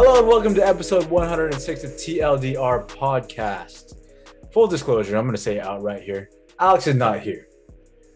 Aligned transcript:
Hello 0.00 0.20
and 0.20 0.28
welcome 0.28 0.54
to 0.54 0.64
episode 0.64 1.06
106 1.06 1.82
of 1.82 1.90
TLDR 1.90 2.86
podcast. 2.86 3.96
Full 4.52 4.68
disclosure, 4.68 5.16
I'm 5.16 5.24
going 5.24 5.34
to 5.34 5.42
say 5.42 5.56
it 5.56 5.66
outright 5.66 6.04
here. 6.04 6.30
Alex 6.60 6.86
is 6.86 6.94
not 6.94 7.18
here. 7.18 7.48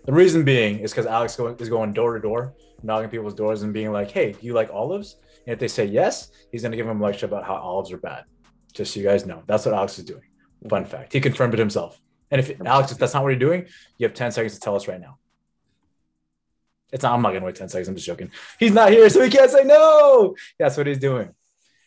The 0.04 0.12
reason 0.12 0.44
being 0.44 0.78
is 0.78 0.92
because 0.92 1.06
Alex 1.06 1.36
is 1.58 1.68
going 1.68 1.92
door 1.92 2.14
to 2.14 2.20
door, 2.20 2.54
knocking 2.84 3.10
people's 3.10 3.34
doors 3.34 3.64
and 3.64 3.74
being 3.74 3.90
like, 3.90 4.12
hey, 4.12 4.30
do 4.30 4.46
you 4.46 4.52
like 4.52 4.70
olives? 4.72 5.16
And 5.44 5.54
if 5.54 5.58
they 5.58 5.66
say 5.66 5.84
yes, 5.84 6.30
he's 6.52 6.62
going 6.62 6.70
to 6.70 6.76
give 6.76 6.86
them 6.86 7.00
a 7.00 7.04
lecture 7.04 7.26
about 7.26 7.42
how 7.42 7.56
olives 7.56 7.90
are 7.90 7.98
bad. 7.98 8.26
Just 8.72 8.94
so 8.94 9.00
you 9.00 9.06
guys 9.06 9.26
know, 9.26 9.42
that's 9.48 9.66
what 9.66 9.74
Alex 9.74 9.98
is 9.98 10.04
doing. 10.04 10.22
Fun 10.68 10.84
fact. 10.84 11.12
He 11.12 11.20
confirmed 11.20 11.54
it 11.54 11.58
himself. 11.58 12.00
And 12.30 12.38
if 12.38 12.60
Alex, 12.64 12.92
if 12.92 12.98
that's 12.98 13.12
not 13.12 13.24
what 13.24 13.30
you're 13.30 13.40
doing, 13.40 13.66
you 13.98 14.06
have 14.06 14.14
10 14.14 14.30
seconds 14.30 14.54
to 14.54 14.60
tell 14.60 14.76
us 14.76 14.86
right 14.86 15.00
now. 15.00 15.18
It's 16.92 17.02
not, 17.02 17.12
I'm 17.12 17.22
not 17.22 17.30
going 17.30 17.40
to 17.40 17.46
wait 17.46 17.56
10 17.56 17.68
seconds. 17.70 17.88
I'm 17.88 17.96
just 17.96 18.06
joking. 18.06 18.30
He's 18.60 18.70
not 18.70 18.92
here, 18.92 19.10
so 19.10 19.20
he 19.20 19.30
can't 19.30 19.50
say 19.50 19.64
no. 19.64 20.36
That's 20.60 20.76
what 20.76 20.86
he's 20.86 20.98
doing. 20.98 21.34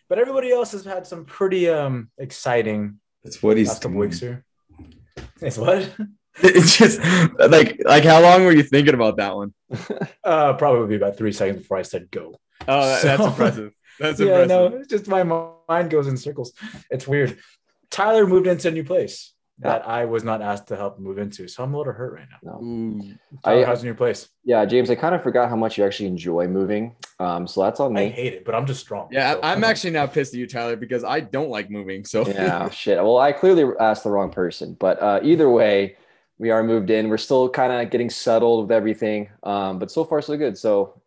But 0.09 0.19
everybody 0.19 0.51
else 0.51 0.71
has 0.73 0.85
had 0.85 1.07
some 1.07 1.25
pretty 1.25 1.69
um 1.69 2.09
exciting 2.17 2.99
That's 3.23 3.41
what 3.41 3.57
he's 3.57 3.73
couple 3.79 3.97
weeks 3.97 4.19
here. 4.19 4.43
It's 5.41 5.57
what? 5.57 5.89
It's 6.43 6.77
just 6.77 6.99
like 7.39 7.79
like 7.85 8.03
how 8.03 8.21
long 8.21 8.43
were 8.43 8.51
you 8.51 8.63
thinking 8.63 8.93
about 8.93 9.17
that 9.17 9.35
one? 9.35 9.53
Uh, 10.23 10.53
probably 10.53 10.95
about 10.95 11.15
three 11.17 11.31
seconds 11.31 11.59
before 11.59 11.77
I 11.77 11.83
said 11.83 12.09
go. 12.11 12.35
Oh, 12.67 12.81
that- 12.87 13.03
that's 13.03 13.23
impressive. 13.31 13.71
That's 13.99 14.19
yeah, 14.19 14.41
impressive. 14.41 14.49
no, 14.49 14.77
it's 14.79 14.87
just 14.89 15.07
my 15.07 15.23
mind 15.23 15.89
goes 15.91 16.07
in 16.07 16.17
circles. 16.17 16.51
It's 16.89 17.07
weird. 17.07 17.37
Tyler 17.91 18.25
moved 18.27 18.47
into 18.47 18.67
a 18.67 18.71
new 18.71 18.83
place 18.83 19.31
that 19.59 19.87
I 19.87 20.03
was 20.03 20.23
not 20.25 20.41
asked 20.41 20.67
to 20.67 20.75
help 20.75 20.99
move 20.99 21.17
into, 21.17 21.47
so 21.47 21.63
I'm 21.63 21.73
a 21.73 21.77
little 21.77 21.93
hurt 21.93 22.13
right 22.13 22.27
now. 22.29 22.59
No. 22.59 23.01
Tyler, 23.43 23.63
I- 23.63 23.65
how's 23.65 23.79
in 23.79 23.85
your 23.85 23.93
new 23.93 23.97
place? 23.97 24.27
Yeah, 24.43 24.65
James, 24.65 24.89
I 24.89 24.95
kind 24.95 25.15
of 25.15 25.23
forgot 25.23 25.49
how 25.49 25.55
much 25.55 25.77
you 25.77 25.85
actually 25.85 26.07
enjoy 26.07 26.47
moving. 26.47 26.95
Um, 27.21 27.47
so 27.47 27.63
that's 27.63 27.79
on 27.79 27.93
me. 27.93 28.07
I 28.07 28.09
hate 28.09 28.33
it, 28.33 28.43
but 28.45 28.53
I'm 28.53 28.65
just 28.65 28.81
strong. 28.81 29.07
Yeah, 29.11 29.33
so- 29.33 29.39
I- 29.41 29.53
I'm 29.53 29.63
actually 29.63 29.91
now 29.91 30.07
pissed 30.07 30.33
at 30.33 30.39
you, 30.39 30.47
Tyler, 30.47 30.75
because 30.75 31.05
I 31.05 31.21
don't 31.21 31.49
like 31.49 31.69
moving. 31.69 32.03
So 32.03 32.27
yeah, 32.27 32.69
shit. 32.81 32.97
Well, 32.97 33.17
I 33.17 33.31
clearly 33.31 33.63
asked 33.79 34.03
the 34.03 34.09
wrong 34.11 34.29
person, 34.29 34.75
but 34.77 35.01
uh, 35.01 35.19
either 35.23 35.49
way, 35.49 35.95
we 36.37 36.49
are 36.51 36.61
moved 36.61 36.89
in. 36.89 37.07
We're 37.07 37.17
still 37.17 37.47
kind 37.47 37.71
of 37.71 37.89
getting 37.89 38.09
settled 38.09 38.67
with 38.67 38.71
everything, 38.75 39.29
um, 39.43 39.79
but 39.79 39.89
so 39.89 40.03
far 40.03 40.21
so 40.21 40.35
good. 40.35 40.57
So, 40.57 41.01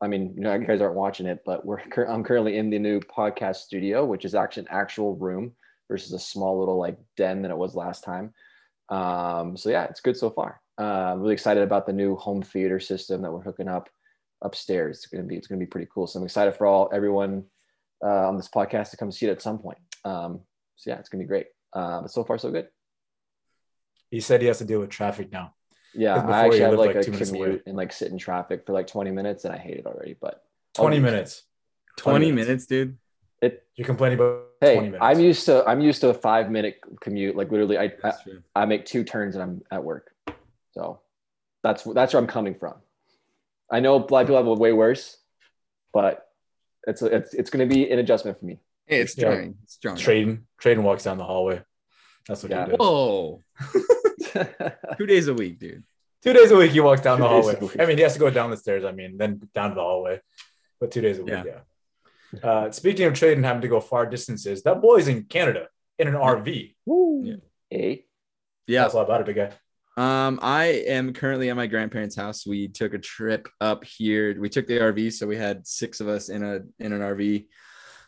I 0.00 0.06
mean, 0.06 0.32
you 0.36 0.42
know, 0.42 0.54
you 0.54 0.64
guys 0.64 0.80
aren't 0.80 0.94
watching 0.94 1.26
it, 1.26 1.42
but 1.44 1.66
we're 1.66 1.80
cur- 1.80 2.06
I'm 2.06 2.22
currently 2.22 2.56
in 2.56 2.70
the 2.70 2.78
new 2.78 3.00
podcast 3.00 3.56
studio, 3.56 4.04
which 4.04 4.24
is 4.24 4.36
actually 4.36 4.62
an 4.62 4.68
actual 4.70 5.16
room 5.16 5.52
versus 5.90 6.12
a 6.12 6.18
small 6.18 6.58
little 6.58 6.78
like 6.78 6.96
den 7.16 7.42
than 7.42 7.50
it 7.50 7.56
was 7.58 7.74
last 7.74 8.02
time. 8.04 8.32
Um, 8.88 9.56
so 9.56 9.68
yeah, 9.68 9.84
it's 9.84 10.00
good 10.00 10.16
so 10.16 10.30
far. 10.30 10.60
Uh, 10.78 11.12
I'm 11.12 11.20
really 11.20 11.34
excited 11.34 11.62
about 11.62 11.84
the 11.84 11.92
new 11.92 12.16
home 12.16 12.40
theater 12.42 12.80
system 12.80 13.20
that 13.22 13.30
we're 13.32 13.42
hooking 13.42 13.68
up 13.68 13.90
upstairs. 14.40 14.98
It's 14.98 15.06
gonna 15.08 15.24
be 15.24 15.36
it's 15.36 15.48
gonna 15.48 15.58
be 15.58 15.66
pretty 15.66 15.88
cool. 15.92 16.06
So 16.06 16.18
I'm 16.18 16.24
excited 16.24 16.54
for 16.54 16.66
all 16.66 16.88
everyone 16.94 17.44
uh, 18.02 18.28
on 18.28 18.36
this 18.36 18.48
podcast 18.48 18.90
to 18.92 18.96
come 18.96 19.12
see 19.12 19.26
it 19.26 19.30
at 19.32 19.42
some 19.42 19.58
point. 19.58 19.78
Um, 20.04 20.40
so 20.76 20.90
yeah, 20.90 20.98
it's 20.98 21.08
gonna 21.10 21.24
be 21.24 21.28
great. 21.28 21.48
Uh, 21.72 22.02
but 22.02 22.10
so 22.10 22.24
far 22.24 22.38
so 22.38 22.50
good. 22.50 22.68
he 24.10 24.20
said 24.20 24.40
he 24.40 24.46
has 24.46 24.58
to 24.58 24.64
deal 24.64 24.80
with 24.80 24.90
traffic 24.90 25.30
now. 25.30 25.54
Yeah, 25.92 26.14
I 26.14 26.44
actually 26.44 26.58
you 26.58 26.64
have 26.64 26.74
like, 26.74 26.94
like, 26.94 26.96
a 26.96 27.04
two 27.04 27.12
away. 27.12 27.24
commute 27.26 27.62
and 27.66 27.76
like 27.76 27.92
sit 27.92 28.12
in 28.12 28.18
traffic 28.18 28.64
for 28.64 28.72
like 28.72 28.86
20 28.86 29.10
minutes, 29.10 29.44
and 29.44 29.52
I 29.52 29.58
hate 29.58 29.76
it 29.76 29.86
already. 29.86 30.16
But 30.20 30.40
20 30.74 30.98
Oh, 30.98 31.00
minutes. 31.00 31.42
20 31.98 32.30
minutes, 32.32 32.66
dude. 32.66 32.96
It. 33.42 33.64
You're 33.76 33.86
complaining 33.86 34.18
about 34.18 34.46
20 34.60 34.74
Hey, 34.74 34.80
minutes. 34.80 34.98
I'm 35.02 35.20
used 35.20 35.46
to 35.46 35.64
I'm 35.66 35.80
used 35.80 36.00
to 36.02 36.10
a 36.10 36.14
five 36.14 36.50
minute 36.50 36.78
commute. 37.00 37.36
Like 37.36 37.50
literally, 37.50 37.78
I, 37.78 37.92
I 38.04 38.12
I 38.54 38.64
make 38.66 38.84
two 38.84 39.02
turns 39.04 39.34
and 39.34 39.42
I'm 39.42 39.62
at 39.70 39.82
work. 39.82 40.12
So 40.72 41.00
that's 41.62 41.84
that's 41.84 42.12
where 42.12 42.20
I'm 42.22 42.28
coming 42.28 42.54
from. 42.54 42.74
I 43.70 43.80
know 43.80 43.96
a 43.96 43.98
lot 43.98 44.20
of 44.22 44.26
people 44.26 44.36
have 44.36 44.46
it 44.46 44.58
way 44.58 44.72
worse, 44.72 45.16
but 45.92 46.26
it's 46.86 47.00
it's 47.02 47.32
it's 47.34 47.50
going 47.50 47.66
to 47.68 47.74
be 47.74 47.90
an 47.90 47.98
adjustment 47.98 48.38
for 48.38 48.44
me. 48.44 48.58
Hey, 48.86 49.00
it's 49.00 49.16
Yeah. 49.16 49.22
jarring. 49.30 49.54
It's 49.62 49.76
jarring. 49.78 49.98
Tradon. 49.98 50.42
Tradon 50.62 50.82
walks 50.82 51.04
down 51.04 51.16
the 51.18 51.24
hallway. 51.24 51.62
That's 52.28 52.42
what 52.42 52.50
Yeah. 52.50 52.64
he 52.66 52.70
does. 52.72 52.78
Whoa. 52.78 53.42
Two 54.98 55.06
days 55.06 55.28
a 55.28 55.34
week, 55.34 55.58
dude. 55.58 55.82
Two 56.22 56.32
days 56.34 56.50
a 56.50 56.56
week 56.56 56.72
he 56.72 56.80
walks 56.80 57.00
down 57.00 57.18
the 57.20 57.26
Two 57.28 57.34
days 57.42 57.58
hallway. 57.58 57.74
I 57.78 57.86
mean, 57.86 57.96
he 57.96 58.02
has 58.02 58.12
to 58.14 58.18
go 58.20 58.28
down 58.30 58.50
the 58.50 58.56
stairs. 58.56 58.84
I 58.84 58.92
mean, 58.92 59.16
then 59.16 59.40
down 59.54 59.70
to 59.70 59.74
the 59.76 59.80
hallway. 59.80 60.20
But 60.78 60.90
two 60.90 61.00
days 61.00 61.18
a 61.18 61.22
week, 61.22 61.32
yeah. 61.32 61.44
Yeah. 61.46 61.58
Uh, 62.42 62.70
speaking 62.70 63.06
of 63.06 63.12
Tradon, 63.14 63.44
having 63.44 63.62
to 63.62 63.68
go 63.68 63.80
far 63.80 64.06
distances, 64.06 64.62
that 64.62 64.80
boy's 64.80 65.08
in 65.08 65.24
Canada 65.24 65.68
in 65.98 66.08
an 66.08 66.14
RV. 66.14 66.74
Woo. 66.86 67.22
Yeah. 67.24 67.36
Hey. 67.68 68.04
Yeah. 68.66 68.82
That's 68.82 68.94
all 68.94 69.02
about 69.02 69.20
it, 69.20 69.26
big 69.26 69.36
guy. 69.36 69.52
Um, 69.96 70.38
I 70.40 70.66
am 70.86 71.12
currently 71.12 71.50
at 71.50 71.56
my 71.56 71.66
grandparents' 71.66 72.16
house. 72.16 72.46
We 72.46 72.68
took 72.68 72.94
a 72.94 72.98
trip 72.98 73.48
up 73.60 73.84
here. 73.84 74.40
We 74.40 74.48
took 74.48 74.66
the 74.66 74.78
RV, 74.78 75.12
so 75.12 75.26
we 75.26 75.36
had 75.36 75.66
six 75.66 76.00
of 76.00 76.08
us 76.08 76.28
in 76.28 76.42
a 76.42 76.60
in 76.78 76.92
an 76.92 77.00
RV. 77.00 77.46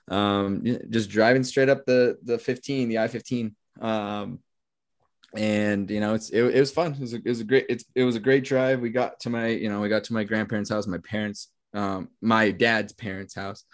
Um, 0.08 0.64
just 0.90 1.10
driving 1.10 1.44
straight 1.44 1.68
up 1.68 1.84
the 1.84 2.18
the 2.22 2.38
15, 2.38 2.88
the 2.88 2.98
I-15. 2.98 3.54
Um, 3.80 4.38
and 5.34 5.90
you 5.90 6.00
know, 6.00 6.14
it's 6.14 6.30
it, 6.30 6.42
it 6.42 6.60
was 6.60 6.70
fun. 6.70 6.92
It 6.92 7.00
was 7.00 7.14
a, 7.14 7.16
it 7.16 7.28
was 7.28 7.40
a 7.40 7.44
great 7.44 7.66
it's 7.68 7.84
it 7.94 8.04
was 8.04 8.16
a 8.16 8.20
great 8.20 8.44
drive. 8.44 8.80
We 8.80 8.90
got 8.90 9.20
to 9.20 9.30
my 9.30 9.48
you 9.48 9.68
know 9.68 9.80
we 9.80 9.88
got 9.88 10.04
to 10.04 10.12
my 10.12 10.24
grandparents' 10.24 10.70
house, 10.70 10.86
my 10.86 10.98
parents, 10.98 11.48
um, 11.74 12.08
my 12.20 12.50
dad's 12.50 12.92
parents' 12.92 13.34
house. 13.34 13.64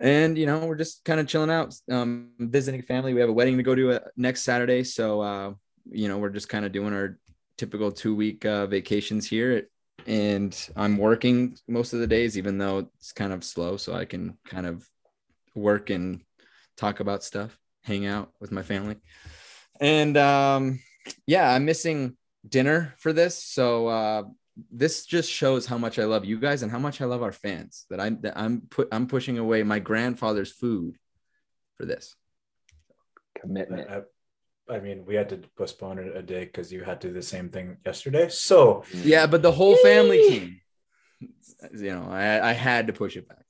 And 0.00 0.38
you 0.38 0.46
know, 0.46 0.64
we're 0.66 0.76
just 0.76 1.04
kind 1.04 1.20
of 1.20 1.26
chilling 1.26 1.50
out, 1.50 1.74
um, 1.90 2.30
visiting 2.38 2.82
family. 2.82 3.12
We 3.12 3.20
have 3.20 3.28
a 3.28 3.34
wedding 3.34 3.58
to 3.58 3.62
go 3.62 3.74
to 3.74 3.92
uh, 3.92 3.98
next 4.16 4.42
Saturday, 4.42 4.82
so 4.82 5.20
uh, 5.20 5.52
you 5.90 6.08
know, 6.08 6.18
we're 6.18 6.30
just 6.30 6.48
kind 6.48 6.64
of 6.64 6.72
doing 6.72 6.94
our 6.94 7.18
typical 7.58 7.92
two 7.92 8.14
week 8.14 8.44
uh, 8.46 8.66
vacations 8.66 9.28
here. 9.28 9.68
And 10.06 10.56
I'm 10.76 10.96
working 10.96 11.58
most 11.68 11.92
of 11.92 12.00
the 12.00 12.06
days, 12.06 12.38
even 12.38 12.56
though 12.56 12.88
it's 12.96 13.12
kind 13.12 13.34
of 13.34 13.44
slow. 13.44 13.76
So 13.76 13.92
I 13.94 14.06
can 14.06 14.38
kind 14.46 14.66
of 14.66 14.88
work 15.54 15.90
and 15.90 16.22
talk 16.78 17.00
about 17.00 17.22
stuff, 17.22 17.58
hang 17.84 18.06
out 18.06 18.32
with 18.40 18.50
my 18.50 18.62
family. 18.62 18.96
And 19.78 20.16
um, 20.16 20.80
yeah, 21.26 21.52
I'm 21.52 21.66
missing 21.66 22.16
dinner 22.48 22.94
for 22.98 23.12
this. 23.12 23.42
So 23.42 23.88
uh, 23.88 24.22
this 24.70 25.06
just 25.06 25.30
shows 25.30 25.66
how 25.66 25.78
much 25.78 25.98
I 25.98 26.04
love 26.04 26.24
you 26.24 26.38
guys 26.38 26.62
and 26.62 26.70
how 26.70 26.78
much 26.78 27.00
I 27.00 27.04
love 27.04 27.22
our 27.22 27.32
fans 27.32 27.86
that 27.90 28.00
I'm, 28.00 28.20
that 28.22 28.36
I'm 28.36 28.62
put, 28.62 28.88
I'm 28.92 29.06
pushing 29.06 29.38
away 29.38 29.62
my 29.62 29.78
grandfather's 29.78 30.52
food 30.52 30.96
for 31.76 31.86
this. 31.86 32.16
Commitment. 33.38 33.88
I, 33.90 34.02
I 34.72 34.80
mean, 34.80 35.04
we 35.04 35.14
had 35.14 35.28
to 35.30 35.40
postpone 35.56 35.98
it 35.98 36.16
a 36.16 36.22
day 36.22 36.44
because 36.44 36.72
you 36.72 36.84
had 36.84 37.00
to 37.00 37.08
do 37.08 37.14
the 37.14 37.22
same 37.22 37.48
thing 37.48 37.78
yesterday. 37.84 38.28
So 38.28 38.84
Yeah, 38.92 39.26
but 39.26 39.42
the 39.42 39.52
whole 39.52 39.76
family 39.76 40.28
came. 40.28 40.60
You 41.76 41.90
know, 41.90 42.06
I, 42.08 42.50
I 42.50 42.52
had 42.52 42.86
to 42.86 42.92
push 42.92 43.16
it 43.16 43.28
back. 43.28 43.44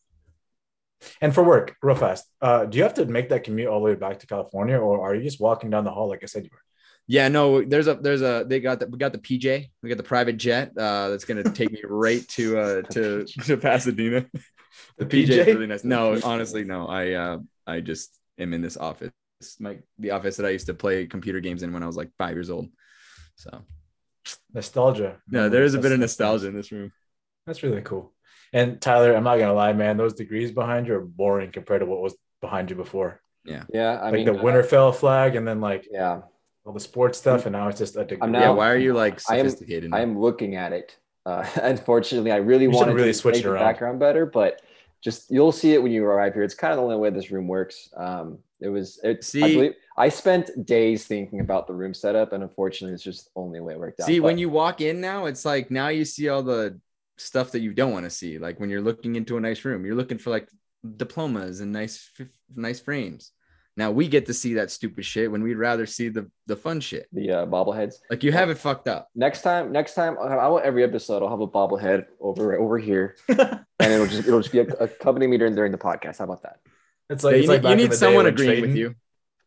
And 1.20 1.34
for 1.34 1.42
work, 1.42 1.76
real 1.82 1.94
fast, 1.94 2.26
uh, 2.40 2.66
do 2.66 2.76
you 2.76 2.84
have 2.84 2.94
to 2.94 3.06
make 3.06 3.30
that 3.30 3.44
commute 3.44 3.68
all 3.68 3.80
the 3.80 3.84
way 3.84 3.94
back 3.94 4.18
to 4.20 4.26
California, 4.26 4.78
or 4.78 5.00
are 5.00 5.14
you 5.14 5.22
just 5.22 5.40
walking 5.40 5.70
down 5.70 5.84
the 5.84 5.90
hall 5.90 6.08
like 6.08 6.22
I 6.22 6.26
said 6.26 6.44
you 6.44 6.50
were? 6.52 6.62
Yeah, 7.10 7.26
no, 7.26 7.64
there's 7.64 7.88
a 7.88 7.96
there's 7.96 8.22
a 8.22 8.44
they 8.46 8.60
got 8.60 8.78
the 8.78 8.86
we 8.86 8.96
got 8.96 9.12
the 9.12 9.18
PJ, 9.18 9.68
we 9.82 9.88
got 9.88 9.96
the 9.96 10.04
private 10.04 10.36
jet 10.36 10.70
uh 10.78 11.08
that's 11.08 11.24
gonna 11.24 11.42
take 11.42 11.72
me 11.72 11.80
right 11.88 12.26
to 12.28 12.56
uh 12.56 12.82
to 12.82 13.24
to 13.24 13.56
Pasadena. 13.56 14.26
The 14.96 15.06
PJ 15.06 15.30
is 15.30 15.46
really 15.46 15.66
nice. 15.66 15.82
No, 15.82 16.16
honestly, 16.22 16.62
no. 16.62 16.86
I 16.86 17.12
uh 17.14 17.38
I 17.66 17.80
just 17.80 18.16
am 18.38 18.54
in 18.54 18.62
this 18.62 18.76
office. 18.76 19.10
My 19.58 19.78
the 19.98 20.12
office 20.12 20.36
that 20.36 20.46
I 20.46 20.50
used 20.50 20.66
to 20.66 20.74
play 20.74 21.06
computer 21.06 21.40
games 21.40 21.64
in 21.64 21.72
when 21.72 21.82
I 21.82 21.86
was 21.86 21.96
like 21.96 22.10
five 22.16 22.34
years 22.34 22.48
old. 22.48 22.68
So 23.34 23.50
Nostalgia. 24.54 25.18
No, 25.28 25.48
there 25.48 25.64
is 25.64 25.74
a 25.74 25.80
bit 25.80 25.90
of 25.90 25.98
nostalgia 25.98 26.46
in 26.46 26.54
this 26.54 26.70
room. 26.70 26.92
That's 27.44 27.64
really 27.64 27.82
cool. 27.82 28.12
And 28.52 28.80
Tyler, 28.80 29.16
I'm 29.16 29.24
not 29.24 29.38
gonna 29.38 29.52
lie, 29.52 29.72
man, 29.72 29.96
those 29.96 30.14
degrees 30.14 30.52
behind 30.52 30.86
you 30.86 30.94
are 30.94 31.00
boring 31.04 31.50
compared 31.50 31.80
to 31.80 31.86
what 31.86 32.00
was 32.00 32.14
behind 32.40 32.70
you 32.70 32.76
before. 32.76 33.20
Yeah, 33.44 33.64
yeah, 33.72 33.98
I 33.98 34.10
like 34.10 34.12
mean, 34.12 34.26
the 34.26 34.32
Winterfell 34.32 34.94
flag, 34.94 35.34
and 35.34 35.46
then 35.48 35.60
like 35.60 35.88
Yeah, 35.90 36.20
all 36.70 36.74
the 36.74 36.80
sports 36.80 37.18
stuff, 37.18 37.46
and 37.46 37.52
now 37.52 37.66
it's 37.66 37.78
just 37.78 37.96
a 37.96 38.04
degree. 38.04 38.18
I'm 38.22 38.32
yeah, 38.32 38.50
why 38.50 38.70
are 38.70 38.76
you 38.76 38.94
like 38.94 39.20
I 39.28 39.38
am- 39.38 39.48
sophisticated? 39.48 39.92
I 39.92 40.00
am 40.00 40.18
looking 40.18 40.54
at 40.54 40.72
it. 40.72 40.96
Uh, 41.26 41.44
unfortunately, 41.62 42.30
I 42.30 42.36
really 42.36 42.68
want 42.68 42.76
should 42.76 42.80
wanted 42.82 42.94
really 42.94 43.08
to 43.08 43.14
switch 43.14 43.34
make 43.36 43.44
it 43.44 43.48
the 43.48 43.54
background 43.54 43.98
better, 43.98 44.24
but 44.24 44.62
just 45.02 45.30
you'll 45.30 45.50
see 45.50 45.72
it 45.72 45.82
when 45.82 45.90
you 45.90 46.04
arrive 46.04 46.34
here. 46.34 46.44
It's 46.44 46.54
kind 46.54 46.72
of 46.72 46.76
the 46.76 46.84
only 46.84 46.96
way 46.96 47.10
this 47.10 47.32
room 47.32 47.48
works. 47.48 47.88
Um, 47.96 48.38
it 48.60 48.68
was. 48.68 49.00
It's. 49.02 49.34
I 49.34 49.40
believe 49.40 49.74
I 49.96 50.08
spent 50.08 50.64
days 50.64 51.06
thinking 51.06 51.40
about 51.40 51.66
the 51.66 51.74
room 51.74 51.92
setup, 51.92 52.32
and 52.32 52.44
unfortunately, 52.44 52.94
it's 52.94 53.02
just 53.02 53.24
the 53.24 53.30
only 53.34 53.60
way 53.60 53.72
it 53.72 53.80
worked 53.80 54.00
out. 54.00 54.06
See, 54.06 54.20
when 54.20 54.38
you 54.38 54.48
walk 54.48 54.80
in 54.80 55.00
now, 55.00 55.26
it's 55.26 55.44
like 55.44 55.72
now 55.72 55.88
you 55.88 56.04
see 56.04 56.28
all 56.28 56.44
the 56.44 56.78
stuff 57.16 57.50
that 57.52 57.60
you 57.60 57.74
don't 57.74 57.92
want 57.92 58.04
to 58.04 58.10
see. 58.10 58.38
Like 58.38 58.60
when 58.60 58.70
you're 58.70 58.80
looking 58.80 59.16
into 59.16 59.36
a 59.36 59.40
nice 59.40 59.64
room, 59.64 59.84
you're 59.84 59.96
looking 59.96 60.18
for 60.18 60.30
like 60.30 60.48
diplomas 60.96 61.60
and 61.60 61.72
nice, 61.72 62.10
f- 62.18 62.28
nice 62.54 62.80
frames. 62.80 63.32
Now 63.80 63.90
we 63.90 64.08
get 64.08 64.26
to 64.26 64.34
see 64.34 64.54
that 64.54 64.70
stupid 64.70 65.04
shit 65.06 65.32
when 65.32 65.42
we'd 65.42 65.54
rather 65.56 65.86
see 65.86 66.08
the 66.10 66.30
the 66.46 66.56
fun 66.56 66.80
shit. 66.80 67.08
the 67.12 67.30
uh, 67.32 67.46
bobbleheads. 67.46 67.94
Like 68.10 68.22
you 68.22 68.30
have 68.32 68.50
it 68.50 68.58
fucked 68.58 68.88
up. 68.88 69.08
Next 69.14 69.40
time, 69.42 69.72
next 69.72 69.94
time, 69.94 70.18
I 70.20 70.34
I 70.36 70.48
want 70.48 70.64
every 70.66 70.84
episode. 70.84 71.22
I'll 71.22 71.30
have 71.30 71.40
a 71.40 71.48
bobblehead 71.48 72.04
over 72.20 72.58
over 72.64 72.76
here, 72.78 73.16
and 73.28 73.64
it'll 73.80 74.06
just 74.06 74.28
it'll 74.28 74.40
just 74.40 74.52
be 74.52 74.58
a, 74.60 74.66
accompany 74.86 75.26
me 75.26 75.38
during 75.38 75.54
during 75.54 75.72
the 75.72 75.78
podcast. 75.78 76.18
How 76.18 76.24
about 76.24 76.42
that? 76.42 76.58
it's 77.08 77.24
Yeah, 77.24 77.30
like, 77.30 77.42
you 77.42 77.48
like 77.48 77.62
need, 77.62 77.70
you 77.70 77.76
need 77.88 77.94
someone 77.94 78.24
when 78.24 78.34
agreeing 78.34 78.60
with 78.60 78.76
you. 78.76 78.94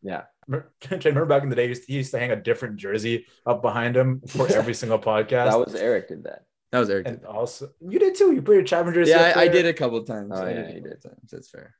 Yeah, 0.02 0.22
Remember, 0.48 0.70
remember 0.90 1.24
back 1.26 1.42
in 1.44 1.48
the 1.48 1.56
day, 1.56 1.62
he 1.64 1.68
used- 1.68 1.84
he 1.86 1.94
used 1.94 2.10
to 2.10 2.18
hang 2.18 2.30
a 2.30 2.36
different 2.36 2.76
jersey 2.76 3.26
up 3.46 3.62
behind 3.62 3.96
him 3.96 4.20
for 4.26 4.46
every 4.52 4.74
single 4.82 4.98
podcast. 4.98 5.48
that 5.50 5.58
was 5.64 5.74
Eric 5.74 6.08
did 6.08 6.24
that. 6.24 6.44
That 6.72 6.80
was 6.80 6.90
Eric. 6.90 7.06
and 7.06 7.24
also 7.24 7.70
you 7.80 7.98
did 8.00 8.16
too. 8.16 8.32
You 8.32 8.42
put 8.42 8.54
your 8.54 8.64
Chapman 8.64 8.94
jersey. 8.94 9.12
Yeah, 9.12 9.30
up 9.30 9.36
I, 9.36 9.42
I 9.42 9.48
did 9.48 9.64
a 9.66 9.72
couple 9.72 9.96
of 9.98 10.06
times. 10.08 10.32
Oh, 10.34 10.42
I 10.44 10.50
yeah, 10.50 10.54
did 10.56 10.64
a 10.64 10.68
you 10.74 10.80
couple 10.80 10.90
did. 10.90 11.02
times. 11.02 11.30
That's 11.30 11.48
fair. 11.48 11.74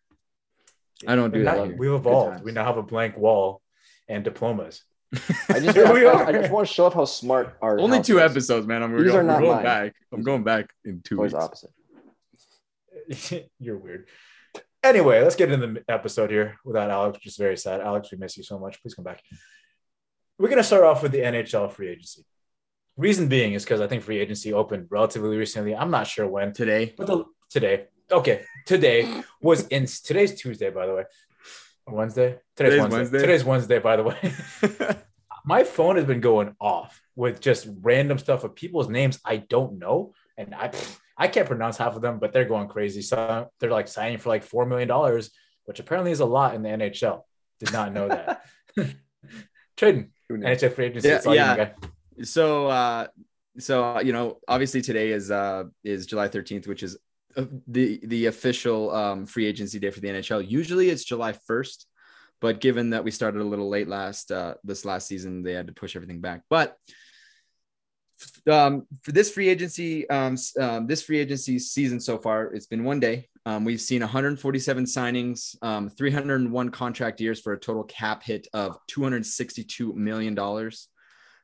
I 1.07 1.15
don't 1.17 1.31
do 1.33 1.39
We've 1.39 1.45
that. 1.47 1.57
now- 1.57 1.65
here. 1.65 1.77
We've 1.77 1.93
evolved. 1.93 2.45
We 2.45 2.53
now 2.53 2.65
have 2.65 2.77
a 2.79 2.83
blank 2.83 3.17
wall 3.17 3.61
and 4.09 4.23
diplomas. 4.25 4.83
I 5.49 5.61
just, 5.61 5.77
Here 5.77 5.93
we 5.93 6.07
I, 6.07 6.13
are. 6.13 6.27
I 6.27 6.33
just 6.33 6.51
want 6.51 6.67
to 6.69 6.75
show 6.75 6.87
off 6.87 6.95
how 6.95 7.05
smart 7.05 7.57
our 7.63 7.79
Only 7.79 8.03
two 8.03 8.19
is. 8.19 8.31
episodes, 8.31 8.67
man. 8.67 8.83
I'm 8.83 8.97
These 8.97 9.13
going, 9.13 9.19
are 9.19 9.23
not 9.23 9.41
going 9.41 9.57
mine. 9.57 9.65
back. 9.65 9.95
I'm 10.13 10.23
going 10.23 10.43
back 10.45 10.71
in 10.85 11.01
two 11.03 11.17
Always 11.19 11.33
weeks. 11.33 11.45
opposite. 11.45 11.71
You're 13.61 13.77
weird. 13.79 14.07
Anyway, 14.83 15.23
let's 15.23 15.37
get 15.37 15.51
into 15.51 15.67
the 15.67 15.85
episode 15.89 16.31
here 16.31 16.57
without 16.65 16.91
Alex, 16.91 17.17
which 17.17 17.27
is 17.27 17.37
very 17.37 17.57
sad. 17.57 17.81
Alex, 17.81 18.11
we 18.13 18.19
miss 18.19 18.37
you 18.37 18.43
so 18.43 18.59
much. 18.59 18.83
Please 18.83 18.95
come 18.95 19.05
back. 19.05 19.23
We're 20.39 20.49
going 20.49 20.59
to 20.59 20.65
start 20.65 20.83
off 20.85 21.03
with 21.03 21.13
the 21.13 21.19
NHL 21.21 21.73
free 21.73 21.89
agency. 21.89 22.25
Reason 22.97 23.29
being 23.29 23.55
is 23.55 23.65
because 23.65 23.81
I 23.81 23.87
think 23.87 24.03
free 24.03 24.19
agency 24.19 24.53
opened 24.53 24.89
relatively 24.91 25.37
recently. 25.37 25.75
I'm 25.75 25.91
not 25.91 26.07
sure 26.07 26.27
when, 26.29 26.53
Today, 26.53 26.95
but 26.97 27.07
the, 27.07 27.25
today, 27.51 27.87
okay, 28.11 28.45
today 28.67 29.23
was 29.41 29.67
in 29.69 29.87
today's 29.87 30.41
Tuesday, 30.41 30.71
by 30.71 30.87
the 30.87 30.95
way. 30.95 31.05
Wednesday? 31.87 32.39
Today's, 32.57 32.73
Today's 32.73 32.81
Wednesday. 32.81 32.97
Wednesday. 32.97 33.19
Today's 33.19 33.45
Wednesday, 33.45 33.79
by 33.79 33.97
the 33.97 34.03
way. 34.03 34.97
My 35.45 35.65
phone 35.65 35.97
has 35.97 36.07
been 36.07 36.21
going 36.21 36.57
off 36.59 37.01
with 37.17 37.41
just 37.41 37.69
random 37.83 38.19
stuff 38.19 38.45
of 38.45 38.55
people's 38.55 38.89
names 38.89 39.21
I 39.25 39.37
don't 39.37 39.79
know. 39.79 40.15
And 40.39 40.55
I 40.55 40.73
I 41.17 41.29
can't 41.29 41.47
pronounce 41.47 41.77
half 41.77 41.95
of 41.95 42.03
them, 42.03 42.19
but 42.19 42.33
they're 42.33 42.47
going 42.47 42.69
crazy. 42.69 43.03
So 43.03 43.51
they're 43.61 43.71
like 43.71 43.89
signing 43.89 44.19
for 44.19 44.31
like 44.31 44.43
four 44.43 44.65
million 44.65 44.89
dollars, 44.89 45.31
which 45.67 45.81
apparently 45.81 46.13
is 46.13 46.21
a 46.21 46.25
lot 46.25 46.55
in 46.55 46.63
the 46.63 46.71
NHL. 46.71 47.23
Did 47.61 47.73
not 47.73 47.93
know 47.93 48.09
that. 48.09 48.43
Tradon 49.77 50.09
NHL 50.31 50.75
free 50.75 50.87
agency. 50.87 51.09
Yeah, 51.09 51.17
it's 51.17 51.27
all 51.27 51.35
you, 51.35 51.41
yeah. 51.41 51.73
so 52.23 52.69
uh 52.69 53.07
so 53.59 53.85
uh, 53.85 54.01
you 54.01 54.13
know 54.13 54.39
obviously 54.49 54.81
today 54.81 55.11
is 55.11 55.31
uh 55.31 55.65
is 55.83 56.07
july 56.07 56.29
13th 56.29 56.67
which 56.67 56.83
is 56.83 56.97
the 57.67 58.01
the 58.05 58.27
official 58.27 58.91
um 58.95 59.27
free 59.27 59.47
agency 59.47 59.79
day 59.79 59.91
for 59.91 60.01
the 60.01 60.09
nhl 60.09 60.49
usually 60.49 60.89
it's 60.91 61.05
july 61.05 61.33
1st 61.33 61.85
but 62.45 62.61
given 62.61 62.91
that 62.91 63.03
we 63.03 63.11
started 63.11 63.41
a 63.41 63.45
little 63.45 63.71
late 63.71 63.89
last 63.89 64.31
uh 64.31 64.53
this 64.65 64.85
last 64.85 65.07
season 65.07 65.43
they 65.43 65.55
had 65.55 65.67
to 65.67 65.73
push 65.73 65.97
everything 65.97 66.21
back. 66.21 66.43
But 66.51 66.77
um 68.51 68.87
for 69.03 69.13
this 69.13 69.33
free 69.33 69.49
agency 69.49 70.09
um, 70.11 70.37
um 70.61 70.87
this 70.87 71.03
free 71.03 71.21
agency 71.21 71.59
season 71.59 72.01
so 72.01 72.19
far 72.19 72.53
it's 72.53 72.67
been 72.67 72.85
one 72.85 73.01
day. 73.01 73.31
Um 73.47 73.65
we've 73.65 73.81
seen 73.81 74.03
147 74.03 74.85
signings 74.85 75.57
um 75.63 75.89
301 75.89 76.71
contract 76.71 77.19
years 77.19 77.41
for 77.41 77.55
a 77.55 77.59
total 77.59 77.85
cap 77.85 78.23
hit 78.23 78.47
of 78.53 78.77
262 78.89 79.95
million 79.95 80.35
dollars. 80.35 80.89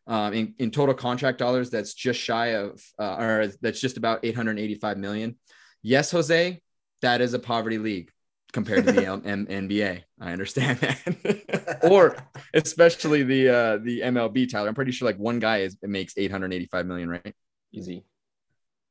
Um, 0.07 0.35
in, 0.35 0.55
in 0.59 0.71
total 0.71 0.95
contract 0.95 1.39
dollars, 1.39 1.71
that's 1.71 1.95
just 1.95 2.19
shy 2.19 2.49
of, 2.57 2.83
uh, 2.99 3.17
or 3.17 3.47
that's 3.63 3.81
just 3.81 3.97
about 3.97 4.25
885 4.25 4.99
million. 4.99 5.37
Yes, 5.83 6.11
Jose, 6.11 6.61
that 7.03 7.21
is 7.21 7.35
a 7.35 7.39
poverty 7.39 7.79
league 7.79 8.11
compared 8.53 8.87
to 8.87 8.93
the 8.93 9.07
M- 9.25 9.47
NBA. 9.47 10.03
I 10.21 10.33
understand 10.33 10.79
that. 10.81 11.81
or 11.91 12.17
especially 12.55 13.23
the 13.23 13.49
uh, 13.49 13.79
the 13.79 14.01
MLB, 14.01 14.51
Tyler. 14.51 14.69
I'm 14.69 14.75
pretty 14.75 14.93
sure 14.93 15.07
like 15.07 15.19
one 15.19 15.39
guy 15.39 15.59
is 15.59 15.77
makes 15.83 16.15
885 16.17 16.87
million, 16.87 17.09
right? 17.09 17.35
Easy. 17.73 18.05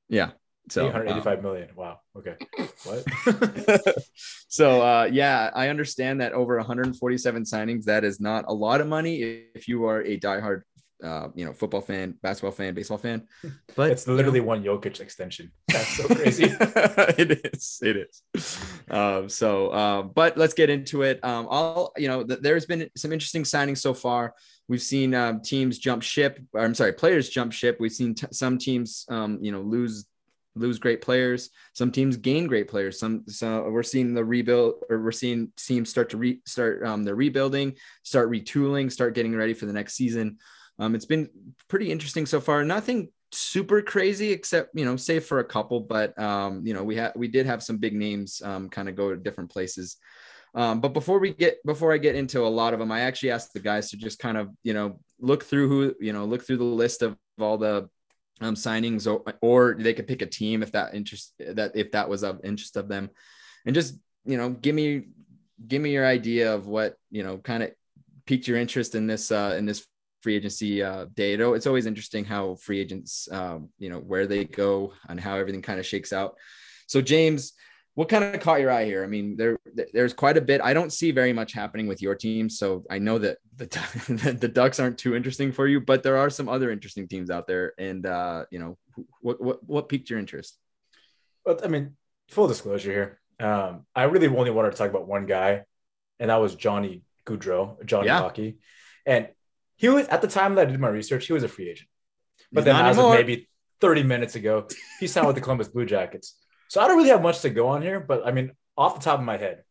Yeah. 0.08 0.32
So 0.70 0.90
hundred 0.92 1.08
um, 1.08 1.14
eighty-five 1.18 1.42
million. 1.42 1.70
Wow. 1.76 2.00
Okay. 2.16 2.36
What? 2.84 3.96
so 4.48 4.82
uh, 4.82 5.10
yeah, 5.12 5.50
I 5.54 5.70
understand 5.70 6.22
that 6.22 6.34
over 6.34 6.58
147 6.58 7.44
signings, 7.44 7.86
that 7.86 8.04
is 8.04 8.20
not 8.20 8.46
a 8.48 8.54
lot 8.54 8.82
of 8.82 8.88
money 8.88 9.46
if 9.56 9.68
you 9.68 9.86
are 9.86 10.02
a 10.02 10.20
diehard, 10.20 10.62
uh, 11.04 11.30
you 11.36 11.46
know, 11.46 11.54
football 11.54 11.82
fan, 11.82 12.16
basketball 12.22 12.52
fan, 12.52 12.74
baseball 12.74 12.98
fan. 12.98 13.28
But 13.76 13.92
it's 13.92 14.06
you 14.06 14.14
know, 14.14 14.18
literally 14.18 14.42
one 14.42 14.64
Jokic 14.64 15.00
extension. 15.00 15.52
That's 15.68 15.96
so 15.96 16.08
crazy. 16.08 16.46
it 16.50 17.46
is. 17.54 17.80
It 17.82 17.98
is. 17.98 18.60
Um, 18.90 19.30
so, 19.30 19.74
um, 19.74 20.12
but 20.14 20.38
let's 20.38 20.54
get 20.54 20.70
into 20.70 21.04
it. 21.04 21.24
Um, 21.24 21.48
I'll, 21.50 21.94
you 21.96 22.08
know, 22.08 22.24
th- 22.24 22.40
there's 22.42 22.66
been 22.66 22.90
some 22.98 23.14
interesting 23.14 23.44
signings 23.44 23.78
so 23.78 23.94
far. 23.94 24.34
We've 24.68 24.82
seen 24.82 25.14
um, 25.14 25.42
teams 25.42 25.80
jump 25.80 26.04
ship. 26.04 26.40
Or, 26.54 26.62
I'm 26.62 26.76
sorry, 26.76 26.94
players 26.94 27.30
jump 27.30 27.54
ship. 27.54 27.78
We've 27.80 27.92
seen 27.92 28.16
t- 28.16 28.28
some 28.32 28.58
teams, 28.58 29.06
um, 29.10 29.40
you 29.42 29.52
know, 29.52 29.62
lose 29.62 30.06
lose 30.56 30.80
great 30.80 31.02
players. 31.02 31.50
Some 31.74 31.92
teams 31.92 32.18
gain 32.18 32.48
great 32.48 32.68
players. 32.68 33.00
Some 33.00 33.24
so 33.28 33.70
we're 33.70 33.84
seeing 33.84 34.14
the 34.14 34.26
rebuild, 34.26 34.84
or 34.90 35.02
we're 35.02 35.12
seeing 35.12 35.52
teams 35.56 35.90
start 35.90 36.10
to 36.10 36.18
re- 36.18 36.42
start 36.46 36.86
um, 36.86 37.04
the 37.04 37.16
rebuilding, 37.16 37.76
start 38.04 38.30
retooling, 38.30 38.92
start 38.92 39.16
getting 39.16 39.36
ready 39.36 39.54
for 39.54 39.66
the 39.66 39.74
next 39.74 39.94
season. 39.94 40.38
Um, 40.80 40.96
it's 40.96 41.06
been 41.06 41.30
pretty 41.68 41.92
interesting 41.92 42.26
so 42.26 42.42
far. 42.42 42.64
Nothing 42.64 43.10
super 43.32 43.82
crazy 43.82 44.32
except 44.32 44.72
you 44.74 44.86
know 44.86 44.96
save 44.96 45.24
for 45.24 45.40
a 45.40 45.44
couple 45.44 45.80
but 45.80 46.18
um 46.20 46.66
you 46.66 46.74
know 46.74 46.84
we 46.84 46.96
had 46.96 47.12
we 47.16 47.28
did 47.28 47.46
have 47.46 47.62
some 47.62 47.78
big 47.78 47.94
names 47.94 48.42
um 48.44 48.70
kind 48.70 48.90
of 48.90 48.96
go 48.96 49.12
to 49.12 49.18
different 49.18 49.52
places 49.52 49.98
um 50.56 50.82
but 50.82 50.94
before 50.94 51.20
we 51.20 51.34
get 51.34 51.64
before 51.64 51.94
i 51.94 51.98
get 51.98 52.16
into 52.16 52.42
a 52.42 52.48
lot 52.48 52.74
of 52.74 52.80
them 52.80 52.92
i 52.92 53.02
actually 53.02 53.30
asked 53.30 53.54
the 53.54 53.60
guys 53.60 53.92
to 53.92 53.98
just 53.98 54.18
kind 54.18 54.38
of 54.38 54.50
you 54.64 54.74
know 54.74 55.00
look 55.20 55.44
through 55.44 55.68
who 55.70 55.96
you 56.00 56.12
know 56.12 56.26
look 56.26 56.44
through 56.44 56.58
the 56.58 56.64
list 56.64 57.04
of 57.04 57.16
all 57.40 57.58
the 57.58 57.88
um 58.42 58.56
signings 58.56 59.06
or, 59.06 59.22
or 59.42 59.76
they 59.78 59.94
could 59.94 60.08
pick 60.08 60.24
a 60.24 60.26
team 60.26 60.64
if 60.64 60.72
that 60.72 60.96
interest 60.96 61.34
that 61.40 61.72
if 61.76 61.92
that 61.92 62.10
was 62.10 62.24
of 62.24 62.40
interest 62.44 62.78
of 62.78 62.88
them 62.88 63.12
and 63.66 63.76
just 63.76 63.94
you 64.26 64.38
know 64.38 64.50
give 64.50 64.74
me 64.74 65.04
give 65.68 65.82
me 65.82 65.92
your 65.92 66.06
idea 66.06 66.54
of 66.54 66.66
what 66.66 66.96
you 67.12 67.22
know 67.22 67.38
kind 67.38 67.62
of 67.62 67.72
piqued 68.26 68.48
your 68.48 68.58
interest 68.58 68.96
in 68.96 69.06
this 69.06 69.32
uh 69.32 69.56
in 69.58 69.66
this 69.66 69.86
free 70.22 70.36
agency 70.36 70.84
uh, 70.84 71.06
day. 71.14 71.34
It- 71.34 71.42
It's 71.42 71.68
always 71.68 71.86
interesting 71.86 72.26
how 72.26 72.56
free 72.56 72.80
agents, 72.80 73.28
um, 73.32 73.70
you 73.80 73.90
know, 73.90 74.00
where 74.00 74.28
they 74.28 74.46
go 74.46 74.94
and 75.08 75.20
how 75.20 75.36
everything 75.38 75.62
kind 75.62 75.80
of 75.80 75.86
shakes 75.86 76.12
out. 76.14 76.36
So, 76.88 77.02
James, 77.02 77.54
what 77.96 78.08
kind 78.10 78.24
of 78.24 78.40
caught 78.42 78.62
your 78.62 78.72
eye 78.72 78.86
here? 78.86 79.04
I 79.04 79.08
mean, 79.08 79.36
there 79.36 79.58
there's 79.94 80.14
quite 80.14 80.38
a 80.38 80.42
bit. 80.42 80.62
I 80.62 80.74
don't 80.74 80.94
see 80.94 81.12
very 81.12 81.34
much 81.34 81.52
happening 81.54 81.88
with 81.88 82.02
your 82.02 82.16
team, 82.16 82.50
so 82.50 82.84
I 82.90 82.98
know 83.00 83.18
that 83.20 83.38
the 83.58 83.66
the 84.40 84.48
Ducks 84.48 84.80
aren't 84.80 84.98
too 84.98 85.16
interesting 85.16 85.52
for 85.52 85.68
you, 85.68 85.82
but 85.82 86.02
there 86.04 86.18
are 86.18 86.30
some 86.30 86.48
other 86.48 86.72
interesting 86.72 87.08
teams 87.08 87.30
out 87.30 87.46
there. 87.48 87.74
And 87.78 88.06
uh, 88.06 88.46
you 88.52 88.60
know, 88.60 88.78
what 89.22 89.42
what 89.44 89.64
what 89.68 89.90
piqued 89.90 90.10
your 90.10 90.20
interest? 90.20 90.58
But 91.46 91.66
I 91.66 91.68
mean, 91.68 91.98
full 92.30 92.48
disclosure 92.48 92.92
here. 92.92 93.20
Um, 93.40 93.86
I 93.96 94.04
really 94.04 94.28
only 94.28 94.52
wanted 94.52 94.72
to 94.72 94.78
talk 94.78 94.90
about 94.90 95.08
one 95.08 95.26
guy, 95.26 95.64
and 96.20 96.30
that 96.30 96.38
was 96.42 96.56
Johnny 96.56 97.04
Gaudreau, 97.26 97.84
Johnny 97.86 98.08
Yeah. 98.08 98.20
Hockey. 98.20 98.60
And 99.06 99.30
he 99.80 99.88
was 99.88 100.08
at 100.10 100.22
the 100.22 100.28
time 100.28 100.56
that 100.56 100.68
I 100.68 100.72
did 100.72 100.80
my 100.80 100.90
research, 100.90 101.26
he 101.26 101.34
was 101.34 101.44
a 101.44 101.48
free 101.48 101.70
agent. 101.70 101.88
But 102.52 102.66
then 102.66 102.76
as 102.76 102.98
of 102.98 103.12
maybe 103.12 103.48
30 103.80 104.04
minutes 104.04 104.36
ago, 104.36 104.68
he 105.00 105.08
signed 105.08 105.26
with 105.26 105.38
the 105.38 105.42
Columbus 105.42 105.70
Blue 105.70 105.86
Jackets. 105.86 106.36
So 106.68 106.82
I 106.82 106.88
don't 106.88 106.98
really 106.98 107.10
have 107.10 107.22
much 107.22 107.40
to 107.42 107.50
go 107.50 107.70
on 107.70 107.82
here, 107.82 108.02
but 108.02 108.28
I 108.28 108.32
mean, 108.32 108.52
off 108.78 108.96
the 108.96 109.02
top 109.02 109.20
of 109.20 109.26
my 109.26 109.38
head, 109.38 109.64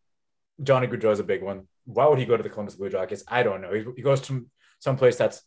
Johnny 0.63 0.87
Gaudreau 0.87 1.13
is 1.13 1.21
a 1.21 1.25
big 1.25 1.43
one. 1.43 1.69
Why 1.85 2.07
would 2.07 2.19
he 2.19 2.25
go 2.25 2.39
to 2.39 2.43
the 2.43 2.49
Columbus 2.49 2.77
Blue 2.77 2.89
Jackets? 2.89 3.23
I 3.29 3.43
don't 3.43 3.61
know. 3.61 3.73
He, 3.73 3.85
he 3.97 4.03
goes 4.03 4.23
to 4.23 4.47
someplace 4.79 5.17
that's 5.17 5.43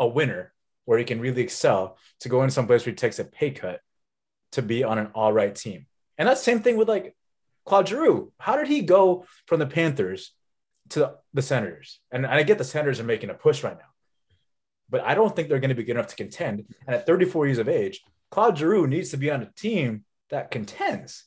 a 0.00 0.06
winner 0.06 0.52
where 0.84 0.98
he 0.98 1.04
can 1.04 1.20
really 1.20 1.42
excel 1.42 1.96
to 2.20 2.28
go 2.28 2.42
in 2.42 2.50
someplace 2.50 2.84
where 2.84 2.92
he 2.92 2.96
takes 2.96 3.20
a 3.20 3.24
pay 3.24 3.52
cut 3.52 3.80
to 4.52 4.62
be 4.62 4.82
on 4.82 4.98
an 4.98 5.10
all 5.14 5.32
right 5.32 5.54
team. 5.54 5.86
And 6.18 6.28
that's 6.28 6.42
same 6.42 6.60
thing 6.60 6.76
with 6.76 6.88
like 6.88 7.14
Claude 7.64 7.88
Giroux. 7.88 8.32
How 8.40 8.56
did 8.56 8.66
he 8.66 8.82
go 8.82 9.26
from 9.46 9.60
the 9.60 9.66
Panthers 9.66 10.32
to 10.90 11.14
the 11.34 11.42
Senators? 11.42 12.00
And 12.10 12.26
I 12.26 12.42
get 12.42 12.58
the 12.58 12.64
Senators 12.64 13.00
are 13.00 13.04
making 13.04 13.30
a 13.30 13.34
push 13.34 13.62
right 13.62 13.76
now, 13.76 13.90
but 14.88 15.02
I 15.02 15.14
don't 15.14 15.34
think 15.34 15.48
they're 15.48 15.60
going 15.60 15.70
to 15.70 15.74
be 15.74 15.84
good 15.84 15.96
enough 15.96 16.08
to 16.08 16.16
contend. 16.16 16.64
And 16.86 16.96
at 16.96 17.06
34 17.06 17.46
years 17.46 17.58
of 17.58 17.68
age, 17.68 18.02
Claude 18.30 18.58
Giroux 18.58 18.86
needs 18.86 19.10
to 19.10 19.16
be 19.16 19.30
on 19.30 19.42
a 19.42 19.52
team 19.56 20.04
that 20.30 20.50
contends. 20.50 21.24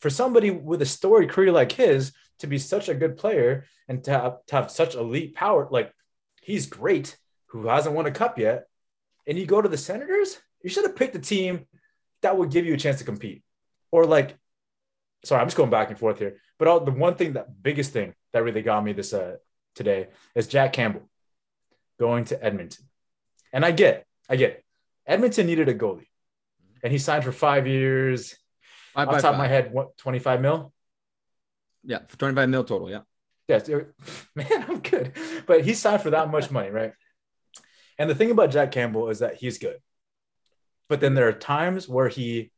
For 0.00 0.10
somebody 0.10 0.50
with 0.50 0.82
a 0.82 0.86
story 0.86 1.26
career 1.26 1.52
like 1.52 1.72
his 1.72 2.12
to 2.38 2.46
be 2.46 2.58
such 2.58 2.88
a 2.88 2.94
good 2.94 3.16
player 3.16 3.64
and 3.88 4.02
to 4.04 4.10
have, 4.10 4.46
to 4.46 4.56
have 4.56 4.70
such 4.70 4.94
elite 4.94 5.34
power, 5.34 5.68
like 5.70 5.92
he's 6.42 6.66
great, 6.66 7.16
who 7.46 7.66
hasn't 7.68 7.94
won 7.94 8.06
a 8.06 8.10
cup 8.10 8.38
yet, 8.38 8.66
and 9.26 9.38
you 9.38 9.46
go 9.46 9.62
to 9.62 9.68
the 9.68 9.78
Senators, 9.78 10.38
you 10.62 10.70
should 10.70 10.84
have 10.84 10.96
picked 10.96 11.14
a 11.14 11.20
team 11.20 11.66
that 12.22 12.36
would 12.36 12.50
give 12.50 12.66
you 12.66 12.74
a 12.74 12.78
chance 12.78 12.98
to 12.98 13.04
compete. 13.04 13.42
Or 13.90 14.04
like, 14.06 14.36
sorry, 15.24 15.40
I'm 15.40 15.46
just 15.46 15.56
going 15.56 15.70
back 15.70 15.90
and 15.90 15.98
forth 15.98 16.18
here. 16.18 16.40
But 16.58 16.68
all, 16.68 16.80
the 16.80 16.90
one 16.90 17.14
thing 17.14 17.34
that 17.34 17.62
biggest 17.62 17.92
thing 17.92 18.14
that 18.34 18.42
really 18.42 18.62
got 18.62 18.84
me 18.84 18.92
this 18.92 19.14
uh, 19.14 19.36
today 19.76 20.08
is 20.34 20.48
Jack 20.48 20.72
Campbell 20.72 21.08
going 22.00 22.24
to 22.26 22.44
Edmonton. 22.44 22.84
And 23.52 23.64
I 23.64 23.70
get, 23.70 24.06
I 24.28 24.34
get, 24.34 24.64
Edmonton 25.06 25.46
needed 25.46 25.68
a 25.68 25.74
goalie, 25.74 26.08
and 26.82 26.92
he 26.92 26.98
signed 26.98 27.22
for 27.24 27.30
five 27.32 27.66
years. 27.68 28.34
Five 28.92 29.08
Off 29.08 29.22
top 29.22 29.32
of 29.34 29.38
my 29.38 29.46
head, 29.46 29.72
what 29.72 29.96
25 29.98 30.40
mil? 30.40 30.72
Yeah, 31.84 32.00
for 32.06 32.16
25 32.16 32.48
mil 32.48 32.64
total. 32.64 32.90
Yeah. 32.90 33.00
Yes, 33.46 33.68
it- 33.68 33.94
man, 34.34 34.64
I'm 34.68 34.80
good. 34.80 35.12
But 35.46 35.64
he 35.64 35.74
signed 35.74 36.02
for 36.02 36.10
that 36.10 36.30
much 36.30 36.50
money, 36.50 36.70
right? 36.70 36.92
And 37.98 38.10
the 38.10 38.14
thing 38.16 38.32
about 38.32 38.50
Jack 38.50 38.72
Campbell 38.72 39.10
is 39.10 39.20
that 39.20 39.36
he's 39.36 39.58
good. 39.58 39.76
But 40.88 41.00
then 41.00 41.14
there 41.14 41.28
are 41.28 41.32
times 41.32 41.88
where 41.88 42.08
he 42.08 42.50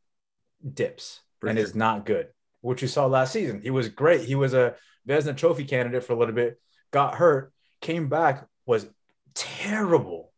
dips 0.73 1.19
For 1.39 1.47
and 1.49 1.57
sure. 1.59 1.65
is 1.65 1.75
not 1.75 2.05
good, 2.05 2.29
which 2.61 2.81
we 2.81 2.87
saw 2.87 3.05
last 3.05 3.33
season. 3.33 3.61
He 3.61 3.69
was 3.69 3.89
great. 3.89 4.21
He 4.21 4.33
was 4.33 4.55
a 4.55 4.75
Vezina 5.07 5.35
Trophy 5.35 5.63
candidate 5.63 6.03
for 6.03 6.13
a 6.13 6.17
little 6.17 6.35
bit, 6.35 6.59
got 6.91 7.15
hurt, 7.15 7.53
came 7.81 8.09
back, 8.09 8.45
was 8.65 8.87
terrible, 9.33 10.31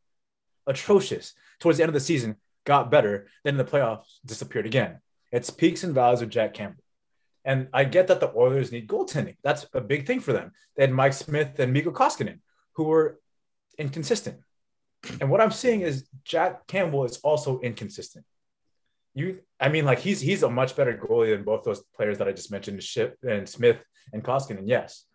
atrocious. 0.67 1.33
Towards 1.59 1.77
the 1.77 1.83
end 1.83 1.89
of 1.89 1.95
the 1.95 1.99
season, 1.99 2.37
got 2.65 2.91
better. 2.91 3.27
Then 3.43 3.55
in 3.55 3.57
the 3.57 3.69
playoffs, 3.69 4.19
disappeared 4.25 4.65
again. 4.65 4.99
It's 5.31 5.49
peaks 5.49 5.83
and 5.83 5.93
valleys 5.93 6.21
with 6.21 6.29
Jack 6.29 6.53
Campbell. 6.53 6.83
And 7.45 7.67
I 7.73 7.83
get 7.83 8.07
that 8.07 8.19
the 8.19 8.31
Oilers 8.35 8.71
need 8.71 8.87
goaltending. 8.87 9.37
That's 9.43 9.65
a 9.73 9.81
big 9.81 10.05
thing 10.05 10.19
for 10.19 10.33
them. 10.33 10.51
They 10.75 10.83
had 10.83 10.91
Mike 10.91 11.13
Smith 11.13 11.59
and 11.59 11.73
Mikko 11.73 11.91
Koskinen, 11.91 12.39
who 12.73 12.83
were 12.85 13.19
inconsistent. 13.77 14.39
And 15.21 15.29
what 15.29 15.41
I'm 15.41 15.51
seeing 15.51 15.81
is 15.81 16.07
Jack 16.25 16.67
Campbell 16.67 17.05
is 17.05 17.17
also 17.17 17.59
inconsistent. 17.59 18.25
You, 19.15 19.39
I 19.59 19.69
mean, 19.69 19.85
like 19.85 19.99
he's 19.99 20.21
he's 20.21 20.43
a 20.43 20.49
much 20.49 20.75
better 20.75 20.93
goalie 20.93 21.33
than 21.33 21.43
both 21.43 21.63
those 21.63 21.81
players 21.95 22.17
that 22.19 22.27
I 22.27 22.31
just 22.33 22.51
mentioned, 22.51 22.83
Ship 22.83 23.17
and 23.23 23.47
Smith 23.47 23.77
and 24.13 24.23
Koskinen. 24.23 24.63
Yes, 24.65 25.05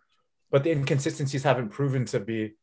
but 0.50 0.64
the 0.64 0.71
inconsistencies 0.71 1.43
haven't 1.43 1.71
proven 1.71 2.05
to 2.07 2.21
be 2.21 2.55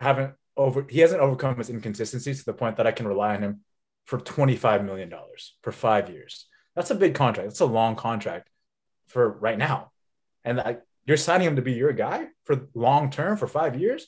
haven't 0.00 0.34
over. 0.56 0.86
He 0.88 1.00
hasn't 1.00 1.20
overcome 1.20 1.56
his 1.56 1.70
inconsistencies 1.70 2.40
to 2.40 2.44
the 2.46 2.52
point 2.52 2.76
that 2.76 2.86
I 2.86 2.92
can 2.92 3.08
rely 3.08 3.34
on 3.34 3.42
him 3.42 3.60
for 4.04 4.18
twenty 4.18 4.56
five 4.56 4.84
million 4.84 5.08
dollars 5.08 5.56
for 5.62 5.72
five 5.72 6.10
years. 6.10 6.46
That's 6.74 6.90
a 6.90 6.94
big 6.94 7.14
contract. 7.14 7.48
That's 7.48 7.60
a 7.60 7.66
long 7.66 7.96
contract 7.96 8.50
for 9.06 9.30
right 9.30 9.58
now, 9.58 9.92
and 10.44 10.60
I, 10.60 10.78
you're 11.06 11.16
signing 11.16 11.46
him 11.46 11.56
to 11.56 11.62
be 11.62 11.72
your 11.72 11.92
guy 11.92 12.26
for 12.44 12.68
long 12.74 13.10
term 13.10 13.36
for 13.36 13.46
five 13.46 13.78
years. 13.78 14.06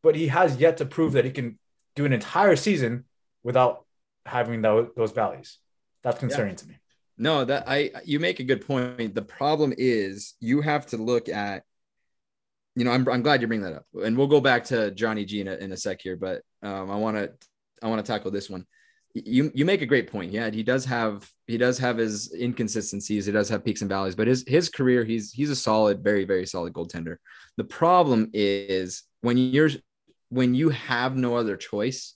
But 0.00 0.14
he 0.14 0.28
has 0.28 0.58
yet 0.58 0.76
to 0.76 0.86
prove 0.86 1.14
that 1.14 1.24
he 1.24 1.32
can 1.32 1.58
do 1.96 2.04
an 2.04 2.12
entire 2.12 2.54
season 2.54 3.04
without 3.42 3.84
having 4.24 4.62
those, 4.62 4.90
those 4.96 5.10
valleys. 5.10 5.58
That's 6.04 6.20
concerning 6.20 6.52
yeah. 6.52 6.58
to 6.58 6.68
me. 6.68 6.74
No, 7.18 7.44
that 7.44 7.64
I 7.66 7.90
you 8.04 8.20
make 8.20 8.40
a 8.40 8.44
good 8.44 8.66
point. 8.66 9.14
The 9.14 9.22
problem 9.22 9.74
is 9.76 10.34
you 10.40 10.60
have 10.60 10.86
to 10.86 10.96
look 10.96 11.28
at 11.28 11.64
you 12.78 12.84
know, 12.84 12.92
I'm, 12.92 13.08
I'm 13.08 13.22
glad 13.22 13.40
you 13.40 13.48
bring 13.48 13.62
that 13.62 13.74
up, 13.74 13.86
and 14.04 14.16
we'll 14.16 14.28
go 14.28 14.40
back 14.40 14.64
to 14.66 14.92
Johnny 14.92 15.24
G 15.24 15.40
in 15.40 15.48
a, 15.48 15.54
in 15.56 15.72
a 15.72 15.76
sec 15.76 16.00
here, 16.00 16.14
but 16.14 16.42
um, 16.62 16.90
I 16.90 16.96
want 16.96 17.16
to 17.16 17.32
I 17.82 17.88
want 17.88 18.04
to 18.04 18.12
tackle 18.12 18.30
this 18.30 18.48
one. 18.48 18.66
You 19.14 19.50
you 19.52 19.64
make 19.64 19.82
a 19.82 19.86
great 19.86 20.12
point. 20.12 20.30
Yeah, 20.30 20.48
he 20.50 20.62
does 20.62 20.84
have 20.84 21.28
he 21.48 21.58
does 21.58 21.78
have 21.78 21.96
his 21.96 22.32
inconsistencies. 22.32 23.26
He 23.26 23.32
does 23.32 23.48
have 23.48 23.64
peaks 23.64 23.80
and 23.80 23.88
valleys, 23.88 24.14
but 24.14 24.28
his 24.28 24.44
his 24.46 24.68
career 24.68 25.02
he's 25.02 25.32
he's 25.32 25.50
a 25.50 25.56
solid, 25.56 26.04
very 26.04 26.24
very 26.24 26.46
solid 26.46 26.72
goaltender. 26.72 27.16
The 27.56 27.64
problem 27.64 28.30
is 28.32 29.02
when 29.22 29.38
you're 29.38 29.70
when 30.28 30.54
you 30.54 30.68
have 30.68 31.16
no 31.16 31.36
other 31.36 31.56
choice, 31.56 32.14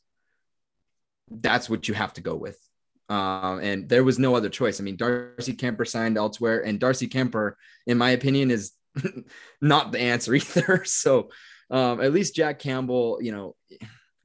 that's 1.29 1.69
what 1.69 1.89
you 1.89 1.95
have 1.95 2.13
to 2.15 2.21
go 2.21 2.37
with. 2.37 2.59
Um, 3.09 3.61
and 3.61 3.89
there 3.89 4.05
was 4.05 4.19
no 4.19 4.35
other 4.35 4.49
choice. 4.49 4.81
I 4.81 4.85
mean, 4.85 4.97
Darcy 4.97 5.55
Kuemper 5.55 5.87
signed 5.87 6.17
elsewhere, 6.17 6.65
and 6.65 6.81
Darcy 6.81 7.09
Kuemper, 7.09 7.55
in 7.87 7.99
my 7.99 8.11
opinion, 8.11 8.51
is 8.51 8.73
not 9.61 9.93
the 9.93 10.01
answer 10.01 10.35
either. 10.35 10.85
So, 10.85 11.31
um, 11.71 12.01
at 12.01 12.13
least 12.13 12.35
Jack 12.35 12.59
Campbell, 12.59 13.19
you 13.21 13.33
know, 13.33 13.57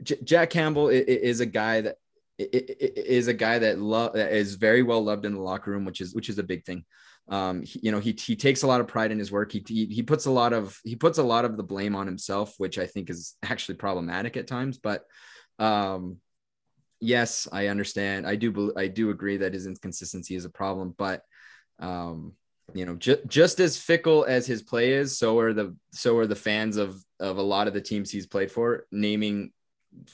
J- 0.03 0.19
Jack 0.23 0.49
Campbell 0.49 0.89
is, 0.89 1.05
is 1.05 1.39
a 1.39 1.45
guy 1.45 1.81
that 1.81 1.97
is 2.37 3.27
a 3.27 3.33
guy 3.33 3.59
that 3.59 3.79
love 3.79 4.13
that 4.13 4.31
is 4.31 4.55
very 4.55 4.83
well 4.83 5.03
loved 5.03 5.25
in 5.25 5.33
the 5.33 5.41
locker 5.41 5.71
room, 5.71 5.85
which 5.85 6.01
is 6.01 6.13
which 6.13 6.29
is 6.29 6.37
a 6.37 6.43
big 6.43 6.65
thing. 6.65 6.85
Um, 7.29 7.63
he, 7.63 7.79
you 7.83 7.91
know, 7.91 7.99
he 7.99 8.11
he 8.11 8.35
takes 8.35 8.63
a 8.63 8.67
lot 8.67 8.79
of 8.79 8.87
pride 8.87 9.11
in 9.11 9.19
his 9.19 9.31
work. 9.31 9.51
He, 9.51 9.63
he 9.67 9.85
he 9.85 10.03
puts 10.03 10.27
a 10.27 10.31
lot 10.31 10.53
of 10.53 10.79
he 10.83 10.95
puts 10.95 11.17
a 11.17 11.23
lot 11.23 11.45
of 11.45 11.57
the 11.57 11.63
blame 11.63 11.95
on 11.95 12.05
himself, 12.05 12.53
which 12.57 12.77
I 12.77 12.85
think 12.85 13.09
is 13.09 13.35
actually 13.43 13.75
problematic 13.75 14.37
at 14.37 14.47
times. 14.47 14.77
But 14.77 15.03
um, 15.59 16.17
yes, 16.99 17.47
I 17.51 17.67
understand. 17.67 18.27
I 18.27 18.35
do 18.35 18.73
I 18.75 18.87
do 18.87 19.09
agree 19.09 19.37
that 19.37 19.53
his 19.53 19.67
inconsistency 19.67 20.35
is 20.35 20.45
a 20.45 20.49
problem, 20.49 20.93
but 20.97 21.21
um, 21.79 22.33
you 22.73 22.85
know, 22.85 22.95
ju- 22.95 23.21
just 23.27 23.59
as 23.59 23.77
fickle 23.77 24.25
as 24.25 24.45
his 24.45 24.61
play 24.61 24.93
is, 24.93 25.17
so 25.17 25.37
are 25.39 25.53
the 25.53 25.75
so 25.91 26.17
are 26.17 26.27
the 26.27 26.35
fans 26.35 26.77
of 26.77 27.01
of 27.19 27.37
a 27.37 27.41
lot 27.41 27.67
of 27.67 27.73
the 27.73 27.81
teams 27.81 28.11
he's 28.11 28.27
played 28.27 28.51
for, 28.51 28.85
naming 28.91 29.51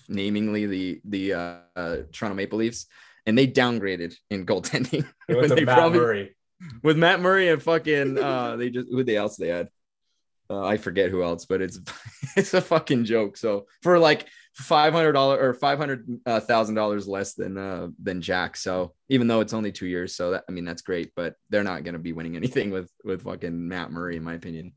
namingly 0.09 0.69
the 0.69 1.01
the 1.05 1.33
uh, 1.33 1.55
uh, 1.75 1.97
Toronto 2.11 2.35
Maple 2.35 2.59
Leafs, 2.59 2.85
and 3.25 3.37
they 3.37 3.47
downgraded 3.47 4.13
in 4.29 4.45
goaltending. 4.45 5.05
they 5.27 5.65
Matt 5.65 5.77
probably, 5.77 5.99
Murray 5.99 6.35
with 6.81 6.97
Matt 6.97 7.19
Murray 7.19 7.49
and 7.49 7.61
fucking 7.61 8.17
uh 8.17 8.55
they 8.55 8.69
just 8.69 8.87
who 8.89 9.03
they 9.03 9.17
else 9.17 9.37
they 9.37 9.49
had. 9.49 9.69
Uh, 10.49 10.63
I 10.65 10.77
forget 10.77 11.09
who 11.09 11.23
else, 11.23 11.45
but 11.45 11.61
it's 11.61 11.79
it's 12.35 12.53
a 12.53 12.61
fucking 12.61 13.05
joke. 13.05 13.37
So 13.37 13.65
for 13.81 13.97
like 13.97 14.27
five 14.53 14.93
hundred 14.93 15.13
dollar 15.13 15.39
or 15.39 15.53
five 15.53 15.79
hundred 15.79 16.07
uh, 16.25 16.39
thousand 16.39 16.75
dollars 16.75 17.07
less 17.07 17.33
than 17.33 17.57
uh 17.57 17.87
than 18.01 18.21
Jack. 18.21 18.55
So 18.55 18.93
even 19.09 19.27
though 19.27 19.41
it's 19.41 19.53
only 19.53 19.71
two 19.71 19.87
years, 19.87 20.15
so 20.15 20.31
that 20.31 20.43
I 20.47 20.51
mean 20.51 20.65
that's 20.65 20.81
great, 20.81 21.11
but 21.15 21.35
they're 21.49 21.63
not 21.63 21.83
gonna 21.83 21.99
be 21.99 22.13
winning 22.13 22.35
anything 22.37 22.71
with 22.71 22.89
with 23.03 23.23
fucking 23.23 23.67
Matt 23.67 23.91
Murray, 23.91 24.17
in 24.17 24.23
my 24.23 24.33
opinion. 24.33 24.73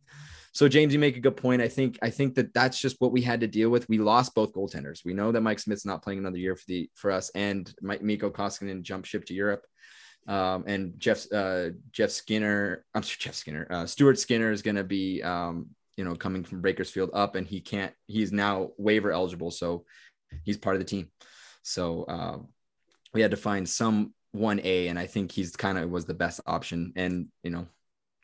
So 0.52 0.68
James, 0.68 0.94
you 0.94 0.98
make 0.98 1.18
a 1.18 1.20
good 1.20 1.36
point. 1.36 1.60
I 1.60 1.68
think 1.68 1.98
I 2.00 2.08
think 2.08 2.34
that 2.36 2.54
that's 2.54 2.80
just 2.80 2.96
what 2.98 3.12
we 3.12 3.20
had 3.20 3.40
to 3.40 3.46
deal 3.46 3.68
with. 3.68 3.88
We 3.90 3.98
lost 3.98 4.34
both 4.34 4.54
goaltenders. 4.54 5.04
We 5.04 5.12
know 5.12 5.30
that 5.30 5.42
Mike 5.42 5.58
Smith's 5.58 5.84
not 5.84 6.02
playing 6.02 6.20
another 6.20 6.38
year 6.38 6.56
for 6.56 6.64
the 6.66 6.88
for 6.94 7.10
us, 7.10 7.30
and 7.34 7.70
Mike 7.82 8.02
Mikko 8.02 8.30
Koskinen 8.30 8.82
jumped 8.82 9.06
ship 9.06 9.26
to 9.26 9.34
Europe. 9.34 9.66
Um, 10.26 10.64
and 10.66 10.98
Jeff 10.98 11.30
uh, 11.30 11.68
Jeff 11.92 12.10
Skinner, 12.10 12.86
I'm 12.94 13.02
sorry, 13.02 13.16
Jeff 13.18 13.34
Skinner, 13.34 13.66
uh, 13.70 13.86
Stuart 13.86 14.18
Skinner 14.18 14.50
is 14.50 14.62
going 14.62 14.76
to 14.76 14.84
be 14.84 15.22
um, 15.22 15.68
you 15.96 16.04
know 16.04 16.14
coming 16.14 16.44
from 16.44 16.60
Bakersfield 16.60 17.10
up, 17.12 17.34
and 17.34 17.46
he 17.46 17.60
can't. 17.60 17.92
He's 18.06 18.32
now 18.32 18.70
waiver 18.76 19.12
eligible, 19.12 19.50
so 19.50 19.84
he's 20.44 20.58
part 20.58 20.76
of 20.76 20.80
the 20.80 20.86
team. 20.86 21.10
So 21.62 22.04
uh, 22.04 22.38
we 23.12 23.20
had 23.22 23.32
to 23.32 23.36
find 23.36 23.68
some 23.68 24.14
one 24.32 24.60
A, 24.62 24.88
and 24.88 24.98
I 24.98 25.06
think 25.06 25.32
he's 25.32 25.56
kind 25.56 25.78
of 25.78 25.90
was 25.90 26.04
the 26.04 26.14
best 26.14 26.40
option. 26.46 26.92
And 26.96 27.28
you 27.42 27.50
know, 27.50 27.66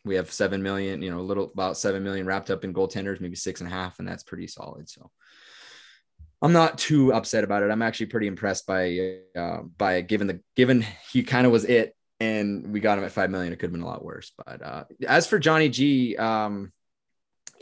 we 0.04 0.16
have 0.16 0.30
seven 0.30 0.62
million, 0.62 1.02
you 1.02 1.10
know, 1.10 1.20
a 1.20 1.22
little 1.22 1.50
about 1.52 1.76
seven 1.76 2.02
million 2.02 2.26
wrapped 2.26 2.50
up 2.50 2.64
in 2.64 2.74
goaltenders, 2.74 3.20
maybe 3.20 3.36
six 3.36 3.60
and 3.60 3.68
a 3.68 3.74
half, 3.74 3.98
and 3.98 4.08
that's 4.08 4.22
pretty 4.22 4.46
solid. 4.46 4.88
So 4.88 5.10
I'm 6.40 6.52
not 6.52 6.76
too 6.76 7.12
upset 7.12 7.44
about 7.44 7.62
it. 7.62 7.70
I'm 7.70 7.82
actually 7.82 8.06
pretty 8.06 8.26
impressed 8.26 8.66
by 8.66 9.18
uh, 9.36 9.62
by 9.78 10.00
given 10.00 10.26
the 10.26 10.40
given 10.56 10.84
he 11.10 11.22
kind 11.22 11.46
of 11.46 11.52
was 11.52 11.64
it, 11.64 11.94
and 12.20 12.72
we 12.72 12.80
got 12.80 12.98
him 12.98 13.04
at 13.04 13.12
five 13.12 13.30
million. 13.30 13.52
It 13.52 13.56
could 13.56 13.66
have 13.66 13.72
been 13.72 13.82
a 13.82 13.86
lot 13.86 14.04
worse. 14.04 14.32
But 14.44 14.62
uh, 14.62 14.84
as 15.06 15.26
for 15.26 15.38
Johnny 15.38 15.68
G, 15.68 16.16
um, 16.16 16.72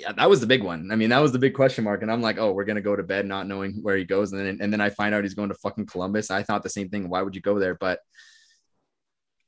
yeah, 0.00 0.12
that 0.12 0.30
was 0.30 0.40
the 0.40 0.46
big 0.46 0.62
one. 0.62 0.90
I 0.90 0.96
mean, 0.96 1.10
that 1.10 1.20
was 1.20 1.32
the 1.32 1.38
big 1.38 1.54
question 1.54 1.84
mark. 1.84 2.02
And 2.02 2.10
I'm 2.10 2.22
like, 2.22 2.38
oh, 2.38 2.52
we're 2.52 2.64
gonna 2.64 2.80
go 2.80 2.96
to 2.96 3.02
bed 3.02 3.26
not 3.26 3.46
knowing 3.46 3.80
where 3.82 3.96
he 3.96 4.04
goes, 4.04 4.32
and 4.32 4.40
then 4.40 4.58
and 4.60 4.72
then 4.72 4.80
I 4.80 4.90
find 4.90 5.14
out 5.14 5.24
he's 5.24 5.34
going 5.34 5.50
to 5.50 5.54
fucking 5.56 5.86
Columbus. 5.86 6.30
I 6.30 6.42
thought 6.42 6.62
the 6.62 6.70
same 6.70 6.88
thing. 6.88 7.08
Why 7.08 7.22
would 7.22 7.34
you 7.34 7.40
go 7.40 7.58
there? 7.58 7.74
But 7.74 8.00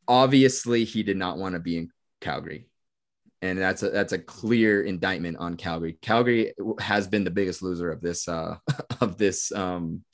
obviously, 0.06 0.84
he 0.84 1.02
did 1.02 1.16
not 1.16 1.38
want 1.38 1.54
to 1.54 1.60
be 1.60 1.78
in 1.78 1.90
Calgary 2.20 2.66
and 3.42 3.58
that's 3.58 3.82
a 3.82 3.90
that's 3.90 4.12
a 4.12 4.18
clear 4.18 4.82
indictment 4.82 5.36
on 5.36 5.56
Calgary. 5.56 5.98
Calgary 6.00 6.54
has 6.78 7.08
been 7.08 7.24
the 7.24 7.30
biggest 7.30 7.60
loser 7.60 7.90
of 7.90 8.00
this 8.00 8.28
uh, 8.28 8.56
of 9.00 9.18
this 9.18 9.50
um, 9.52 10.04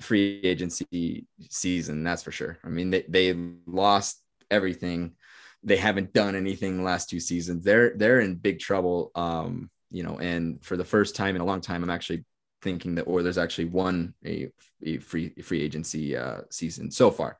free 0.00 0.40
agency 0.44 1.26
season. 1.50 2.04
That's 2.04 2.22
for 2.22 2.30
sure. 2.30 2.58
I 2.64 2.68
mean, 2.68 2.90
they 2.90 3.04
they 3.08 3.34
lost 3.66 4.22
everything. 4.50 5.16
They 5.64 5.76
haven't 5.76 6.12
done 6.12 6.36
anything 6.36 6.76
the 6.76 6.82
last 6.82 7.08
two 7.08 7.20
seasons. 7.20 7.64
They're 7.64 7.94
they're 7.96 8.20
in 8.20 8.36
big 8.36 8.58
trouble. 8.58 9.10
Um, 9.14 9.70
you 9.90 10.02
know, 10.02 10.18
and 10.18 10.64
for 10.64 10.76
the 10.76 10.84
first 10.84 11.16
time 11.16 11.36
in 11.36 11.42
a 11.42 11.44
long 11.44 11.60
time, 11.60 11.82
I'm 11.82 11.90
actually 11.90 12.24
thinking 12.62 12.96
that 12.96 13.06
Oilers 13.08 13.38
actually 13.38 13.66
won 13.66 14.14
a, 14.24 14.50
a 14.82 14.98
free 14.98 15.30
free 15.42 15.62
agency 15.62 16.16
uh, 16.16 16.40
season 16.50 16.90
so 16.90 17.10
far. 17.10 17.38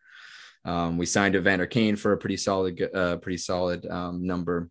Um, 0.64 0.96
we 0.96 1.06
signed 1.06 1.36
Evander 1.36 1.66
Kane 1.66 1.96
for 1.96 2.12
a 2.12 2.16
pretty 2.16 2.38
solid, 2.38 2.80
uh, 2.94 3.18
pretty 3.18 3.36
solid 3.36 3.86
um, 3.86 4.26
number 4.26 4.70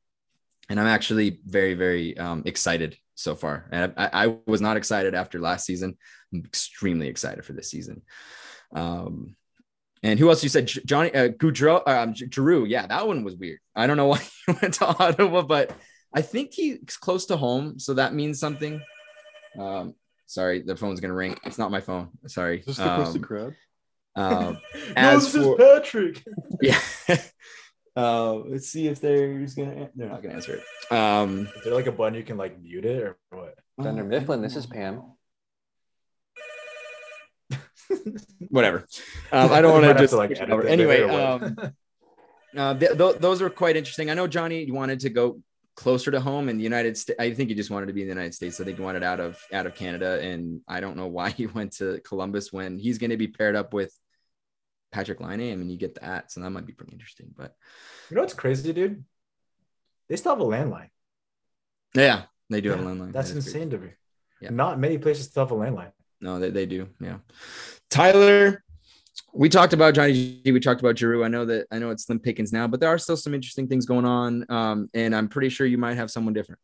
and 0.69 0.79
I'm 0.79 0.87
actually 0.87 1.39
very, 1.45 1.73
very 1.73 2.17
um, 2.17 2.43
excited 2.45 2.97
so 3.15 3.35
far. 3.35 3.67
And 3.71 3.93
I, 3.97 4.09
I, 4.13 4.37
was 4.47 4.61
not 4.61 4.77
excited 4.77 5.13
after 5.13 5.39
last 5.39 5.65
season. 5.65 5.97
I'm 6.33 6.43
extremely 6.45 7.07
excited 7.07 7.45
for 7.45 7.53
this 7.53 7.69
season. 7.69 8.01
Um, 8.73 9.35
and 10.03 10.19
who 10.19 10.29
else 10.29 10.43
you 10.43 10.49
said? 10.49 10.67
Johnny 10.67 11.13
uh, 11.13 11.29
Gaudreau, 11.29 11.81
um, 11.87 12.13
Giroux. 12.13 12.65
Yeah, 12.65 12.85
that 12.85 13.07
one 13.07 13.23
was 13.23 13.35
weird. 13.35 13.59
I 13.73 13.87
don't 13.87 13.97
know 13.97 14.07
why 14.13 14.19
he 14.19 14.53
went 14.61 14.73
to 14.75 14.85
Ottawa, 14.85 15.41
but 15.43 15.71
I 16.13 16.21
think 16.21 16.53
he's 16.53 16.97
close 16.97 17.25
to 17.27 17.37
home, 17.37 17.79
so 17.79 17.93
that 17.95 18.13
means 18.13 18.39
something. 18.39 18.81
Um, 19.57 19.95
sorry, 20.27 20.61
the 20.61 20.75
phone's 20.75 20.99
gonna 20.99 21.13
ring. 21.13 21.37
It's 21.45 21.57
not 21.57 21.71
my 21.71 21.79
phone. 21.79 22.09
Sorry. 22.27 22.59
Is 22.59 22.65
this 22.65 22.77
the 22.77 22.91
um, 22.91 23.21
crowd? 23.21 23.55
Um, 24.15 24.57
no, 24.95 25.19
for, 25.21 25.39
is 25.39 25.57
Patrick. 25.57 26.23
Yeah. 26.61 26.79
Uh, 27.95 28.33
let's 28.33 28.69
see 28.69 28.87
if 28.87 28.99
they're 28.99 29.39
gonna. 29.55 29.89
They're 29.95 30.09
not 30.09 30.21
gonna 30.21 30.35
answer 30.35 30.55
it. 30.55 30.91
Um, 30.93 31.47
is 31.55 31.63
there 31.63 31.73
like 31.73 31.87
a 31.87 31.91
button 31.91 32.15
you 32.15 32.23
can 32.23 32.37
like 32.37 32.59
mute 32.59 32.85
it 32.85 33.03
or 33.03 33.17
what? 33.29 33.55
Dunder 33.81 34.03
Mifflin, 34.03 34.41
this 34.41 34.55
is 34.55 34.65
Pam. 34.65 35.03
Whatever. 38.49 38.85
Um, 39.31 39.51
I 39.51 39.61
don't 39.61 39.81
want 39.81 39.97
to 39.97 40.03
just 40.03 40.13
like 40.13 40.39
anyway. 40.39 41.03
Um, 41.03 41.55
uh, 42.57 42.73
th- 42.75 42.97
th- 42.97 43.17
those 43.17 43.41
are 43.41 43.49
quite 43.49 43.75
interesting. 43.77 44.09
I 44.09 44.13
know 44.13 44.27
Johnny 44.27 44.69
wanted 44.71 45.01
to 45.01 45.09
go 45.09 45.41
closer 45.75 46.11
to 46.11 46.19
home 46.19 46.49
in 46.49 46.57
the 46.57 46.63
United 46.63 46.97
States. 46.97 47.19
I 47.19 47.33
think 47.33 47.49
he 47.49 47.55
just 47.55 47.71
wanted 47.71 47.87
to 47.87 47.93
be 47.93 48.01
in 48.01 48.07
the 48.07 48.13
United 48.13 48.33
States. 48.33 48.59
I 48.59 48.63
think 48.63 48.77
he 48.77 48.83
wanted 48.83 49.03
out 49.03 49.19
of 49.19 49.37
out 49.51 49.65
of 49.65 49.75
Canada, 49.75 50.19
and 50.21 50.61
I 50.67 50.79
don't 50.79 50.97
know 50.97 51.07
why 51.07 51.29
he 51.39 51.47
went 51.47 51.73
to 51.73 51.99
Columbus 52.01 52.53
when 52.53 52.77
he's 52.77 52.97
going 52.97 53.11
to 53.11 53.17
be 53.17 53.27
paired 53.27 53.55
up 53.55 53.73
with 53.73 53.93
Patrick 54.93 55.19
Laine, 55.19 55.51
I 55.51 55.55
mean, 55.55 55.69
you 55.69 55.77
get 55.77 55.95
that. 55.95 56.31
So 56.31 56.39
that 56.39 56.51
might 56.51 56.67
be 56.67 56.71
pretty 56.71 56.93
interesting. 56.93 57.33
But 57.35 57.55
you 58.09 58.15
know 58.15 58.21
what's 58.21 58.35
crazy, 58.35 58.71
dude? 58.71 59.03
They 60.07 60.15
still 60.15 60.33
have 60.33 60.41
a 60.41 60.45
landline. 60.45 60.89
Yeah, 61.95 62.23
they 62.49 62.61
do 62.61 62.69
yeah, 62.69 62.75
have 62.75 62.85
a 62.85 62.89
landline. 62.89 63.11
That's 63.11 63.29
that 63.29 63.37
insane 63.37 63.69
crazy. 63.69 63.77
to 63.77 63.77
me. 63.79 63.89
Yeah. 64.39 64.49
Not 64.51 64.79
many 64.79 64.99
places 64.99 65.25
still 65.25 65.45
have 65.45 65.51
a 65.51 65.55
landline. 65.55 65.91
No, 66.21 66.39
they, 66.39 66.51
they 66.51 66.65
do. 66.65 66.87
Yeah. 67.01 67.17
Tyler, 67.93 68.63
we 69.33 69.49
talked 69.49 69.71
about 69.71 69.93
Johnny 69.93 70.41
G. 70.43 70.51
We 70.51 70.59
talked 70.59 70.81
about 70.81 70.97
Giroux. 70.97 71.23
I 71.23 71.27
know 71.27 71.45
that 71.45 71.67
I 71.71 71.77
know 71.77 71.91
it's 71.91 72.05
slim 72.05 72.17
pickings 72.17 72.51
now, 72.51 72.67
but 72.67 72.79
there 72.79 72.89
are 72.89 72.97
still 72.97 73.15
some 73.15 73.35
interesting 73.35 73.67
things 73.67 73.85
going 73.85 74.03
on. 74.03 74.47
Um, 74.49 74.89
and 74.95 75.15
I'm 75.15 75.27
pretty 75.27 75.49
sure 75.49 75.67
you 75.67 75.77
might 75.77 75.95
have 75.95 76.09
someone 76.09 76.33
different. 76.33 76.59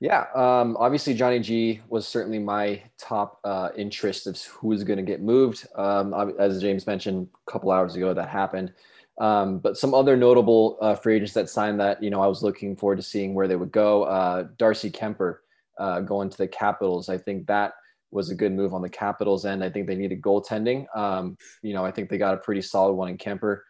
Yeah, 0.00 0.24
um, 0.34 0.76
obviously 0.80 1.14
Johnny 1.14 1.38
G 1.38 1.80
was 1.88 2.08
certainly 2.08 2.40
my 2.40 2.82
top 2.98 3.38
uh, 3.44 3.68
interest 3.76 4.26
of 4.26 4.42
who 4.42 4.68
was 4.68 4.82
going 4.82 4.96
to 4.96 5.04
get 5.04 5.22
moved. 5.22 5.68
Um, 5.76 6.34
as 6.40 6.60
James 6.60 6.84
mentioned 6.84 7.28
a 7.46 7.50
couple 7.50 7.70
hours 7.70 7.94
ago, 7.94 8.12
that 8.12 8.28
happened. 8.28 8.72
Um, 9.20 9.58
but 9.58 9.78
some 9.78 9.94
other 9.94 10.16
notable 10.16 10.78
uh, 10.80 10.96
free 10.96 11.14
agents 11.14 11.34
that 11.34 11.48
signed 11.48 11.78
that, 11.78 12.02
you 12.02 12.10
know, 12.10 12.22
I 12.22 12.26
was 12.26 12.42
looking 12.42 12.74
forward 12.74 12.96
to 12.96 13.02
seeing 13.02 13.34
where 13.34 13.46
they 13.46 13.56
would 13.56 13.70
go. 13.70 14.02
Uh, 14.04 14.48
Darcy 14.56 14.90
Kuemper 14.90 15.36
uh, 15.78 16.00
going 16.00 16.28
to 16.28 16.38
the 16.38 16.48
Capitals. 16.48 17.08
I 17.08 17.18
think 17.18 17.46
that 17.46 17.74
was 18.10 18.30
a 18.30 18.34
good 18.34 18.52
move 18.52 18.74
on 18.74 18.82
the 18.82 18.88
Capitals 18.88 19.44
end. 19.44 19.62
I 19.62 19.70
think 19.70 19.86
they 19.86 19.94
needed 19.94 20.20
goaltending. 20.20 20.86
Um, 20.96 21.36
you 21.62 21.74
know, 21.74 21.84
I 21.84 21.90
think 21.90 22.10
they 22.10 22.18
got 22.18 22.34
a 22.34 22.38
pretty 22.38 22.62
solid 22.62 22.94
one 22.94 23.08
in 23.08 23.18
Kuemper. 23.18 23.60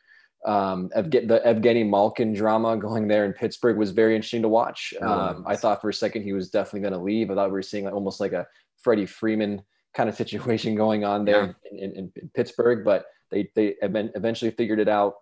Um, 0.47 0.89
the 0.95 1.43
Evgeny 1.45 1.89
Malkin 1.89 2.33
drama 2.33 2.77
going 2.77 3.09
there 3.09 3.27
in 3.27 3.35
Pittsburgh 3.35 3.77
was 3.77 3.91
very 3.91 4.15
interesting 4.15 4.43
to 4.43 4.49
watch. 4.49 4.95
Um, 5.03 5.45
I 5.47 5.55
thought 5.55 5.83
for 5.83 5.91
a 5.91 5.95
second 5.95 6.23
he 6.23 6.33
was 6.33 6.49
definitely 6.49 6.81
going 6.81 6.95
to 6.95 7.05
leave. 7.05 7.31
I 7.31 7.35
thought 7.35 7.49
we 7.49 7.53
were 7.53 7.63
seeing 7.63 7.85
like, 7.85 7.93
almost 7.93 8.21
like 8.21 8.33
a 8.33 8.47
Freddie 8.83 9.07
Freeman 9.07 9.63
kind 9.95 10.09
of 10.09 10.15
situation 10.23 10.75
going 10.75 11.05
on 11.05 11.25
there 11.25 11.57
yeah. 11.71 11.85
in, 11.85 11.93
in, 11.93 12.13
in, 12.17 12.31
Pittsburgh, 12.35 12.85
but 12.85 13.05
they 13.31 13.51
they 13.55 13.77
eventually 13.83 14.51
figured 14.51 14.81
it 14.81 14.89
out. 14.89 15.17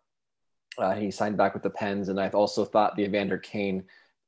Uh, 0.78 0.94
he 0.94 1.10
signed 1.10 1.36
back 1.36 1.54
with 1.54 1.64
the 1.64 1.70
Pens, 1.70 2.08
and 2.08 2.20
I 2.20 2.28
also 2.28 2.64
thought 2.64 2.94
the 2.94 3.02
Evander 3.02 3.38
Kane 3.38 3.84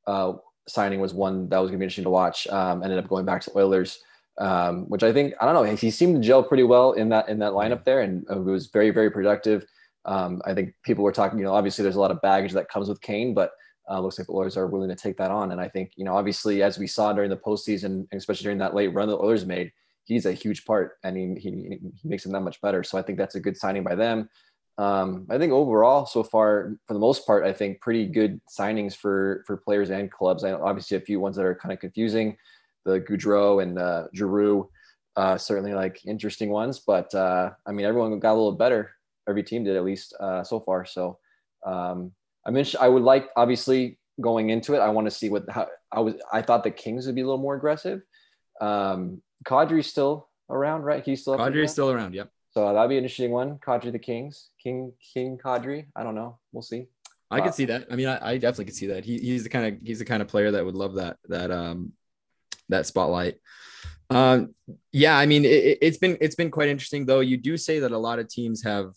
uh, 0.08 0.32
signing 0.66 1.00
was 1.00 1.14
one 1.14 1.48
that 1.48 1.58
was 1.58 1.68
going 1.70 1.78
to 1.78 1.78
be 1.78 1.84
interesting 1.84 2.04
to 2.04 2.10
watch. 2.10 2.48
Um, 2.48 2.82
ended 2.82 2.98
up 2.98 3.08
going 3.08 3.24
back 3.24 3.42
to 3.42 3.56
Oilers, 3.56 4.02
um, 4.40 4.86
which 4.88 5.02
I 5.02 5.12
think 5.12 5.34
I 5.40 5.44
don't 5.44 5.54
know. 5.54 5.76
He 5.76 5.90
seemed 5.90 6.16
to 6.16 6.26
gel 6.26 6.42
pretty 6.42 6.62
well 6.62 6.92
in 6.92 7.10
that 7.10 7.28
in 7.28 7.38
that 7.40 7.52
lineup 7.52 7.84
there, 7.84 8.00
and 8.00 8.24
uh, 8.30 8.40
it 8.40 8.44
was 8.44 8.68
very 8.68 8.90
very 8.90 9.10
productive. 9.10 9.64
Um, 10.06 10.40
I 10.46 10.54
think 10.54 10.74
people 10.82 11.04
were 11.04 11.12
talking. 11.12 11.38
You 11.38 11.44
know, 11.44 11.54
obviously 11.54 11.82
there's 11.82 11.96
a 11.96 12.00
lot 12.00 12.10
of 12.10 12.22
baggage 12.22 12.52
that 12.52 12.70
comes 12.70 12.88
with 12.88 13.00
Kane, 13.02 13.34
but 13.34 13.52
uh, 13.88 14.00
looks 14.00 14.18
like 14.18 14.26
the 14.26 14.32
Oilers 14.32 14.56
are 14.56 14.66
willing 14.66 14.88
to 14.88 14.96
take 14.96 15.18
that 15.18 15.30
on. 15.30 15.52
And 15.52 15.60
I 15.60 15.68
think 15.68 15.92
you 15.96 16.04
know, 16.04 16.16
obviously 16.16 16.62
as 16.62 16.78
we 16.78 16.86
saw 16.86 17.12
during 17.12 17.30
the 17.30 17.36
postseason, 17.36 18.06
especially 18.12 18.44
during 18.44 18.58
that 18.58 18.74
late 18.74 18.94
run 18.94 19.08
the 19.08 19.18
Oilers 19.18 19.44
made, 19.44 19.70
he's 20.04 20.24
a 20.24 20.32
huge 20.32 20.64
part, 20.64 20.92
and 21.04 21.16
he, 21.16 21.34
he, 21.38 21.78
he 22.02 22.08
makes 22.08 22.22
them 22.22 22.32
that 22.32 22.40
much 22.40 22.60
better. 22.62 22.82
So 22.82 22.98
I 22.98 23.02
think 23.02 23.18
that's 23.18 23.34
a 23.34 23.40
good 23.40 23.56
signing 23.56 23.84
by 23.84 23.94
them. 23.94 24.28
Um, 24.78 25.26
I 25.28 25.36
think 25.36 25.52
overall, 25.52 26.06
so 26.06 26.22
far, 26.22 26.76
for 26.86 26.94
the 26.94 27.00
most 27.00 27.26
part, 27.26 27.44
I 27.44 27.52
think 27.52 27.82
pretty 27.82 28.06
good 28.06 28.40
signings 28.48 28.96
for 28.96 29.44
for 29.46 29.58
players 29.58 29.90
and 29.90 30.10
clubs. 30.10 30.44
I 30.44 30.52
obviously 30.52 30.96
a 30.96 31.00
few 31.00 31.20
ones 31.20 31.36
that 31.36 31.44
are 31.44 31.54
kind 31.54 31.74
of 31.74 31.80
confusing, 31.80 32.38
the 32.84 33.00
Gaudreau 33.00 33.62
and 33.62 33.78
uh, 33.78 34.04
Giroux, 34.14 34.68
uh, 35.16 35.36
certainly 35.36 35.74
like 35.74 36.04
interesting 36.06 36.50
ones. 36.50 36.80
But 36.80 37.14
uh, 37.14 37.50
I 37.66 37.72
mean, 37.72 37.86
everyone 37.86 38.18
got 38.18 38.32
a 38.32 38.34
little 38.34 38.52
better. 38.52 38.92
Every 39.28 39.42
team 39.42 39.64
did 39.64 39.76
at 39.76 39.84
least 39.84 40.14
uh, 40.20 40.42
so 40.42 40.60
far. 40.60 40.84
So 40.84 41.18
um, 41.64 42.12
I 42.46 42.50
mentioned 42.50 42.82
I 42.82 42.88
would 42.88 43.02
like 43.02 43.28
obviously 43.36 43.98
going 44.20 44.50
into 44.50 44.74
it. 44.74 44.78
I 44.78 44.88
want 44.88 45.06
to 45.06 45.10
see 45.10 45.28
what 45.28 45.44
how 45.48 45.68
I 45.92 46.00
was. 46.00 46.14
I 46.32 46.42
thought 46.42 46.64
the 46.64 46.70
Kings 46.70 47.06
would 47.06 47.14
be 47.14 47.20
a 47.20 47.24
little 47.24 47.38
more 47.38 47.54
aggressive. 47.54 48.02
Um, 48.60 49.22
Kadri's 49.44 49.86
still 49.86 50.28
around, 50.48 50.82
right? 50.82 51.04
He's 51.04 51.22
still 51.22 51.36
Kadri's 51.36 51.72
still 51.72 51.90
around. 51.90 52.14
Yep. 52.14 52.30
So 52.52 52.72
that'd 52.72 52.88
be 52.88 52.98
an 52.98 53.04
interesting 53.04 53.30
one. 53.30 53.58
Kadri 53.58 53.92
the 53.92 53.98
Kings, 53.98 54.50
King 54.62 54.92
King 55.14 55.38
Kadri. 55.42 55.86
I 55.94 56.02
don't 56.02 56.14
know. 56.14 56.38
We'll 56.52 56.62
see. 56.62 56.86
I 57.30 57.38
uh, 57.38 57.44
could 57.44 57.54
see 57.54 57.66
that. 57.66 57.86
I 57.90 57.96
mean, 57.96 58.08
I, 58.08 58.30
I, 58.30 58.38
definitely 58.38 58.64
could 58.64 58.74
see 58.74 58.88
that. 58.88 59.04
He, 59.04 59.18
he's 59.18 59.44
the 59.44 59.48
kind 59.48 59.66
of 59.66 59.80
he's 59.82 60.00
the 60.00 60.04
kind 60.04 60.20
of 60.20 60.26
player 60.26 60.50
that 60.50 60.64
would 60.64 60.74
love 60.74 60.94
that 60.96 61.18
that 61.28 61.50
um 61.52 61.92
that 62.70 62.86
spotlight. 62.86 63.36
Um, 64.08 64.54
yeah, 64.92 65.16
I 65.16 65.26
mean, 65.26 65.44
it, 65.44 65.82
has 65.82 65.98
been 65.98 66.18
it's 66.20 66.34
been 66.34 66.50
quite 66.50 66.68
interesting 66.68 67.06
though. 67.06 67.20
You 67.20 67.36
do 67.36 67.56
say 67.56 67.80
that 67.80 67.92
a 67.92 67.98
lot 67.98 68.18
of 68.18 68.28
teams 68.28 68.64
have, 68.64 68.92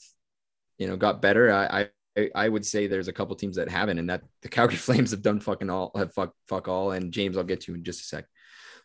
you 0.77 0.87
know, 0.87 0.95
got 0.97 1.21
better. 1.21 1.51
I 1.51 1.89
I, 2.17 2.29
I 2.35 2.49
would 2.49 2.65
say 2.65 2.87
there's 2.87 3.07
a 3.07 3.13
couple 3.13 3.35
teams 3.35 3.55
that 3.57 3.69
haven't, 3.69 3.99
and 3.99 4.09
that 4.09 4.23
the 4.41 4.49
Calgary 4.49 4.77
Flames 4.77 5.11
have 5.11 5.21
done 5.21 5.39
fucking 5.39 5.69
all 5.69 5.91
have 5.95 6.13
fuck 6.13 6.33
fuck 6.47 6.67
all. 6.67 6.91
And 6.91 7.11
James, 7.11 7.37
I'll 7.37 7.43
get 7.43 7.61
to 7.61 7.75
in 7.75 7.83
just 7.83 8.01
a 8.01 8.03
sec. 8.03 8.25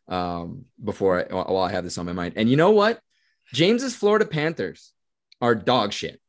Um, 0.08 0.64
before 0.82 1.20
I, 1.20 1.34
while 1.34 1.64
I 1.64 1.70
have 1.70 1.84
this 1.84 1.98
on 1.98 2.06
my 2.06 2.14
mind, 2.14 2.34
and 2.36 2.48
you 2.48 2.56
know 2.56 2.70
what? 2.70 3.00
James's 3.52 3.94
Florida 3.94 4.24
Panthers 4.24 4.92
are 5.40 5.54
dog 5.54 5.92
shit. 5.92 6.20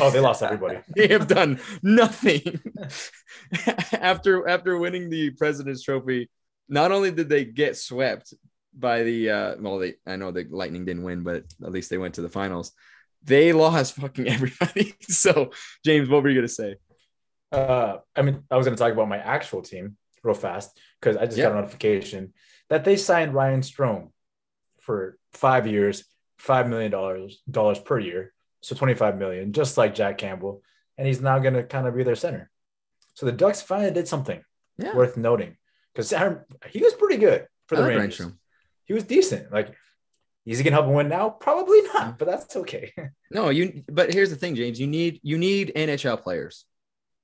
Oh, 0.00 0.10
they 0.10 0.20
lost 0.20 0.42
everybody. 0.42 0.78
they 0.96 1.08
have 1.08 1.26
done 1.26 1.60
nothing 1.82 2.60
after 3.92 4.48
after 4.48 4.78
winning 4.78 5.10
the 5.10 5.30
President's 5.30 5.82
Trophy. 5.82 6.30
Not 6.68 6.92
only 6.92 7.10
did 7.10 7.28
they 7.28 7.44
get 7.44 7.76
swept 7.76 8.34
by 8.78 9.02
the 9.02 9.30
uh, 9.30 9.54
well, 9.58 9.78
they 9.78 9.94
I 10.06 10.16
know 10.16 10.30
the 10.30 10.46
Lightning 10.48 10.84
didn't 10.84 11.02
win, 11.02 11.22
but 11.22 11.44
at 11.62 11.72
least 11.72 11.90
they 11.90 11.98
went 11.98 12.14
to 12.14 12.22
the 12.22 12.28
finals. 12.28 12.72
They 13.24 13.52
lost 13.52 13.96
fucking 13.96 14.28
everybody. 14.36 14.94
so, 15.02 15.50
James, 15.84 16.08
what 16.08 16.22
were 16.22 16.28
you 16.28 16.36
gonna 16.36 16.48
say? 16.48 16.76
Uh, 17.50 17.98
I 18.14 18.22
mean, 18.22 18.44
I 18.50 18.56
was 18.56 18.66
gonna 18.66 18.76
talk 18.76 18.92
about 18.92 19.08
my 19.08 19.18
actual 19.18 19.62
team 19.62 19.96
real 20.22 20.34
fast 20.34 20.78
because 21.00 21.16
I 21.16 21.26
just 21.26 21.38
got 21.38 21.52
a 21.52 21.56
notification 21.56 22.32
that 22.68 22.84
they 22.84 22.96
signed 22.96 23.34
Ryan 23.34 23.62
Strome 23.62 24.10
for 24.80 25.18
five 25.32 25.66
years, 25.66 26.04
five 26.38 26.68
million 26.68 26.90
dollars 26.90 27.42
dollars 27.50 27.78
per 27.78 27.98
year, 27.98 28.32
so 28.60 28.76
twenty 28.76 28.94
five 28.94 29.18
million, 29.18 29.52
just 29.52 29.78
like 29.78 29.94
Jack 29.94 30.18
Campbell, 30.18 30.62
and 30.96 31.06
he's 31.06 31.20
now 31.20 31.38
going 31.38 31.54
to 31.54 31.62
kind 31.62 31.86
of 31.86 31.96
be 31.96 32.02
their 32.02 32.16
center. 32.16 32.50
So 33.14 33.26
the 33.26 33.32
Ducks 33.32 33.62
finally 33.62 33.90
did 33.90 34.06
something 34.06 34.40
yeah. 34.78 34.94
worth 34.94 35.16
noting 35.16 35.56
because 35.98 36.38
he 36.70 36.80
was 36.80 36.94
pretty 36.94 37.16
good 37.16 37.46
for 37.66 37.74
the 37.76 37.82
like 37.82 37.98
Rangers. 37.98 38.32
He 38.84 38.94
was 38.94 39.02
decent. 39.02 39.52
Like, 39.52 39.74
is 40.46 40.58
he 40.58 40.64
gonna 40.64 40.76
help 40.76 40.86
him 40.86 40.94
win 40.94 41.08
now? 41.08 41.28
Probably 41.28 41.82
not, 41.82 42.18
but 42.18 42.28
that's 42.28 42.54
okay. 42.56 42.92
no, 43.30 43.48
you. 43.48 43.82
But 43.90 44.14
here's 44.14 44.30
the 44.30 44.36
thing, 44.36 44.54
James. 44.54 44.78
You 44.80 44.86
need 44.86 45.18
you 45.22 45.38
need 45.38 45.72
NHL 45.74 46.22
players. 46.22 46.64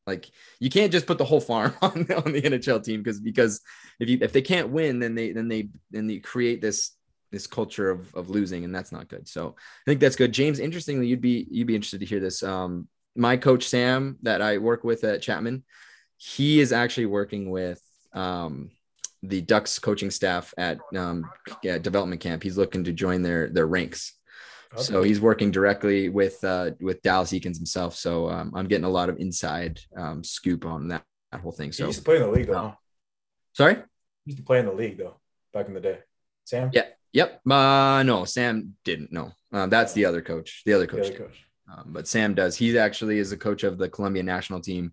Like 0.07 0.29
you 0.59 0.71
can't 0.71 0.93
just 0.93 1.07
put 1.07 1.19
the 1.19 1.25
whole 1.25 1.41
farm 1.41 1.75
on, 1.83 1.93
on 1.93 2.33
the 2.33 2.43
NHL 2.43 2.83
team 2.83 3.01
because 3.01 3.21
because 3.21 3.61
if 4.01 4.09
you 4.09 4.19
if 4.21 4.33
they 4.33 4.43
can't 4.43 4.71
win, 4.71 4.99
then 4.99 5.15
they 5.15 5.31
then 5.33 5.49
they 5.49 5.69
then 5.93 6.09
they 6.09 6.19
create 6.19 6.61
this 6.61 6.91
this 7.31 7.47
culture 7.47 7.91
of, 7.91 8.13
of 8.15 8.29
losing, 8.29 8.65
and 8.65 8.75
that's 8.75 8.93
not 8.93 9.09
good. 9.09 9.29
So 9.29 9.55
I 9.57 9.85
think 9.87 10.01
that's 10.01 10.17
good. 10.17 10.33
James, 10.33 10.59
interestingly, 10.59 11.07
you'd 11.07 11.21
be 11.21 11.47
you'd 11.49 11.69
be 11.69 11.77
interested 11.77 12.01
to 12.01 12.07
hear 12.07 12.21
this. 12.21 12.43
Um, 12.43 12.89
my 13.17 13.37
coach 13.37 13.69
Sam 13.69 14.19
that 14.23 14.43
I 14.43 14.59
work 14.59 14.83
with 14.83 15.05
at 15.05 15.23
Chapman, 15.23 15.63
he 16.17 16.59
is 16.59 16.73
actually 16.73 17.07
working 17.07 17.49
with 17.49 17.81
um, 18.15 18.71
the 19.23 19.41
Ducks 19.41 19.79
coaching 19.79 20.11
staff 20.11 20.53
at 20.59 20.79
um, 20.97 21.31
yeah, 21.63 21.79
development 21.79 22.21
camp. 22.21 22.43
He's 22.43 22.59
looking 22.59 22.85
to 22.85 22.93
join 22.93 23.23
their 23.23 23.49
their 23.49 23.67
ranks. 23.67 24.15
Okay. 24.73 24.83
So 24.83 25.03
he's 25.03 25.21
working 25.21 25.51
directly 25.51 26.09
with 26.09 26.43
uh, 26.45 26.73
with 26.81 27.03
Dallas 27.03 27.33
Eakins 27.33 27.57
himself. 27.57 27.95
So 27.97 28.29
um, 28.29 28.53
I'm 28.55 28.67
getting 28.67 28.85
a 28.85 28.91
lot 28.91 29.09
of 29.09 29.19
inside 29.19 29.81
um, 29.97 30.25
scoop 30.25 30.65
on 30.65 30.89
that, 30.89 31.05
that 31.33 31.41
whole 31.41 31.53
thing. 31.53 31.73
So 31.73 31.85
he 31.85 31.89
used 31.89 32.01
to 32.01 32.05
play 32.05 32.17
in 32.17 32.23
the 32.23 32.29
league 32.29 32.47
though. 32.49 32.55
Uh, 32.55 32.75
sorry, 33.53 33.75
he 33.75 33.83
used 34.27 34.39
to 34.39 34.45
play 34.45 34.59
in 34.59 34.67
the 34.67 34.73
league 34.73 34.99
though 34.99 35.17
back 35.53 35.69
in 35.69 35.75
the 35.75 35.81
day. 35.81 35.99
Sam. 36.45 36.71
Yeah, 36.73 36.85
Yep. 37.15 37.47
Uh, 37.49 38.03
no, 38.03 38.25
Sam 38.25 38.75
didn't. 38.85 39.13
No, 39.13 39.33
uh, 39.53 39.67
that's 39.69 39.93
the 39.93 40.05
other 40.05 40.21
coach. 40.21 40.63
The 40.67 40.75
other 40.75 40.87
coach. 40.87 41.09
The 41.09 41.15
other 41.15 41.25
coach. 41.25 41.47
Um, 41.73 41.85
but 41.87 42.09
Sam 42.09 42.35
does. 42.35 42.57
He 42.57 42.77
actually 42.77 43.19
is 43.19 43.33
a 43.33 43.37
coach 43.37 43.63
of 43.63 43.79
the 43.79 43.89
Colombia 43.89 44.23
national 44.23 44.61
team, 44.61 44.93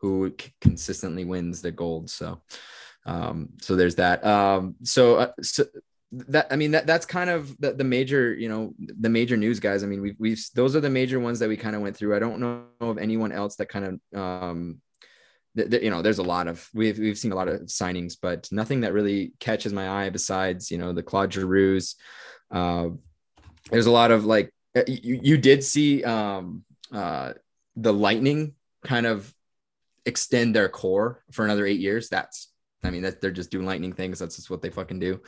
who 0.00 0.34
consistently 0.60 1.24
wins 1.24 1.62
the 1.62 1.70
gold. 1.70 2.10
So, 2.10 2.40
um, 3.06 3.50
so 3.60 3.76
there's 3.76 3.96
that. 3.96 4.24
Um, 4.24 4.76
so, 4.82 5.16
uh, 5.16 5.32
so 5.42 5.64
that 6.12 6.48
I 6.50 6.56
mean 6.56 6.72
that 6.72 6.86
that's 6.86 7.06
kind 7.06 7.30
of 7.30 7.56
the, 7.60 7.72
the 7.72 7.84
major 7.84 8.34
you 8.34 8.48
know 8.48 8.74
the 8.78 9.08
major 9.08 9.36
news 9.36 9.60
guys. 9.60 9.84
I 9.84 9.86
mean 9.86 10.02
we've 10.02 10.16
we've 10.18 10.44
those 10.54 10.74
are 10.74 10.80
the 10.80 10.90
major 10.90 11.20
ones 11.20 11.38
that 11.38 11.48
we 11.48 11.56
kind 11.56 11.76
of 11.76 11.82
went 11.82 11.96
through. 11.96 12.16
I 12.16 12.18
don't 12.18 12.40
know 12.40 12.64
of 12.80 12.98
anyone 12.98 13.30
else 13.30 13.56
that 13.56 13.68
kind 13.68 14.00
of 14.14 14.20
um 14.20 14.80
you 15.54 15.90
know, 15.90 16.02
there's 16.02 16.18
a 16.18 16.24
lot 16.24 16.46
of 16.46 16.68
we've 16.74 16.98
we've 16.98 17.18
seen 17.18 17.32
a 17.32 17.36
lot 17.36 17.48
of 17.48 17.62
signings, 17.62 18.16
but 18.20 18.48
nothing 18.52 18.82
that 18.82 18.92
really 18.92 19.32
catches 19.40 19.72
my 19.72 19.88
eye 20.04 20.10
besides 20.10 20.70
you 20.70 20.78
know 20.78 20.92
the 20.92 21.02
Claude 21.02 21.32
Giroux. 21.32 21.80
Uh, 22.50 22.90
there's 23.70 23.86
a 23.86 23.90
lot 23.90 24.10
of 24.10 24.24
like 24.24 24.52
uh, 24.76 24.82
you, 24.86 25.20
you 25.22 25.38
did 25.38 25.64
see 25.64 26.04
um, 26.04 26.64
uh, 26.92 27.32
the 27.76 27.92
Lightning 27.92 28.54
kind 28.84 29.06
of 29.06 29.32
extend 30.06 30.54
their 30.54 30.68
core 30.68 31.22
for 31.32 31.44
another 31.44 31.66
eight 31.66 31.80
years. 31.80 32.08
That's 32.08 32.48
I 32.82 32.90
mean 32.90 33.02
that 33.02 33.20
they're 33.20 33.30
just 33.30 33.50
doing 33.50 33.66
lightning 33.66 33.92
things. 33.92 34.18
That's 34.18 34.36
just 34.36 34.50
what 34.50 34.62
they 34.62 34.70
fucking 34.70 34.98
do 35.00 35.20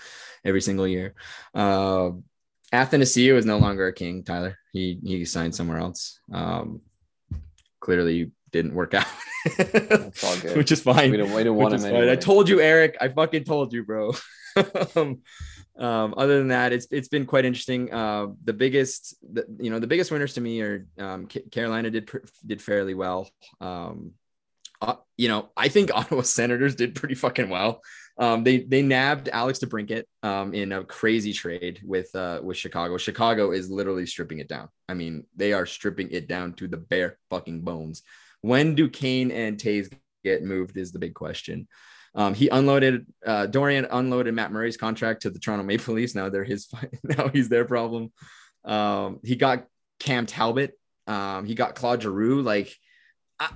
every 0.45 0.61
single 0.61 0.89
year. 0.89 1.15
Uh, 1.55 2.13
Athanasiou 2.73 3.35
is 3.35 3.45
no 3.45 3.59
longer 3.59 3.87
a 3.87 3.93
king, 3.93 4.23
Tyler. 4.23 4.59
He 4.73 4.99
he 5.03 5.25
signed 5.25 5.55
somewhere 5.55 5.79
else. 5.79 6.19
Um, 6.33 6.81
clearly 7.81 8.31
didn't 8.51 8.75
work 8.75 8.95
out. 8.95 9.07
which 10.55 10.73
is 10.73 10.81
fine. 10.81 11.11
We 11.11 11.17
don't, 11.17 11.33
we 11.33 11.43
don't 11.43 11.57
want 11.57 11.75
him. 11.75 11.85
Anyway. 11.85 12.13
I 12.13 12.17
told 12.17 12.49
you, 12.49 12.61
Eric. 12.61 12.97
I 13.01 13.09
fucking 13.09 13.45
told 13.45 13.73
you, 13.73 13.85
bro. 13.85 14.13
um, 14.97 15.21
um, 15.79 16.15
other 16.17 16.39
than 16.39 16.49
that, 16.49 16.73
it's 16.73 16.87
it's 16.91 17.09
been 17.09 17.27
quite 17.27 17.45
interesting. 17.45 17.93
Uh, 17.93 18.29
the 18.45 18.53
biggest, 18.53 19.17
the, 19.35 19.45
you 19.59 19.71
know, 19.71 19.79
the 19.79 19.87
biggest 19.87 20.11
winners 20.11 20.35
to 20.35 20.41
me 20.41 20.61
are 20.61 20.87
um, 20.99 21.27
Carolina 21.27 21.91
did 21.91 22.11
did 22.47 22.63
fairly 22.63 22.95
well. 22.95 23.29
Um, 23.61 24.13
uh, 24.83 24.97
you 25.17 25.29
know, 25.29 25.51
I 25.57 25.69
think 25.69 25.91
Ottawa 25.95 26.23
Senators 26.23 26.75
did 26.75 26.95
pretty 26.95 27.15
fucking 27.15 27.49
well. 27.49 27.83
Um, 28.19 28.45
they 28.45 28.59
they 28.59 28.83
nabbed 28.83 29.31
Alex 29.31 29.61
DeBrincat 29.61 30.05
um, 30.23 30.53
in 30.53 30.73
a 30.73 30.85
crazy 30.85 31.33
trade 31.33 31.81
with 31.83 32.15
uh, 32.15 32.41
with 32.43 32.59
Chicago. 32.59 32.99
Chicago 32.99 33.53
is 33.53 33.71
literally 33.71 34.05
stripping 34.05 34.39
it 34.39 34.49
down. 34.49 34.69
I 34.89 34.95
mean, 34.95 35.25
they 35.35 35.55
are 35.55 35.65
stripping 35.65 36.11
it 36.11 36.29
down 36.29 36.53
to 36.55 36.69
the 36.69 36.77
bare 36.77 37.19
fucking 37.31 37.63
bones. 37.63 38.03
When 38.43 38.75
do 38.75 38.91
Kane 38.91 39.31
and 39.31 39.57
Toews 39.57 39.91
get 40.25 40.43
moved 40.43 40.77
is 40.77 40.93
the 40.93 40.99
big 40.99 41.15
question. 41.15 41.69
Um, 42.15 42.35
he 42.35 42.49
unloaded 42.49 43.07
uh, 43.25 43.47
Dorion 43.47 43.87
unloaded 43.91 44.35
Matt 44.35 44.53
Murray's 44.53 44.77
contract 44.77 45.23
to 45.23 45.31
the 45.31 45.39
Toronto 45.39 45.65
Maple 45.65 45.95
Leafs. 45.95 46.15
Now 46.15 46.29
they're 46.29 46.45
his. 46.45 46.69
Now 47.03 47.29
he's 47.29 47.49
their 47.49 47.65
problem. 47.65 48.13
Um, 48.65 49.21
he 49.25 49.37
got 49.37 49.67
Cam 49.99 50.27
Talbot. 50.27 50.79
Um, 51.07 51.47
he 51.47 51.55
got 51.55 51.75
Claude 51.75 52.03
Giroux. 52.03 52.43
Like, 52.43 52.75
I, 53.41 53.49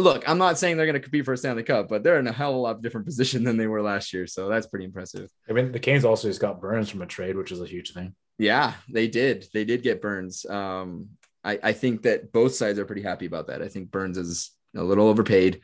look, 0.00 0.28
I'm 0.28 0.38
not 0.38 0.58
saying 0.58 0.76
they're 0.76 0.86
going 0.86 0.94
to 0.94 1.00
compete 1.00 1.24
for 1.24 1.32
a 1.32 1.36
Stanley 1.36 1.62
Cup, 1.62 1.88
but 1.88 2.02
they're 2.02 2.18
in 2.18 2.26
a 2.26 2.32
hell 2.32 2.50
of 2.50 2.56
a 2.56 2.58
lot 2.58 2.82
different 2.82 3.06
position 3.06 3.44
than 3.44 3.56
they 3.56 3.66
were 3.66 3.82
last 3.82 4.12
year. 4.12 4.26
So 4.26 4.48
that's 4.48 4.66
pretty 4.66 4.84
impressive. 4.84 5.30
I 5.48 5.52
mean, 5.52 5.72
the 5.72 5.78
Canes 5.78 6.04
also 6.04 6.28
just 6.28 6.40
got 6.40 6.60
Burns 6.60 6.90
from 6.90 7.02
a 7.02 7.06
trade, 7.06 7.36
which 7.36 7.52
is 7.52 7.60
a 7.60 7.66
huge 7.66 7.92
thing. 7.92 8.14
Yeah, 8.38 8.74
they 8.88 9.06
did. 9.06 9.46
They 9.52 9.64
did 9.64 9.82
get 9.82 10.00
Burns. 10.00 10.46
Um, 10.46 11.10
I, 11.44 11.58
I 11.62 11.72
think 11.72 12.02
that 12.02 12.32
both 12.32 12.54
sides 12.54 12.78
are 12.78 12.84
pretty 12.84 13.02
happy 13.02 13.26
about 13.26 13.48
that. 13.48 13.62
I 13.62 13.68
think 13.68 13.90
Burns 13.90 14.18
is 14.18 14.50
a 14.76 14.82
little 14.82 15.08
overpaid 15.08 15.60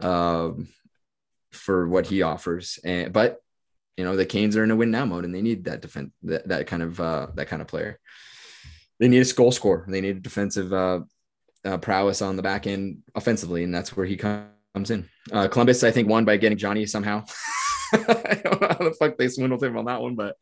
um, 0.00 0.68
for 1.52 1.88
what 1.88 2.06
he 2.06 2.22
offers, 2.22 2.78
and 2.84 3.12
but 3.12 3.38
you 3.96 4.04
know 4.04 4.16
the 4.16 4.26
Canes 4.26 4.56
are 4.56 4.64
in 4.64 4.70
a 4.70 4.76
win 4.76 4.90
now 4.90 5.04
mode, 5.04 5.24
and 5.24 5.34
they 5.34 5.42
need 5.42 5.64
that 5.64 5.82
defense, 5.82 6.10
that, 6.24 6.48
that 6.48 6.66
kind 6.66 6.82
of 6.82 7.00
uh, 7.00 7.28
that 7.34 7.48
kind 7.48 7.62
of 7.62 7.68
player. 7.68 7.98
They 9.00 9.08
need 9.08 9.26
a 9.26 9.34
goal 9.34 9.52
scorer. 9.52 9.84
They 9.88 10.00
need 10.00 10.16
a 10.16 10.20
defensive 10.20 10.72
uh, 10.72 11.00
uh, 11.64 11.78
prowess 11.78 12.22
on 12.22 12.36
the 12.36 12.42
back 12.42 12.66
end 12.66 12.98
offensively, 13.14 13.64
and 13.64 13.74
that's 13.74 13.96
where 13.96 14.06
he 14.06 14.16
comes 14.16 14.90
in. 14.90 15.08
Uh, 15.32 15.48
Columbus, 15.48 15.84
I 15.84 15.90
think, 15.90 16.08
won 16.08 16.24
by 16.24 16.36
getting 16.36 16.58
Johnny 16.58 16.86
somehow. 16.86 17.24
I 17.92 18.40
don't 18.44 18.60
know 18.60 18.68
how 18.68 18.84
the 18.84 18.96
fuck 18.98 19.16
they 19.16 19.28
swindled 19.28 19.62
him 19.62 19.76
on 19.76 19.86
that 19.86 20.00
one, 20.00 20.14
but 20.14 20.36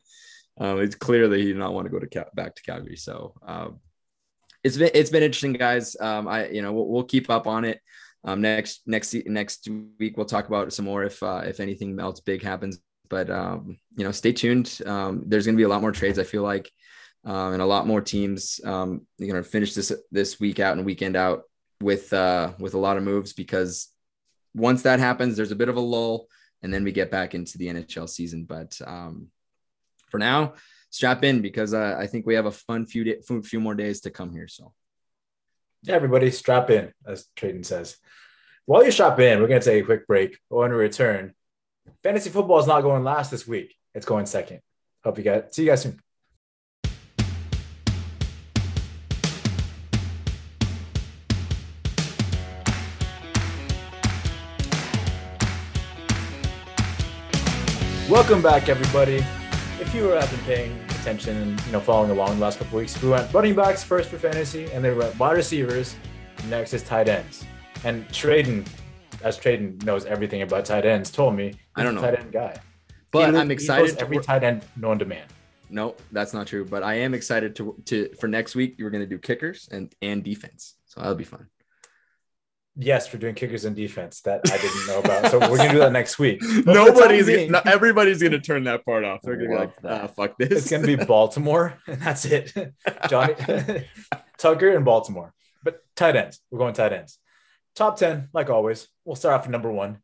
um, 0.59 0.79
it's 0.79 0.95
clear 0.95 1.27
that 1.27 1.37
he 1.37 1.45
did 1.45 1.57
not 1.57 1.73
want 1.73 1.85
to 1.85 1.91
go 1.91 1.99
to 1.99 2.07
Cal- 2.07 2.29
back 2.33 2.55
to 2.55 2.63
Calgary. 2.63 2.97
So 2.97 3.33
um, 3.45 3.79
it's 4.63 4.77
been 4.77 4.91
it's 4.93 5.09
been 5.09 5.23
interesting, 5.23 5.53
guys. 5.53 5.95
Um, 5.99 6.27
I 6.27 6.49
you 6.49 6.61
know 6.61 6.73
we'll, 6.73 6.87
we'll 6.87 7.03
keep 7.03 7.29
up 7.29 7.47
on 7.47 7.65
it. 7.65 7.79
Um, 8.23 8.41
next 8.41 8.81
next 8.85 9.15
next 9.25 9.69
week 9.99 10.17
we'll 10.17 10.25
talk 10.25 10.47
about 10.47 10.73
some 10.73 10.85
more 10.85 11.03
if 11.03 11.21
uh, 11.23 11.43
if 11.45 11.59
anything 11.59 11.99
else 11.99 12.19
big 12.19 12.43
happens. 12.43 12.79
But 13.09 13.29
you 13.29 14.03
know, 14.03 14.11
stay 14.11 14.33
tuned. 14.33 14.65
There's 14.65 15.45
going 15.45 15.55
to 15.55 15.57
be 15.57 15.63
a 15.63 15.69
lot 15.69 15.81
more 15.81 15.93
trades. 15.93 16.19
I 16.19 16.23
feel 16.25 16.43
like 16.43 16.69
um, 17.27 17.53
and 17.53 17.61
a 17.61 17.65
lot 17.65 17.85
more 17.85 18.01
teams 18.01 18.59
um, 18.63 19.05
you 19.17 19.33
know 19.33 19.43
finish 19.43 19.75
this 19.75 19.91
this 20.11 20.39
week 20.39 20.59
out 20.59 20.77
and 20.77 20.85
weekend 20.85 21.15
out 21.15 21.43
with 21.81 22.11
uh, 22.13 22.53
with 22.57 22.73
a 22.73 22.79
lot 22.79 22.97
of 22.97 23.03
moves 23.03 23.33
because 23.33 23.89
once 24.55 24.81
that 24.83 24.99
happens, 24.99 25.37
there's 25.37 25.51
a 25.51 25.55
bit 25.55 25.69
of 25.69 25.75
a 25.75 25.81
lull, 25.81 26.27
and 26.61 26.73
then 26.73 26.83
we 26.83 26.91
get 26.91 27.11
back 27.11 27.35
into 27.35 27.57
the 27.57 27.67
NHL 27.67 28.09
season. 28.09 28.43
But 28.43 28.79
um, 28.85 29.27
for 30.09 30.17
now, 30.17 30.53
strap 30.89 31.23
in 31.23 31.41
because 31.41 31.73
uh, 31.73 31.95
I 31.99 32.07
think 32.07 32.25
we 32.25 32.35
have 32.35 32.45
a 32.45 32.51
fun 32.51 32.85
few 32.85 33.03
day, 33.03 33.17
few 33.43 33.59
more 33.59 33.75
days 33.75 34.01
to 34.01 34.09
come 34.09 34.31
here. 34.31 34.47
So, 34.47 34.73
yeah, 35.83 35.95
everybody, 35.95 36.31
strap 36.31 36.69
in, 36.69 36.91
as 37.05 37.27
Tradon 37.35 37.65
says. 37.65 37.97
While 38.65 38.83
you 38.83 38.91
strap 38.91 39.19
in, 39.19 39.39
we're 39.39 39.47
going 39.47 39.61
to 39.61 39.69
take 39.69 39.83
a 39.83 39.85
quick 39.85 40.07
break. 40.07 40.37
When 40.49 40.71
we 40.71 40.77
return, 40.77 41.33
fantasy 42.03 42.29
football 42.29 42.59
is 42.59 42.67
not 42.67 42.81
going 42.81 43.03
last 43.03 43.31
this 43.31 43.47
week; 43.47 43.75
it's 43.93 44.05
going 44.05 44.25
second. 44.25 44.61
Hope 45.03 45.17
you 45.17 45.23
guys 45.23 45.43
see 45.51 45.63
you 45.63 45.69
guys 45.69 45.83
soon. 45.83 46.01
Welcome 58.27 58.43
back, 58.43 58.67
everybody. 58.67 59.25
If 59.79 59.95
you 59.95 60.03
were 60.03 60.19
have 60.19 60.29
been 60.29 60.41
paying 60.41 60.77
attention 60.89 61.37
and 61.37 61.65
you 61.65 61.71
know 61.71 61.79
following 61.79 62.11
along 62.11 62.35
the 62.35 62.41
last 62.41 62.59
couple 62.59 62.77
weeks, 62.77 63.01
we 63.01 63.07
went 63.07 63.33
running 63.33 63.55
backs 63.55 63.85
first 63.85 64.09
for 64.09 64.17
fantasy, 64.17 64.65
and 64.71 64.83
then 64.83 64.91
we 64.91 64.99
went 64.99 65.17
wide 65.17 65.37
receivers. 65.37 65.95
Next 66.49 66.73
is 66.73 66.83
tight 66.83 67.07
ends. 67.07 67.45
And 67.85 68.05
Tradon, 68.09 68.67
as 69.23 69.39
Tradon 69.39 69.81
knows 69.85 70.05
everything 70.05 70.41
about 70.41 70.65
tight 70.65 70.85
ends, 70.85 71.09
told 71.09 71.37
me 71.37 71.53
I 71.77 71.83
don't 71.83 71.95
know 71.95 72.01
tight 72.01 72.19
end 72.19 72.33
guy. 72.33 72.59
But 73.13 73.33
He- 73.33 73.39
I'm 73.39 73.49
excited. 73.49 73.97
every 73.99 74.19
tight 74.19 74.43
end 74.43 74.65
known 74.75 74.99
to 74.99 75.05
man. 75.05 75.25
No, 75.69 75.95
that's 76.11 76.33
not 76.33 76.47
true. 76.47 76.65
But 76.65 76.83
I 76.83 76.95
am 76.95 77.13
excited 77.13 77.55
to 77.55 77.81
to 77.85 78.09
for 78.19 78.27
next 78.27 78.55
week. 78.55 78.75
You're 78.77 78.89
going 78.89 79.03
to 79.03 79.09
do 79.09 79.19
kickers 79.19 79.69
and 79.71 79.95
and 80.01 80.21
defense, 80.21 80.75
so 80.83 80.99
that'll 80.99 81.15
be 81.15 81.23
fun. 81.23 81.47
Yes, 82.79 83.07
for 83.07 83.17
doing 83.17 83.33
kickers 83.33 83.65
and 83.65 83.75
defense 83.75 84.21
that 84.21 84.41
I 84.51 84.57
didn't 84.57 84.85
know 84.87 84.99
about. 84.99 85.31
So 85.31 85.39
we're 85.39 85.57
gonna 85.57 85.71
do 85.71 85.79
that 85.79 85.91
next 85.91 86.19
week. 86.19 86.39
But 86.63 86.73
Nobody's 86.73 87.27
gonna, 87.27 87.47
no, 87.47 87.61
everybody's 87.65 88.21
gonna 88.21 88.39
turn 88.39 88.65
that 88.65 88.85
part 88.85 89.03
off. 89.03 89.21
They're 89.23 89.35
gonna 89.35 89.49
be 89.49 89.55
like, 89.55 89.81
that. 89.81 90.03
uh, 90.03 90.07
"Fuck 90.09 90.37
this." 90.37 90.51
It's 90.51 90.69
gonna 90.69 90.85
be 90.85 90.95
Baltimore, 90.95 91.79
and 91.87 91.99
that's 91.99 92.25
it. 92.25 92.53
Johnny 93.09 93.33
Tucker 94.37 94.75
and 94.75 94.85
Baltimore. 94.85 95.33
But 95.63 95.81
tight 95.95 96.15
ends. 96.15 96.39
We're 96.51 96.59
going 96.59 96.75
tight 96.75 96.93
ends. 96.93 97.17
Top 97.75 97.97
10, 97.97 98.29
like 98.31 98.49
always. 98.51 98.87
We'll 99.05 99.15
start 99.15 99.39
off 99.39 99.45
at 99.45 99.51
number 99.51 99.71
one. 99.71 99.97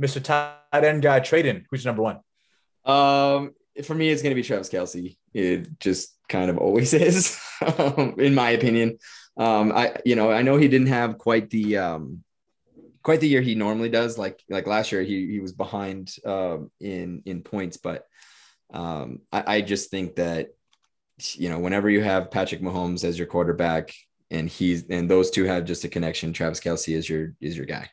Mr. 0.00 0.22
Tight 0.22 0.84
End 0.84 1.02
guy, 1.02 1.20
Tradon. 1.20 1.64
Who's 1.70 1.86
number 1.86 2.02
one? 2.02 2.18
Um, 2.84 3.54
for 3.84 3.94
me, 3.94 4.08
it's 4.08 4.22
gonna 4.22 4.34
be 4.34 4.42
Travis 4.42 4.68
Kelce. 4.68 5.16
It 5.32 5.78
just 5.78 6.16
kind 6.28 6.50
of 6.50 6.58
always 6.58 6.94
is, 6.94 7.40
um, 7.78 8.16
in 8.18 8.34
my 8.34 8.50
opinion. 8.50 8.98
Um, 9.38 9.72
I 9.72 9.94
you 10.04 10.16
know 10.16 10.30
I 10.30 10.42
know 10.42 10.56
he 10.56 10.68
didn't 10.68 10.88
have 10.88 11.16
quite 11.16 11.48
the 11.48 11.78
um, 11.78 12.24
quite 13.02 13.20
the 13.20 13.28
year 13.28 13.40
he 13.40 13.54
normally 13.54 13.88
does. 13.88 14.18
Like 14.18 14.42
like 14.50 14.66
last 14.66 14.92
year, 14.92 15.02
he 15.02 15.30
he 15.30 15.40
was 15.40 15.52
behind 15.52 16.14
um, 16.26 16.70
in 16.80 17.22
in 17.24 17.42
points, 17.42 17.76
but 17.76 18.06
um, 18.72 19.20
I, 19.32 19.56
I 19.56 19.60
just 19.60 19.90
think 19.90 20.16
that 20.16 20.48
you 21.34 21.48
know 21.48 21.60
whenever 21.60 21.88
you 21.88 22.02
have 22.02 22.30
Patrick 22.30 22.60
Mahomes 22.60 23.04
as 23.04 23.16
your 23.16 23.28
quarterback 23.28 23.94
and 24.30 24.48
he's 24.48 24.84
and 24.90 25.10
those 25.10 25.30
two 25.30 25.44
have 25.44 25.64
just 25.64 25.84
a 25.84 25.88
connection, 25.88 26.32
Travis 26.32 26.60
Kelce 26.60 26.94
is 26.94 27.08
your 27.08 27.34
is 27.40 27.56
your 27.56 27.66
guy. 27.66 27.88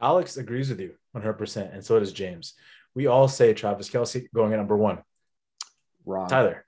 Alex 0.00 0.36
agrees 0.36 0.68
with 0.68 0.80
you 0.80 0.94
100%, 1.16 1.74
and 1.74 1.84
so 1.84 1.98
does 1.98 2.12
James. 2.12 2.54
We 2.94 3.06
all 3.06 3.26
say 3.26 3.52
Travis 3.54 3.90
Kelce 3.90 4.26
going 4.32 4.52
at 4.52 4.58
number 4.58 4.76
one. 4.76 5.02
Wrong. 6.04 6.28
Tyler, 6.28 6.64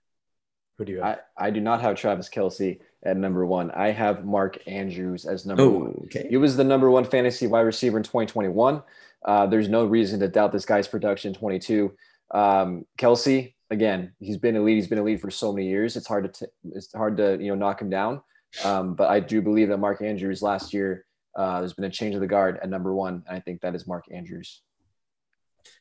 who 0.79 0.85
do 0.85 0.93
you 0.93 1.01
have? 1.01 1.21
I, 1.37 1.47
I 1.47 1.51
do 1.51 1.61
not 1.61 1.81
have 1.81 1.97
Travis 1.97 2.29
Kelce 2.29 2.81
at 3.05 3.17
number 3.17 3.47
one. 3.47 3.71
I 3.71 3.91
have 3.91 4.25
Mark 4.25 4.59
Andrews 4.67 5.25
as 5.25 5.47
number 5.47 5.69
one. 5.69 5.95
okay. 6.05 6.27
He 6.29 6.37
was 6.37 6.57
the 6.57 6.65
number 6.65 6.91
one 6.91 7.05
fantasy 7.05 7.47
wide 7.47 7.61
receiver 7.61 7.97
in 7.97 8.03
2021. 8.03 8.83
Uh, 9.25 9.47
there's 9.47 9.69
no 9.69 9.85
reason 9.85 10.21
to 10.21 10.29
doubt 10.29 10.53
this 10.53 10.65
guy's 10.65 10.89
production 10.89 11.33
22. 11.33 11.93
Um, 12.33 12.87
Kelce, 12.99 13.55
again, 13.71 14.13
he's 14.19 14.37
been 14.37 14.57
elite. 14.57 14.77
He's 14.77 14.89
been 14.89 14.99
elite 14.99 15.21
for 15.21 15.31
so 15.31 15.53
many 15.53 15.69
years. 15.69 15.97
It's 15.97 16.07
hard 16.07 16.33
to 16.33 16.47
t- 16.47 16.53
it's 16.73 16.93
hard 16.93 17.17
to 17.19 17.39
you 17.41 17.49
know 17.49 17.55
knock 17.55 17.81
him 17.81 17.91
down. 17.91 18.23
Um, 18.65 18.95
but 18.95 19.09
I 19.11 19.21
do 19.21 19.41
believe 19.43 19.69
that 19.69 19.79
Mark 19.79 20.03
Andrews 20.03 20.43
last 20.43 20.73
year 20.73 21.05
uh, 21.37 21.61
there's 21.61 21.75
been 21.75 21.85
a 21.85 21.91
change 21.91 22.15
of 22.15 22.21
the 22.21 22.27
guard 22.27 22.59
at 22.63 22.69
number 22.69 22.95
one. 22.95 23.23
And 23.27 23.37
I 23.37 23.41
think 23.41 23.61
that 23.61 23.75
is 23.75 23.87
Mark 23.87 24.07
Andrews. 24.11 24.63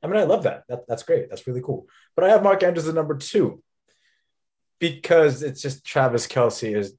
I 0.03 0.07
mean, 0.07 0.17
I 0.17 0.23
love 0.23 0.43
that. 0.43 0.63
that. 0.69 0.87
That's 0.87 1.03
great. 1.03 1.29
That's 1.29 1.47
really 1.47 1.61
cool. 1.61 1.87
But 2.15 2.25
I 2.25 2.29
have 2.29 2.43
Mark 2.43 2.63
Andrews 2.63 2.87
at 2.87 2.95
number 2.95 3.15
two 3.15 3.63
because 4.79 5.41
it's 5.41 5.61
just 5.61 5.85
Travis 5.85 6.27
Kelce 6.27 6.75
is 6.75 6.95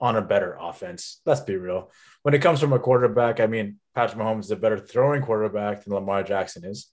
on 0.00 0.16
a 0.16 0.22
better 0.22 0.56
offense. 0.58 1.20
Let's 1.26 1.40
be 1.40 1.56
real. 1.56 1.90
When 2.22 2.34
it 2.34 2.42
comes 2.42 2.60
from 2.60 2.72
a 2.72 2.78
quarterback, 2.78 3.38
I 3.38 3.46
mean, 3.46 3.78
Patrick 3.94 4.20
Mahomes 4.20 4.44
is 4.44 4.50
a 4.50 4.56
better 4.56 4.78
throwing 4.78 5.22
quarterback 5.22 5.84
than 5.84 5.94
Lamar 5.94 6.22
Jackson 6.22 6.64
is. 6.64 6.90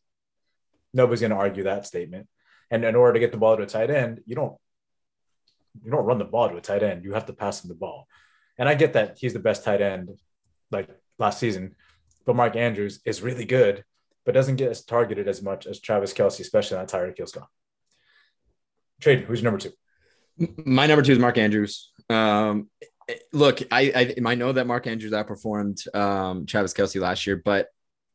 Nobody's 0.94 1.22
going 1.22 1.32
to 1.32 1.38
argue 1.38 1.64
that 1.64 1.86
statement. 1.86 2.28
And 2.70 2.84
in 2.84 2.96
order 2.96 3.14
to 3.14 3.20
get 3.20 3.32
the 3.32 3.38
ball 3.38 3.56
to 3.56 3.64
a 3.64 3.68
tight 3.68 3.90
end, 3.90 4.22
you 4.26 4.36
don't 4.36 4.56
you 5.84 5.92
don't 5.92 6.06
run 6.06 6.18
the 6.18 6.26
ball 6.26 6.50
to 6.50 6.58
a 6.58 6.62
tight 6.62 6.84
end. 6.84 7.04
You 7.04 7.14
have 7.14 7.28
to 7.28 7.34
pass 7.34 7.64
him 7.64 7.70
the 7.70 7.76
ball. 7.76 8.08
And 8.58 8.68
I 8.68 8.74
get 8.74 8.94
that 8.94 9.18
he's 9.20 9.34
the 9.34 9.40
best 9.40 9.64
tight 9.64 9.82
end 9.82 10.10
like 10.72 10.90
last 11.20 11.40
season, 11.40 11.76
but 12.26 12.36
Mark 12.36 12.56
Andrews 12.56 13.00
is 13.06 13.22
really 13.22 13.46
good, 13.46 13.86
but 14.26 14.34
doesn't 14.34 14.56
get 14.56 14.72
as 14.72 14.84
targeted 14.84 15.28
as 15.28 15.42
much 15.42 15.66
as 15.68 15.80
Travis 15.80 16.14
Kelce, 16.14 16.40
especially 16.40 16.78
on 16.78 16.88
Tyreek 16.88 17.18
Hill's 17.18 17.32
gone. 17.32 17.46
Trade, 19.00 19.22
who's 19.22 19.42
your 19.42 19.52
number 19.52 19.60
two? 19.60 19.72
My 20.66 20.88
number 20.88 21.04
two 21.04 21.14
is 21.14 21.20
Mark 21.20 21.38
Andrews. 21.38 21.92
Um, 22.10 22.70
look, 23.34 23.62
I, 23.72 24.16
I 24.26 24.32
I 24.32 24.36
know 24.36 24.52
that 24.52 24.68
Mark 24.68 24.88
Andrews 24.88 25.14
outperformed 25.14 25.96
um, 25.96 26.46
Travis 26.46 26.74
Kelce 26.74 27.00
last 27.00 27.26
year, 27.26 27.42
but 27.44 27.70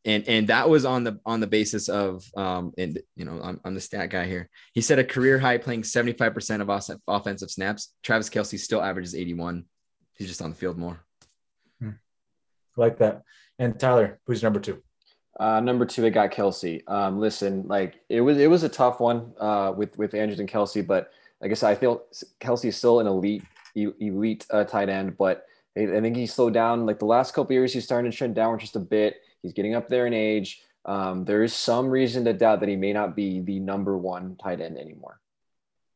and 0.04 0.26
and 0.28 0.48
that 0.48 0.68
was 0.68 0.84
on 0.84 1.04
the 1.04 1.18
on 1.24 1.40
the 1.40 1.46
basis 1.46 1.88
of 1.88 2.24
um 2.36 2.72
and 2.76 3.00
you 3.14 3.24
know 3.24 3.40
I'm, 3.42 3.60
I'm 3.64 3.74
the 3.74 3.80
stat 3.80 4.10
guy 4.10 4.26
here. 4.26 4.48
He 4.72 4.80
set 4.80 4.98
a 4.98 5.04
career 5.04 5.38
high 5.38 5.58
playing 5.58 5.84
75 5.84 6.34
percent 6.34 6.62
of 6.62 6.70
off- 6.70 6.90
offensive 7.06 7.50
snaps. 7.50 7.94
Travis 8.02 8.28
Kelce 8.28 8.58
still 8.58 8.82
averages 8.82 9.14
81. 9.14 9.64
He's 10.14 10.28
just 10.28 10.42
on 10.42 10.50
the 10.50 10.56
field 10.56 10.76
more. 10.78 11.04
like 12.76 12.98
that. 12.98 13.22
And 13.58 13.78
Tyler, 13.78 14.20
who's 14.26 14.42
number 14.42 14.60
two? 14.60 14.82
Uh, 15.38 15.60
number 15.60 15.86
two, 15.86 16.04
it 16.04 16.10
got 16.10 16.30
Kelce. 16.30 16.82
Um, 16.88 17.18
listen, 17.18 17.66
like 17.66 18.00
it 18.08 18.20
was 18.20 18.38
it 18.38 18.50
was 18.50 18.64
a 18.64 18.68
tough 18.68 19.00
one 19.00 19.32
uh, 19.38 19.72
with 19.76 19.96
with 19.98 20.14
Andrews 20.14 20.40
and 20.40 20.50
Kelce, 20.50 20.86
but 20.86 21.10
like 21.40 21.50
I 21.50 21.54
said, 21.54 21.70
I 21.70 21.74
feel 21.74 22.02
Kelce 22.40 22.66
is 22.66 22.76
still 22.76 23.00
an 23.00 23.06
elite 23.06 23.42
elite 23.74 24.46
uh, 24.50 24.64
tight 24.64 24.88
end, 24.88 25.16
but 25.16 25.46
I 25.76 25.82
I 25.82 26.00
think 26.00 26.16
he 26.16 26.26
slowed 26.26 26.54
down. 26.54 26.86
Like 26.86 26.98
the 26.98 27.06
last 27.06 27.34
couple 27.34 27.52
years, 27.52 27.72
he's 27.72 27.84
starting 27.84 28.10
to 28.10 28.16
trend 28.16 28.34
downward 28.34 28.60
just 28.60 28.76
a 28.76 28.80
bit. 28.80 29.16
He's 29.42 29.52
getting 29.52 29.74
up 29.74 29.88
there 29.88 30.06
in 30.06 30.14
age. 30.14 30.62
Um, 30.84 31.24
there 31.24 31.42
is 31.42 31.54
some 31.54 31.88
reason 31.88 32.24
to 32.24 32.32
doubt 32.32 32.60
that 32.60 32.68
he 32.68 32.76
may 32.76 32.92
not 32.92 33.14
be 33.14 33.40
the 33.40 33.60
number 33.60 33.96
one 33.96 34.36
tight 34.36 34.60
end 34.60 34.78
anymore, 34.78 35.20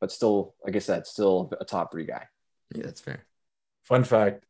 but 0.00 0.12
still, 0.12 0.54
like 0.64 0.76
I 0.76 0.80
said, 0.80 1.06
still 1.06 1.52
a 1.60 1.64
top 1.64 1.90
three 1.90 2.06
guy. 2.06 2.26
Yeah, 2.74 2.84
that's 2.84 3.00
fair. 3.00 3.24
Fun 3.84 4.04
fact 4.04 4.44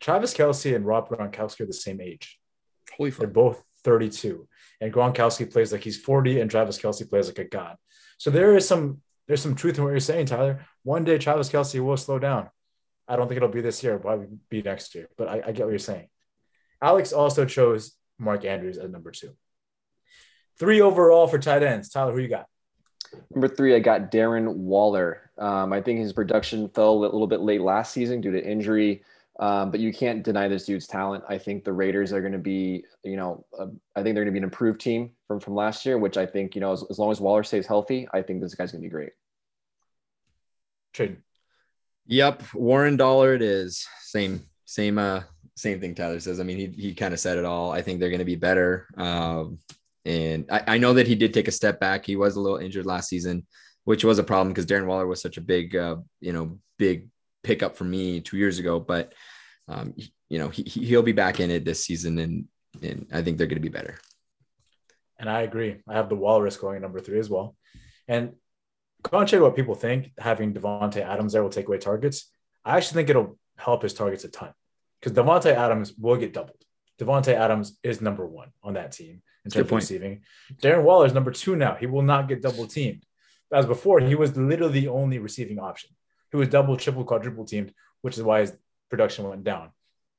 Travis 0.00 0.34
Kelce 0.34 0.74
and 0.74 0.84
Rob 0.84 1.08
Gronkowski 1.08 1.60
are 1.60 1.66
the 1.66 1.72
same 1.72 2.00
age. 2.00 2.38
Holy 2.96 3.10
They're 3.10 3.26
both 3.26 3.62
32. 3.84 4.46
And 4.80 4.92
Gronkowski 4.92 5.50
plays 5.50 5.72
like 5.72 5.82
he's 5.82 5.98
40 5.98 6.40
and 6.40 6.50
Travis 6.50 6.78
Kelce 6.78 7.08
plays 7.08 7.26
like 7.28 7.38
a 7.38 7.44
god. 7.44 7.76
So 8.18 8.30
there 8.30 8.56
is 8.56 8.66
some 8.66 9.00
there's 9.26 9.40
some 9.40 9.54
truth 9.54 9.78
in 9.78 9.84
what 9.84 9.90
you're 9.90 10.00
saying, 10.00 10.26
Tyler. 10.26 10.66
One 10.82 11.04
day 11.04 11.16
Travis 11.16 11.48
Kelce 11.48 11.80
will 11.80 11.96
slow 11.96 12.18
down. 12.18 12.50
I 13.06 13.16
don't 13.16 13.28
think 13.28 13.36
it'll 13.36 13.48
be 13.48 13.60
this 13.60 13.82
year, 13.82 13.98
probably 13.98 14.26
be 14.48 14.62
next 14.62 14.94
year. 14.94 15.08
But 15.16 15.28
I, 15.28 15.42
I 15.46 15.52
get 15.52 15.64
what 15.64 15.70
you're 15.70 15.78
saying. 15.78 16.08
Alex 16.80 17.12
also 17.12 17.44
chose 17.44 17.92
Mark 18.18 18.44
Andrews 18.44 18.78
as 18.78 18.90
number 18.90 19.10
two. 19.10 19.32
Three 20.58 20.80
overall 20.80 21.26
for 21.26 21.38
tight 21.38 21.62
ends. 21.62 21.88
Tyler, 21.88 22.12
who 22.12 22.20
you 22.20 22.28
got? 22.28 22.46
Number 23.34 23.48
three, 23.48 23.74
I 23.74 23.78
got 23.78 24.10
Darren 24.10 24.54
Waller. 24.54 25.30
Um, 25.38 25.72
I 25.72 25.80
think 25.80 25.98
his 26.00 26.12
production 26.12 26.68
fell 26.68 26.92
a 26.92 27.00
little 27.00 27.26
bit 27.26 27.40
late 27.40 27.60
last 27.60 27.92
season 27.92 28.20
due 28.20 28.32
to 28.32 28.44
injury, 28.44 29.02
um, 29.40 29.70
but 29.70 29.80
you 29.80 29.92
can't 29.92 30.22
deny 30.22 30.48
this 30.48 30.64
dude's 30.64 30.86
talent. 30.86 31.24
I 31.28 31.38
think 31.38 31.64
the 31.64 31.72
Raiders 31.72 32.12
are 32.12 32.20
going 32.20 32.32
to 32.32 32.38
be, 32.38 32.84
you 33.02 33.16
know, 33.16 33.44
uh, 33.58 33.66
I 33.96 34.02
think 34.02 34.14
they're 34.14 34.24
going 34.24 34.26
to 34.26 34.32
be 34.32 34.38
an 34.38 34.44
improved 34.44 34.80
team 34.80 35.10
from 35.26 35.40
from 35.40 35.54
last 35.54 35.84
year, 35.84 35.98
which 35.98 36.16
I 36.16 36.26
think, 36.26 36.54
you 36.54 36.60
know, 36.60 36.72
as, 36.72 36.84
as 36.88 36.98
long 36.98 37.10
as 37.10 37.20
Waller 37.20 37.42
stays 37.42 37.66
healthy, 37.66 38.08
I 38.12 38.22
think 38.22 38.40
this 38.40 38.54
guy's 38.54 38.72
going 38.72 38.82
to 38.82 38.86
be 38.86 38.90
great. 38.90 39.12
Tradon. 40.92 41.18
Yep, 42.06 42.42
Warren 42.54 42.96
Dollar 42.96 43.34
it 43.34 43.42
is. 43.42 43.86
Same, 44.02 44.44
same, 44.64 44.98
uh, 44.98 45.22
same 45.56 45.80
thing 45.80 45.94
Tyler 45.94 46.20
says. 46.20 46.40
I 46.40 46.42
mean, 46.42 46.58
he 46.58 46.66
he 46.82 46.94
kind 46.94 47.14
of 47.14 47.20
said 47.20 47.38
it 47.38 47.44
all. 47.44 47.70
I 47.70 47.82
think 47.82 48.00
they're 48.00 48.10
going 48.10 48.18
to 48.18 48.24
be 48.24 48.36
better. 48.36 48.86
Um, 48.96 49.58
and 50.04 50.46
I, 50.50 50.62
I 50.66 50.78
know 50.78 50.94
that 50.94 51.06
he 51.06 51.14
did 51.14 51.32
take 51.32 51.48
a 51.48 51.52
step 51.52 51.80
back. 51.80 52.04
He 52.04 52.16
was 52.16 52.36
a 52.36 52.40
little 52.40 52.58
injured 52.58 52.86
last 52.86 53.08
season, 53.08 53.46
which 53.84 54.04
was 54.04 54.18
a 54.18 54.24
problem 54.24 54.48
because 54.48 54.66
Darren 54.66 54.86
Waller 54.86 55.06
was 55.06 55.22
such 55.22 55.36
a 55.36 55.40
big, 55.42 55.74
uh, 55.76 55.96
you 56.20 56.32
know, 56.32 56.58
big 56.78 57.08
pickup 57.42 57.76
for 57.76 57.84
me 57.84 58.20
two 58.20 58.36
years 58.36 58.58
ago. 58.58 58.80
But 58.80 59.14
um, 59.68 59.94
you 60.28 60.38
know, 60.38 60.48
he 60.48 60.62
he'll 60.62 61.02
be 61.02 61.12
back 61.12 61.40
in 61.40 61.50
it 61.50 61.64
this 61.64 61.84
season, 61.84 62.18
and 62.18 62.44
and 62.82 63.06
I 63.12 63.22
think 63.22 63.38
they're 63.38 63.46
going 63.46 63.56
to 63.56 63.62
be 63.62 63.68
better. 63.68 63.98
And 65.18 65.30
I 65.30 65.42
agree. 65.42 65.76
I 65.88 65.94
have 65.94 66.08
the 66.08 66.16
Walrus 66.16 66.56
going 66.56 66.82
number 66.82 67.00
three 67.00 67.20
as 67.20 67.30
well. 67.30 67.54
And 68.08 68.32
contrary 69.04 69.40
to 69.40 69.44
what 69.44 69.56
people 69.56 69.74
think, 69.74 70.12
having 70.18 70.52
Davante 70.52 71.00
Adams 71.00 71.32
there 71.32 71.42
will 71.42 71.50
take 71.50 71.68
away 71.68 71.78
targets. 71.78 72.30
I 72.64 72.76
actually 72.76 72.94
think 72.94 73.10
it'll 73.10 73.38
help 73.56 73.82
his 73.82 73.94
targets 73.94 74.24
a 74.24 74.28
ton 74.28 74.52
because 75.00 75.16
Davante 75.16 75.54
Adams 75.54 75.94
will 75.98 76.16
get 76.16 76.32
doubled. 76.32 76.56
Davante 76.98 77.34
Adams 77.34 77.78
is 77.82 78.00
number 78.00 78.26
one 78.26 78.50
on 78.62 78.74
that 78.74 78.92
team 78.92 79.22
in 79.44 79.50
terms 79.50 79.66
of 79.66 79.72
receiving. 79.72 80.22
Darren 80.62 80.82
Waller 80.82 81.06
is 81.06 81.12
number 81.12 81.30
two 81.30 81.56
now. 81.56 81.74
He 81.74 81.86
will 81.86 82.02
not 82.02 82.28
get 82.28 82.42
double 82.42 82.66
teamed. 82.66 83.04
As 83.52 83.66
before, 83.66 84.00
he 84.00 84.14
was 84.14 84.36
literally 84.36 84.80
the 84.80 84.88
only 84.88 85.18
receiving 85.18 85.58
option. 85.58 85.90
He 86.30 86.36
was 86.36 86.48
double, 86.48 86.76
triple, 86.76 87.04
quadruple 87.04 87.44
teamed, 87.44 87.72
which 88.00 88.16
is 88.16 88.22
why 88.22 88.40
his 88.40 88.56
production 88.90 89.28
went 89.28 89.44
down. 89.44 89.70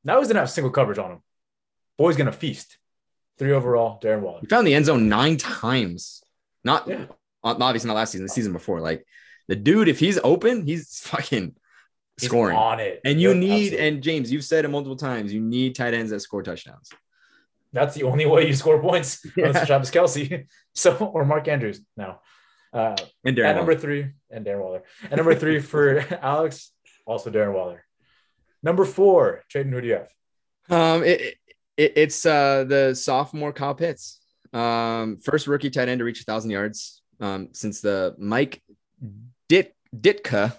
Now 0.04 0.20
he's 0.20 0.28
gonna 0.28 0.42
have 0.42 0.50
single 0.50 0.72
coverage 0.72 1.00
on 1.00 1.12
him. 1.12 1.20
Boy's 1.98 2.16
gonna 2.16 2.32
feast. 2.32 2.78
Three 3.38 3.52
overall, 3.52 4.00
Darren 4.00 4.22
Waller. 4.22 4.40
He 4.42 4.48
found 4.48 4.68
the 4.68 4.76
end 4.76 4.86
zone 4.86 5.10
nine 5.10 5.38
times. 5.38 6.24
Not 6.64 6.88
yeah. 6.88 7.06
Obviously 7.46 7.88
not 7.88 7.94
last 7.96 8.12
season, 8.12 8.26
the 8.26 8.30
season 8.34 8.54
before. 8.54 8.82
Like 8.82 9.06
the 9.48 9.56
dude, 9.56 9.88
if 9.88 10.00
he's 10.00 10.20
open, 10.24 10.66
he's 10.66 11.00
fucking 11.00 11.56
He's 12.20 12.30
scoring 12.30 12.56
on 12.56 12.80
it. 12.80 13.02
And 13.04 13.20
you 13.20 13.34
need, 13.34 13.66
absolutely. 13.74 13.88
and 13.88 14.02
James, 14.04 14.32
you've 14.32 14.44
said 14.46 14.64
it 14.66 14.70
multiple 14.70 14.96
times, 14.96 15.34
you 15.34 15.42
need 15.42 15.76
tight 15.76 15.94
ends 15.94 16.12
that 16.12 16.22
score 16.22 16.42
touchdowns. 16.44 16.90
that's 17.74 17.94
the 17.94 18.04
only 18.04 18.26
way 18.26 18.48
you 18.48 18.54
score 18.54 18.82
points. 18.82 19.26
Yeah. 19.38 19.48
Unless 19.48 19.68
Travis 19.68 19.92
Kelce. 19.92 20.48
So 20.74 20.94
or 20.98 21.24
Mark 21.24 21.48
Andrews 21.48 21.80
now. 21.96 22.20
Uh, 22.74 22.96
And 23.24 23.38
at 23.40 23.46
Darren 23.46 23.56
number 23.56 23.76
three, 23.76 24.12
and 24.30 24.46
Darren 24.46 24.62
Waller. 24.62 24.84
At 25.10 25.16
number 25.16 25.36
three 25.36 25.60
for 25.60 26.00
Alex, 26.22 26.72
also 27.06 27.30
Darren 27.30 27.54
Waller. 27.54 27.86
Number 28.64 28.84
four, 28.84 29.44
Tradon, 29.54 29.72
who 29.72 29.80
do 29.82 29.88
you 29.88 29.94
have? 29.94 30.10
Um, 30.70 31.04
it, 31.04 31.36
it 31.78 31.94
it's 31.96 32.26
uh 32.26 32.64
the 32.68 32.94
sophomore 32.96 33.54
Kyle 33.54 33.76
Pitts. 33.76 34.20
Um, 34.54 35.18
first 35.18 35.48
rookie 35.48 35.70
tight 35.70 35.88
end 35.90 36.00
to 36.00 36.06
reach 36.06 36.22
a 36.22 36.24
thousand 36.24 36.52
yards. 36.52 37.02
Um, 37.20 37.50
since 37.54 37.82
the 37.82 38.16
Mike 38.18 38.62
Dit 39.48 39.76
Ditka 39.96 40.54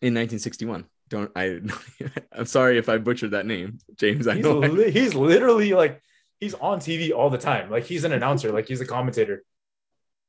in 0.00 0.14
1961. 0.14 0.84
Don't 1.08 1.30
I? 1.34 1.60
I'm 2.32 2.46
sorry 2.46 2.78
if 2.78 2.88
I 2.88 2.98
butchered 2.98 3.32
that 3.32 3.44
name, 3.46 3.78
James. 3.96 4.28
I 4.28 4.36
He's, 4.36 4.44
know. 4.44 4.62
I- 4.62 4.68
li- 4.68 4.90
he's 4.92 5.14
literally 5.14 5.72
like 5.72 6.00
he's 6.38 6.54
on 6.54 6.78
TV 6.78 7.12
all 7.12 7.30
the 7.30 7.38
time. 7.38 7.68
Like 7.70 7.84
he's 7.84 8.04
an 8.04 8.12
announcer, 8.12 8.52
like 8.52 8.68
he's 8.68 8.80
a 8.80 8.86
commentator. 8.86 9.42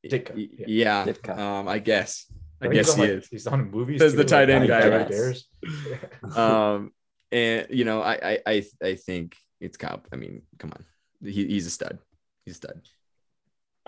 Ditka. 0.04 0.34
Yeah. 0.36 0.66
yeah. 0.68 1.06
Ditka. 1.06 1.38
Um, 1.38 1.68
I 1.68 1.78
guess. 1.80 2.26
I 2.60 2.68
He's 2.68 2.74
guess 2.74 2.90
on, 2.92 2.96
he 2.98 3.02
like- 3.02 3.12
is. 3.12 3.28
He's 3.28 3.48
on 3.48 3.72
movies. 3.72 4.00
Says 4.02 4.14
too, 4.14 4.18
the 4.18 4.26
tight 4.26 4.50
end 4.50 4.68
guy, 4.68 4.88
right? 4.88 5.08
Bears. 5.10 5.48
um, 6.36 6.92
and 7.32 7.68
you 7.70 7.86
know, 7.86 8.02
I, 8.02 8.14
I, 8.14 8.40
I, 8.48 8.66
I 8.84 8.96
think 8.96 9.36
it's 9.60 9.78
Kyle. 9.78 10.02
I 10.12 10.16
mean, 10.16 10.42
come 10.58 10.72
on, 10.72 10.86
he, 11.24 11.46
he's 11.48 11.66
a 11.68 11.72
stud. 11.72 12.00
He's 12.46 12.56
a 12.56 12.58
stud. 12.58 12.82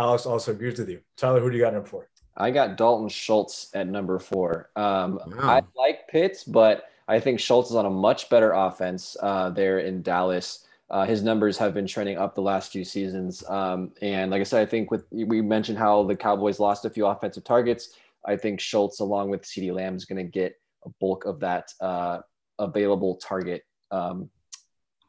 Alex 0.03 0.25
also 0.25 0.51
agrees 0.51 0.77
with 0.79 0.89
you. 0.89 0.99
Tyler, 1.17 1.39
who 1.39 1.49
do 1.49 1.57
you 1.57 1.63
got 1.63 1.73
number 1.73 1.87
four? 1.87 2.09
I 2.35 2.51
got 2.51 2.77
Dalton 2.77 3.09
Schultz 3.09 3.69
at 3.73 3.87
number 3.87 4.19
four. 4.19 4.69
Um, 4.75 5.19
Wow. 5.27 5.39
I 5.41 5.61
like 5.75 6.07
Pitts, 6.07 6.43
but 6.43 6.85
I 7.07 7.19
think 7.19 7.39
Schultz 7.39 7.69
is 7.69 7.75
on 7.75 7.85
a 7.85 7.89
much 7.89 8.29
better 8.29 8.51
offense 8.51 9.15
uh, 9.21 9.49
there 9.51 9.79
in 9.79 10.01
Dallas. 10.01 10.65
Uh, 10.89 11.05
his 11.05 11.23
numbers 11.23 11.57
have 11.57 11.73
been 11.73 11.87
trending 11.87 12.17
up 12.17 12.35
the 12.35 12.41
last 12.41 12.71
few 12.71 12.83
seasons. 12.83 13.43
Um, 13.47 13.91
and 14.01 14.29
like 14.29 14.41
I 14.41 14.43
said, 14.43 14.61
I 14.61 14.69
think 14.69 14.91
with 14.91 15.05
we 15.11 15.41
mentioned 15.41 15.77
how 15.77 16.03
the 16.03 16.15
Cowboys 16.15 16.59
lost 16.59 16.85
a 16.85 16.89
few 16.89 17.05
offensive 17.05 17.43
targets. 17.43 17.95
I 18.25 18.35
think 18.35 18.59
Schultz, 18.59 18.99
along 18.99 19.29
with 19.29 19.43
CeeDee 19.43 19.73
Lamb, 19.73 19.95
is 19.95 20.05
going 20.05 20.23
to 20.23 20.29
get 20.29 20.59
a 20.85 20.89
bulk 20.99 21.25
of 21.25 21.39
that 21.39 21.73
uh, 21.81 22.19
available 22.59 23.15
target 23.15 23.65
um, 23.91 24.29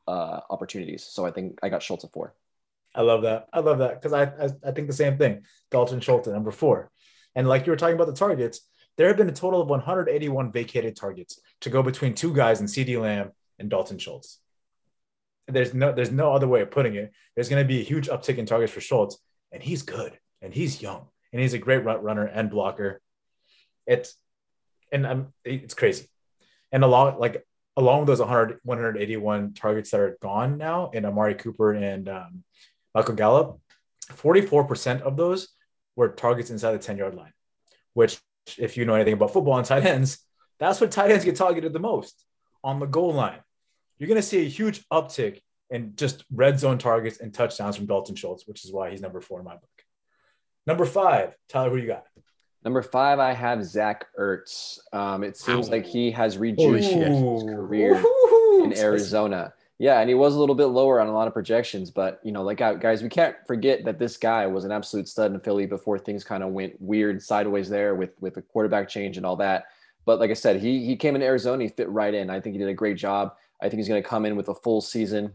uh, 0.08 0.40
opportunities. 0.50 1.04
So 1.04 1.26
I 1.26 1.30
think 1.30 1.58
I 1.62 1.68
got 1.68 1.82
Schultz 1.82 2.04
at 2.04 2.12
four. 2.12 2.34
I 2.94 3.02
love 3.02 3.22
that. 3.22 3.46
I 3.52 3.60
love 3.60 3.78
that 3.78 4.00
because 4.00 4.12
I, 4.12 4.22
I 4.22 4.50
I 4.68 4.70
think 4.72 4.86
the 4.86 4.92
same 4.92 5.18
thing. 5.18 5.42
Dalton 5.70 6.00
Schultz 6.00 6.28
number 6.28 6.50
four, 6.50 6.90
and 7.34 7.48
like 7.48 7.66
you 7.66 7.72
were 7.72 7.76
talking 7.76 7.96
about 7.96 8.06
the 8.06 8.14
targets, 8.14 8.60
there 8.96 9.08
have 9.08 9.16
been 9.16 9.28
a 9.28 9.32
total 9.32 9.60
of 9.60 9.68
181 9.68 10.52
vacated 10.52 10.96
targets 10.96 11.40
to 11.62 11.70
go 11.70 11.82
between 11.82 12.14
two 12.14 12.32
guys 12.32 12.60
in 12.60 12.66
CeeDee 12.66 13.00
Lamb 13.00 13.32
and 13.58 13.68
Dalton 13.68 13.98
Schultz. 13.98 14.38
There's 15.48 15.74
no 15.74 15.92
there's 15.92 16.12
no 16.12 16.32
other 16.32 16.48
way 16.48 16.60
of 16.60 16.70
putting 16.70 16.94
it. 16.94 17.12
There's 17.34 17.48
going 17.48 17.62
to 17.62 17.68
be 17.68 17.80
a 17.80 17.84
huge 17.84 18.08
uptick 18.08 18.38
in 18.38 18.46
targets 18.46 18.72
for 18.72 18.80
Schultz, 18.80 19.18
and 19.52 19.62
he's 19.62 19.82
good 19.82 20.18
and 20.40 20.54
he's 20.54 20.80
young 20.80 21.08
and 21.32 21.42
he's 21.42 21.54
a 21.54 21.58
great 21.58 21.84
run 21.84 22.02
runner 22.02 22.24
and 22.24 22.48
blocker. 22.48 23.00
It's 23.86 24.14
and 24.92 25.06
I'm 25.06 25.32
it's 25.44 25.74
crazy, 25.74 26.06
and 26.70 26.84
along 26.84 27.18
like 27.18 27.44
along 27.76 28.00
with 28.00 28.06
those 28.06 28.20
100 28.20 28.60
181 28.62 29.52
targets 29.54 29.90
that 29.90 30.00
are 30.00 30.16
gone 30.22 30.58
now 30.58 30.90
in 30.90 31.04
Amari 31.04 31.34
Cooper 31.34 31.72
and 31.72 32.08
um, 32.08 32.44
Michael 32.94 33.14
Gallup, 33.14 33.58
44% 34.12 35.00
of 35.02 35.16
those 35.16 35.48
were 35.96 36.08
targets 36.10 36.50
inside 36.50 36.72
the 36.72 36.78
10 36.78 36.96
yard 36.98 37.14
line, 37.14 37.32
which, 37.94 38.18
if 38.58 38.76
you 38.76 38.84
know 38.84 38.94
anything 38.94 39.14
about 39.14 39.32
football 39.32 39.56
and 39.56 39.66
tight 39.66 39.84
ends, 39.86 40.18
that's 40.58 40.80
what 40.80 40.90
tight 40.90 41.10
ends 41.10 41.24
get 41.24 41.36
targeted 41.36 41.72
the 41.72 41.78
most 41.80 42.24
on 42.62 42.78
the 42.78 42.86
goal 42.86 43.12
line. 43.12 43.40
You're 43.98 44.08
going 44.08 44.20
to 44.20 44.26
see 44.26 44.44
a 44.44 44.48
huge 44.48 44.84
uptick 44.92 45.40
in 45.70 45.94
just 45.96 46.24
red 46.32 46.58
zone 46.58 46.78
targets 46.78 47.20
and 47.20 47.32
touchdowns 47.32 47.76
from 47.76 47.86
Dalton 47.86 48.16
Schultz, 48.16 48.46
which 48.46 48.64
is 48.64 48.72
why 48.72 48.90
he's 48.90 49.00
number 49.00 49.20
four 49.20 49.38
in 49.40 49.44
my 49.44 49.54
book. 49.54 49.68
Number 50.66 50.84
five, 50.84 51.34
Tyler, 51.48 51.70
who 51.70 51.76
you 51.76 51.86
got? 51.86 52.04
Number 52.64 52.82
five, 52.82 53.18
I 53.18 53.32
have 53.32 53.64
Zach 53.64 54.06
Ertz. 54.18 54.78
Um, 54.92 55.22
it 55.22 55.36
seems 55.36 55.66
Wow. 55.68 55.72
like 55.76 55.86
he 55.86 56.10
has 56.12 56.34
Holy 56.34 56.50
rejuvenated 56.52 57.12
his 57.12 57.42
career 57.42 58.02
Ooh, 58.04 58.64
in 58.64 58.76
Arizona. 58.78 59.52
Yeah, 59.84 60.00
and 60.00 60.08
he 60.08 60.14
was 60.14 60.34
a 60.34 60.40
little 60.40 60.54
bit 60.54 60.68
lower 60.68 60.98
on 60.98 61.08
a 61.08 61.12
lot 61.12 61.28
of 61.28 61.34
projections, 61.34 61.90
but 61.90 62.18
you 62.24 62.32
know, 62.32 62.42
like 62.42 62.62
uh, 62.62 62.72
guys, 62.72 63.02
we 63.02 63.10
can't 63.10 63.36
forget 63.46 63.84
that 63.84 63.98
this 63.98 64.16
guy 64.16 64.46
was 64.46 64.64
an 64.64 64.72
absolute 64.72 65.06
stud 65.06 65.34
in 65.34 65.38
Philly 65.40 65.66
before 65.66 65.98
things 65.98 66.24
kind 66.24 66.42
of 66.42 66.52
went 66.52 66.80
weird 66.80 67.20
sideways 67.22 67.68
there 67.68 67.94
with 67.94 68.12
with 68.18 68.32
the 68.32 68.40
quarterback 68.40 68.88
change 68.88 69.18
and 69.18 69.26
all 69.26 69.36
that. 69.36 69.66
But 70.06 70.20
like 70.20 70.30
I 70.30 70.32
said, 70.32 70.58
he 70.58 70.86
he 70.86 70.96
came 70.96 71.16
in 71.16 71.22
Arizona, 71.22 71.64
he 71.64 71.68
fit 71.68 71.90
right 71.90 72.14
in. 72.14 72.30
I 72.30 72.40
think 72.40 72.54
he 72.54 72.58
did 72.58 72.70
a 72.70 72.72
great 72.72 72.96
job. 72.96 73.34
I 73.60 73.68
think 73.68 73.76
he's 73.76 73.86
going 73.86 74.02
to 74.02 74.08
come 74.08 74.24
in 74.24 74.36
with 74.36 74.48
a 74.48 74.54
full 74.54 74.80
season, 74.80 75.34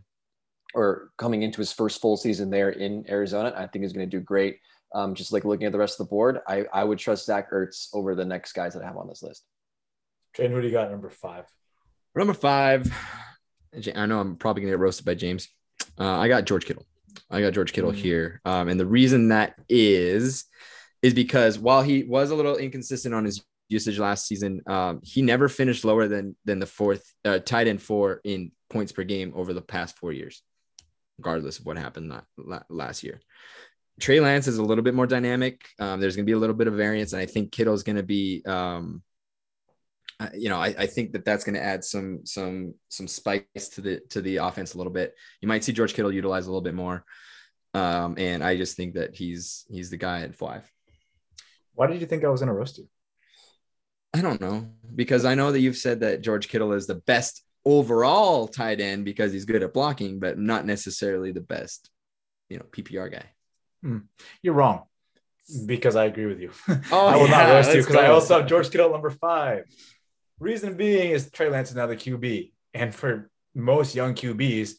or 0.74 1.12
coming 1.18 1.44
into 1.44 1.60
his 1.60 1.72
first 1.72 2.02
full 2.02 2.18
season 2.18 2.50
there 2.50 2.72
in 2.72 3.06
Arizona. 3.08 3.54
I 3.56 3.68
think 3.68 3.84
he's 3.84 3.94
going 3.94 4.10
to 4.10 4.18
do 4.18 4.20
great. 4.20 4.58
Um, 4.96 5.14
just 5.14 5.32
like 5.32 5.46
looking 5.46 5.68
at 5.68 5.74
the 5.74 5.78
rest 5.78 6.00
of 6.00 6.08
the 6.08 6.10
board, 6.10 6.40
I 6.48 6.66
I 6.74 6.86
would 6.86 6.98
trust 6.98 7.28
Zach 7.28 7.52
Ertz 7.52 7.90
over 7.94 8.16
the 8.16 8.26
next 8.26 8.54
guys 8.54 8.74
that 8.74 8.82
I 8.82 8.88
have 8.88 8.98
on 8.98 9.08
this 9.08 9.22
list. 9.22 9.44
Train, 10.34 10.50
who 10.50 10.60
do 10.60 10.66
you 10.66 10.74
got? 10.74 10.90
Number 10.90 11.12
five. 11.12 11.46
Number 12.16 12.34
five, 12.34 12.88
Ja- 12.88 13.29
I 13.96 14.06
know 14.06 14.20
I'm 14.20 14.36
probably 14.36 14.62
gonna 14.62 14.72
get 14.74 14.80
roasted 14.80 15.06
by 15.06 15.16
James. 15.16 15.48
Uh, 16.00 16.18
I 16.18 16.28
got 16.28 16.46
George 16.46 16.66
Kittle. 16.66 16.86
I 17.30 17.42
got 17.42 17.54
George 17.54 17.74
Kittle 17.74 17.92
Mm. 17.92 17.96
here, 17.96 18.42
um, 18.46 18.70
and 18.70 18.80
the 18.80 18.86
reason 18.86 19.30
that 19.30 19.56
is 19.68 20.46
is 21.02 21.14
because 21.14 21.58
while 21.58 21.82
he 21.82 22.04
was 22.04 22.30
a 22.32 22.36
little 22.36 22.58
inconsistent 22.58 23.14
on 23.16 23.24
his 23.26 23.42
usage 23.70 24.00
last 24.00 24.28
season, 24.28 24.62
um, 24.68 25.00
he 25.04 25.22
never 25.22 25.48
finished 25.48 25.86
lower 25.86 26.08
than 26.08 26.36
than 26.46 26.60
the 26.60 26.66
fourth 26.66 27.04
uh, 27.26 27.40
tight 27.40 27.68
end 27.68 27.82
four 27.82 28.20
in 28.24 28.52
points 28.70 28.92
per 28.92 29.04
game 29.04 29.32
over 29.36 29.54
the 29.54 29.62
past 29.62 29.98
four 29.98 30.12
years, 30.12 30.42
regardless 31.18 31.60
of 31.60 31.66
what 31.66 31.78
happened 31.78 32.10
la- 32.10 32.22
la- 32.38 32.64
last 32.70 33.04
year. 33.04 33.20
Trey 34.00 34.20
Lance 34.20 34.48
is 34.48 34.58
a 34.58 34.64
little 34.64 34.84
bit 34.84 34.94
more 34.94 35.08
dynamic. 35.08 35.66
Um, 35.80 36.00
there's 36.00 36.16
going 36.16 36.26
to 36.26 36.30
be 36.30 36.34
a 36.36 36.40
little 36.40 36.56
bit 36.56 36.68
of 36.68 36.74
variance, 36.76 37.12
and 37.14 37.22
I 37.22 37.26
think 37.26 37.52
Kittle 37.52 37.74
is 37.74 37.84
going 37.84 37.98
to 37.98 38.04
be, 38.04 38.42
um, 38.46 39.04
you 40.34 40.50
know, 40.50 40.60
I, 40.60 40.76
I, 40.78 40.86
think 40.86 41.14
that 41.14 41.24
that's 41.24 41.44
going 41.44 41.56
to 41.56 41.64
add 41.64 41.84
some 41.84 42.26
some 42.26 42.74
some 42.90 43.08
spice 43.08 43.70
to 43.74 43.82
the 43.82 44.02
to 44.10 44.22
the 44.22 44.38
offense 44.38 44.74
a 44.74 44.78
little 44.78 44.92
bit. 44.92 45.16
You 45.42 45.48
might 45.48 45.64
see 45.64 45.72
George 45.72 45.94
Kittle 45.94 46.12
utilize 46.12 46.46
a 46.46 46.50
little 46.50 46.62
bit 46.62 46.74
more, 46.74 47.06
um, 47.74 48.16
and 48.18 48.44
I 48.44 48.58
just 48.58 48.76
think 48.76 48.96
that 48.96 49.16
he's 49.16 49.66
he's 49.70 49.90
the 49.90 49.98
guy 49.98 50.22
at 50.22 50.36
five. 50.36 50.70
Why 51.74 51.88
did 51.88 52.02
you 52.02 52.08
think 52.08 52.26
I 52.26 52.30
was 52.30 52.42
going 52.42 52.48
to 52.50 52.54
roast 52.54 52.78
you? 52.78 52.88
I 54.14 54.22
don't 54.22 54.42
know 54.42 54.70
because 54.94 55.24
I 55.24 55.36
know 55.36 55.52
that 55.52 55.60
you've 55.60 55.78
said 55.78 56.02
that 56.02 56.22
George 56.22 56.50
Kittle 56.50 56.74
is 56.74 56.88
the 56.88 56.96
best 56.96 57.44
overall 57.64 58.48
tight 58.48 58.82
end 58.82 59.06
because 59.06 59.32
he's 59.32 59.46
good 59.46 59.64
at 59.64 59.74
blocking, 59.74 60.20
but 60.20 60.38
not 60.38 60.66
necessarily 60.66 61.32
the 61.32 61.42
best, 61.42 61.90
you 62.50 62.58
know, 62.58 62.66
PPR 62.72 63.12
guy. 63.12 63.26
Hmm. 63.84 64.00
You're 64.42 64.56
wrong 64.56 64.84
because 65.66 65.96
I 65.96 66.06
agree 66.06 66.26
with 66.26 66.40
you. 66.40 66.52
Oh, 66.68 66.76
I 67.08 67.16
will 67.16 67.28
yeah, 67.28 67.32
not 67.32 67.50
roast 67.54 67.74
you 67.74 67.82
because 67.82 67.96
I 67.96 68.08
also 68.08 68.40
have 68.40 68.48
George 68.48 68.70
Kittle 68.72 68.92
number 68.92 69.10
five. 69.10 69.66
Reason 70.39 70.75
being 70.75 71.12
is 71.12 71.30
Trey 71.32 71.49
Lance 71.49 71.69
is 71.69 71.75
now 71.75 71.88
the 71.88 71.95
QB, 71.95 72.52
and 72.73 72.95
for 72.95 73.30
most 73.54 73.95
young 73.95 74.15
QBs, 74.15 74.73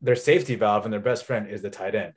their 0.00 0.16
safety 0.16 0.54
valve 0.54 0.84
and 0.84 0.92
their 0.92 1.00
best 1.00 1.24
friend 1.24 1.48
is 1.48 1.62
the 1.62 1.70
tight 1.70 1.94
end. 1.94 2.14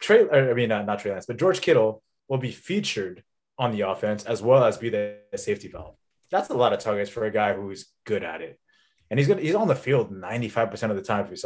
Trey, 0.00 0.28
I 0.28 0.52
mean, 0.54 0.68
not, 0.68 0.86
not 0.86 0.98
Trey 0.98 1.12
Lance, 1.12 1.26
but 1.26 1.38
George 1.38 1.60
Kittle 1.60 2.02
will 2.28 2.38
be 2.38 2.50
featured 2.50 3.22
on 3.58 3.72
the 3.72 3.82
offense 3.82 4.24
as 4.24 4.42
well 4.42 4.64
as 4.64 4.78
be 4.78 4.90
the 4.90 5.18
safety 5.36 5.68
valve. 5.68 5.96
That's 6.30 6.48
a 6.48 6.54
lot 6.54 6.72
of 6.72 6.78
targets 6.78 7.10
for 7.10 7.24
a 7.24 7.30
guy 7.30 7.54
who's 7.54 7.86
good 8.04 8.22
at 8.22 8.40
it, 8.40 8.58
and 9.10 9.18
he's 9.18 9.28
gonna 9.28 9.40
he's 9.40 9.54
on 9.54 9.68
the 9.68 9.74
field 9.74 10.12
ninety 10.12 10.48
five 10.48 10.70
percent 10.70 10.92
of 10.92 10.96
the 10.96 11.04
time 11.04 11.24
if 11.24 11.30
he's. 11.30 11.44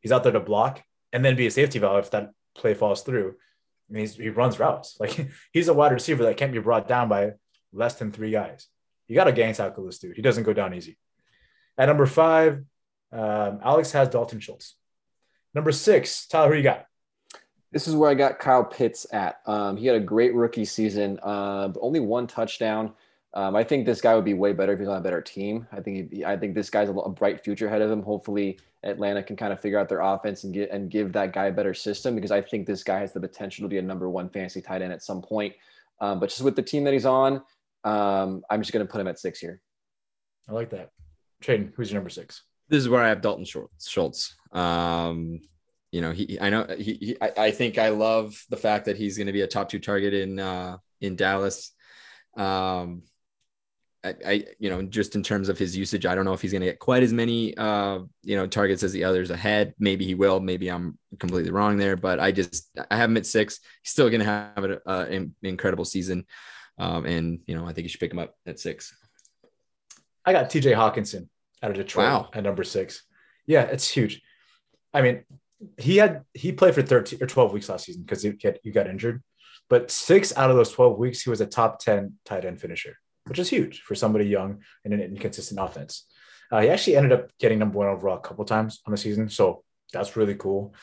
He's 0.00 0.12
out 0.12 0.22
there 0.22 0.32
to 0.32 0.40
block 0.40 0.82
and 1.12 1.24
then 1.24 1.36
be 1.36 1.46
a 1.46 1.50
safety 1.50 1.78
valve 1.78 2.04
if 2.04 2.10
that 2.12 2.30
play 2.54 2.74
falls 2.74 3.02
through. 3.02 3.34
I 3.90 3.92
mean, 3.92 4.06
he 4.06 4.28
runs 4.28 4.58
routes. 4.58 4.96
Like 5.00 5.28
he's 5.52 5.68
a 5.68 5.74
wide 5.74 5.92
receiver 5.92 6.24
that 6.24 6.36
can't 6.36 6.52
be 6.52 6.58
brought 6.58 6.88
down 6.88 7.08
by 7.08 7.32
less 7.72 7.94
than 7.96 8.12
three 8.12 8.30
guys. 8.30 8.68
You 9.08 9.14
got 9.14 9.24
to 9.24 9.32
gang 9.32 9.54
tackle 9.54 9.86
this 9.86 9.98
dude. 9.98 10.16
He 10.16 10.22
doesn't 10.22 10.44
go 10.44 10.52
down 10.52 10.74
easy. 10.74 10.98
At 11.76 11.86
number 11.86 12.06
five, 12.06 12.64
um, 13.12 13.60
Alex 13.62 13.92
has 13.92 14.08
Dalton 14.08 14.40
Schultz. 14.40 14.74
Number 15.54 15.72
six, 15.72 16.26
Tyler, 16.26 16.50
who 16.50 16.56
you 16.58 16.62
got? 16.62 16.86
This 17.72 17.88
is 17.88 17.94
where 17.94 18.10
I 18.10 18.14
got 18.14 18.38
Kyle 18.38 18.64
Pitts 18.64 19.06
at. 19.12 19.40
Um, 19.46 19.76
he 19.76 19.86
had 19.86 19.96
a 19.96 20.00
great 20.00 20.34
rookie 20.34 20.64
season, 20.64 21.18
uh, 21.22 21.68
but 21.68 21.80
only 21.80 22.00
one 22.00 22.26
touchdown. 22.26 22.92
Um, 23.34 23.54
I 23.54 23.62
think 23.62 23.84
this 23.84 24.00
guy 24.00 24.14
would 24.14 24.24
be 24.24 24.34
way 24.34 24.52
better 24.52 24.72
if 24.72 24.78
he's 24.78 24.88
on 24.88 24.96
a 24.96 25.02
better 25.02 25.20
team. 25.20 25.66
I 25.72 25.80
think 25.80 26.12
he, 26.12 26.24
I 26.24 26.36
think 26.36 26.54
this 26.54 26.70
guy's 26.70 26.88
a, 26.88 26.92
a 26.92 27.10
bright 27.10 27.44
future 27.44 27.66
ahead 27.66 27.82
of 27.82 27.90
him. 27.90 28.02
Hopefully, 28.02 28.58
Atlanta 28.84 29.22
can 29.22 29.36
kind 29.36 29.52
of 29.52 29.60
figure 29.60 29.78
out 29.78 29.88
their 29.88 30.00
offense 30.00 30.44
and 30.44 30.54
get 30.54 30.70
and 30.70 30.90
give 30.90 31.12
that 31.12 31.32
guy 31.32 31.46
a 31.46 31.52
better 31.52 31.74
system 31.74 32.14
because 32.14 32.30
I 32.30 32.40
think 32.40 32.66
this 32.66 32.82
guy 32.82 33.00
has 33.00 33.12
the 33.12 33.20
potential 33.20 33.64
to 33.64 33.68
be 33.68 33.78
a 33.78 33.82
number 33.82 34.08
one 34.08 34.30
fantasy 34.30 34.62
tight 34.62 34.80
end 34.80 34.92
at 34.92 35.02
some 35.02 35.20
point. 35.20 35.54
Um, 36.00 36.20
but 36.20 36.30
just 36.30 36.42
with 36.42 36.56
the 36.56 36.62
team 36.62 36.84
that 36.84 36.94
he's 36.94 37.06
on, 37.06 37.42
um, 37.84 38.42
I'm 38.50 38.60
just 38.60 38.72
going 38.72 38.86
to 38.86 38.90
put 38.90 39.00
him 39.00 39.08
at 39.08 39.18
six 39.18 39.38
here. 39.38 39.60
I 40.48 40.52
like 40.52 40.70
that. 40.70 40.90
Tradon, 41.42 41.72
who's 41.74 41.90
your 41.90 41.98
number 41.98 42.10
six? 42.10 42.42
This 42.68 42.80
is 42.80 42.88
where 42.88 43.02
I 43.02 43.08
have 43.08 43.20
Dalton 43.20 43.46
Schultz. 43.78 44.34
Um, 44.52 45.40
you 45.90 46.00
know, 46.00 46.12
he 46.12 46.38
I 46.40 46.50
know 46.50 46.66
he, 46.76 46.94
he 46.94 47.16
I, 47.20 47.32
I 47.36 47.50
think 47.50 47.78
I 47.78 47.88
love 47.90 48.42
the 48.50 48.56
fact 48.56 48.86
that 48.86 48.96
he's 48.96 49.16
going 49.16 49.26
to 49.28 49.32
be 49.32 49.40
a 49.42 49.46
top 49.46 49.68
two 49.68 49.78
target 49.78 50.12
in 50.12 50.38
uh, 50.38 50.78
in 51.00 51.16
Dallas. 51.16 51.72
Um, 52.36 53.02
I, 54.04 54.14
I, 54.24 54.44
you 54.58 54.70
know, 54.70 54.82
just 54.82 55.16
in 55.16 55.22
terms 55.22 55.48
of 55.48 55.58
his 55.58 55.76
usage, 55.76 56.06
I 56.06 56.14
don't 56.14 56.24
know 56.24 56.32
if 56.32 56.40
he's 56.40 56.52
going 56.52 56.60
to 56.60 56.68
get 56.68 56.78
quite 56.78 57.02
as 57.02 57.12
many, 57.12 57.56
uh, 57.56 58.00
you 58.22 58.36
know, 58.36 58.46
targets 58.46 58.84
as 58.84 58.92
the 58.92 59.04
others 59.04 59.30
ahead. 59.30 59.74
Maybe 59.78 60.04
he 60.04 60.14
will. 60.14 60.38
Maybe 60.38 60.68
I'm 60.68 60.98
completely 61.18 61.50
wrong 61.50 61.78
there, 61.78 61.96
but 61.96 62.20
I 62.20 62.30
just 62.30 62.70
I 62.90 62.96
have 62.96 63.10
him 63.10 63.16
at 63.16 63.26
six. 63.26 63.58
He's 63.82 63.90
still 63.90 64.08
going 64.08 64.20
to 64.20 64.26
have 64.26 64.64
an 64.64 64.78
uh, 64.86 65.06
incredible 65.42 65.84
season, 65.84 66.26
um, 66.78 67.04
and 67.06 67.40
you 67.46 67.54
know, 67.54 67.66
I 67.66 67.72
think 67.72 67.84
you 67.84 67.88
should 67.88 68.00
pick 68.00 68.12
him 68.12 68.18
up 68.18 68.34
at 68.46 68.58
six. 68.60 68.94
I 70.24 70.32
got 70.32 70.50
T.J. 70.50 70.72
Hockenson 70.72 71.28
out 71.62 71.70
of 71.70 71.76
Detroit 71.76 72.06
Wow. 72.06 72.28
at 72.32 72.42
number 72.42 72.64
six. 72.64 73.02
Yeah, 73.46 73.62
it's 73.62 73.88
huge. 73.88 74.20
I 74.92 75.02
mean, 75.02 75.24
he 75.76 75.96
had 75.96 76.22
he 76.34 76.52
played 76.52 76.74
for 76.74 76.82
13 76.82 77.22
or 77.22 77.26
12 77.26 77.52
weeks 77.52 77.68
last 77.68 77.86
season 77.86 78.02
because 78.02 78.22
he, 78.22 78.34
had- 78.42 78.60
he 78.62 78.70
got 78.70 78.86
injured, 78.86 79.22
but 79.68 79.90
six 79.90 80.36
out 80.36 80.50
of 80.50 80.56
those 80.56 80.72
12 80.72 80.98
weeks 80.98 81.22
he 81.22 81.30
was 81.30 81.40
a 81.40 81.46
top 81.46 81.78
10 81.80 82.14
tight 82.24 82.44
end 82.44 82.60
finisher, 82.60 82.96
which 83.26 83.38
is 83.38 83.48
huge 83.48 83.80
for 83.82 83.94
somebody 83.94 84.26
young 84.26 84.62
in 84.84 84.92
an 84.92 85.00
inconsistent 85.00 85.58
offense. 85.60 86.06
Uh, 86.50 86.60
he 86.60 86.68
actually 86.70 86.96
ended 86.96 87.12
up 87.12 87.30
getting 87.38 87.58
number 87.58 87.78
one 87.78 87.88
overall 87.88 88.16
a 88.16 88.20
couple 88.20 88.44
times 88.44 88.80
on 88.86 88.90
the 88.92 88.96
season, 88.96 89.28
so 89.28 89.62
that's 89.92 90.16
really 90.16 90.34
cool. 90.34 90.74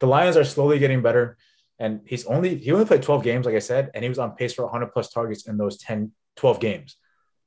The 0.00 0.06
Lions 0.06 0.36
are 0.36 0.44
slowly 0.44 0.78
getting 0.78 1.00
better, 1.02 1.38
and 1.78 2.00
he's 2.06 2.26
only 2.26 2.56
he 2.56 2.72
only 2.72 2.84
played 2.84 3.02
12 3.02 3.22
games, 3.22 3.46
like 3.46 3.54
I 3.54 3.60
said, 3.60 3.90
and 3.94 4.02
he 4.02 4.08
was 4.08 4.18
on 4.18 4.32
pace 4.32 4.54
for 4.54 4.62
100 4.62 4.92
plus 4.92 5.10
targets 5.10 5.46
in 5.46 5.56
those 5.56 5.78
10, 5.78 6.12
12 6.36 6.60
games, 6.60 6.96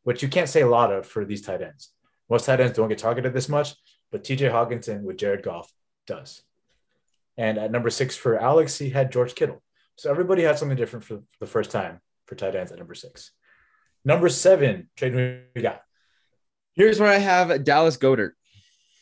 which 0.04 0.22
you 0.22 0.30
can't 0.30 0.50
say 0.50 0.62
a 0.62 0.68
lot 0.68 0.92
of 0.92 1.06
for 1.06 1.26
these 1.26 1.42
tight 1.42 1.62
ends. 1.62 1.92
Most 2.30 2.46
tight 2.46 2.60
ends 2.60 2.78
don't 2.78 2.90
get 2.90 3.00
targeted 3.00 3.34
this 3.34 3.50
much, 3.50 3.76
but 4.12 4.24
TJ 4.24 4.52
Hockenson 4.52 5.02
with 5.02 5.18
Jared 5.18 5.44
Goff 5.44 5.72
does. 6.06 6.44
And 7.38 7.58
at 7.58 7.72
number 7.72 7.90
six 7.90 8.16
for 8.16 8.38
Alex, 8.38 8.78
he 8.78 8.90
had 8.90 9.12
George 9.12 9.34
Kittle. 9.34 9.64
So 9.96 10.12
everybody 10.12 10.44
had 10.44 10.60
something 10.60 10.78
different 10.78 11.06
for 11.06 11.24
the 11.40 11.48
first 11.48 11.72
time 11.72 12.02
for 12.26 12.36
tight 12.36 12.56
ends 12.56 12.72
at 12.72 12.78
number 12.78 12.94
six. 12.94 13.32
Number 14.06 14.30
seven, 14.30 14.90
trade 14.96 15.44
we 15.56 15.62
got. 15.62 15.82
Here's 16.74 17.00
where 17.00 17.12
I 17.12 17.18
have 17.18 17.64
Dallas 17.64 17.98
Goddard. 17.98 18.36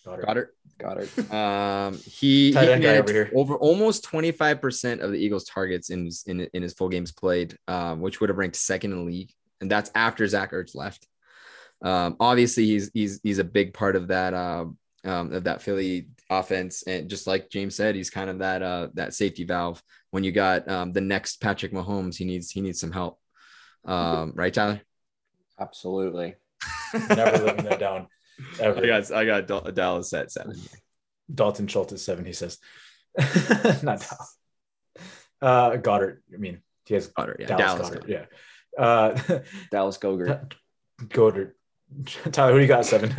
Goddard. 0.05 0.25
Goddard. 0.25 0.49
Got 0.77 0.97
it. 0.99 1.33
Um, 1.33 1.97
he, 2.05 2.51
Tight 2.53 2.75
he 2.75 2.83
guy 2.83 2.97
over 2.97 3.11
here. 3.11 3.31
over 3.35 3.55
almost 3.55 4.05
25% 4.05 4.99
of 4.99 5.11
the 5.11 5.17
Eagles' 5.17 5.45
targets 5.45 5.89
in 5.89 6.05
his, 6.05 6.23
in, 6.27 6.41
in 6.53 6.61
his 6.61 6.73
full 6.73 6.89
games 6.89 7.11
played, 7.11 7.57
um, 7.67 7.99
which 7.99 8.19
would 8.19 8.29
have 8.29 8.37
ranked 8.37 8.55
second 8.55 8.91
in 8.91 8.99
the 8.99 9.03
league. 9.05 9.31
And 9.59 9.71
that's 9.71 9.89
after 9.95 10.27
Zach 10.27 10.51
Ertz 10.51 10.75
left. 10.75 11.07
Um, 11.81 12.15
obviously, 12.19 12.65
he's 12.65 12.91
he's 12.93 13.19
he's 13.23 13.39
a 13.39 13.43
big 13.43 13.73
part 13.73 13.95
of 13.95 14.07
that 14.07 14.33
uh, 14.33 14.65
um, 15.03 15.33
of 15.33 15.43
that 15.45 15.61
Philly 15.61 16.07
offense, 16.29 16.83
and 16.83 17.09
just 17.09 17.27
like 17.27 17.49
James 17.49 17.75
said, 17.75 17.95
he's 17.95 18.09
kind 18.09 18.29
of 18.29 18.39
that 18.39 18.63
uh, 18.63 18.87
that 18.95 19.13
safety 19.13 19.43
valve. 19.43 19.81
When 20.11 20.23
you 20.23 20.31
got 20.31 20.67
um, 20.69 20.91
the 20.91 21.01
next 21.01 21.39
Patrick 21.39 21.71
Mahomes, 21.73 22.15
he 22.15 22.25
needs 22.25 22.49
he 22.49 22.61
needs 22.61 22.79
some 22.79 22.91
help, 22.91 23.19
um, 23.85 24.33
right, 24.35 24.53
Tyler? 24.53 24.81
Absolutely. 25.59 26.35
Never 26.93 27.45
living 27.45 27.65
that 27.65 27.79
down. 27.79 28.07
Ever. 28.59 28.83
I 28.83 28.87
got 28.87 29.11
I 29.11 29.25
got 29.25 29.47
Dal- 29.47 29.71
Dallas 29.71 30.13
at 30.13 30.31
seven. 30.31 30.55
Dalton 31.33 31.67
Schultz 31.67 31.93
is 31.93 32.03
seven, 32.05 32.25
he 32.25 32.33
says. 32.33 32.57
Not 33.83 33.99
Dallas. 34.01 34.37
Uh, 35.41 35.75
Goddard. 35.77 36.23
I 36.33 36.37
mean, 36.37 36.61
he 36.85 36.93
has 36.93 37.07
Goddard, 37.07 37.37
yeah, 37.39 37.47
Dallas, 37.47 37.63
Dallas 37.63 37.89
Goddard. 37.89 37.99
Goddard. 38.07 38.27
Yeah. 38.77 38.83
Uh, 38.83 39.39
Dallas 39.71 39.97
Gogurt. 39.97 40.53
Goddard. 41.09 41.53
Tyler, 42.31 42.51
who 42.51 42.57
do 42.57 42.61
you 42.63 42.67
got 42.67 42.79
at 42.79 42.85
seven? 42.85 43.11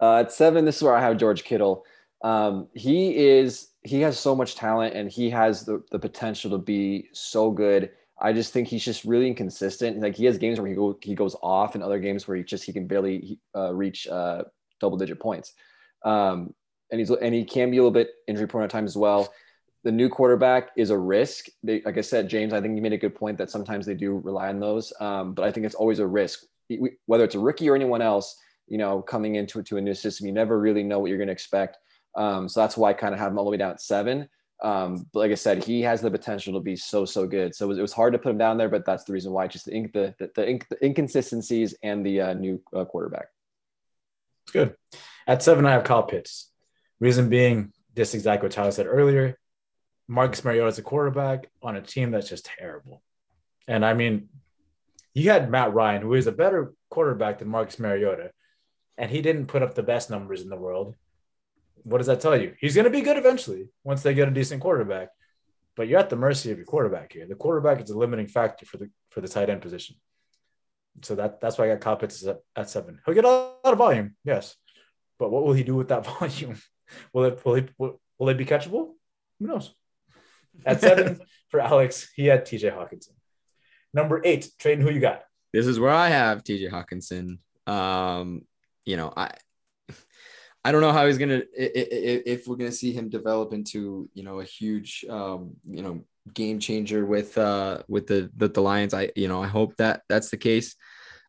uh, 0.00 0.16
at 0.16 0.32
seven, 0.32 0.64
this 0.64 0.76
is 0.76 0.82
where 0.82 0.94
I 0.94 1.00
have 1.00 1.16
George 1.16 1.42
Kittle. 1.44 1.84
Um, 2.22 2.68
he 2.74 3.16
is 3.16 3.68
he 3.82 4.00
has 4.02 4.18
so 4.18 4.36
much 4.36 4.54
talent 4.54 4.94
and 4.94 5.10
he 5.10 5.30
has 5.30 5.64
the, 5.64 5.82
the 5.90 5.98
potential 5.98 6.50
to 6.52 6.58
be 6.58 7.08
so 7.12 7.50
good. 7.50 7.90
I 8.22 8.32
just 8.32 8.52
think 8.52 8.68
he's 8.68 8.84
just 8.84 9.04
really 9.04 9.26
inconsistent. 9.26 10.00
Like 10.00 10.14
he 10.14 10.24
has 10.26 10.38
games 10.38 10.60
where 10.60 10.68
he 10.68 10.74
go 10.74 10.96
he 11.02 11.14
goes 11.14 11.34
off, 11.42 11.74
and 11.74 11.82
other 11.82 11.98
games 11.98 12.26
where 12.26 12.36
he 12.36 12.44
just 12.44 12.64
he 12.64 12.72
can 12.72 12.86
barely 12.86 13.40
uh, 13.54 13.74
reach 13.74 14.06
uh, 14.06 14.44
double 14.80 14.96
digit 14.96 15.18
points. 15.18 15.54
Um, 16.04 16.54
and 16.90 17.00
he's 17.00 17.10
and 17.10 17.34
he 17.34 17.44
can 17.44 17.70
be 17.70 17.78
a 17.78 17.80
little 17.80 17.90
bit 17.90 18.10
injury 18.28 18.46
prone 18.46 18.62
at 18.62 18.70
times 18.70 18.92
as 18.92 18.96
well. 18.96 19.32
The 19.82 19.90
new 19.90 20.08
quarterback 20.08 20.70
is 20.76 20.90
a 20.90 20.98
risk. 20.98 21.46
They, 21.64 21.82
like 21.82 21.98
I 21.98 22.02
said, 22.02 22.28
James, 22.28 22.52
I 22.52 22.60
think 22.60 22.76
you 22.76 22.82
made 22.82 22.92
a 22.92 22.98
good 22.98 23.16
point 23.16 23.38
that 23.38 23.50
sometimes 23.50 23.84
they 23.84 23.94
do 23.94 24.18
rely 24.18 24.48
on 24.48 24.60
those, 24.60 24.92
um, 25.00 25.34
but 25.34 25.44
I 25.44 25.50
think 25.50 25.66
it's 25.66 25.74
always 25.74 25.98
a 25.98 26.06
risk, 26.06 26.44
whether 27.06 27.24
it's 27.24 27.34
a 27.34 27.40
rookie 27.40 27.68
or 27.68 27.74
anyone 27.74 28.02
else. 28.02 28.36
You 28.68 28.78
know, 28.78 29.02
coming 29.02 29.34
into 29.34 29.62
to 29.64 29.76
a 29.78 29.80
new 29.80 29.94
system, 29.94 30.26
you 30.28 30.32
never 30.32 30.60
really 30.60 30.84
know 30.84 31.00
what 31.00 31.08
you're 31.08 31.18
going 31.18 31.26
to 31.26 31.32
expect. 31.32 31.78
Um, 32.14 32.48
so 32.48 32.60
that's 32.60 32.76
why 32.76 32.90
I 32.90 32.92
kind 32.92 33.12
of 33.12 33.18
have 33.18 33.32
him 33.32 33.38
all 33.38 33.44
the 33.44 33.50
way 33.50 33.56
down 33.56 33.72
at 33.72 33.80
seven. 33.80 34.28
Um, 34.62 35.06
but 35.12 35.20
like 35.20 35.32
I 35.32 35.34
said, 35.34 35.64
he 35.64 35.82
has 35.82 36.00
the 36.00 36.10
potential 36.10 36.54
to 36.54 36.60
be 36.60 36.76
so 36.76 37.04
so 37.04 37.26
good. 37.26 37.54
So 37.54 37.66
it 37.66 37.68
was, 37.68 37.78
it 37.78 37.82
was 37.82 37.92
hard 37.92 38.12
to 38.12 38.18
put 38.18 38.30
him 38.30 38.38
down 38.38 38.58
there, 38.58 38.68
but 38.68 38.86
that's 38.86 39.04
the 39.04 39.12
reason 39.12 39.32
why. 39.32 39.48
Just 39.48 39.66
the 39.66 39.74
ink, 39.74 39.92
the 39.92 40.14
the, 40.18 40.30
the, 40.34 40.48
ink, 40.48 40.66
the 40.68 40.84
inconsistencies 40.84 41.74
and 41.82 42.06
the 42.06 42.20
uh, 42.20 42.34
new 42.34 42.62
uh, 42.74 42.84
quarterback. 42.84 43.26
It's 44.44 44.52
good. 44.52 44.76
At 45.26 45.42
seven, 45.42 45.66
I 45.66 45.72
have 45.72 45.84
Kyle 45.84 46.04
Pitts. 46.04 46.50
Reason 47.00 47.28
being, 47.28 47.72
this 47.94 48.14
exactly 48.14 48.46
what 48.46 48.52
Tyler 48.52 48.70
said 48.70 48.86
earlier. 48.86 49.38
Marcus 50.08 50.44
Mariota 50.44 50.68
is 50.68 50.78
a 50.78 50.82
quarterback 50.82 51.48
on 51.62 51.76
a 51.76 51.82
team 51.82 52.10
that's 52.10 52.28
just 52.28 52.44
terrible. 52.44 53.02
And 53.66 53.84
I 53.84 53.94
mean, 53.94 54.28
you 55.14 55.30
had 55.30 55.50
Matt 55.50 55.74
Ryan, 55.74 56.02
who 56.02 56.14
is 56.14 56.26
a 56.26 56.32
better 56.32 56.74
quarterback 56.90 57.38
than 57.38 57.48
Marcus 57.48 57.78
Mariota, 57.78 58.30
and 58.96 59.10
he 59.10 59.22
didn't 59.22 59.46
put 59.46 59.62
up 59.62 59.74
the 59.74 59.82
best 59.82 60.10
numbers 60.10 60.42
in 60.42 60.48
the 60.48 60.56
world. 60.56 60.94
What 61.84 61.98
does 61.98 62.06
that 62.06 62.20
tell 62.20 62.40
you? 62.40 62.54
He's 62.60 62.74
going 62.74 62.84
to 62.84 62.90
be 62.90 63.00
good 63.00 63.16
eventually 63.16 63.68
once 63.84 64.02
they 64.02 64.14
get 64.14 64.28
a 64.28 64.30
decent 64.30 64.60
quarterback, 64.60 65.08
but 65.76 65.88
you're 65.88 65.98
at 65.98 66.10
the 66.10 66.16
mercy 66.16 66.50
of 66.50 66.58
your 66.58 66.66
quarterback 66.66 67.12
here. 67.12 67.26
The 67.26 67.34
quarterback 67.34 67.80
is 67.82 67.90
a 67.90 67.98
limiting 67.98 68.26
factor 68.26 68.66
for 68.66 68.76
the 68.76 68.90
for 69.10 69.20
the 69.20 69.28
tight 69.28 69.50
end 69.50 69.62
position. 69.62 69.96
So 71.02 71.14
that 71.16 71.40
that's 71.40 71.58
why 71.58 71.72
I 71.72 71.76
got 71.76 72.00
Pitts 72.00 72.24
at, 72.26 72.40
at 72.54 72.70
seven. 72.70 73.00
He'll 73.04 73.14
get 73.14 73.24
a 73.24 73.28
lot 73.28 73.60
of 73.64 73.78
volume, 73.78 74.14
yes, 74.24 74.56
but 75.18 75.30
what 75.30 75.44
will 75.44 75.54
he 75.54 75.62
do 75.64 75.74
with 75.74 75.88
that 75.88 76.06
volume? 76.18 76.60
Will 77.12 77.24
it 77.24 77.44
will 77.44 77.54
he 77.54 77.68
will, 77.78 78.00
will 78.18 78.28
it 78.28 78.36
be 78.36 78.44
catchable? 78.44 78.92
Who 79.40 79.46
knows? 79.46 79.74
At 80.66 80.80
seven 80.80 81.20
for 81.48 81.60
Alex, 81.60 82.10
he 82.14 82.26
had 82.26 82.44
TJ 82.44 82.76
Hockenson. 82.76 83.14
Number 83.94 84.20
eight, 84.24 84.48
Tradon, 84.58 84.82
who 84.82 84.90
you 84.90 85.00
got? 85.00 85.22
This 85.52 85.66
is 85.66 85.78
where 85.80 85.92
I 85.92 86.08
have 86.08 86.44
TJ 86.44 86.70
Hockenson. 86.70 87.38
Um, 87.70 88.42
you 88.84 88.96
know, 88.96 89.12
I 89.16 89.30
I 90.64 90.70
don't 90.70 90.80
know 90.80 90.92
how 90.92 91.06
he's 91.06 91.18
gonna 91.18 91.42
if, 91.52 92.22
if 92.26 92.46
we're 92.46 92.56
gonna 92.56 92.72
see 92.72 92.92
him 92.92 93.08
develop 93.08 93.52
into 93.52 94.08
you 94.14 94.22
know 94.22 94.40
a 94.40 94.44
huge 94.44 95.04
um, 95.08 95.56
you 95.68 95.82
know 95.82 96.04
game 96.32 96.60
changer 96.60 97.04
with 97.04 97.36
uh 97.36 97.82
with 97.88 98.06
the 98.06 98.30
the, 98.36 98.48
the 98.48 98.62
Lions. 98.62 98.94
I 98.94 99.10
you 99.16 99.28
know 99.28 99.42
I 99.42 99.48
hope 99.48 99.76
that 99.76 100.02
that's 100.08 100.30
the 100.30 100.36
case. 100.36 100.76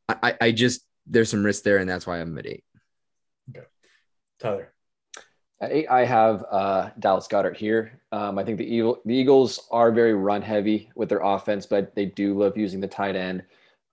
I 0.07 0.35
I 0.39 0.51
just 0.51 0.85
there's 1.07 1.29
some 1.29 1.43
risk 1.43 1.63
there, 1.63 1.77
and 1.77 1.89
that's 1.89 2.05
why 2.05 2.19
I'm 2.19 2.37
at 2.37 2.45
eight. 2.45 2.63
Okay, 3.49 3.65
Tyler. 4.39 4.71
At 5.59 5.71
eight, 5.71 5.87
I 5.87 6.05
have 6.05 6.45
uh, 6.51 6.89
Dallas 6.99 7.27
Goedert 7.27 7.55
here. 7.55 8.01
Um, 8.11 8.37
I 8.37 8.43
think 8.43 8.57
the, 8.57 8.65
Eagle, 8.65 8.99
the 9.05 9.15
Eagles 9.15 9.65
are 9.71 9.91
very 9.91 10.13
run 10.13 10.41
heavy 10.41 10.91
with 10.93 11.07
their 11.07 11.21
offense, 11.21 11.65
but 11.65 11.95
they 11.95 12.05
do 12.05 12.37
love 12.37 12.57
using 12.57 12.81
the 12.81 12.87
tight 12.87 13.15
end. 13.15 13.43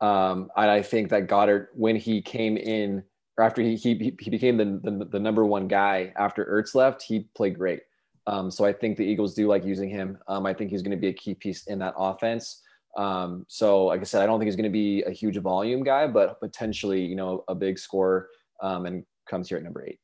Um, 0.01 0.51
and 0.57 0.68
I 0.68 0.82
think 0.82 1.11
that 1.11 1.28
Goedert, 1.28 1.68
when 1.74 1.95
he 1.95 2.22
came 2.22 2.57
in, 2.57 3.05
or 3.37 3.45
after 3.45 3.62
he, 3.62 3.76
he, 3.76 4.14
he 4.20 4.31
became 4.31 4.57
the, 4.57 4.81
the, 4.83 5.05
the 5.05 5.20
number 5.20 5.45
one 5.45 5.68
guy 5.68 6.12
after 6.16 6.45
Ertz 6.45 6.74
left, 6.74 7.03
he 7.03 7.28
played 7.35 7.59
great. 7.59 7.81
Um, 8.26 8.51
so 8.51 8.64
I 8.64 8.72
think 8.72 8.97
the 8.97 9.05
Eagles 9.05 9.35
do 9.35 9.49
like 9.49 9.64
using 9.64 9.89
him. 9.89 10.18
Um, 10.28 10.47
I 10.47 10.55
think 10.55 10.70
he's 10.70 10.83
going 10.83 10.97
to 10.97 11.01
be 11.01 11.09
a 11.09 11.12
key 11.12 11.35
piece 11.35 11.66
in 11.66 11.78
that 11.78 11.95
offense. 11.97 12.62
Um, 12.97 13.47
so 13.49 13.87
like 13.87 14.01
I 14.01 14.05
said, 14.05 14.22
I 14.22 14.26
don't 14.26 14.39
think 14.39 14.47
he's 14.47 14.57
going 14.57 14.64
to 14.64 14.70
be 14.70 15.03
a 15.03 15.11
huge 15.11 15.37
volume 15.39 15.83
guy, 15.83 16.07
but 16.07 16.41
potentially, 16.41 17.05
you 17.05 17.16
know, 17.16 17.45
a 17.49 17.55
big 17.55 17.78
scorer 17.78 18.28
um, 18.61 18.87
and 18.87 19.05
comes 19.28 19.49
here 19.49 19.59
at 19.59 19.64
number 19.64 19.85
eight. 19.87 20.01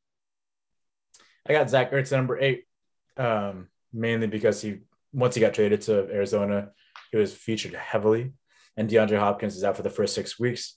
I 1.49 1.53
got 1.53 1.71
Zach 1.71 1.93
Ertz 1.93 2.13
at 2.13 2.17
number 2.17 2.39
eight, 2.41 2.65
um, 3.17 3.69
mainly 3.93 4.27
because 4.27 4.61
he 4.61 4.79
once 5.13 5.35
he 5.35 5.41
got 5.41 5.55
traded 5.55 5.81
to 5.83 6.09
Arizona, 6.11 6.71
he 7.11 7.17
was 7.17 7.33
featured 7.33 7.75
heavily, 7.75 8.33
and 8.77 8.89
DeAndre 8.89 9.19
Hopkins 9.19 9.57
is 9.57 9.65
out 9.65 9.77
for 9.77 9.83
the 9.83 9.91
first 9.91 10.15
six 10.15 10.39
weeks. 10.39 10.77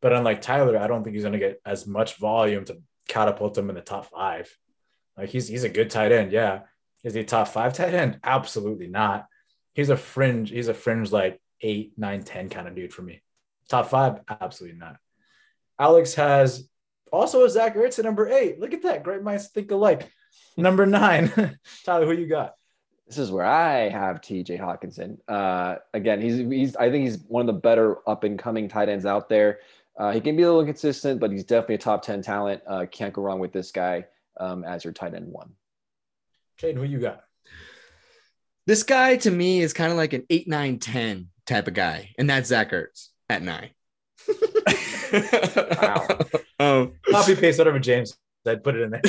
But 0.00 0.12
unlike 0.12 0.40
Tyler, 0.40 0.78
I 0.78 0.86
don't 0.86 1.04
think 1.04 1.14
he's 1.14 1.24
going 1.24 1.34
to 1.34 1.38
get 1.38 1.60
as 1.64 1.86
much 1.86 2.16
volume 2.16 2.64
to 2.66 2.78
catapult 3.08 3.58
him 3.58 3.68
in 3.68 3.74
the 3.74 3.82
top 3.82 4.06
five. 4.06 4.54
Like 5.16 5.28
he's 5.28 5.48
he's 5.48 5.64
a 5.64 5.68
good 5.68 5.90
tight 5.90 6.12
end, 6.12 6.32
yeah. 6.32 6.60
Is 7.04 7.14
he 7.14 7.24
top 7.24 7.48
five 7.48 7.74
tight 7.74 7.94
end? 7.94 8.20
Absolutely 8.24 8.86
not. 8.86 9.26
He's 9.74 9.90
a 9.90 9.96
fringe. 9.96 10.50
He's 10.50 10.68
a 10.68 10.74
fringe 10.74 11.12
like 11.12 11.40
eight, 11.60 11.92
nine, 11.96 12.22
ten 12.22 12.48
kind 12.48 12.68
of 12.68 12.74
dude 12.74 12.92
for 12.92 13.02
me. 13.02 13.22
Top 13.68 13.88
five? 13.88 14.20
Absolutely 14.28 14.78
not. 14.78 14.96
Alex 15.78 16.14
has 16.14 16.68
also 17.12 17.44
a 17.44 17.50
Zach 17.50 17.74
Ertz 17.74 17.98
at 17.98 18.04
number 18.04 18.28
eight. 18.28 18.60
Look 18.60 18.74
at 18.74 18.82
that. 18.82 19.02
Great 19.02 19.22
minds 19.22 19.48
think 19.48 19.70
alike. 19.70 20.10
Number 20.56 20.86
nine. 20.86 21.58
Tyler, 21.84 22.06
who 22.06 22.12
you 22.12 22.26
got? 22.26 22.54
This 23.06 23.18
is 23.18 23.32
where 23.32 23.44
I 23.44 23.88
have 23.88 24.20
TJ 24.20 24.60
Hockenson. 24.60 25.18
Uh, 25.26 25.76
again, 25.92 26.20
he's 26.20 26.36
he's 26.36 26.76
I 26.76 26.90
think 26.90 27.04
he's 27.04 27.18
one 27.26 27.40
of 27.40 27.46
the 27.48 27.60
better 27.60 28.08
up 28.08 28.24
and 28.24 28.38
coming 28.38 28.68
tight 28.68 28.88
ends 28.88 29.06
out 29.06 29.28
there. 29.28 29.58
Uh, 30.00 30.12
he 30.12 30.20
can 30.22 30.34
be 30.34 30.42
a 30.42 30.46
little 30.46 30.62
inconsistent, 30.62 31.20
but 31.20 31.30
he's 31.30 31.44
definitely 31.44 31.74
a 31.74 31.78
top 31.78 32.00
10 32.00 32.22
talent. 32.22 32.62
Uh, 32.66 32.86
can't 32.90 33.12
go 33.12 33.20
wrong 33.20 33.38
with 33.38 33.52
this 33.52 33.70
guy 33.70 34.06
um, 34.38 34.64
as 34.64 34.82
your 34.82 34.94
tight 34.94 35.12
end 35.12 35.30
one. 35.30 35.50
Jade, 36.56 36.76
who 36.76 36.84
you 36.84 37.00
got? 37.00 37.22
This 38.66 38.82
guy 38.82 39.16
to 39.18 39.30
me 39.30 39.60
is 39.60 39.74
kind 39.74 39.92
of 39.92 39.98
like 39.98 40.14
an 40.14 40.24
8, 40.30 40.48
9, 40.48 40.78
10 40.78 41.28
type 41.44 41.68
of 41.68 41.74
guy, 41.74 42.14
and 42.16 42.30
that's 42.30 42.48
Zach 42.48 42.70
Ertz 42.70 43.08
at 43.28 43.42
nine. 43.42 43.70
wow. 45.12 46.08
Um, 46.60 46.92
Copy 47.10 47.36
paste 47.36 47.56
whatever 47.56 47.78
James 47.78 48.18
said, 48.46 48.62
put 48.62 48.74
it 48.74 48.82
in 48.82 48.90
there. 48.90 49.00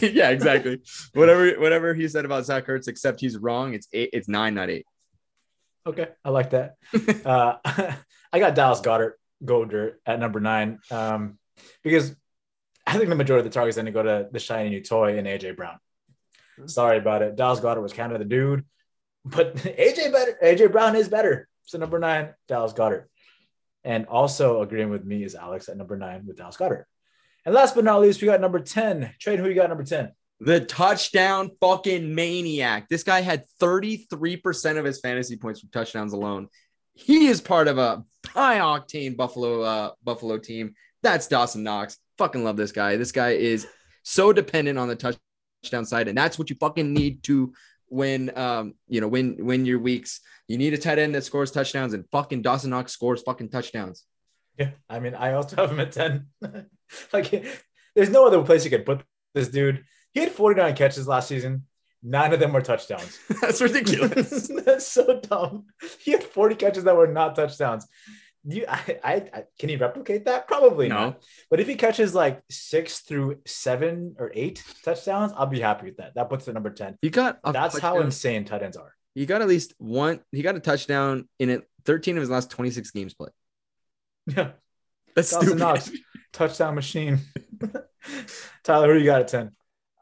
yeah, 0.12 0.30
exactly. 0.30 0.80
whatever 1.14 1.50
whatever 1.58 1.94
he 1.94 2.06
said 2.06 2.24
about 2.24 2.44
Zach 2.44 2.68
Ertz, 2.68 2.86
except 2.86 3.20
he's 3.20 3.36
wrong. 3.36 3.74
It's 3.74 3.88
eight. 3.92 4.10
It's 4.12 4.28
nine, 4.28 4.54
not 4.54 4.70
eight. 4.70 4.86
Okay, 5.84 6.06
I 6.24 6.30
like 6.30 6.50
that. 6.50 6.76
uh, 7.24 7.56
I 8.32 8.38
got 8.38 8.54
Dallas 8.54 8.80
Goedert 8.80 9.14
Goedert 9.44 9.94
at 10.06 10.20
number 10.20 10.40
nine 10.40 10.78
um, 10.90 11.38
because 11.82 12.14
I 12.86 12.96
think 12.96 13.08
the 13.08 13.14
majority 13.14 13.46
of 13.46 13.52
the 13.52 13.54
targets 13.54 13.76
going 13.76 13.86
to 13.86 13.92
go 13.92 14.02
to 14.02 14.28
the 14.30 14.38
shiny 14.38 14.70
new 14.70 14.82
toy 14.82 15.18
and 15.18 15.26
AJ 15.26 15.56
Brown. 15.56 15.78
Sorry 16.66 16.98
about 16.98 17.22
it. 17.22 17.36
Dallas 17.36 17.60
Goedert 17.60 17.82
was 17.82 17.92
kind 17.92 18.12
of 18.12 18.18
the 18.18 18.24
dude, 18.24 18.64
but 19.24 19.56
AJ 19.56 20.12
better. 20.12 20.38
AJ 20.42 20.72
Brown 20.72 20.96
is 20.96 21.08
better. 21.08 21.48
So 21.64 21.78
number 21.78 21.98
nine, 21.98 22.34
Dallas 22.48 22.72
Goedert. 22.72 23.04
And 23.84 24.06
also 24.06 24.62
agreeing 24.62 24.90
with 24.90 25.04
me 25.04 25.24
is 25.24 25.34
Alex 25.34 25.68
at 25.68 25.76
number 25.76 25.96
nine 25.96 26.24
with 26.26 26.36
Dallas 26.36 26.56
Goedert. 26.56 26.84
And 27.44 27.54
last 27.54 27.74
but 27.74 27.84
not 27.84 28.00
least, 28.00 28.20
we 28.20 28.26
got 28.26 28.40
number 28.40 28.60
10. 28.60 29.14
Trade, 29.18 29.40
who 29.40 29.48
you 29.48 29.54
got 29.54 29.68
number 29.68 29.84
10? 29.84 30.12
The 30.40 30.60
touchdown 30.60 31.50
fucking 31.60 32.14
maniac. 32.14 32.88
This 32.88 33.02
guy 33.02 33.20
had 33.20 33.44
33% 33.60 34.78
of 34.78 34.84
his 34.84 35.00
fantasy 35.00 35.36
points 35.36 35.60
from 35.60 35.70
touchdowns 35.70 36.12
alone. 36.12 36.48
He 36.94 37.26
is 37.26 37.40
part 37.40 37.68
of 37.68 37.78
a 37.78 38.04
high 38.26 38.58
octane 38.58 39.16
Buffalo 39.16 39.62
uh, 39.62 39.90
Buffalo 40.02 40.38
team. 40.38 40.74
That's 41.02 41.26
Dawson 41.26 41.62
Knox. 41.62 41.98
Fucking 42.18 42.44
love 42.44 42.56
this 42.56 42.72
guy. 42.72 42.96
This 42.96 43.12
guy 43.12 43.30
is 43.30 43.66
so 44.02 44.32
dependent 44.32 44.78
on 44.78 44.88
the 44.88 44.96
touchdown 44.96 45.84
side, 45.84 46.08
and 46.08 46.16
that's 46.16 46.38
what 46.38 46.50
you 46.50 46.56
fucking 46.60 46.92
need 46.92 47.22
to 47.24 47.52
win. 47.88 48.30
Um, 48.36 48.74
you 48.88 49.00
know, 49.00 49.08
win 49.08 49.36
win 49.38 49.64
your 49.64 49.78
weeks. 49.78 50.20
You 50.48 50.58
need 50.58 50.74
a 50.74 50.78
tight 50.78 50.98
end 50.98 51.14
that 51.14 51.24
scores 51.24 51.50
touchdowns, 51.50 51.94
and 51.94 52.04
fucking 52.12 52.42
Dawson 52.42 52.70
Knox 52.70 52.92
scores 52.92 53.22
fucking 53.22 53.50
touchdowns. 53.50 54.04
Yeah, 54.58 54.70
I 54.88 55.00
mean, 55.00 55.14
I 55.14 55.32
also 55.32 55.56
have 55.56 55.70
him 55.70 55.80
at 55.80 55.92
ten. 55.92 56.26
like, 57.12 57.44
there's 57.94 58.10
no 58.10 58.26
other 58.26 58.42
place 58.42 58.64
you 58.64 58.70
could 58.70 58.86
put 58.86 59.02
this 59.34 59.48
dude. 59.48 59.84
He 60.12 60.20
had 60.20 60.30
49 60.30 60.76
catches 60.76 61.08
last 61.08 61.28
season. 61.28 61.64
Nine 62.02 62.32
of 62.32 62.40
them 62.40 62.52
were 62.52 62.60
touchdowns. 62.60 63.18
That's 63.40 63.60
ridiculous. 63.60 64.48
That's 64.64 64.86
so 64.86 65.20
dumb. 65.20 65.66
He 66.00 66.10
had 66.10 66.24
40 66.24 66.56
catches 66.56 66.84
that 66.84 66.96
were 66.96 67.06
not 67.06 67.36
touchdowns. 67.36 67.86
You, 68.44 68.64
I, 68.68 68.98
I, 69.04 69.14
I 69.14 69.44
can 69.58 69.68
he 69.68 69.76
replicate 69.76 70.24
that? 70.24 70.48
Probably 70.48 70.88
no. 70.88 70.96
Not. 70.96 71.22
But 71.48 71.60
if 71.60 71.68
he 71.68 71.76
catches 71.76 72.14
like 72.14 72.42
six 72.50 73.00
through 73.00 73.38
seven 73.46 74.16
or 74.18 74.32
eight 74.34 74.64
touchdowns, 74.84 75.32
I'll 75.36 75.46
be 75.46 75.60
happy 75.60 75.86
with 75.86 75.98
that. 75.98 76.14
That 76.16 76.28
puts 76.28 76.44
the 76.46 76.52
number 76.52 76.70
10. 76.70 76.98
He 77.02 77.10
got 77.10 77.38
that's 77.44 77.74
touchdown. 77.74 77.96
how 77.96 78.00
insane 78.00 78.44
tight 78.44 78.62
ends 78.62 78.76
are. 78.76 78.94
He 79.14 79.26
got 79.26 79.42
at 79.42 79.48
least 79.48 79.74
one. 79.78 80.20
He 80.32 80.42
got 80.42 80.56
a 80.56 80.60
touchdown 80.60 81.28
in 81.38 81.50
it. 81.50 81.68
13 81.84 82.16
of 82.16 82.20
his 82.20 82.30
last 82.30 82.50
26 82.50 82.90
games 82.92 83.14
played. 83.14 83.32
Yeah, 84.26 84.52
that's 85.16 85.34
stupid. 85.34 85.58
Knox, 85.58 85.90
touchdown 86.32 86.76
machine. 86.76 87.18
Tyler, 88.62 88.92
who 88.92 89.00
you 89.00 89.04
got 89.04 89.20
at 89.20 89.28
10? 89.28 89.50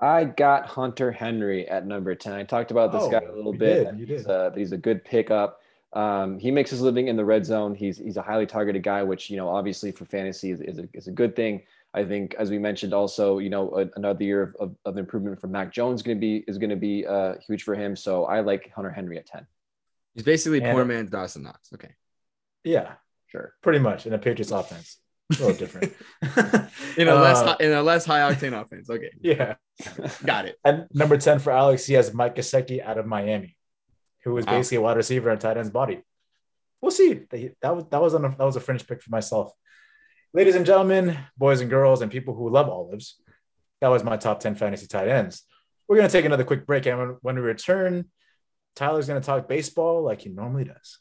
I 0.00 0.24
got 0.24 0.66
Hunter 0.66 1.12
Henry 1.12 1.68
at 1.68 1.86
number 1.86 2.14
10. 2.14 2.32
I 2.32 2.42
talked 2.44 2.70
about 2.70 2.90
this 2.90 3.02
oh, 3.02 3.10
guy 3.10 3.20
a 3.20 3.34
little 3.34 3.52
bit. 3.52 3.96
Did, 3.96 4.08
he's, 4.08 4.26
a, 4.26 4.52
he's, 4.56 4.72
a, 4.72 4.78
good 4.78 5.04
pickup. 5.04 5.60
Um, 5.92 6.38
he 6.38 6.50
makes 6.50 6.70
his 6.70 6.80
living 6.80 7.08
in 7.08 7.16
the 7.16 7.24
red 7.24 7.44
zone. 7.44 7.74
He's 7.74 7.98
he's 7.98 8.16
a 8.16 8.22
highly 8.22 8.46
targeted 8.46 8.82
guy, 8.82 9.02
which 9.02 9.28
you 9.28 9.36
know 9.36 9.48
obviously 9.48 9.92
for 9.92 10.06
fantasy 10.06 10.52
is, 10.52 10.60
is, 10.60 10.78
a, 10.78 10.88
is 10.94 11.06
a 11.08 11.10
good 11.10 11.36
thing. 11.36 11.62
I 11.92 12.04
think, 12.04 12.34
as 12.38 12.50
we 12.50 12.58
mentioned, 12.58 12.94
also 12.94 13.38
you 13.38 13.50
know 13.50 13.70
a, 13.76 13.90
another 13.96 14.24
year 14.24 14.42
of, 14.42 14.54
of, 14.60 14.76
of, 14.84 14.96
improvement 14.96 15.40
from 15.40 15.52
Mac 15.52 15.72
Jones 15.72 16.02
going 16.02 16.16
to 16.16 16.20
be 16.20 16.44
is 16.48 16.56
going 16.56 16.70
to 16.70 16.76
be 16.76 17.04
uh, 17.06 17.34
huge 17.46 17.64
for 17.64 17.74
him. 17.74 17.96
So 17.96 18.24
I 18.24 18.40
like 18.40 18.70
Hunter 18.72 18.90
Henry 18.90 19.18
at 19.18 19.26
ten. 19.26 19.46
He's 20.14 20.22
basically 20.22 20.62
and, 20.62 20.72
poor 20.74 20.84
man's 20.84 21.10
Dawson 21.10 21.42
Knox. 21.42 21.72
Okay. 21.74 21.90
Yeah, 22.64 22.92
sure, 23.26 23.54
pretty 23.60 23.80
much 23.80 24.06
in 24.06 24.12
a 24.12 24.18
Patriots 24.18 24.52
offense. 24.52 24.98
A 25.30 25.34
little 25.34 25.52
different. 25.52 25.92
in 26.96 27.06
a 27.08 27.14
less 27.14 27.38
uh, 27.38 27.56
in 27.60 27.72
a 27.72 27.82
less 27.82 28.04
high 28.04 28.20
octane 28.32 28.60
offense. 28.60 28.90
Okay. 28.90 29.10
Yeah. 29.20 29.54
Got 30.24 30.46
it. 30.46 30.56
And 30.64 30.86
number 30.92 31.16
10 31.16 31.38
for 31.38 31.52
Alex, 31.52 31.86
he 31.86 31.94
has 31.94 32.12
Mike 32.12 32.34
Gesicki 32.34 32.84
out 32.84 32.98
of 32.98 33.06
Miami, 33.06 33.56
who 34.24 34.36
is 34.36 34.46
wow. 34.46 34.52
basically 34.52 34.78
a 34.78 34.80
wide 34.80 34.96
receiver 34.96 35.30
and 35.30 35.40
tight 35.40 35.56
end's 35.56 35.70
body. 35.70 36.02
We'll 36.80 36.90
see. 36.90 37.20
That 37.62 37.76
was 37.76 37.84
that 37.90 38.00
was 38.00 38.14
a, 38.14 38.18
that 38.18 38.40
was 38.40 38.56
a 38.56 38.60
fringe 38.60 38.86
pick 38.86 39.02
for 39.02 39.10
myself. 39.10 39.52
Ladies 40.32 40.54
and 40.54 40.66
gentlemen, 40.66 41.18
boys 41.36 41.60
and 41.60 41.70
girls, 41.70 42.02
and 42.02 42.10
people 42.10 42.34
who 42.34 42.50
love 42.50 42.68
olives, 42.68 43.20
that 43.80 43.88
was 43.88 44.04
my 44.04 44.16
top 44.16 44.40
10 44.40 44.54
fantasy 44.54 44.86
tight 44.86 45.08
ends. 45.08 45.42
We're 45.88 45.96
gonna 45.96 46.08
take 46.08 46.24
another 46.24 46.44
quick 46.44 46.66
break, 46.66 46.86
and 46.86 46.98
when, 46.98 47.08
when 47.20 47.34
we 47.36 47.42
return, 47.42 48.10
Tyler's 48.76 49.06
gonna 49.06 49.20
talk 49.20 49.48
baseball 49.48 50.02
like 50.02 50.22
he 50.22 50.28
normally 50.28 50.64
does. 50.64 50.98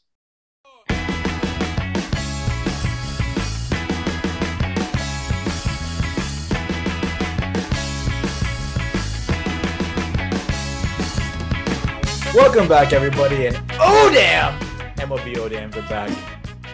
Welcome 12.34 12.68
back, 12.68 12.92
everybody, 12.92 13.46
and 13.46 13.60
oh 13.80 14.08
damn, 14.14 14.56
MLB 14.98 15.36
oh 15.38 15.48
damn, 15.48 15.68
they're 15.72 15.82
back. 15.88 16.16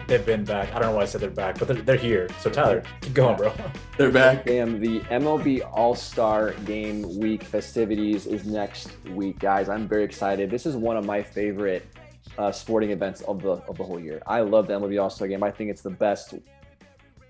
They've 0.05 0.23
been 0.23 0.45
back. 0.45 0.69
I 0.69 0.73
don't 0.73 0.91
know 0.91 0.97
why 0.97 1.01
I 1.01 1.05
said 1.05 1.19
they're 1.19 1.31
back, 1.31 1.57
but 1.57 1.67
they're, 1.67 1.81
they're 1.81 1.95
here. 1.95 2.29
So 2.39 2.51
Tyler, 2.51 2.83
keep 3.01 3.15
going, 3.15 3.37
bro. 3.37 3.51
They're 3.97 4.11
back. 4.11 4.45
Damn, 4.45 4.79
the 4.79 4.99
MLB 4.99 5.67
All 5.73 5.95
Star 5.95 6.51
Game 6.65 7.17
Week 7.17 7.41
festivities 7.41 8.27
is 8.27 8.45
next 8.45 8.91
week, 9.07 9.39
guys. 9.39 9.67
I'm 9.67 9.87
very 9.87 10.03
excited. 10.03 10.51
This 10.51 10.67
is 10.67 10.75
one 10.75 10.95
of 10.95 11.05
my 11.05 11.23
favorite 11.23 11.87
uh, 12.37 12.51
sporting 12.51 12.91
events 12.91 13.21
of 13.21 13.41
the 13.41 13.53
of 13.53 13.77
the 13.77 13.83
whole 13.83 13.99
year. 13.99 14.21
I 14.27 14.41
love 14.41 14.67
the 14.67 14.73
MLB 14.73 15.01
All 15.01 15.09
Star 15.09 15.27
Game. 15.27 15.41
I 15.41 15.49
think 15.49 15.71
it's 15.71 15.81
the 15.81 15.89
best 15.89 16.35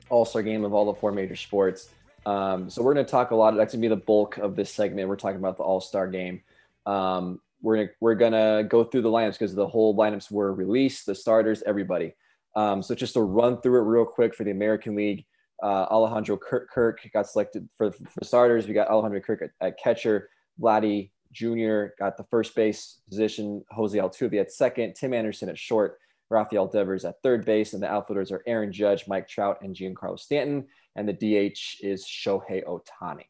All 0.10 0.26
Star 0.26 0.44
Game 0.44 0.66
of 0.66 0.74
all 0.74 0.86
the 0.86 1.00
four 1.00 1.14
major 1.14 1.38
sports. 1.38 1.92
Um, 2.26 2.70
so 2.70 2.84
we're 2.84 2.94
going 2.94 3.06
to 3.06 3.10
talk 3.10 3.32
a 3.32 3.36
lot. 3.36 3.56
That's 3.56 3.74
going 3.74 3.82
to 3.82 3.88
be 3.88 3.96
the 3.96 4.02
bulk 4.02 4.38
of 4.38 4.58
this 4.58 4.70
segment. 4.70 5.08
We're 5.08 5.16
talking 5.16 5.40
about 5.40 5.56
the 5.56 5.64
All 5.64 5.80
Star 5.80 6.08
Game. 6.08 6.42
Um, 6.86 7.40
we're 7.62 7.90
we're 8.00 8.16
gonna 8.16 8.64
go 8.64 8.84
through 8.84 9.02
the 9.02 9.10
lineups 9.10 9.34
because 9.34 9.56
the 9.56 9.68
whole 9.68 9.96
lineups 9.96 10.32
were 10.32 10.54
released, 10.54 11.06
the 11.06 11.16
starters, 11.16 11.64
everybody. 11.66 12.14
Um, 12.56 12.82
so 12.82 12.96
just 12.96 13.14
to 13.14 13.22
run 13.22 13.62
through 13.62 13.80
it 13.80 13.84
real 13.84 14.06
quick 14.06 14.34
for 14.34 14.44
the 14.44 14.52
American 14.52 14.96
League, 14.96 15.26
uh, 15.62 15.86
Alejandro 15.92 16.38
Kirk, 16.38 16.70
Kirk, 16.72 17.00
got 17.14 17.28
selected 17.28 17.68
for, 17.78 17.92
for 17.92 18.24
starters. 18.24 18.68
We 18.68 18.74
got 18.74 18.90
Alejandro 18.90 19.22
Kirk 19.22 19.42
at, 19.44 19.52
at 19.62 19.80
catcher, 19.80 20.30
Vladdy 20.60 21.12
Jr. 21.32 21.88
got 22.00 22.18
the 22.18 22.26
first 22.30 22.56
base 22.56 23.00
position, 23.08 23.64
Jose 23.72 23.98
Altuve 23.98 24.40
at 24.40 24.52
second, 24.52 24.96
Tim 24.96 25.14
Anderson 25.14 25.50
at 25.50 25.58
short, 25.58 26.00
Rafael 26.30 26.68
Devers 26.68 27.06
at 27.06 27.22
third 27.22 27.46
base, 27.46 27.74
and 27.74 27.82
the 27.82 27.92
outfielders 27.92 28.32
are 28.32 28.44
Aaron 28.48 28.72
Judge, 28.72 29.08
Mike 29.08 29.28
Trout, 29.28 29.60
and 29.62 29.76
Giancarlo 29.76 30.20
Stanton, 30.20 30.66
and 30.96 31.08
the 31.08 31.14
DH 31.14 31.78
is 31.82 32.06
Shohei 32.06 32.64
Ohtani. 32.66 33.26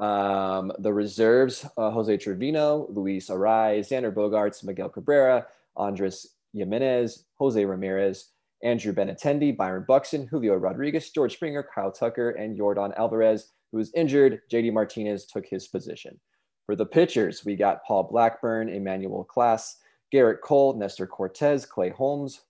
Um, 0.00 0.72
the 0.78 0.92
reserves, 0.92 1.66
uh, 1.76 1.90
Jose 1.90 2.16
Trevino, 2.16 2.86
Luis 2.90 3.28
Arraez, 3.28 3.88
Xander 3.88 4.12
Bogaerts, 4.12 4.64
Miguel 4.64 4.88
Cabrera, 4.88 5.46
Andres 5.76 6.26
Gimenez, 6.54 7.26
Jose 7.38 7.62
Ramirez, 7.62 8.30
Andrew 8.62 8.92
Benintendi, 8.94 9.54
Byron 9.54 9.84
Buxton, 9.86 10.26
Julio 10.26 10.54
Rodriguez, 10.54 11.10
George 11.10 11.34
Springer, 11.34 11.66
Kyle 11.74 11.92
Tucker, 11.92 12.30
and 12.30 12.58
Yordan 12.58 12.96
Alvarez, 12.98 13.52
who 13.70 13.78
was 13.78 13.92
injured. 13.94 14.40
JD 14.50 14.72
Martinez 14.72 15.26
took 15.26 15.46
his 15.46 15.68
position. 15.68 16.18
For 16.64 16.76
the 16.76 16.86
pitchers, 16.86 17.44
we 17.44 17.56
got 17.56 17.84
Paul 17.84 18.04
Blackburn, 18.04 18.68
Emmanuel 18.68 19.28
Clase, 19.30 19.76
Gerrit 20.12 20.40
Cole, 20.40 20.74
Nestor 20.74 21.06
Cortes, 21.06 21.66
Clay 21.66 21.90
Holmes, 21.90 22.42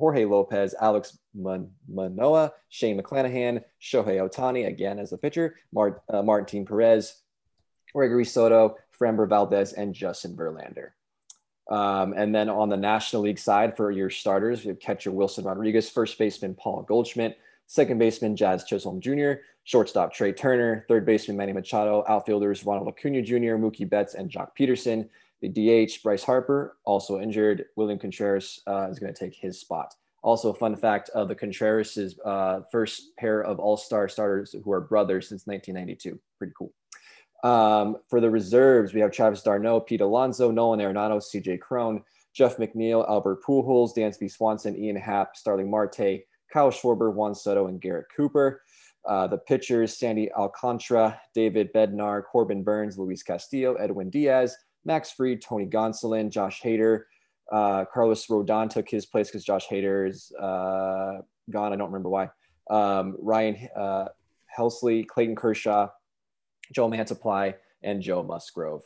Jorge 0.00 0.24
Lopez, 0.24 0.74
Alex 0.80 1.18
Man- 1.34 1.70
Manoah, 1.86 2.52
Shane 2.70 3.00
McClanahan, 3.00 3.62
Shohei 3.80 4.18
Ohtani, 4.18 4.66
again 4.66 4.98
as 4.98 5.12
a 5.12 5.18
pitcher, 5.18 5.56
Mart- 5.72 6.02
uh, 6.08 6.22
Martin 6.22 6.64
Perez, 6.64 7.20
Gregory 7.94 8.24
Soto, 8.24 8.76
Framber 8.98 9.28
Valdez, 9.28 9.74
and 9.74 9.94
Justin 9.94 10.34
Verlander. 10.34 10.92
Um, 11.70 12.14
and 12.16 12.34
then 12.34 12.48
on 12.48 12.70
the 12.70 12.76
National 12.78 13.22
League 13.22 13.38
side 13.38 13.76
for 13.76 13.90
your 13.90 14.08
starters, 14.10 14.64
we 14.64 14.68
have 14.68 14.80
catcher 14.80 15.12
Wilson 15.12 15.44
Rodriguez, 15.44 15.90
first 15.90 16.18
baseman 16.18 16.54
Paul 16.54 16.82
Goldschmidt, 16.82 17.38
second 17.66 17.98
baseman 17.98 18.34
Jazz 18.36 18.64
Chisholm 18.64 19.00
Jr., 19.00 19.32
shortstop 19.64 20.14
Trea 20.14 20.32
Turner, 20.32 20.86
third 20.88 21.04
baseman 21.04 21.36
Manny 21.36 21.52
Machado, 21.52 22.04
outfielders 22.08 22.64
Ronald 22.64 22.88
Acuna 22.88 23.22
Jr., 23.22 23.56
Mookie 23.60 23.88
Betts, 23.88 24.14
and 24.14 24.30
Joc 24.30 24.48
Pederson. 24.58 25.08
The 25.42 25.48
DH, 25.48 26.02
Bryce 26.02 26.22
Harper, 26.22 26.76
also 26.84 27.20
injured. 27.20 27.66
William 27.76 27.98
Contreras 27.98 28.60
uh, 28.66 28.88
is 28.90 28.98
going 28.98 29.12
to 29.12 29.18
take 29.18 29.34
his 29.34 29.58
spot. 29.60 29.94
Also, 30.22 30.52
fun 30.52 30.76
fact 30.76 31.08
of 31.10 31.28
the 31.28 31.34
Contreras' 31.34 32.18
uh, 32.24 32.60
first 32.70 33.16
pair 33.16 33.42
of 33.42 33.58
all 33.58 33.76
star 33.76 34.08
starters 34.08 34.54
who 34.64 34.70
are 34.70 34.80
brothers 34.80 35.28
since 35.28 35.46
1992. 35.46 36.20
Pretty 36.38 36.52
cool. 36.56 36.72
Um, 37.42 37.96
for 38.08 38.20
the 38.20 38.28
reserves, 38.28 38.92
we 38.92 39.00
have 39.00 39.12
Travis 39.12 39.42
d'Arnaud, 39.42 39.80
Pete 39.80 40.02
Alonso, 40.02 40.50
Nolan 40.50 40.80
Arenado, 40.80 41.18
CJ 41.18 41.60
Cron, 41.60 42.02
Jeff 42.34 42.58
McNeil, 42.58 43.08
Albert 43.08 43.42
Pujols, 43.42 43.96
Dansby 43.96 44.30
Swanson, 44.30 44.76
Ian 44.76 44.96
Happ, 44.96 45.36
Starling 45.36 45.70
Marte, 45.70 46.20
Kyle 46.52 46.70
Schwarber, 46.70 47.12
Juan 47.12 47.34
Soto, 47.34 47.68
and 47.68 47.80
Garrett 47.80 48.06
Cooper. 48.14 48.62
Uh, 49.08 49.26
the 49.26 49.38
pitchers, 49.38 49.96
Sandy 49.96 50.30
Alcantara, 50.32 51.18
David 51.34 51.72
Bednar, 51.72 52.22
Corbin 52.22 52.62
Burnes, 52.62 52.98
Luis 52.98 53.22
Castillo, 53.22 53.74
Edwin 53.76 54.10
Diaz, 54.10 54.54
Max 54.84 55.12
Fried, 55.12 55.42
Tony 55.42 55.66
Gonsolin, 55.66 56.30
Josh 56.30 56.60
Hader. 56.62 57.02
Uh, 57.50 57.84
Carlos 57.92 58.26
Rodon 58.26 58.70
took 58.70 58.88
his 58.88 59.06
place 59.06 59.28
because 59.28 59.44
Josh 59.44 59.66
Hader 59.68 60.08
is 60.08 60.32
uh, 60.32 61.18
gone. 61.50 61.72
I 61.72 61.76
don't 61.76 61.88
remember 61.88 62.08
why. 62.08 62.30
Um, 62.70 63.16
Ryan 63.18 63.68
uh, 63.76 64.08
Helsley, 64.56 65.06
Clayton 65.06 65.34
Kershaw, 65.34 65.88
Joe 66.72 66.88
Mantiply, 66.88 67.54
and 67.82 68.00
Joe 68.00 68.22
Musgrove. 68.22 68.82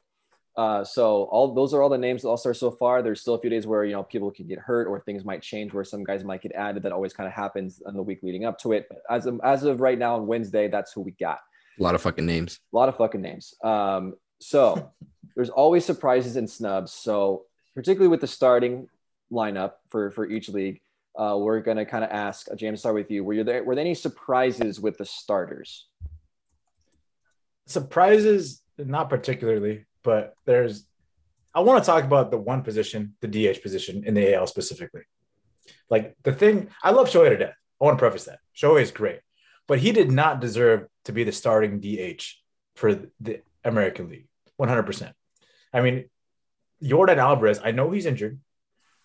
Uh, 0.57 0.85
so 0.85 1.25
all 1.25 1.53
those 1.53 1.75
are 1.75 1.83
all 1.83 1.89
the 1.89 1.99
names 1.99 2.23
that 2.23 2.29
All 2.29 2.37
Star 2.37 2.55
so 2.55 2.71
far. 2.71 3.03
There's 3.03 3.21
still 3.21 3.35
a 3.35 3.41
few 3.41 3.51
days 3.51 3.67
where 3.67 3.85
you 3.85 3.93
know 3.93 4.05
people 4.05 4.31
can 4.31 4.47
get 4.47 4.59
hurt 4.59 4.87
or 4.87 5.01
things 5.01 5.25
might 5.25 5.43
change 5.43 5.73
where 5.73 5.85
some 5.85 6.05
guys 6.05 6.23
might 6.23 6.43
get 6.43 6.53
added. 6.53 6.85
That 6.85 6.93
always 6.93 7.13
kind 7.13 7.27
of 7.27 7.33
happens 7.33 7.83
in 7.87 7.95
the 7.95 8.03
week 8.03 8.21
leading 8.23 8.45
up 8.45 8.59
to 8.61 8.73
it. 8.73 8.87
But 8.89 9.03
as 9.11 9.27
of, 9.27 9.41
as 9.43 9.65
of 9.65 9.81
right 9.81 9.99
now 9.99 10.15
on 10.15 10.27
Wednesday, 10.27 10.69
that's 10.69 10.93
who 10.93 11.01
we 11.01 11.11
got. 11.13 11.41
A 11.79 11.83
lot 11.83 11.97
of 11.97 12.03
fucking 12.03 12.25
names. 12.25 12.61
A 12.73 12.77
lot 12.77 12.89
of 12.89 12.97
fucking 12.97 13.21
names. 13.21 13.55
Um, 13.65 14.15
so 14.45 14.93
there's 15.35 15.49
always 15.49 15.87
surprises 15.87 16.37
and 16.37 16.49
snubs. 16.49 16.93
So 16.93 17.47
particularly 17.75 18.09
with 18.09 18.21
the 18.21 18.27
starting 18.27 18.89
lineup 19.33 19.73
for 19.89 20.11
for 20.11 20.29
each 20.29 20.51
league, 20.51 20.83
uh, 21.19 21.37
we're 21.41 21.61
gonna 21.61 21.87
kind 21.87 22.05
of 22.05 22.11
ask 22.11 22.51
uh, 22.51 22.55
James. 22.55 22.81
Start 22.81 22.95
with 22.95 23.11
you. 23.11 23.25
Were 23.25 23.33
you 23.33 23.43
there? 23.43 23.65
Were 23.65 23.75
there 23.75 23.85
any 23.85 23.95
surprises 23.95 24.79
with 24.79 24.99
the 24.99 25.07
starters? 25.07 25.87
Surprises, 27.67 28.63
not 28.77 29.09
particularly, 29.09 29.87
but 30.03 30.35
there's. 30.45 30.87
I 31.55 31.61
want 31.61 31.83
to 31.83 31.87
talk 31.87 32.05
about 32.05 32.31
the 32.31 32.37
one 32.37 32.63
position, 32.63 33.15
the 33.21 33.29
DH 33.29 33.63
position 33.63 34.05
in 34.05 34.13
the 34.13 34.35
AL 34.35 34.49
specifically. 34.49 35.03
Like 35.89 36.17
the 36.23 36.33
thing, 36.33 36.69
I 36.83 36.91
love 36.91 37.09
Shohei 37.09 37.31
to 37.31 37.37
death. 37.39 37.55
I 37.81 37.85
want 37.85 37.97
to 37.97 38.03
preface 38.03 38.25
that 38.25 38.41
Shohei 38.55 38.83
is 38.83 38.91
great, 38.91 39.21
but 39.67 39.79
he 39.79 39.93
did 39.93 40.11
not 40.11 40.41
deserve 40.41 40.87
to 41.05 41.13
be 41.13 41.25
the 41.25 41.33
starting 41.33 41.81
DH 41.81 42.23
for 42.75 42.95
the 43.21 43.41
American 43.65 44.11
League. 44.11 44.27
100%. 44.61 45.13
I 45.73 45.81
mean, 45.81 46.05
Yordan 46.83 47.17
Alvarez, 47.17 47.61
I 47.63 47.71
know 47.71 47.91
he's 47.91 48.07
injured, 48.07 48.41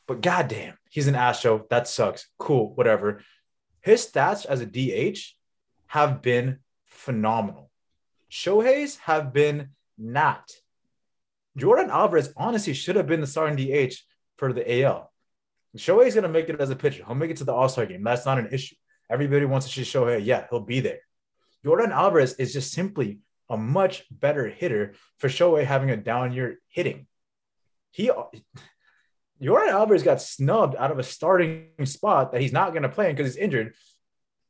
but 0.07 0.21
goddamn, 0.21 0.77
he's 0.89 1.07
an 1.07 1.15
Astro. 1.15 1.65
That 1.69 1.87
sucks. 1.87 2.27
Cool, 2.37 2.73
whatever. 2.75 3.21
His 3.81 4.05
stats 4.05 4.45
as 4.45 4.61
a 4.61 4.65
DH 4.65 5.19
have 5.87 6.21
been 6.21 6.59
phenomenal. 6.85 7.71
Shohei's 8.31 8.97
have 8.97 9.33
been 9.33 9.69
not. 9.97 10.51
Yordan 11.57 11.89
Alvarez 11.89 12.31
honestly 12.37 12.73
should 12.73 12.95
have 12.95 13.07
been 13.07 13.21
the 13.21 13.27
starting 13.27 13.57
DH 13.57 13.95
for 14.37 14.53
the 14.53 14.83
AL. 14.83 15.11
Shohei's 15.77 16.15
going 16.15 16.23
to 16.23 16.29
make 16.29 16.49
it 16.49 16.59
as 16.59 16.69
a 16.69 16.75
pitcher. 16.75 17.03
He'll 17.05 17.15
make 17.15 17.31
it 17.31 17.37
to 17.37 17.43
the 17.43 17.53
All 17.53 17.69
Star 17.69 17.85
game. 17.85 18.03
That's 18.03 18.25
not 18.25 18.39
an 18.39 18.49
issue. 18.51 18.75
Everybody 19.09 19.45
wants 19.45 19.67
to 19.67 19.73
see 19.73 19.81
Shohei. 19.81 20.23
Yeah, 20.23 20.45
he'll 20.49 20.61
be 20.61 20.79
there. 20.79 20.99
Yordan 21.65 21.91
Alvarez 21.91 22.33
is 22.33 22.53
just 22.53 22.71
simply 22.71 23.19
a 23.49 23.57
much 23.57 24.05
better 24.11 24.47
hitter 24.47 24.93
for 25.17 25.27
Shohei 25.27 25.65
having 25.65 25.89
a 25.89 25.97
down 25.97 26.33
year 26.33 26.59
hitting. 26.67 27.07
He, 27.91 28.11
Yordan 29.41 29.69
Alvarez 29.69 30.03
got 30.03 30.21
snubbed 30.21 30.75
out 30.75 30.91
of 30.91 30.99
a 30.99 31.03
starting 31.03 31.69
spot 31.85 32.31
that 32.31 32.41
he's 32.41 32.53
not 32.53 32.71
going 32.71 32.83
to 32.83 32.89
play 32.89 33.09
in 33.09 33.15
because 33.15 33.33
he's 33.33 33.43
injured. 33.43 33.73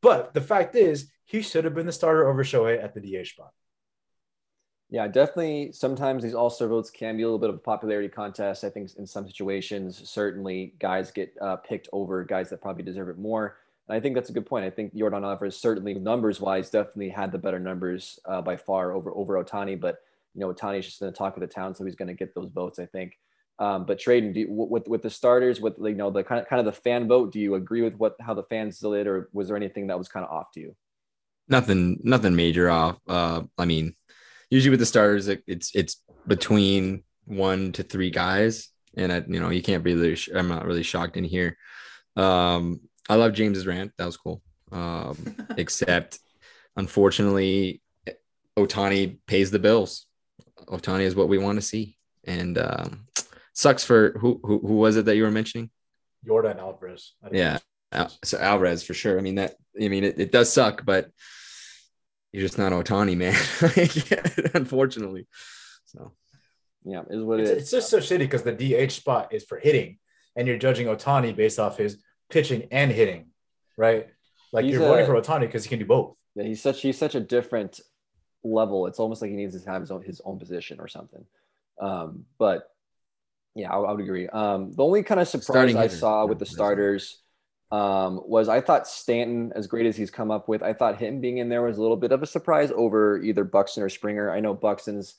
But 0.02 0.34
the 0.34 0.42
fact 0.42 0.76
is, 0.76 1.12
he 1.26 1.42
should 1.42 1.64
have 1.64 1.76
been 1.76 1.86
the 1.86 1.92
starter 1.92 2.28
over 2.28 2.44
Shohei 2.44 2.84
at 2.84 2.94
the 2.94 3.02
DH 3.02 3.28
spot. 3.28 3.52
Yeah, 4.90 5.08
definitely. 5.08 5.72
Sometimes 5.72 6.24
these 6.24 6.34
All 6.34 6.50
Star 6.50 6.68
votes 6.68 6.90
can 6.90 7.16
be 7.16 7.22
a 7.22 7.26
little 7.28 7.38
bit 7.38 7.50
of 7.50 7.58
a 7.58 7.60
popularity 7.60 8.10
contest. 8.10 8.64
I 8.64 8.72
think 8.72 8.90
in 8.98 9.06
some 9.06 9.28
situations, 9.28 10.10
certainly 10.10 10.74
guys 10.80 11.12
get 11.12 11.32
uh, 11.40 11.58
picked 11.58 11.88
over 11.94 12.24
guys 12.24 12.50
that 12.50 12.62
probably 12.62 12.84
deserve 12.84 13.10
it 13.10 13.20
more. 13.20 13.58
And 13.90 13.98
I 13.98 14.00
think 14.00 14.14
that's 14.14 14.30
a 14.30 14.34
good 14.34 14.46
point. 14.46 14.66
I 14.66 14.70
think 14.70 14.94
Yordan 14.94 15.24
Alvarez 15.24 15.58
certainly 15.58 15.96
numbers 15.96 16.40
wise 16.40 16.70
definitely 16.70 17.10
had 17.10 17.32
the 17.32 17.40
better 17.40 17.60
numbers 17.60 18.20
uh, 18.26 18.42
by 18.42 18.56
far 18.56 18.92
over 18.92 19.12
over 19.12 19.44
Ohtani, 19.44 19.80
But 19.80 19.98
you 20.36 20.42
know, 20.42 20.54
Ohtani 20.54 20.80
is 20.80 20.86
just 20.86 21.00
going 21.00 21.12
to 21.12 21.18
talk 21.18 21.36
of 21.36 21.42
the 21.42 21.48
town, 21.48 21.74
so 21.74 21.84
he's 21.84 21.96
going 21.96 22.08
to 22.08 22.14
get 22.14 22.36
those 22.36 22.50
votes. 22.50 22.78
I 22.78 22.86
think. 22.86 23.18
Um, 23.58 23.86
but 23.86 24.00
trading 24.00 24.46
with 24.48 24.88
with 24.88 25.02
the 25.02 25.10
starters, 25.10 25.60
with 25.60 25.74
you 25.80 25.96
know 25.96 26.12
the 26.12 26.24
kind 26.24 26.40
of 26.40 26.48
kind 26.48 26.60
of 26.60 26.66
the 26.66 26.80
fan 26.80 27.08
vote, 27.08 27.34
do 27.34 27.40
you 27.40 27.56
agree 27.56 27.82
with 27.82 27.96
what 27.96 28.16
how 28.22 28.36
the 28.36 28.44
fans 28.44 28.80
did, 28.80 29.08
or 29.08 29.30
was 29.34 29.48
there 29.48 29.58
anything 29.58 29.88
that 29.88 29.98
was 29.98 30.08
kind 30.08 30.24
of 30.24 30.32
off 30.32 30.52
to 30.54 30.60
you? 30.60 30.76
Nothing, 31.48 32.00
nothing 32.04 32.36
major 32.36 32.70
off. 32.70 33.00
Uh, 33.08 33.42
I 33.58 33.66
mean, 33.66 33.96
usually 34.52 34.70
with 34.70 34.80
the 34.80 34.86
starters, 34.86 35.28
it, 35.28 35.44
it's 35.48 35.76
it's 35.76 36.02
between 36.28 37.04
one 37.26 37.72
to 37.72 37.84
three 37.84 38.12
guys, 38.12 38.70
and 38.96 39.12
I, 39.12 39.24
you 39.28 39.40
know 39.40 39.50
you 39.50 39.64
can't 39.64 39.84
really. 39.84 40.16
I'm 40.34 40.48
not 40.48 40.66
really 40.66 40.84
shocked 40.84 41.18
in 41.18 41.24
here. 41.24 41.58
Um, 42.16 42.82
I 43.10 43.16
love 43.16 43.34
James's 43.34 43.68
rant. 43.68 43.92
That 43.98 44.06
was 44.06 44.18
cool. 44.18 44.42
Um, 44.72 45.18
except, 45.58 46.20
unfortunately, 46.76 47.82
Ohtani 48.58 49.18
pays 49.26 49.52
the 49.52 49.60
bills. 49.60 50.06
Ohtani 50.68 51.02
is 51.02 51.16
what 51.16 51.28
we 51.28 51.38
want 51.38 51.58
to 51.58 51.62
see, 51.62 51.98
and 52.24 52.58
um, 52.58 53.08
sucks 53.54 53.84
for 53.84 54.18
who, 54.20 54.40
who 54.44 54.60
who 54.60 54.76
was 54.76 54.96
it 54.96 55.06
that 55.06 55.16
you 55.16 55.24
were 55.24 55.32
mentioning? 55.32 55.72
Yordan 56.28 56.60
Alvarez. 56.60 57.14
Yeah, 57.32 57.58
so 58.24 58.38
Alvarez 58.38 58.84
for 58.84 58.94
sure. 58.94 59.18
I 59.18 59.22
mean 59.22 59.36
that. 59.36 59.56
I 59.82 59.88
mean 59.88 60.04
it, 60.04 60.20
it 60.20 60.32
does 60.32 60.52
suck, 60.52 60.86
but 60.86 61.10
you're 62.32 62.44
just 62.44 62.58
not 62.58 62.72
Ohtani, 62.72 63.18
man. 63.18 63.36
Unfortunately, 64.54 65.28
so 65.86 66.12
yeah, 66.84 67.04
is 67.10 67.24
what 67.24 67.40
it's, 67.40 67.50
it 67.50 67.58
is. 67.58 67.62
It's 67.64 67.72
just 67.72 67.90
so 67.90 68.00
shitty 68.00 68.20
because 68.20 68.44
the 68.44 68.54
DH 68.88 68.92
spot 68.92 69.34
is 69.34 69.46
for 69.46 69.58
hitting, 69.58 69.98
and 70.36 70.48
you're 70.48 70.58
judging 70.58 70.88
Ohtani 70.88 71.36
based 71.36 71.60
off 71.60 71.78
his 71.78 72.04
pitching 72.30 72.68
and 72.72 72.92
hitting, 72.92 73.28
right? 73.78 74.08
Like 74.52 74.66
He's 74.66 74.74
you're 74.76 74.84
a- 74.84 74.88
voting 74.88 75.06
for 75.06 75.14
Ohtani 75.20 75.42
because 75.42 75.64
he 75.64 75.70
can 75.70 75.80
do 75.80 75.86
both. 75.86 76.16
Yeah, 76.36 76.44
he's 76.44 76.62
such 76.62 76.82
he's 76.82 76.98
such 76.98 77.16
a 77.16 77.20
different 77.20 77.80
level. 78.44 78.88
It's 78.88 79.00
almost 79.00 79.22
like 79.22 79.32
he 79.32 79.38
needs 79.38 79.62
to 79.62 79.70
have 79.70 79.82
his 79.82 79.92
own 79.92 80.02
his 80.04 80.22
own 80.24 80.40
position 80.40 80.80
or 80.80 80.88
something. 80.88 81.26
Um, 81.82 82.26
but 82.38 82.70
yeah, 83.56 83.72
I, 83.72 83.80
I 83.80 83.92
would 83.92 84.02
agree. 84.02 84.28
Um, 84.30 84.72
the 84.74 84.84
only 84.84 85.04
kind 85.04 85.20
of 85.20 85.28
surprise 85.28 85.46
Starting 85.46 85.78
I 85.78 85.84
hitter. 85.84 85.96
saw 85.96 86.26
with 86.26 86.40
the 86.40 86.46
starters 86.46 87.20
um, 87.72 88.22
was 88.26 88.48
I 88.50 88.62
thought 88.62 88.88
Stanton, 88.88 89.52
as 89.56 89.68
great 89.68 89.86
as 89.86 89.96
he's 89.98 90.10
come 90.12 90.32
up 90.32 90.48
with, 90.48 90.64
I 90.64 90.74
thought 90.74 91.00
him 91.00 91.20
being 91.22 91.38
in 91.40 91.50
there 91.50 91.62
was 91.62 91.78
a 91.78 91.82
little 91.82 91.98
bit 91.98 92.12
of 92.12 92.24
a 92.24 92.28
surprise 92.28 92.72
over 92.76 93.22
either 93.22 93.44
Buxton 93.44 93.84
or 93.84 93.90
Springer. 93.90 94.32
I 94.32 94.40
know 94.40 94.54
Buxton's 94.54 95.16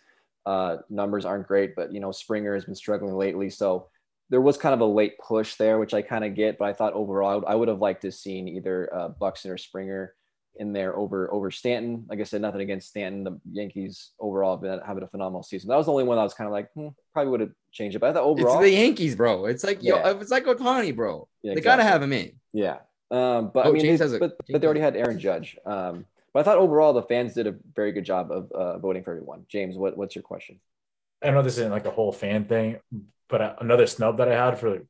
uh, 0.46 0.78
numbers 0.88 1.24
aren't 1.24 1.46
great, 1.46 1.76
but 1.76 1.92
you 1.92 2.00
know 2.00 2.12
Springer 2.12 2.54
has 2.54 2.64
been 2.64 2.74
struggling 2.74 3.14
lately, 3.14 3.50
so 3.50 3.88
there 4.30 4.40
was 4.40 4.56
kind 4.56 4.72
of 4.74 4.80
a 4.80 4.84
late 4.86 5.18
push 5.18 5.56
there, 5.56 5.78
which 5.78 5.92
I 5.92 6.02
kind 6.02 6.24
of 6.24 6.34
get. 6.34 6.56
But 6.58 6.66
I 6.68 6.72
thought 6.72 6.92
overall, 6.94 7.44
I 7.46 7.54
would 7.54 7.68
have 7.68 7.80
liked 7.80 8.02
to 8.02 8.12
seen 8.12 8.48
either 8.48 8.88
uh, 8.94 9.08
Buxton 9.08 9.50
or 9.50 9.58
Springer 9.58 10.14
in 10.56 10.72
there 10.72 10.96
over 10.96 11.32
over 11.32 11.50
Stanton. 11.50 12.04
Like 12.08 12.20
I 12.20 12.24
said, 12.24 12.40
nothing 12.40 12.60
against 12.60 12.88
Stanton. 12.88 13.24
The 13.24 13.40
Yankees 13.52 14.10
overall 14.18 14.56
have 14.56 14.62
been 14.62 14.80
having 14.86 15.02
a 15.02 15.08
phenomenal 15.08 15.42
season. 15.42 15.68
That 15.68 15.76
was 15.76 15.86
the 15.86 15.92
only 15.92 16.04
one 16.04 16.18
I 16.18 16.22
was 16.22 16.34
kind 16.34 16.46
of 16.46 16.52
like, 16.52 16.70
hmm, 16.72 16.88
probably 17.12 17.30
would 17.30 17.40
have 17.40 17.52
changed 17.72 17.96
it. 17.96 17.98
But 18.00 18.10
I 18.10 18.12
thought 18.14 18.24
overall, 18.24 18.58
It's 18.60 18.64
the 18.70 18.70
Yankees, 18.76 19.14
bro. 19.16 19.46
It's 19.46 19.64
like 19.64 19.82
yo, 19.82 19.96
Yeah. 19.96 20.10
it's 20.20 20.30
like 20.30 20.44
Ohtani, 20.44 20.94
bro. 20.94 21.28
Yeah, 21.42 21.54
they 21.54 21.60
gotta 21.60 21.82
have 21.84 22.02
him 22.02 22.12
in. 22.12 22.32
Yeah. 22.52 22.78
Um, 23.12 23.50
but 23.52 23.66
I 23.66 23.68
Oh, 23.68 23.72
mean, 23.72 23.82
James 23.82 23.98
they- 23.98 24.04
has 24.04 24.12
a- 24.12 24.18
but, 24.20 24.36
but 24.48 24.60
they 24.60 24.66
already 24.66 24.80
had 24.80 24.96
Aaron 24.96 25.18
Judge. 25.18 25.56
Um, 25.66 26.06
but 26.32 26.40
I 26.40 26.42
thought 26.44 26.58
overall 26.58 26.92
the 26.92 27.02
fans 27.02 27.34
did 27.34 27.48
a 27.48 27.56
very 27.74 27.90
good 27.90 28.04
job 28.04 28.30
of 28.30 28.52
uh, 28.52 28.78
voting 28.78 29.02
for 29.02 29.10
everyone. 29.12 29.46
James, 29.48 29.76
what, 29.76 29.96
what's 29.96 30.14
your 30.14 30.22
question? 30.22 30.60
I 31.22 31.30
know 31.30 31.42
this 31.42 31.58
isn't 31.58 31.72
like 31.72 31.86
a 31.86 31.90
whole 31.90 32.12
fan 32.12 32.44
thing, 32.44 32.78
but 33.30 33.40
uh, 33.40 33.54
another 33.60 33.86
snub 33.86 34.18
that 34.18 34.30
I 34.30 34.44
had 34.44 34.58
for 34.58 34.80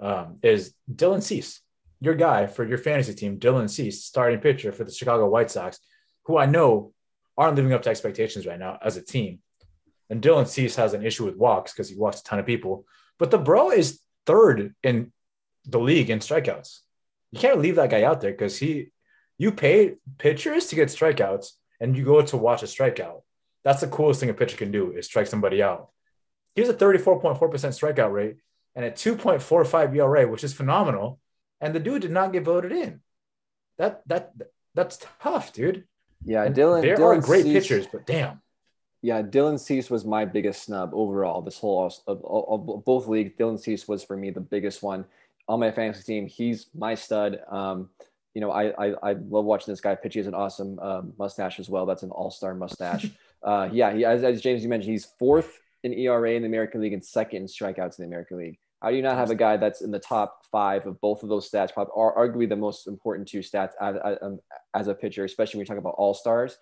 um, 0.00 0.38
is 0.42 0.74
Dylan 0.92 1.22
Cease, 1.22 1.60
your 2.00 2.14
guy 2.14 2.46
for 2.46 2.66
your 2.66 2.78
fantasy 2.78 3.14
team, 3.14 3.38
Dylan 3.38 3.70
Cease, 3.70 4.04
starting 4.04 4.40
pitcher 4.40 4.72
for 4.72 4.84
the 4.84 4.92
Chicago 4.92 5.28
White 5.28 5.50
Sox, 5.50 5.78
who 6.24 6.36
I 6.36 6.46
know 6.46 6.92
aren't 7.38 7.56
living 7.56 7.72
up 7.72 7.82
to 7.82 7.90
expectations 7.90 8.46
right 8.46 8.58
now 8.58 8.78
as 8.82 8.96
a 8.96 9.02
team. 9.02 9.38
And 10.10 10.20
Dylan 10.20 10.46
Cease 10.46 10.76
has 10.76 10.94
an 10.94 11.04
issue 11.04 11.24
with 11.24 11.36
walks 11.36 11.72
because 11.72 11.88
he 11.88 11.96
walks 11.96 12.20
a 12.20 12.24
ton 12.24 12.38
of 12.38 12.46
people, 12.46 12.84
but 13.18 13.30
the 13.30 13.38
bro 13.38 13.70
is 13.70 14.00
third 14.26 14.74
in 14.82 15.12
the 15.64 15.78
league 15.78 16.10
in 16.10 16.18
strikeouts. 16.18 16.80
You 17.32 17.40
can't 17.40 17.60
leave 17.60 17.76
that 17.76 17.90
guy 17.90 18.02
out 18.02 18.20
there 18.20 18.30
because 18.30 18.58
he, 18.58 18.90
you 19.38 19.52
pay 19.52 19.94
pitchers 20.18 20.66
to 20.68 20.76
get 20.76 20.88
strikeouts, 20.88 21.52
and 21.80 21.96
you 21.96 22.04
go 22.04 22.22
to 22.22 22.36
watch 22.36 22.62
a 22.62 22.66
strikeout. 22.66 23.22
That's 23.64 23.80
the 23.80 23.88
coolest 23.88 24.20
thing 24.20 24.30
a 24.30 24.34
pitcher 24.34 24.56
can 24.56 24.70
do 24.70 24.92
is 24.92 25.06
strike 25.06 25.26
somebody 25.26 25.62
out. 25.62 25.90
He 26.56 26.62
has 26.62 26.70
a 26.70 26.74
34.4% 26.74 27.38
strikeout 27.38 28.12
rate 28.12 28.36
and 28.74 28.84
a 28.84 28.90
2.45 28.90 29.94
ERA, 29.94 30.26
which 30.26 30.42
is 30.42 30.52
phenomenal. 30.54 31.20
And 31.60 31.74
the 31.74 31.80
dude 31.80 32.02
did 32.02 32.10
not 32.10 32.32
get 32.32 32.42
voted 32.44 32.72
in. 32.72 33.00
That 33.78 34.02
that 34.08 34.32
that's 34.74 34.98
tough, 35.22 35.52
dude. 35.52 35.84
Yeah, 36.24 36.44
And 36.44 36.54
Dylan. 36.54 36.82
there 36.82 36.96
Dylan 36.96 37.18
are 37.18 37.20
great 37.20 37.44
Cease- 37.44 37.52
pitchers, 37.52 37.86
but 37.86 38.06
damn. 38.06 38.40
Yeah, 39.02 39.22
Dylan 39.22 39.60
Cease 39.60 39.88
was 39.90 40.04
my 40.04 40.24
biggest 40.24 40.64
snub 40.64 40.90
overall. 40.92 41.40
This 41.42 41.58
whole 41.58 41.86
of, 42.06 42.24
of, 42.24 42.68
of 42.68 42.84
both 42.84 43.06
leagues, 43.06 43.32
Dylan 43.38 43.60
Cease 43.60 43.86
was 43.86 44.02
for 44.02 44.16
me 44.16 44.30
the 44.30 44.40
biggest 44.40 44.82
one 44.82 45.04
on 45.46 45.60
my 45.60 45.70
fantasy 45.70 46.02
team. 46.02 46.26
He's 46.26 46.66
my 46.74 46.94
stud. 46.94 47.40
Um, 47.48 47.90
you 48.34 48.40
know, 48.40 48.50
I, 48.50 48.70
I 48.86 49.10
I 49.10 49.12
love 49.12 49.44
watching 49.44 49.70
this 49.72 49.80
guy 49.82 49.94
pitch. 49.94 50.14
He 50.14 50.18
has 50.20 50.26
an 50.26 50.34
awesome 50.34 50.78
um, 50.80 51.12
mustache 51.18 51.60
as 51.60 51.68
well. 51.70 51.86
That's 51.86 52.02
an 52.02 52.10
all 52.10 52.30
star 52.30 52.54
mustache. 52.54 53.06
uh, 53.42 53.68
yeah, 53.70 53.92
he 53.94 54.04
as, 54.04 54.24
as 54.24 54.40
James 54.40 54.62
you 54.62 54.68
mentioned, 54.70 54.92
he's 54.92 55.04
fourth 55.18 55.60
in 55.86 55.98
ERA 55.98 56.32
in 56.32 56.42
the 56.42 56.48
American 56.48 56.80
League 56.80 56.92
and 56.92 57.04
second 57.04 57.42
in 57.42 57.46
strikeouts 57.46 57.98
in 57.98 58.02
the 58.02 58.06
American 58.06 58.38
League. 58.38 58.58
How 58.82 58.90
do 58.90 58.96
you 58.96 59.02
not 59.02 59.16
have 59.16 59.30
a 59.30 59.34
guy 59.34 59.56
that's 59.56 59.80
in 59.80 59.90
the 59.90 59.98
top 59.98 60.42
five 60.52 60.86
of 60.86 61.00
both 61.00 61.22
of 61.22 61.28
those 61.28 61.50
stats? 61.50 61.72
Probably 61.72 61.92
are 61.96 62.14
arguably 62.14 62.48
the 62.48 62.56
most 62.56 62.86
important 62.86 63.26
two 63.26 63.38
stats 63.38 63.70
as, 63.80 63.96
as, 64.04 64.18
um, 64.20 64.38
a 64.74 64.94
pitcher, 64.94 65.24
especially 65.24 65.58
when 65.58 65.64
you 65.64 65.66
talk 65.66 65.78
about 65.78 65.94
all 65.96 66.12
stars. 66.12 66.58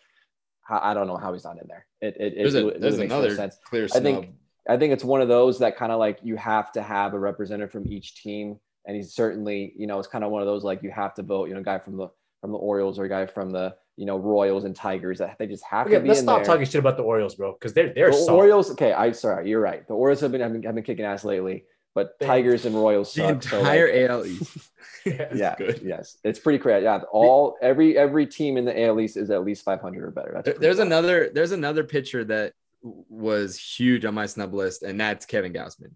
I 0.69 0.95
don't 0.95 1.07
know 1.07 1.17
how 1.17 1.33
he's 1.33 1.45
not 1.45 1.61
in 1.61 1.69
there. 1.69 1.87
It 2.01 2.17
it, 2.19 2.35
There's, 2.37 2.55
it, 2.55 2.65
a, 2.65 2.79
there's 2.79 2.95
really 2.95 3.07
another 3.07 3.35
sense. 3.35 3.59
clear 3.67 3.87
I 3.95 4.01
think 4.01 4.31
I 4.69 4.79
think 4.79 4.95
it's 4.95 5.05
one 5.05 5.21
of 5.21 5.29
those 5.29 5.59
that 5.59 5.77
kind 5.77 5.93
of 5.93 5.99
like 5.99 6.21
you 6.23 6.37
have 6.37 6.73
to 6.73 6.83
have 6.83 7.13
a 7.13 7.19
representative 7.19 7.71
from 7.71 7.87
each 7.87 8.23
team, 8.23 8.59
and 8.87 8.97
he's 8.97 9.15
certainly 9.15 9.75
you 9.77 9.87
know 9.87 9.99
it's 9.99 10.09
kind 10.09 10.25
of 10.25 10.31
one 10.31 10.41
of 10.41 10.47
those 10.47 10.65
like 10.65 10.83
you 10.83 10.91
have 10.91 11.15
to 11.15 11.23
vote 11.23 11.49
you 11.49 11.55
know 11.55 11.61
a 11.61 11.65
guy 11.65 11.79
from 11.79 11.99
the 11.99 12.09
from 12.45 12.53
the 12.53 12.59
Orioles 12.59 12.99
or 12.99 13.05
a 13.05 13.09
guy 13.09 13.25
from 13.25 13.51
the 13.53 13.75
you 13.97 14.05
know 14.05 14.19
Royals 14.19 14.65
and 14.65 14.77
Tigers 14.77 15.17
that 15.21 15.39
they 15.39 15.47
just 15.47 15.65
have 15.65 15.87
Okay, 15.87 15.95
to 15.97 16.03
be 16.03 16.09
let's 16.09 16.21
in 16.21 16.27
stop 16.27 16.39
there. 16.41 16.45
talking 16.45 16.67
shit 16.67 16.75
about 16.75 16.99
the 16.99 17.03
Orioles, 17.03 17.37
bro, 17.37 17.55
because 17.55 17.73
they're 17.73 17.95
they're 17.95 18.11
The 18.11 18.17
soft. 18.19 18.33
Orioles, 18.33 18.71
okay, 18.73 18.93
I 18.93 19.13
sorry, 19.13 19.49
you're 19.49 19.63
right. 19.63 19.89
The 19.89 19.95
Orioles 19.95 20.21
have 20.21 20.31
been 20.31 20.43
have 20.43 20.53
been, 20.53 20.63
have 20.65 20.75
been 20.75 20.85
kicking 20.85 21.07
ass 21.07 21.25
lately, 21.25 21.65
but 21.95 22.19
They- 22.21 22.27
Tigers 22.27 22.67
and 22.67 22.75
Royals 22.75 23.15
the 23.15 23.23
suck. 23.29 23.43
so, 23.45 23.59
entire 23.61 23.87
like, 24.03 24.11
AL 24.11 24.27
East. 24.27 24.59
Yes. 25.07 25.33
yeah, 25.35 25.55
good. 25.57 25.81
yes, 25.83 26.17
it's 26.23 26.39
pretty 26.39 26.59
crazy. 26.59 26.85
Yeah, 26.85 27.01
all 27.13 27.57
every 27.63 27.97
every 27.97 28.27
team 28.27 28.59
in 28.59 28.67
the 28.67 28.79
AL 28.85 29.01
East 29.01 29.17
is 29.17 29.31
at 29.31 29.43
least 29.43 29.65
500 29.65 30.03
or 30.05 30.11
better. 30.11 30.33
That's 30.35 30.45
There- 30.47 30.59
There's 30.59 30.77
wild. 30.79 30.89
another 30.89 31.31
there's 31.33 31.53
another 31.53 31.83
pitcher 31.85 32.25
that 32.25 32.53
was 32.83 33.59
huge 33.59 34.05
on 34.05 34.13
my 34.13 34.27
snub 34.27 34.53
list, 34.53 34.83
and 34.83 35.01
that's 35.01 35.25
Kevin 35.25 35.55
Gausman 35.55 35.93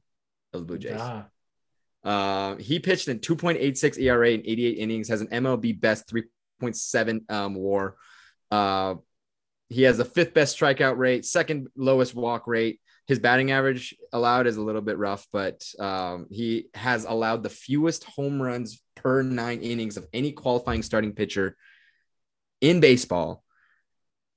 of 0.54 0.60
the 0.60 0.64
Blue 0.64 0.78
Jays. 0.78 0.96
Ah, 0.98 1.26
Uh, 2.04 2.56
he 2.56 2.78
pitched 2.78 3.08
in 3.08 3.18
2.86 3.18 3.98
ERA 3.98 4.30
in 4.30 4.40
88 4.46 4.78
innings, 4.78 5.08
has 5.08 5.20
an 5.20 5.26
MLB 5.28 5.78
best 5.78 6.06
3.7 6.60 7.30
um, 7.30 7.54
WAR. 7.54 7.96
Uh, 8.50 8.96
he 9.68 9.82
has 9.82 9.98
the 9.98 10.04
fifth 10.04 10.34
best 10.34 10.58
strikeout 10.58 10.96
rate, 10.96 11.24
second 11.24 11.68
lowest 11.76 12.14
walk 12.14 12.46
rate. 12.46 12.80
His 13.06 13.18
batting 13.18 13.50
average 13.50 13.94
allowed 14.12 14.46
is 14.46 14.56
a 14.56 14.62
little 14.62 14.80
bit 14.80 14.98
rough, 14.98 15.26
but 15.32 15.62
um, 15.78 16.26
he 16.30 16.66
has 16.74 17.04
allowed 17.04 17.42
the 17.42 17.50
fewest 17.50 18.04
home 18.04 18.40
runs 18.40 18.82
per 18.96 19.22
nine 19.22 19.60
innings 19.60 19.96
of 19.96 20.06
any 20.12 20.32
qualifying 20.32 20.82
starting 20.82 21.14
pitcher 21.14 21.56
in 22.60 22.80
baseball. 22.80 23.42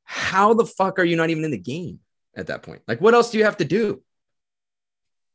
How 0.03 0.53
the 0.53 0.65
fuck 0.65 0.99
are 0.99 1.03
you 1.03 1.15
not 1.15 1.29
even 1.29 1.43
in 1.43 1.51
the 1.51 1.57
game 1.57 1.99
at 2.35 2.47
that 2.47 2.63
point? 2.63 2.81
Like, 2.87 3.01
what 3.01 3.13
else 3.13 3.31
do 3.31 3.37
you 3.37 3.45
have 3.45 3.57
to 3.57 3.65
do? 3.65 4.01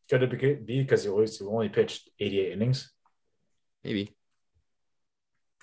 could 0.08 0.22
it 0.22 0.30
be 0.30 0.54
be 0.54 0.82
because 0.82 1.04
he 1.04 1.10
only 1.10 1.68
pitched 1.68 2.08
88 2.20 2.52
innings? 2.52 2.92
Maybe. 3.84 4.15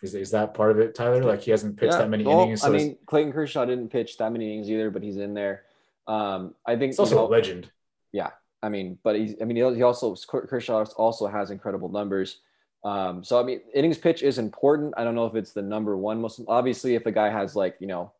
Is, 0.03 0.15
is 0.15 0.31
that 0.31 0.53
part 0.53 0.71
of 0.71 0.79
it, 0.79 0.93
Tyler? 0.93 1.23
Like 1.23 1.41
he 1.41 1.51
hasn't 1.51 1.77
pitched 1.77 1.93
Yeah, 1.93 1.99
that 1.99 2.09
many 2.09 2.25
well, 2.25 2.43
innings. 2.43 2.61
So 2.61 2.67
I 2.67 2.71
mean, 2.71 2.97
Clayton 3.05 3.31
Kershaw 3.31 3.63
didn't 3.63 3.87
pitch 3.87 4.17
that 4.17 4.33
many 4.33 4.51
innings 4.51 4.69
either, 4.69 4.91
but 4.91 5.01
he's 5.01 5.15
in 5.15 5.33
there. 5.33 5.63
Um, 6.07 6.55
I 6.65 6.75
think 6.75 6.89
it's 6.89 6.99
also 6.99 7.15
know, 7.15 7.25
a 7.25 7.29
legend. 7.29 7.71
Yeah, 8.11 8.31
I 8.61 8.67
mean, 8.67 8.99
but 9.01 9.15
he's, 9.15 9.35
I 9.41 9.45
mean, 9.45 9.55
he 9.55 9.75
he 9.75 9.81
also 9.81 10.13
Kershaw 10.27 10.83
also 10.97 11.27
has 11.27 11.51
incredible 11.51 11.87
numbers. 11.87 12.39
Um, 12.83 13.23
so 13.23 13.39
I 13.39 13.43
mean, 13.43 13.61
innings 13.73 13.97
pitch 13.97 14.23
is 14.23 14.39
important. 14.39 14.93
I 14.97 15.05
don't 15.05 15.15
know 15.15 15.25
if 15.25 15.35
it's 15.35 15.53
the 15.53 15.61
number 15.61 15.95
one 15.95 16.19
most. 16.19 16.41
Obviously, 16.49 16.95
if 16.95 17.05
a 17.05 17.11
guy 17.11 17.29
has 17.29 17.55
like 17.55 17.77
you 17.79 17.87
know 17.87 18.11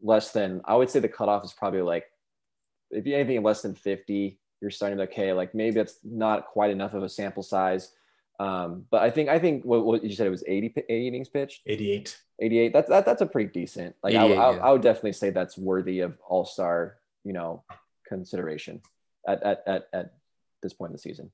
less 0.00 0.30
than, 0.30 0.60
I 0.66 0.76
would 0.76 0.88
say 0.88 1.00
the 1.00 1.08
cutoff 1.08 1.44
is 1.44 1.52
probably 1.52 1.82
like 1.82 2.04
if 2.92 3.04
you 3.08 3.16
anything 3.16 3.42
less 3.42 3.62
than 3.62 3.74
fifty, 3.74 4.38
you're 4.60 4.70
starting 4.70 4.98
to 4.98 5.04
okay. 5.04 5.32
Like 5.32 5.52
maybe 5.52 5.74
that's 5.74 5.98
not 6.04 6.46
quite 6.46 6.70
enough 6.70 6.94
of 6.94 7.02
a 7.02 7.08
sample 7.08 7.42
size. 7.42 7.90
Um, 8.40 8.86
but 8.90 9.02
I 9.02 9.10
think 9.10 9.28
I 9.28 9.38
think 9.38 9.64
what, 9.64 9.84
what 9.84 10.02
you 10.02 10.14
said 10.14 10.26
it 10.26 10.30
was 10.30 10.44
80, 10.46 10.68
pi- 10.70 10.84
80 10.88 11.08
innings 11.08 11.28
pitched. 11.28 11.62
88. 11.66 12.18
88 12.42 12.72
that's 12.72 12.88
that, 12.88 13.06
that's 13.06 13.22
a 13.22 13.26
pretty 13.26 13.50
decent 13.52 13.94
like 14.02 14.14
I, 14.14 14.24
I, 14.24 14.26
yeah. 14.26 14.40
I 14.62 14.72
would 14.72 14.82
definitely 14.82 15.12
say 15.12 15.30
that's 15.30 15.56
worthy 15.56 16.00
of 16.00 16.18
all-star 16.28 16.96
you 17.24 17.32
know 17.32 17.62
consideration 18.06 18.80
at, 19.28 19.42
at, 19.42 19.62
at, 19.66 19.88
at 19.92 20.14
this 20.60 20.72
point 20.72 20.90
in 20.90 20.94
the 20.94 20.98
season 20.98 21.30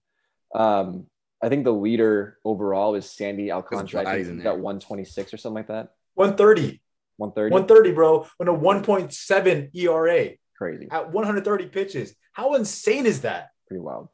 um 0.55 1.07
i 1.43 1.49
think 1.49 1.65
the 1.65 1.73
leader 1.73 2.37
overall 2.45 2.95
is 2.95 3.11
sandy 3.11 3.51
alcantara 3.51 4.03
I 4.03 4.05
Vladdy's 4.05 4.27
think 4.27 4.39
he's 4.39 4.45
got 4.45 4.59
126 4.59 5.33
or 5.33 5.37
something 5.39 5.55
like 5.57 5.69
that 5.69 5.93
130. 6.15 6.81
130 7.17 7.53
130, 7.53 7.93
bro, 7.93 8.27
on 8.41 8.49
a 8.49 8.53
1.7 8.53 9.75
ERA 9.75 10.31
crazy 10.57 10.89
at 10.91 11.11
130 11.11 11.67
pitches. 11.67 12.15
How 12.33 12.55
insane 12.55 13.07
is 13.07 13.23
that? 13.23 13.51
pretty 13.67 13.81
wild 13.81 14.09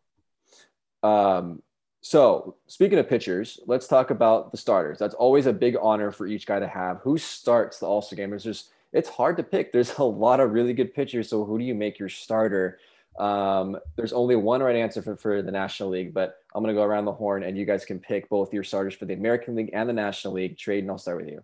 um 1.03 1.62
so 2.07 2.57
speaking 2.67 2.99
of 2.99 3.09
pitchers 3.09 3.59
let's 3.67 3.89
talk 3.89 4.11
about 4.11 4.51
the 4.51 4.59
starters. 4.59 4.99
That's 4.99 5.15
always 5.15 5.47
a 5.47 5.53
big 5.55 5.75
honor 5.81 6.13
for 6.13 6.27
each 6.27 6.47
guy 6.47 6.61
to 6.61 6.69
have. 6.69 6.99
Who 6.99 7.17
starts 7.17 7.79
the 7.79 7.87
all-star 7.87 8.17
game? 8.19 8.29
There's 8.29 8.45
just 8.45 8.73
it's 8.93 9.09
hard 9.09 9.39
to 9.39 9.43
pick. 9.43 9.73
There's 9.73 9.97
a 9.99 10.05
lot 10.05 10.39
of 10.39 10.53
really 10.53 10.75
good 10.75 10.93
pitchers 10.93 11.31
so 11.31 11.47
who 11.47 11.59
do 11.59 11.65
you 11.65 11.75
make 11.75 11.99
your 11.99 12.11
starter? 12.11 12.79
Um, 13.19 13.79
there's 13.97 14.13
only 14.13 14.37
one 14.37 14.63
right 14.63 14.77
answer 14.77 15.01
for, 15.01 15.17
for 15.17 15.41
the 15.41 15.53
national 15.53 15.91
league 15.91 16.13
but 16.13 16.39
i'm 16.53 16.65
going 16.65 16.75
to 16.75 16.81
go 16.81 16.85
around 16.85 17.05
the 17.05 17.13
horn 17.13 17.45
and 17.45 17.57
you 17.57 17.65
guys 17.65 17.85
can 17.85 18.01
pick 18.01 18.29
both 18.29 18.53
your 18.53 18.65
starters 18.65 18.93
for 18.93 19.05
the 19.05 19.15
american 19.15 19.55
league 19.55 19.71
and 19.73 19.89
the 19.89 19.93
national 19.93 20.35
league 20.35 20.59
trade 20.59 20.83
and 20.83 20.91
i'll 20.91 20.99
start 20.99 21.19
with 21.19 21.29
you. 21.29 21.41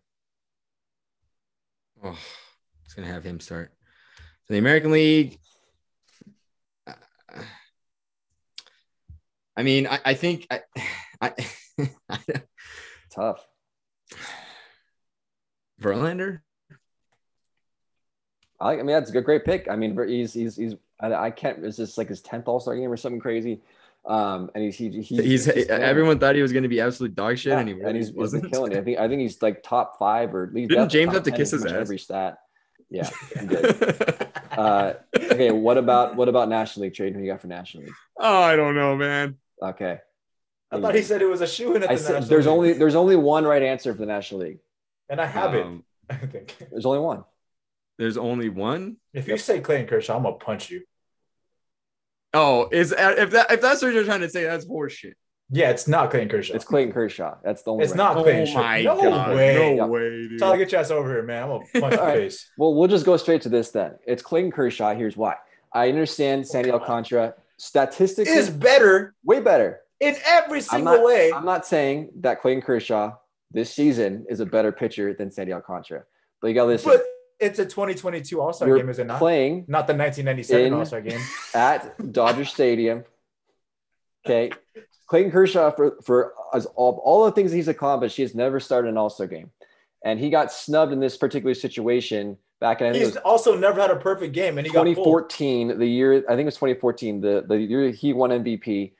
Oh, 2.03 2.09
I 2.09 2.85
was 2.85 2.95
gonna 2.95 3.09
have 3.09 3.25
him 3.25 3.41
start. 3.41 3.73
So 4.49 4.55
the 4.55 4.59
American 4.59 4.91
League. 4.91 5.39
I 9.57 9.63
mean, 9.63 9.87
I, 9.87 9.99
I 10.05 10.15
think 10.15 10.47
I, 10.51 10.61
I, 11.21 11.33
tough 13.11 13.47
Verlander. 15.81 16.41
I, 18.61 18.73
I 18.73 18.77
mean, 18.77 18.89
that's 18.89 19.11
a 19.11 19.13
good, 19.13 19.25
great 19.25 19.45
pick. 19.45 19.69
I 19.71 19.77
mean, 19.77 19.97
he's 20.07 20.35
he's 20.35 20.57
he's 20.57 20.75
I, 21.01 21.13
I 21.15 21.31
can't. 21.31 21.65
Is 21.65 21.77
this 21.77 21.97
like 21.97 22.09
his 22.09 22.21
tenth 22.21 22.47
All 22.49 22.61
Star 22.61 22.77
game 22.77 22.91
or 22.91 22.97
something 22.97 23.21
crazy? 23.21 23.63
Um, 24.05 24.51
and 24.55 24.65
he's 24.65 24.77
he, 24.77 24.91
he's, 25.03 25.09
He's, 25.09 25.47
it. 25.47 25.69
everyone 25.69 26.19
thought 26.19 26.35
he 26.35 26.43
was 26.43 26.53
gonna 26.53 26.69
be 26.69 26.81
absolute 26.81 27.15
dog 27.15 27.37
shit, 27.39 27.53
Yeah, 27.53 27.61
and 27.61 27.69
he 27.69 27.75
and 27.81 27.97
he's, 27.97 28.09
he's 28.09 28.17
wasn't. 28.17 28.51
killing 28.51 28.73
it. 28.73 28.79
I 28.79 28.83
think 28.83 28.99
I 28.99 29.09
think 29.09 29.21
he's 29.21 29.43
like 29.43 29.63
top 29.63 29.99
five 29.99 30.35
or 30.35 30.51
he's 30.55 30.69
Didn't 30.69 30.89
James 30.89 31.13
have 31.13 31.23
to 31.25 31.31
10 31.31 31.39
kiss 31.39 31.51
his 31.51 31.67
ass? 31.67 31.73
Every 31.73 31.99
stat. 31.99 32.39
Yeah. 32.89 33.09
he 35.13 35.19
did. 35.21 35.29
uh, 35.31 35.33
okay. 35.35 35.51
What 35.51 35.79
about 35.79 36.17
what 36.17 36.29
about 36.29 36.49
National 36.49 36.85
League 36.85 36.95
trade? 36.95 37.15
Who 37.15 37.21
you 37.21 37.27
got 37.31 37.41
for 37.41 37.47
National 37.49 37.85
League? 37.85 37.95
oh, 38.19 38.43
I 38.43 38.57
don't 38.57 38.75
know, 38.75 38.97
man. 38.97 39.37
Okay. 39.63 39.99
I 40.73 40.81
thought 40.81 40.95
he 40.95 41.03
said 41.03 41.21
it 41.21 41.27
was 41.27 41.41
a 41.41 41.47
shoe 41.49 41.75
in 41.75 41.83
at 41.83 41.89
the 41.89 41.95
I 41.95 41.97
said 41.97 42.13
National 42.13 42.29
there's 42.29 42.47
League. 42.47 42.53
only 42.53 42.73
there's 42.75 42.95
only 42.95 43.17
one 43.17 43.45
right 43.45 43.63
answer 43.63 43.93
for 43.93 43.99
the 44.01 44.07
National 44.07 44.43
League. 44.43 44.59
and 45.09 45.21
I 45.21 45.27
have 45.27 45.55
it. 45.55 45.65
Um, 45.67 45.85
I 46.09 46.15
think. 46.15 46.57
There's 46.71 46.87
only 46.87 47.01
one. 47.01 47.25
There's 47.99 48.17
only 48.17 48.49
one. 48.49 48.97
If 49.13 49.29
you 49.29 49.37
say 49.37 49.61
Clayton 49.61 49.87
Kershaw, 49.89 50.17
I'm 50.17 50.23
gonna 50.23 50.37
punch 50.37 50.71
you. 50.71 50.83
Oh, 52.33 52.69
is 52.71 52.93
if 52.97 53.31
that 53.33 53.51
if 53.51 53.61
that's 53.61 53.83
what 53.83 53.93
you're 53.93 54.05
trying 54.05 54.21
to 54.21 54.31
say, 54.31 54.45
that's 54.45 54.65
horseshit. 54.67 55.15
Yeah, 55.53 55.71
it's 55.71 55.89
not 55.89 56.11
Clayton 56.11 56.29
Kershaw. 56.29 56.55
It's 56.55 56.65
Clayton 56.65 56.93
Kershaw. 56.93 57.35
That's 57.43 57.63
the 57.63 57.73
only. 57.73 57.85
It's 57.85 57.93
right. 57.93 57.97
not 57.97 58.17
Oh 58.19 58.25
my 58.25 58.83
No 58.83 59.11
god! 59.11 59.35
way. 59.35 59.55
No 59.55 59.75
Yeah. 59.75 59.87
way, 59.87 60.29
dude. 60.29 60.39
Tyler, 60.39 60.57
get 60.59 60.71
your 60.71 60.81
ass 60.81 60.91
over 60.93 61.09
here, 61.13 61.23
man. 61.23 61.43
I'm 61.43 61.49
gonna 61.49 61.65
punch 61.81 61.93
your 61.95 62.01
All 62.01 62.07
right. 62.07 62.17
face. 62.19 62.51
Well, 62.57 62.75
we'll 62.75 62.89
just 62.89 63.05
go 63.05 63.17
straight 63.17 63.43
to 63.43 63.49
this 63.49 63.71
then. 63.71 63.97
It's 64.07 64.23
Clayton 64.23 64.53
Kershaw. 64.53 64.95
Here's 64.95 65.17
why. 65.17 65.35
I 65.73 65.89
understand 65.89 66.43
oh, 66.43 66.49
Sandy 66.49 66.71
God. 66.71 66.81
Alcantara 66.83 67.35
statistically 67.57 68.33
Is 68.33 68.49
better 68.49 69.15
way 69.25 69.41
better. 69.41 69.81
in 69.99 70.17
every 70.25 70.59
I'm 70.59 70.63
single 70.63 70.95
not, 70.95 71.05
way. 71.05 71.33
I'm 71.33 71.45
not 71.45 71.67
saying 71.67 72.11
that 72.21 72.41
Clayton 72.41 72.63
Kershaw 72.63 73.15
this 73.51 73.73
season 73.75 74.27
is 74.29 74.39
a 74.41 74.47
better 74.47 74.71
pitcher 74.73 75.15
than 75.15 75.31
Sandy 75.33 75.53
Alcantara, 75.53 76.05
but 76.41 76.49
you 76.49 76.55
got 76.55 76.63
to 76.63 76.69
listen. 76.69 76.93
But 76.93 77.05
it's 77.41 77.59
a 77.59 77.65
2022 77.65 78.41
All 78.41 78.53
Star 78.53 78.77
game, 78.77 78.89
is 78.89 78.99
it 79.01 79.07
not? 79.09 79.19
playing 79.19 79.65
Not 79.67 79.87
the 79.89 79.95
1997 79.95 80.73
All 80.73 80.85
Star 80.87 81.01
game. 81.01 81.21
at 81.55 82.13
Dodger 82.13 82.45
Stadium. 82.45 83.05
Okay, 84.27 84.51
Clayton 85.11 85.33
Kershaw 85.33 85.73
for 85.73 85.97
for 86.05 86.35
as 86.55 86.67
all, 86.67 87.03
all 87.05 87.25
the 87.25 87.33
things 87.33 87.51
he's 87.51 87.67
accomplished, 87.67 88.15
he 88.15 88.23
has 88.23 88.33
never 88.33 88.61
started 88.61 88.91
an 88.91 88.97
All 88.97 89.11
Star 89.11 89.27
game, 89.27 89.51
and 90.05 90.21
he 90.21 90.31
got 90.31 90.53
snubbed 90.53 90.93
in 90.93 91.01
this 91.01 91.17
particular 91.17 91.53
situation 91.53 92.39
back 92.61 92.81
in 92.81 92.87
I 92.87 92.93
think 92.93 93.03
it 93.03 93.07
He's 93.07 93.17
also 93.17 93.59
never 93.59 93.81
had 93.81 93.91
a 93.91 93.97
perfect 93.97 94.33
game, 94.33 94.57
and 94.57 94.65
he 94.65 94.73
got 94.73 94.85
2014, 94.85 95.79
the 95.81 95.87
year 95.87 96.19
I 96.29 96.37
think 96.37 96.43
it 96.43 96.45
was 96.45 96.55
2014, 96.55 97.21
the 97.21 97.45
the 97.47 97.59
year 97.59 97.91
he 97.91 98.13
won 98.13 98.31
MVP. 98.31 98.93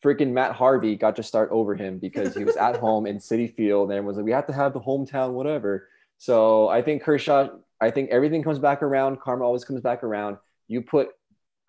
Freaking 0.00 0.30
Matt 0.30 0.52
Harvey 0.52 0.94
got 0.94 1.16
to 1.16 1.24
start 1.24 1.50
over 1.50 1.74
him 1.74 1.98
because 1.98 2.36
he 2.36 2.44
was 2.44 2.54
at 2.54 2.76
home 2.80 3.04
in 3.04 3.18
Citi 3.18 3.52
Field 3.52 3.90
and 3.90 4.06
was 4.06 4.16
like, 4.16 4.24
we 4.24 4.30
have 4.30 4.46
to 4.46 4.52
have 4.52 4.72
the 4.72 4.80
hometown, 4.80 5.32
whatever. 5.32 5.88
So 6.18 6.68
I 6.68 6.82
think 6.82 7.02
Kershaw, 7.02 7.48
I 7.80 7.90
think 7.90 8.10
everything 8.10 8.44
comes 8.44 8.60
back 8.60 8.84
around. 8.84 9.20
Karma 9.20 9.44
always 9.44 9.64
comes 9.64 9.80
back 9.80 10.04
around. 10.04 10.36
You 10.68 10.82
put 10.82 11.08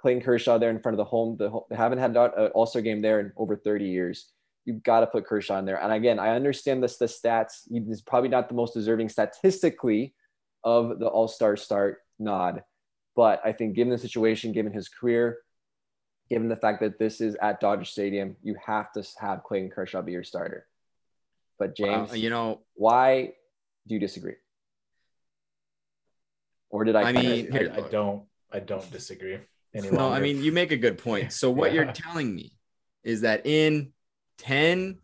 Clayton 0.01 0.23
Kershaw 0.23 0.57
there 0.57 0.69
in 0.69 0.79
front 0.79 0.93
of 0.93 0.97
the 0.97 1.03
home. 1.05 1.35
The 1.37 1.49
ho- 1.49 1.67
they 1.69 1.75
haven't 1.75 1.99
had 1.99 2.15
an 2.15 2.51
All 2.55 2.65
Star 2.65 2.81
game 2.81 3.01
there 3.01 3.19
in 3.19 3.31
over 3.37 3.55
30 3.55 3.85
years. 3.85 4.29
You've 4.65 4.83
got 4.83 5.01
to 5.01 5.07
put 5.07 5.25
Kershaw 5.25 5.57
in 5.59 5.65
there. 5.65 5.81
And 5.81 5.91
again, 5.91 6.19
I 6.19 6.35
understand 6.35 6.81
this. 6.83 6.97
The 6.97 7.05
stats. 7.05 7.67
He's 7.69 8.01
probably 8.01 8.29
not 8.29 8.47
the 8.49 8.55
most 8.55 8.73
deserving 8.73 9.09
statistically 9.09 10.13
of 10.63 10.99
the 10.99 11.07
All 11.07 11.27
Star 11.27 11.57
start 11.57 11.99
nod, 12.17 12.63
but 13.15 13.41
I 13.45 13.51
think 13.53 13.75
given 13.75 13.91
the 13.91 13.97
situation, 13.97 14.51
given 14.51 14.71
his 14.73 14.87
career, 14.89 15.39
given 16.29 16.47
the 16.49 16.55
fact 16.57 16.81
that 16.81 16.99
this 16.99 17.21
is 17.21 17.35
at 17.41 17.59
Dodger 17.59 17.85
Stadium, 17.85 18.35
you 18.43 18.55
have 18.65 18.91
to 18.93 19.03
have 19.19 19.43
Clayton 19.43 19.69
Kershaw 19.71 20.01
be 20.01 20.11
your 20.11 20.23
starter. 20.23 20.67
But 21.57 21.75
James, 21.75 22.11
Uh, 22.11 22.15
you 22.15 22.29
know, 22.29 22.61
why 22.75 23.33
do 23.87 23.93
you 23.95 23.99
disagree? 23.99 24.35
Or 26.69 26.83
did 26.83 26.95
I? 26.95 27.01
I 27.01 27.09
I, 27.09 27.11
mean, 27.13 27.49
I- 27.57 27.77
I 27.77 27.89
don't. 27.89 28.23
I 28.51 28.59
don't 28.59 28.89
disagree 28.91 29.39
any 29.73 29.89
no, 29.91 30.09
I 30.11 30.19
mean, 30.19 30.43
you 30.43 30.51
make 30.51 30.71
a 30.71 30.77
good 30.77 30.97
point. 30.97 31.31
So 31.33 31.51
what 31.51 31.73
Yeah. 31.73 31.83
you're 31.83 31.93
telling 31.93 32.33
me 32.33 32.53
is 33.03 33.21
that 33.21 33.45
in 33.45 33.91
10, 34.39 34.97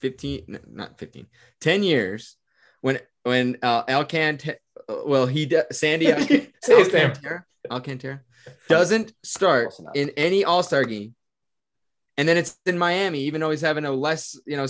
15, 0.00 0.58
not 0.70 0.98
15, 0.98 1.26
10 1.60 1.82
years, 1.82 2.36
when 2.80 2.98
when 3.22 3.56
uh, 3.62 3.84
Alcantara, 3.88 4.56
well, 4.88 5.26
he 5.26 5.46
de- 5.46 5.72
Sandy 5.72 6.12
Alcan- 6.12 6.52
Say 6.62 6.78
his 6.78 6.92
name. 6.92 7.06
Alcantara, 7.10 7.44
Alcantara 7.70 8.20
doesn't 8.68 9.12
start 9.22 9.72
in 9.94 10.10
any 10.18 10.44
All 10.44 10.62
Star 10.62 10.84
game, 10.84 11.14
and 12.18 12.28
then 12.28 12.36
it's 12.36 12.58
in 12.66 12.76
Miami, 12.76 13.20
even 13.20 13.40
though 13.40 13.50
he's 13.50 13.62
having 13.62 13.86
a 13.86 13.90
less, 13.90 14.38
you 14.46 14.58
know, 14.58 14.66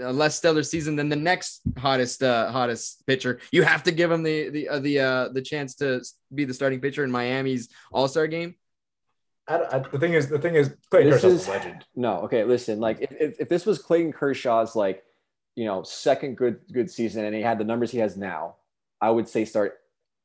a 0.00 0.12
less 0.12 0.36
stellar 0.36 0.62
season 0.62 0.96
than 0.96 1.08
the 1.08 1.16
next 1.16 1.62
hottest, 1.78 2.22
uh, 2.22 2.52
hottest 2.52 3.06
pitcher. 3.06 3.40
You 3.50 3.62
have 3.62 3.82
to 3.84 3.92
give 3.92 4.10
him 4.12 4.22
the 4.22 4.50
the 4.50 4.68
uh, 4.68 4.78
the 4.80 5.00
uh, 5.00 5.28
the 5.30 5.40
chance 5.40 5.74
to 5.76 6.02
be 6.34 6.44
the 6.44 6.52
starting 6.52 6.80
pitcher 6.82 7.02
in 7.04 7.10
Miami's 7.10 7.70
All 7.90 8.08
Star 8.08 8.26
game. 8.26 8.56
I, 9.46 9.56
I, 9.72 9.78
the 9.80 9.98
thing 9.98 10.14
is, 10.14 10.28
the 10.28 10.38
thing 10.38 10.54
is, 10.54 10.74
Clayton 10.90 11.10
This 11.10 11.22
Kershaw's 11.22 11.40
is- 11.42 11.48
a 11.48 11.50
legend. 11.50 11.84
No, 11.94 12.20
okay, 12.20 12.44
listen. 12.44 12.80
Like 12.80 13.00
if, 13.00 13.12
if, 13.12 13.40
if 13.40 13.48
this 13.48 13.66
was 13.66 13.78
Clayton 13.78 14.12
Kershaw's 14.12 14.74
like, 14.74 15.04
you 15.56 15.64
know, 15.66 15.82
second 15.82 16.36
good 16.36 16.60
good 16.72 16.90
season 16.90 17.24
and 17.24 17.34
he 17.34 17.42
had 17.42 17.58
the 17.58 17.64
numbers 17.64 17.90
he 17.90 17.98
has 17.98 18.16
now, 18.16 18.56
I 19.00 19.10
would 19.10 19.28
say 19.28 19.44
start 19.44 19.78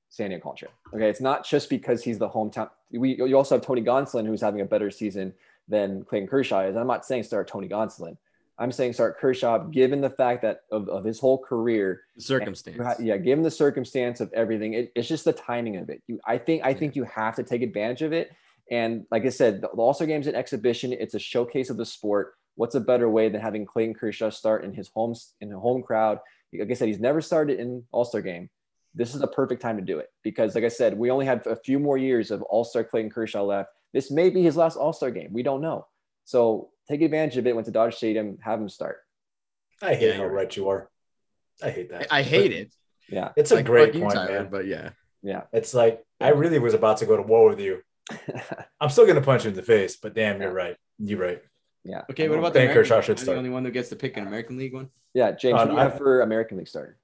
Sandy 0.09 0.35
Alcantara. 0.35 0.69
Okay, 0.93 1.09
it's 1.09 1.21
not 1.21 1.45
just 1.45 1.69
because 1.69 2.03
he's 2.03 2.17
the 2.17 2.29
hometown. 2.29 2.69
We 2.91 3.15
you 3.17 3.35
also 3.37 3.55
have 3.55 3.65
Tony 3.65 3.81
Gonsolin 3.83 4.25
who's 4.25 4.41
having 4.41 4.61
a 4.61 4.65
better 4.65 4.89
season 4.89 5.33
than 5.67 6.03
Clayton 6.05 6.27
Kershaw 6.29 6.61
is. 6.61 6.75
I'm 6.75 6.87
not 6.87 7.05
saying 7.05 7.23
start 7.23 7.47
Tony 7.47 7.67
Gonsolin. 7.67 8.17
I'm 8.57 8.71
saying 8.73 8.93
start 8.93 9.17
Kershaw, 9.19 9.59
given 9.59 10.01
the 10.01 10.09
fact 10.09 10.41
that 10.41 10.61
of, 10.71 10.89
of 10.89 11.05
his 11.05 11.19
whole 11.19 11.37
career, 11.37 12.01
The 12.15 12.21
circumstance. 12.23 12.75
you 12.77 12.83
ha- 12.83 12.95
yeah, 12.99 13.15
given 13.17 13.41
the 13.43 13.51
circumstance 13.51 14.19
of 14.19 14.33
everything, 14.33 14.73
it, 14.73 14.91
it's 14.95 15.07
just 15.07 15.23
the 15.25 15.31
timing 15.31 15.77
of 15.77 15.89
it. 15.89 16.01
You, 16.07 16.19
I 16.25 16.37
think, 16.37 16.65
I 16.65 16.73
think 16.73 16.93
you 16.95 17.03
have 17.05 17.35
to 17.35 17.43
take 17.43 17.61
advantage 17.61 18.01
of 18.01 18.11
it. 18.11 18.31
And 18.71 19.05
like 19.11 19.25
I 19.25 19.29
said, 19.29 19.61
the, 19.61 19.69
the 19.69 19.81
All 19.81 19.93
Star 19.93 20.07
Game's 20.07 20.27
an 20.27 20.35
exhibition. 20.35 20.93
It's 20.93 21.13
a 21.15 21.19
showcase 21.19 21.69
of 21.69 21.77
the 21.77 21.85
sport. 21.85 22.33
What's 22.55 22.75
a 22.75 22.79
better 22.79 23.09
way 23.09 23.29
than 23.29 23.41
having 23.41 23.65
Clayton 23.65 23.95
Kershaw 23.95 24.29
start 24.29 24.63
in 24.65 24.73
his 24.73 24.89
home 24.89 25.15
in 25.41 25.51
a 25.53 25.59
home 25.59 25.81
crowd? 25.81 26.19
Like 26.53 26.69
I 26.69 26.73
said, 26.73 26.87
he's 26.87 26.99
never 26.99 27.21
started 27.21 27.59
in 27.59 27.83
All 27.91 28.05
Star 28.05 28.21
Game. 28.21 28.49
This 28.95 29.13
is 29.13 29.21
the 29.21 29.27
perfect 29.27 29.61
time 29.61 29.77
to 29.77 29.83
do 29.83 29.99
it 29.99 30.09
because, 30.23 30.55
like 30.55 30.63
I 30.63 30.69
said, 30.69 30.97
we 30.97 31.11
only 31.11 31.25
have 31.25 31.45
a 31.47 31.55
few 31.55 31.79
more 31.79 31.97
years 31.97 32.31
of 32.31 32.41
All 32.43 32.63
Star 32.63 32.83
Clayton 32.83 33.11
Kershaw 33.11 33.43
left. 33.43 33.69
This 33.93 34.11
may 34.11 34.29
be 34.29 34.43
his 34.43 34.57
last 34.57 34.75
All 34.77 34.93
Star 34.93 35.11
game. 35.11 35.29
We 35.31 35.43
don't 35.43 35.61
know. 35.61 35.87
So 36.25 36.69
take 36.87 37.01
advantage 37.01 37.37
of 37.37 37.47
it. 37.47 37.55
Went 37.55 37.65
to 37.65 37.71
Dodger 37.71 37.91
Stadium, 37.91 38.37
have 38.41 38.59
him 38.59 38.69
start. 38.69 38.97
I 39.81 39.93
hate 39.95 40.09
Yeah, 40.09 40.17
how 40.17 40.25
right 40.25 40.55
you 40.55 40.69
are. 40.69 40.89
I 41.63 41.69
hate 41.69 41.89
that. 41.91 42.07
I 42.11 42.21
hate 42.23 42.49
But 42.49 42.57
it. 42.57 42.73
Yeah, 43.09 43.29
It's 43.35 43.51
a 43.51 43.55
Like, 43.55 43.65
great 43.65 43.93
point, 43.93 44.13
Tyler, 44.13 44.43
man. 44.43 44.49
But 44.51 44.67
yeah, 44.67 44.89
yeah. 45.23 45.43
It's 45.53 45.73
like 45.73 46.03
I 46.19 46.29
really 46.29 46.59
was 46.59 46.73
about 46.73 46.97
to 46.97 47.05
go 47.05 47.15
to 47.15 47.23
war 47.23 47.49
with 47.49 47.59
you. 47.59 47.81
I'm 48.81 48.89
still 48.89 49.05
gonna 49.05 49.21
punch 49.21 49.43
you 49.45 49.49
in 49.51 49.55
the 49.55 49.63
face, 49.63 49.97
but 49.97 50.13
damn, 50.13 50.41
you're 50.41 50.53
right. 50.53 50.75
You're 50.97 51.19
right. 51.19 51.41
yeah. 51.83 52.01
Okay, 52.11 52.27
what 52.29 52.39
about 52.39 52.53
the 52.53 52.59
Clayton 52.59 52.71
American 52.71 52.73
Kershaw 52.83 52.95
League? 52.95 53.03
should 53.05 53.17
I'm 53.19 53.23
start. 53.23 53.35
the 53.35 53.39
only 53.39 53.49
one 53.49 53.65
who 53.65 53.71
gets 53.71 53.89
to 53.89 53.95
pick 53.95 54.17
an 54.17 54.27
American 54.27 54.57
League 54.57 54.73
one? 54.73 54.89
Yeah, 55.13 55.31
James, 55.31 55.55
Uh, 55.55 55.57
what 55.57 55.65
do 55.67 55.73
you 55.73 55.79
I- 55.79 55.83
have 55.83 55.97
for 55.97 56.21
American 56.21 56.57
League 56.57 56.67
starter? 56.67 56.97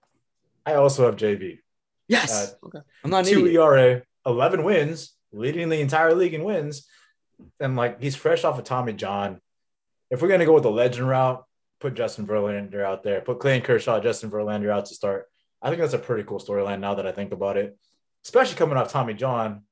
I 0.65 0.75
also 0.75 1.05
have 1.05 1.15
JV. 1.15 1.59
Yes. 2.07 2.55
Okay. 2.63 2.79
I'm 3.03 3.09
not 3.11 3.25
an 3.27 3.31
Two 3.33 3.45
idiot. 3.45 3.61
ERA, 3.61 4.01
11 4.25 4.63
wins, 4.63 5.13
leading 5.31 5.69
the 5.69 5.79
entire 5.79 6.13
league 6.15 6.33
in 6.33 6.43
wins, 6.43 6.87
and 7.59 7.75
like 7.75 8.01
he's 8.01 8.15
fresh 8.15 8.43
off 8.43 8.57
of 8.57 8.63
Tommy 8.63 8.93
John. 8.93 9.41
If 10.09 10.21
we're 10.21 10.27
gonna 10.27 10.45
go 10.45 10.53
with 10.53 10.63
the 10.63 10.71
legend 10.71 11.07
route, 11.07 11.43
put 11.79 11.93
Justin 11.95 12.25
Verlander 12.27 12.81
out 12.83 13.03
there. 13.03 13.21
Put 13.21 13.39
Clayton 13.39 13.63
Kershaw, 13.65 13.99
Justin 13.99 14.31
Verlander 14.31 14.69
out 14.69 14.85
to 14.87 14.93
start. 14.95 15.25
I 15.61 15.69
think 15.69 15.81
that's 15.81 15.93
a 15.93 15.99
pretty 15.99 16.23
cool 16.23 16.39
storyline 16.39 16.79
now 16.79 16.95
that 16.95 17.05
I 17.07 17.11
think 17.11 17.31
about 17.31 17.57
it, 17.57 17.77
especially 18.23 18.55
coming 18.55 18.77
off 18.77 18.91
Tommy 18.91 19.13
John. 19.13 19.63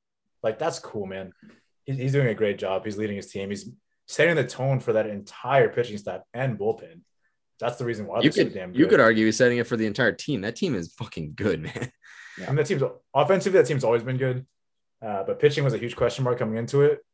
Like 0.44 0.60
that's 0.60 0.80
cool, 0.80 1.06
man. 1.06 1.32
He's, 1.86 1.98
he's 1.98 2.12
doing 2.12 2.28
a 2.28 2.34
great 2.36 2.58
job. 2.60 2.86
He's 2.86 2.98
leading 2.98 3.16
his 3.16 3.32
team. 3.32 3.50
He's 3.50 3.70
setting 4.08 4.36
the 4.36 4.46
tone 4.46 4.80
for 4.80 4.94
that 4.94 5.08
entire 5.08 5.70
pitching 5.70 5.98
staff 5.98 6.22
and 6.34 6.58
bullpen. 6.58 7.02
That's 7.60 7.78
the 7.78 7.86
reason 7.86 8.06
why 8.08 8.20
You 8.22 8.32
could 8.32 8.52
so 8.52 8.60
damn 8.60 8.74
you 8.74 8.88
could 8.88 9.00
argue 9.00 9.26
he's 9.26 9.38
setting 9.38 9.58
it 9.58 9.68
for 9.68 9.78
the 9.78 9.86
entire 9.86 10.12
team. 10.12 10.42
That 10.42 10.56
team 10.56 10.76
is 10.76 10.94
fucking 10.94 11.34
good, 11.36 11.62
man. 11.62 11.92
And 12.48 12.58
the 12.58 12.64
team's 12.64 12.84
offensively, 13.14 13.60
that 13.60 13.68
team's 13.68 13.84
always 13.84 14.04
been 14.04 14.18
good. 14.18 14.46
Uh, 15.02 15.24
but 15.24 15.40
pitching 15.40 15.64
was 15.64 15.74
a 15.74 15.78
huge 15.78 15.96
question 15.96 16.24
mark 16.24 16.40
coming 16.40 16.58
into 16.58 16.82
it. 16.82 17.06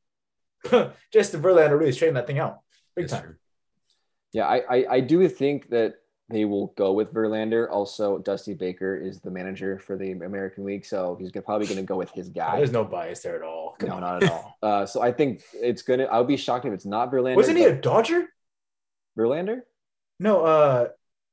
Justin 1.13 1.41
Verlander 1.41 1.77
really 1.77 1.91
straightened 1.91 2.17
that 2.17 2.27
thing 2.27 2.39
out 2.39 2.59
big 2.99 3.09
That's 3.09 3.21
time. 3.21 3.31
true. 3.31 3.35
Yeah, 4.31 4.45
I, 4.45 4.57
I 4.69 4.85
I 4.89 4.99
do 4.99 5.27
think 5.27 5.69
that 5.69 5.95
they 6.29 6.45
will 6.45 6.67
go 6.77 6.93
with 6.93 7.13
Verlander. 7.13 7.69
Also, 7.69 8.19
Dusty 8.19 8.53
Baker 8.53 8.95
is 8.95 9.19
the 9.19 9.31
manager 9.31 9.79
for 9.79 9.97
the 9.97 10.11
American 10.11 10.63
League, 10.63 10.85
so 10.85 11.15
he's 11.19 11.31
gonna- 11.31 11.43
probably 11.43 11.67
going 11.67 11.79
to 11.79 11.83
go 11.83 11.97
with 11.97 12.11
his 12.11 12.29
guy. 12.29 12.57
There's 12.57 12.71
no 12.71 12.83
bias 12.83 13.21
there 13.21 13.35
at 13.35 13.41
all. 13.41 13.75
Come 13.79 13.89
no, 13.89 13.95
on. 13.95 14.01
not 14.01 14.23
at 14.23 14.31
all. 14.31 14.45
Uh, 14.61 14.85
so 14.85 15.01
I 15.01 15.13
think 15.13 15.41
it's 15.53 15.81
gonna. 15.83 16.03
I'll 16.05 16.25
be 16.25 16.35
shocked 16.35 16.65
if 16.65 16.73
it's 16.73 16.85
not 16.85 17.11
Verlander. 17.11 17.37
Wasn't 17.37 17.57
he 17.57 17.63
a 17.63 17.73
Dodger? 17.73 18.27
Verlander? 19.17 19.61
No, 20.19 20.43
uh, 20.43 20.89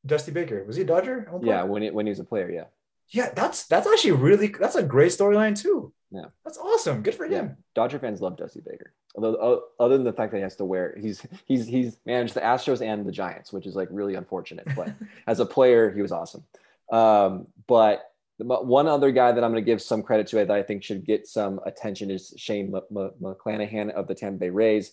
Dusty 0.07 0.31
Baker. 0.31 0.63
Was 0.65 0.77
he 0.77 0.83
a 0.83 0.87
Dodger? 0.87 1.23
at 1.23 1.33
one 1.33 1.41
point? 1.41 1.47
Yeah, 1.47 1.65
when 1.65 1.83
it, 1.83 1.93
when 1.93 2.07
he 2.07 2.11
was 2.11 2.21
a 2.21 2.25
player. 2.25 2.49
Yeah, 2.49 2.65
Yeah, 3.09 3.31
that's 3.35 3.67
that's 3.67 3.87
actually 3.87 4.13
really 4.13 4.47
that's 4.47 4.77
a 4.77 4.83
great 4.83 5.11
storyline 5.11 5.61
too. 5.61 5.93
Yeah. 6.11 6.27
That's 6.45 6.59
awesome. 6.59 7.03
Good 7.03 7.15
for 7.15 7.27
yeah. 7.27 7.41
him. 7.41 7.57
Dodger 7.75 7.99
fans 7.99 8.21
love 8.21 8.37
Dusty 8.37 8.61
Baker. 8.61 8.93
Although 9.17 9.65
other 9.81 9.97
than 9.97 10.05
the 10.05 10.13
fact 10.13 10.31
that 10.33 10.39
he 10.39 10.43
has 10.43 10.57
to 10.57 10.65
wear, 10.65 10.97
he's 11.01 11.27
he's 11.47 11.67
he's 11.67 11.99
managed 12.05 12.35
the 12.35 12.41
Astros 12.41 12.83
and 12.83 13.07
the 13.07 13.13
Giants, 13.13 13.53
which 13.53 13.67
is 13.67 13.75
like 13.75 13.89
really 13.91 14.15
unfortunate. 14.15 14.69
But 14.77 14.93
as 15.27 15.41
a 15.41 15.47
player, 15.47 15.91
he 15.91 16.03
was 16.03 16.13
awesome. 16.13 16.45
Um, 16.93 17.47
but 17.67 18.11
one 18.39 18.87
other 18.87 19.11
guy 19.11 19.33
that 19.33 19.43
I'm 19.43 19.51
going 19.51 19.65
to 19.65 19.67
give 19.67 19.81
some 19.81 20.03
credit 20.03 20.27
to 20.29 20.37
that 20.37 20.51
I 20.51 20.63
think 20.63 20.83
should 20.83 21.07
get 21.07 21.27
some 21.27 21.59
attention 21.65 22.11
is 22.11 22.35
Shane 22.37 22.71
McClanahan 22.71 23.91
of 23.93 24.07
the 24.07 24.15
Tampa 24.15 24.39
Bay 24.39 24.51
Rays. 24.51 24.93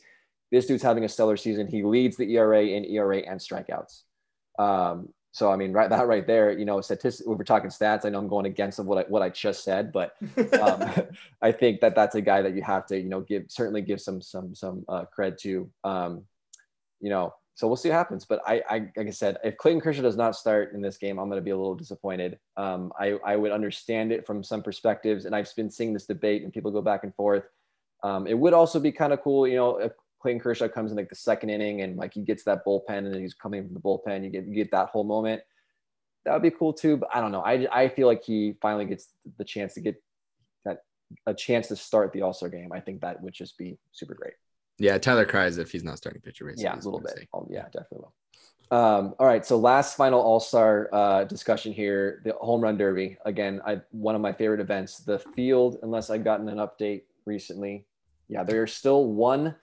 This 0.51 0.65
dude's 0.65 0.83
having 0.83 1.03
a 1.03 1.09
stellar 1.09 1.35
season. 1.35 1.67
He 1.67 1.83
leads 1.83 2.15
the 2.15 2.35
ERA 2.35 2.63
in 2.63 2.85
ERA 2.85 3.17
and 3.17 3.39
strikeouts. 3.39 4.03
Um, 4.57 5.09
so 5.33 5.51
I 5.51 5.55
mean, 5.55 5.73
right 5.73 5.89
that 5.89 6.07
right 6.07 6.27
there, 6.27 6.51
you 6.51 6.63
know, 6.63 6.79
statistics. 6.79 7.27
We're 7.27 7.43
talking 7.43 7.71
stats. 7.71 8.05
I 8.05 8.09
know 8.09 8.19
I'm 8.19 8.27
going 8.27 8.45
against 8.45 8.77
of 8.77 8.85
what 8.85 8.99
I, 8.99 9.09
what 9.09 9.23
I 9.23 9.29
just 9.29 9.63
said, 9.63 9.91
but 9.91 10.15
um, 10.61 11.07
I 11.41 11.51
think 11.51 11.81
that 11.81 11.95
that's 11.95 12.13
a 12.13 12.21
guy 12.21 12.43
that 12.43 12.53
you 12.53 12.61
have 12.61 12.85
to, 12.87 12.99
you 12.99 13.09
know, 13.09 13.21
give 13.21 13.45
certainly 13.47 13.81
give 13.81 13.99
some 13.99 14.21
some 14.21 14.53
some 14.53 14.85
uh, 14.87 15.05
cred 15.17 15.39
to. 15.39 15.67
Um, 15.83 16.25
you 17.01 17.09
know, 17.09 17.33
so 17.55 17.65
we'll 17.65 17.77
see 17.77 17.89
what 17.89 17.95
happens. 17.95 18.25
But 18.25 18.43
I, 18.45 18.61
I 18.69 18.79
like 18.95 19.07
I 19.07 19.09
said, 19.09 19.37
if 19.43 19.57
Clayton 19.57 19.81
Kershaw 19.81 20.03
does 20.03 20.15
not 20.15 20.35
start 20.35 20.73
in 20.75 20.81
this 20.81 20.97
game, 20.97 21.17
I'm 21.17 21.29
going 21.29 21.41
to 21.41 21.43
be 21.43 21.49
a 21.49 21.57
little 21.57 21.73
disappointed. 21.73 22.37
Um, 22.55 22.93
I 22.99 23.17
I 23.25 23.35
would 23.35 23.51
understand 23.51 24.11
it 24.11 24.27
from 24.27 24.43
some 24.43 24.61
perspectives, 24.61 25.25
and 25.25 25.35
I've 25.35 25.49
been 25.55 25.71
seeing 25.71 25.93
this 25.93 26.05
debate, 26.05 26.43
and 26.43 26.53
people 26.53 26.69
go 26.69 26.83
back 26.83 27.03
and 27.03 27.15
forth. 27.15 27.45
Um, 28.03 28.27
it 28.27 28.37
would 28.37 28.53
also 28.53 28.79
be 28.79 28.91
kind 28.91 29.13
of 29.13 29.23
cool, 29.23 29.47
you 29.47 29.55
know, 29.55 29.89
Clayton 30.23 30.39
Kershaw 30.39 30.69
comes 30.69 30.89
in 30.89 30.97
like 30.97 31.09
the 31.09 31.15
second 31.15 31.49
inning 31.49 31.81
and 31.81 31.97
like 31.97 32.13
he 32.13 32.21
gets 32.21 32.45
that 32.45 32.65
bullpen 32.65 33.05
and 33.05 33.13
he's 33.13 33.33
coming 33.33 33.65
from 33.65 33.73
the 33.73 33.79
bullpen, 33.81 34.23
you 34.23 34.29
get 34.29 34.47
you 34.47 34.55
get 34.55 34.71
that 34.71 34.87
whole 34.87 35.03
moment. 35.03 35.41
That 36.23 36.31
would 36.31 36.41
be 36.41 36.49
cool 36.49 36.71
too. 36.71 36.95
But 36.95 37.09
I 37.13 37.19
don't 37.19 37.33
know. 37.33 37.41
I 37.41 37.67
I 37.71 37.89
feel 37.89 38.07
like 38.07 38.23
he 38.23 38.55
finally 38.61 38.85
gets 38.85 39.09
the 39.37 39.43
chance 39.43 39.73
to 39.73 39.81
get 39.81 40.01
that 40.63 40.83
a 41.27 41.33
chance 41.33 41.67
to 41.67 41.75
start 41.75 42.13
the 42.13 42.21
All 42.21 42.31
Star 42.31 42.47
game. 42.47 42.71
I 42.71 42.79
think 42.79 43.01
that 43.01 43.21
would 43.21 43.33
just 43.33 43.57
be 43.57 43.77
super 43.91 44.13
great. 44.13 44.33
Yeah, 44.79 44.97
Tyler 44.97 45.25
cries 45.25 45.57
if 45.57 45.71
he's 45.71 45.83
not 45.83 45.97
starting 45.97 46.21
pitcher. 46.21 46.45
Basically, 46.45 46.63
Yeah, 46.63 46.75
a 46.75 46.77
little 46.77 47.01
bit. 47.01 47.27
Oh, 47.33 47.45
yeah, 47.51 47.63
definitely 47.65 47.99
will. 47.99 48.13
Um, 48.71 49.13
all 49.19 49.27
right, 49.27 49.45
so 49.45 49.57
last 49.57 49.97
final 49.97 50.21
All 50.21 50.39
Star 50.39 50.89
uh, 50.93 51.25
discussion 51.25 51.73
here: 51.73 52.21
the 52.23 52.31
Home 52.39 52.61
Run 52.61 52.77
Derby. 52.77 53.17
Again, 53.25 53.61
I 53.67 53.81
one 53.91 54.15
of 54.15 54.21
my 54.21 54.31
favorite 54.31 54.61
events. 54.61 54.99
The 54.99 55.19
field, 55.19 55.79
unless 55.83 56.09
I've 56.09 56.23
gotten 56.23 56.47
an 56.47 56.59
update 56.59 57.01
recently, 57.25 57.85
yeah, 58.29 58.45
there 58.45 58.61
are 58.61 58.67
still 58.67 59.05
one 59.11 59.55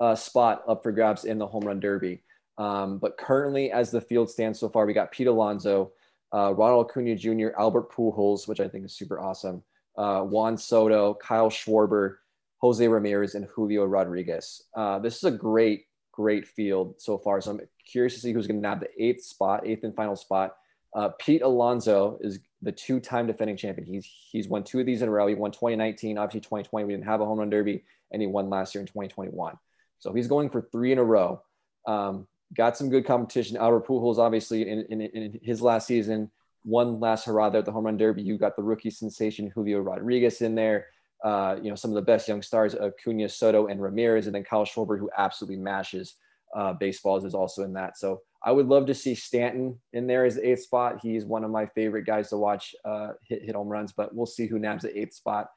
uh, 0.00 0.14
spot 0.14 0.62
up 0.68 0.82
for 0.82 0.92
grabs 0.92 1.24
in 1.24 1.38
the 1.38 1.46
Home 1.46 1.64
Run 1.64 1.80
Derby. 1.80 2.22
Um, 2.58 2.98
but 2.98 3.16
currently, 3.16 3.70
as 3.70 3.90
the 3.90 4.00
field 4.00 4.30
stands 4.30 4.58
so 4.58 4.68
far, 4.68 4.86
we 4.86 4.92
got 4.92 5.10
Pete 5.10 5.26
Alonso, 5.26 5.92
uh, 6.32 6.54
Ronald 6.54 6.86
Acuna 6.88 7.16
Jr., 7.16 7.48
Albert 7.58 7.90
Pujols, 7.90 8.46
which 8.46 8.60
I 8.60 8.68
think 8.68 8.84
is 8.84 8.96
super 8.96 9.20
awesome, 9.20 9.62
uh, 9.96 10.22
Juan 10.22 10.56
Soto, 10.56 11.14
Kyle 11.14 11.50
Schwarber, 11.50 12.16
Jose 12.58 12.86
Ramirez, 12.86 13.34
and 13.34 13.46
Julio 13.46 13.84
Rodriguez. 13.84 14.62
Uh, 14.74 14.98
this 14.98 15.16
is 15.16 15.24
a 15.24 15.30
great, 15.30 15.86
great 16.12 16.46
field 16.46 16.94
so 16.98 17.18
far. 17.18 17.40
So 17.40 17.52
I'm 17.52 17.60
curious 17.86 18.14
to 18.14 18.20
see 18.20 18.32
who's 18.32 18.46
going 18.46 18.60
to 18.60 18.62
nab 18.62 18.80
the 18.80 18.88
eighth 18.98 19.24
spot, 19.24 19.66
eighth 19.66 19.84
and 19.84 19.94
final 19.94 20.16
spot. 20.16 20.56
Uh, 20.94 21.10
Pete 21.18 21.42
Alonso 21.42 22.18
is 22.20 22.38
the 22.62 22.70
two-time 22.72 23.26
defending 23.26 23.56
champion. 23.56 23.86
He's 23.86 24.06
he's 24.30 24.48
won 24.48 24.62
two 24.62 24.78
of 24.78 24.86
these 24.86 25.02
in 25.02 25.08
a 25.08 25.10
row. 25.10 25.26
He 25.26 25.34
won 25.34 25.50
2019, 25.50 26.18
obviously 26.18 26.40
2020. 26.40 26.84
We 26.86 26.92
didn't 26.92 27.04
have 27.06 27.20
a 27.20 27.24
home 27.24 27.40
run 27.40 27.50
derby, 27.50 27.82
and 28.12 28.22
he 28.22 28.28
won 28.28 28.48
last 28.48 28.74
year 28.74 28.80
in 28.80 28.86
2021. 28.86 29.58
So 30.04 30.12
he's 30.12 30.28
going 30.28 30.50
for 30.50 30.60
three 30.60 30.92
in 30.92 30.98
a 30.98 31.02
row. 31.02 31.40
Um, 31.86 32.26
got 32.52 32.76
some 32.76 32.90
good 32.90 33.06
competition. 33.06 33.56
Albert 33.56 33.86
Pujols, 33.86 34.18
obviously, 34.18 34.68
in, 34.68 34.84
in, 34.90 35.00
in 35.00 35.40
his 35.42 35.62
last 35.62 35.86
season, 35.86 36.30
one 36.62 37.00
last 37.00 37.24
hurrah 37.24 37.48
there 37.48 37.60
at 37.60 37.64
the 37.64 37.72
home 37.72 37.86
run 37.86 37.96
derby. 37.96 38.20
You 38.20 38.36
got 38.36 38.54
the 38.54 38.62
rookie 38.62 38.90
sensation 38.90 39.50
Julio 39.54 39.80
Rodriguez 39.80 40.42
in 40.42 40.54
there. 40.54 40.88
Uh, 41.24 41.56
you 41.62 41.70
know, 41.70 41.74
some 41.74 41.90
of 41.90 41.94
the 41.94 42.02
best 42.02 42.28
young 42.28 42.42
stars, 42.42 42.74
Acuna, 42.74 43.30
Soto, 43.30 43.68
and 43.68 43.80
Ramirez, 43.80 44.26
and 44.26 44.34
then 44.34 44.44
Kyle 44.44 44.66
Schwarber, 44.66 44.98
who 44.98 45.08
absolutely 45.16 45.56
mashes 45.56 46.16
uh, 46.54 46.74
baseballs, 46.74 47.24
is 47.24 47.34
also 47.34 47.62
in 47.62 47.72
that. 47.72 47.96
So 47.96 48.20
I 48.42 48.52
would 48.52 48.66
love 48.66 48.84
to 48.88 48.94
see 48.94 49.14
Stanton 49.14 49.80
in 49.94 50.06
there 50.06 50.26
as 50.26 50.34
the 50.34 50.46
eighth 50.46 50.64
spot. 50.64 50.98
He's 51.02 51.24
one 51.24 51.44
of 51.44 51.50
my 51.50 51.64
favorite 51.64 52.04
guys 52.04 52.28
to 52.28 52.36
watch 52.36 52.74
uh, 52.84 53.12
hit 53.26 53.42
hit 53.42 53.54
home 53.54 53.68
runs, 53.68 53.92
but 53.92 54.14
we'll 54.14 54.26
see 54.26 54.46
who 54.46 54.58
nabs 54.58 54.82
the 54.82 55.00
eighth 55.00 55.14
spot. 55.14 55.48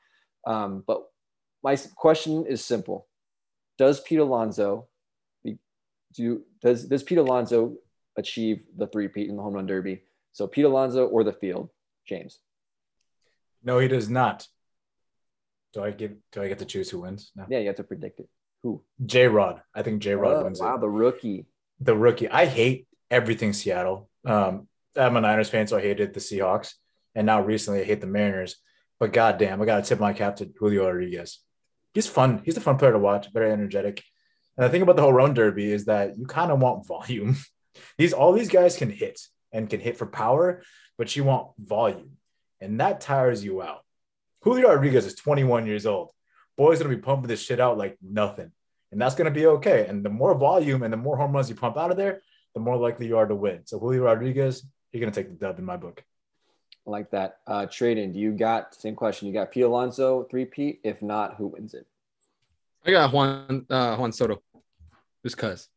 Um, 0.45 0.86
but 0.88 1.04
my 1.64 1.76
question 1.98 2.45
is 2.45 2.64
simple: 2.64 3.08
Does 3.78 4.00
Pete 4.02 4.20
Alonso 4.20 4.88
do 6.14 6.42
does 6.62 6.86
does 6.86 7.04
Pete 7.04 7.18
Alonso 7.18 7.76
achieve 8.16 8.62
the 8.76 8.88
three 8.88 9.08
Pete 9.08 9.30
in 9.30 9.36
the 9.36 9.44
home 9.44 9.54
run 9.54 9.66
derby? 9.66 10.02
So 10.32 10.48
Pete 10.48 10.66
Alonso 10.66 11.06
or 11.08 11.24
the 11.24 11.34
field, 11.34 11.70
James. 12.08 12.40
No, 13.64 13.80
he 13.80 13.88
does 13.88 14.10
not. 14.10 14.48
Do 15.74 15.84
I 15.84 15.92
get 15.92 16.18
do 16.32 16.42
I 16.42 16.48
get 16.48 16.60
to 16.60 16.66
choose 16.66 16.90
who 16.90 17.02
wins? 17.02 17.32
No. 17.36 17.46
Yeah, 17.50 17.60
you 17.60 17.68
have 17.68 17.76
to 17.78 17.84
predict 17.84 18.20
it. 18.20 18.30
Who? 18.64 18.82
J 19.06 19.28
Rod. 19.28 19.62
I 19.76 19.82
think 19.84 20.02
J 20.02 20.16
Rod 20.16 20.38
Oh, 20.38 20.44
wins 20.46 20.60
wow, 20.62 20.76
it. 20.76 20.82
the 20.82 20.90
rookie. 20.90 21.46
The 21.80 21.96
rookie. 21.96 22.30
I 22.30 22.46
hate 22.46 22.88
everything 23.12 23.54
Seattle. 23.54 24.10
Um, 24.26 24.68
I'm 24.96 25.16
a 25.16 25.22
Niners 25.22 25.50
fan, 25.50 25.68
so 25.68 25.78
I 25.78 25.82
hated 25.82 26.14
the 26.14 26.20
Seahawks. 26.20 26.74
And 27.14 27.26
now 27.28 27.42
recently 27.42 27.82
I 27.82 27.84
hate 27.84 28.02
the 28.02 28.08
Mariners. 28.08 28.56
But 29.00 29.14
goddamn, 29.14 29.62
I 29.62 29.66
gotta 29.66 29.84
tip 29.84 30.00
my 30.00 30.14
cap 30.14 30.38
to 30.38 30.50
Julio 30.60 30.86
Rodriguez. 30.88 31.40
He's 31.98 32.06
fun. 32.06 32.43
He's 32.45 32.58
a 32.58 32.62
fun 32.62 32.78
player 32.78 32.91
to 32.91 33.00
watch, 33.00 33.34
very 33.34 33.52
energetic. 33.52 34.04
And 34.56 34.64
the 34.64 34.70
thing 34.70 34.84
about 34.84 34.98
the 34.98 35.02
whole 35.02 35.14
run 35.14 35.34
derby 35.34 35.72
is 35.72 35.86
that 35.86 36.16
you 36.16 36.28
kind 36.28 36.52
of 36.52 36.60
want 36.60 36.86
volume. 36.86 37.38
these 37.98 38.14
all 38.14 38.34
these 38.34 38.50
guys 38.50 38.78
can 38.78 38.91
hit 38.91 39.20
and 39.52 39.68
can 39.68 39.80
hit 39.80 39.98
for 39.98 40.06
power, 40.06 40.62
but 41.00 41.16
you 41.16 41.24
want 41.24 41.54
volume. 41.58 42.12
And 42.62 42.80
that 42.82 43.02
tires 43.02 43.43
you 43.43 43.64
out. 43.64 43.80
Julio 44.43 44.70
Rodriguez 44.70 45.08
is 45.08 45.16
21 45.16 45.66
years 45.66 45.88
old. 45.88 46.12
Boy's 46.56 46.78
gonna 46.78 46.95
be 46.95 47.02
pumping 47.02 47.30
this 47.30 47.41
shit 47.41 47.60
out 47.60 47.80
like 47.80 47.98
nothing. 48.00 48.52
And 48.91 49.02
that's 49.02 49.16
gonna 49.16 49.32
be 49.32 49.48
okay. 49.48 49.88
And 49.88 50.06
the 50.06 50.12
more 50.12 50.36
volume 50.36 50.84
and 50.84 50.93
the 50.93 50.98
more 50.98 51.18
home 51.18 51.32
runs 51.32 51.50
you 51.50 51.56
pump 51.56 51.78
out 51.78 51.89
of 51.89 51.98
there, 51.98 52.22
the 52.54 52.60
more 52.60 52.78
likely 52.78 53.08
you 53.08 53.18
are 53.18 53.26
to 53.26 53.34
win. 53.34 53.66
So 53.66 53.80
Julio 53.80 54.04
Rodriguez, 54.04 54.64
you're 54.91 55.02
gonna 55.02 55.12
take 55.12 55.30
the 55.30 55.36
dub 55.36 55.58
in 55.58 55.66
my 55.66 55.78
book. 55.78 56.04
I 56.88 56.90
like 56.90 57.12
that. 57.12 57.40
Uh, 57.46 57.66
Tradon, 57.66 58.14
do 58.14 58.20
you 58.20 58.32
got 58.32 58.74
same 58.74 58.96
question? 58.96 59.28
You 59.28 59.34
got 59.34 59.52
Pete 59.52 59.64
Alonso, 59.64 60.24
three 60.24 60.46
Pete. 60.46 60.80
If 60.84 61.02
not, 61.02 61.36
who 61.36 61.48
wins 61.48 61.74
it? 61.74 61.86
I 62.86 62.92
got 62.92 63.12
Juan 63.12 63.66
uh, 63.70 63.98
Juan 63.98 64.14
Soto, 64.14 64.42
just 65.24 65.38
cause 65.38 65.68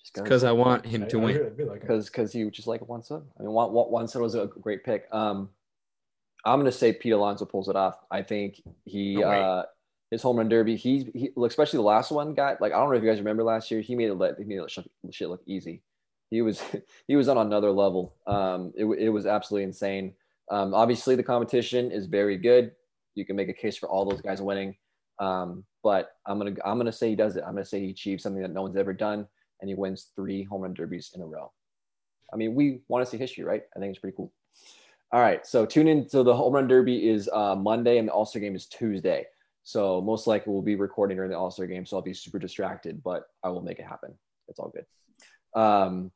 Just 0.00 0.14
because 0.14 0.42
I 0.42 0.50
want 0.50 0.84
him 0.84 1.06
to 1.06 1.18
I- 1.18 1.20
I 1.20 1.24
win. 1.24 1.36
really- 1.36 1.50
really 1.50 1.70
like 1.70 1.80
because 1.82 2.06
because 2.06 2.34
you 2.34 2.50
just 2.50 2.66
like 2.66 2.86
Juan 2.88 3.02
Soto. 3.04 3.24
I 3.38 3.42
mean, 3.42 3.52
Juan, 3.52 3.70
Juan 3.72 4.08
Soto 4.08 4.24
was 4.24 4.34
a 4.34 4.46
great 4.46 4.82
pick. 4.84 5.06
Um, 5.12 5.50
I'm 6.44 6.58
gonna 6.58 6.72
say 6.72 6.92
Pete 6.92 7.12
Alonso 7.12 7.44
pulls 7.44 7.68
it 7.68 7.76
off. 7.76 7.98
I 8.10 8.22
think 8.22 8.60
he 8.84 9.16
No 9.16 9.28
uh, 9.28 9.64
his 10.10 10.22
home 10.22 10.38
run 10.38 10.48
derby. 10.48 10.74
He 10.74 11.08
he 11.14 11.30
especially 11.44 11.76
the 11.76 11.82
last 11.82 12.10
one 12.10 12.34
got 12.34 12.60
like 12.60 12.72
I 12.72 12.78
don't 12.78 12.90
know 12.90 12.96
if 12.96 13.02
you 13.04 13.08
guys 13.08 13.18
remember 13.18 13.44
last 13.44 13.70
year. 13.70 13.80
He 13.80 13.94
made 13.94 14.08
it 14.08 14.14
let 14.14 14.38
he 14.38 14.44
made 14.44 14.58
it 14.58 14.70
shit, 14.70 14.90
shit 15.10 15.28
look 15.28 15.42
easy. 15.46 15.82
He 16.30 16.42
was 16.42 16.62
he 17.08 17.16
was 17.16 17.28
on 17.28 17.38
another 17.38 17.70
level. 17.70 18.14
Um, 18.26 18.72
it 18.76 18.84
it 18.84 19.08
was 19.08 19.26
absolutely 19.26 19.64
insane. 19.64 20.14
Um, 20.50 20.74
obviously 20.74 21.14
the 21.14 21.22
competition 21.22 21.90
is 21.90 22.06
very 22.06 22.36
good. 22.36 22.72
You 23.14 23.26
can 23.26 23.36
make 23.36 23.48
a 23.48 23.54
case 23.54 23.76
for 23.76 23.88
all 23.88 24.08
those 24.08 24.20
guys 24.20 24.40
winning. 24.40 24.76
Um, 25.18 25.64
but 25.82 26.12
I'm 26.26 26.38
gonna 26.38 26.54
I'm 26.64 26.78
gonna 26.78 26.92
say 26.92 27.10
he 27.10 27.16
does 27.16 27.36
it. 27.36 27.44
I'm 27.46 27.54
gonna 27.54 27.64
say 27.64 27.80
he 27.80 27.90
achieves 27.90 28.22
something 28.22 28.42
that 28.42 28.52
no 28.52 28.62
one's 28.62 28.76
ever 28.76 28.92
done, 28.92 29.26
and 29.60 29.68
he 29.68 29.74
wins 29.74 30.10
three 30.14 30.44
home 30.44 30.62
run 30.62 30.74
derbies 30.74 31.12
in 31.14 31.22
a 31.22 31.26
row. 31.26 31.52
I 32.32 32.36
mean, 32.36 32.54
we 32.54 32.80
want 32.88 33.04
to 33.04 33.10
see 33.10 33.16
history, 33.16 33.44
right? 33.44 33.62
I 33.74 33.80
think 33.80 33.90
it's 33.90 33.98
pretty 33.98 34.16
cool. 34.16 34.32
All 35.10 35.20
right, 35.20 35.46
so 35.46 35.64
tune 35.64 35.88
in. 35.88 36.08
So 36.08 36.22
the 36.22 36.36
home 36.36 36.52
run 36.52 36.68
derby 36.68 37.08
is 37.08 37.28
uh, 37.32 37.56
Monday, 37.56 37.98
and 37.98 38.08
the 38.08 38.12
All 38.12 38.26
Star 38.26 38.40
game 38.40 38.54
is 38.54 38.66
Tuesday. 38.66 39.26
So 39.64 40.00
most 40.00 40.26
likely 40.26 40.52
we'll 40.52 40.62
be 40.62 40.76
recording 40.76 41.16
during 41.16 41.30
the 41.30 41.38
All 41.38 41.50
Star 41.50 41.66
game, 41.66 41.86
so 41.86 41.96
I'll 41.96 42.02
be 42.02 42.14
super 42.14 42.38
distracted, 42.38 43.02
but 43.02 43.24
I 43.42 43.48
will 43.48 43.62
make 43.62 43.78
it 43.78 43.86
happen. 43.86 44.14
It's 44.48 44.58
all 44.58 44.70
good. 44.74 45.60
Um, 45.60 46.10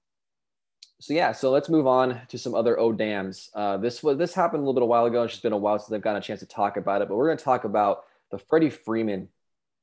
so 1.02 1.14
yeah, 1.14 1.32
so 1.32 1.50
let's 1.50 1.68
move 1.68 1.88
on 1.88 2.20
to 2.28 2.38
some 2.38 2.54
other 2.54 2.78
oh 2.78 2.92
dams. 2.92 3.50
Uh, 3.54 3.76
this 3.76 4.04
was 4.04 4.18
this 4.18 4.34
happened 4.34 4.58
a 4.58 4.62
little 4.62 4.74
bit 4.74 4.84
a 4.84 4.86
while 4.86 5.04
ago. 5.06 5.24
It's 5.24 5.32
just 5.32 5.42
been 5.42 5.52
a 5.52 5.56
while 5.56 5.76
since 5.80 5.92
I've 5.92 6.00
gotten 6.00 6.22
a 6.22 6.24
chance 6.24 6.38
to 6.40 6.46
talk 6.46 6.76
about 6.76 7.02
it, 7.02 7.08
but 7.08 7.16
we're 7.16 7.26
going 7.26 7.38
to 7.38 7.44
talk 7.44 7.64
about 7.64 8.04
the 8.30 8.38
Freddie 8.38 8.70
Freeman 8.70 9.28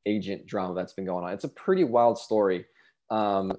agent 0.06 0.48
drama 0.48 0.74
that's 0.76 0.94
been 0.94 1.04
going 1.04 1.26
on. 1.26 1.34
It's 1.34 1.44
a 1.44 1.50
pretty 1.50 1.84
wild 1.84 2.18
story. 2.18 2.68
Um, 3.10 3.52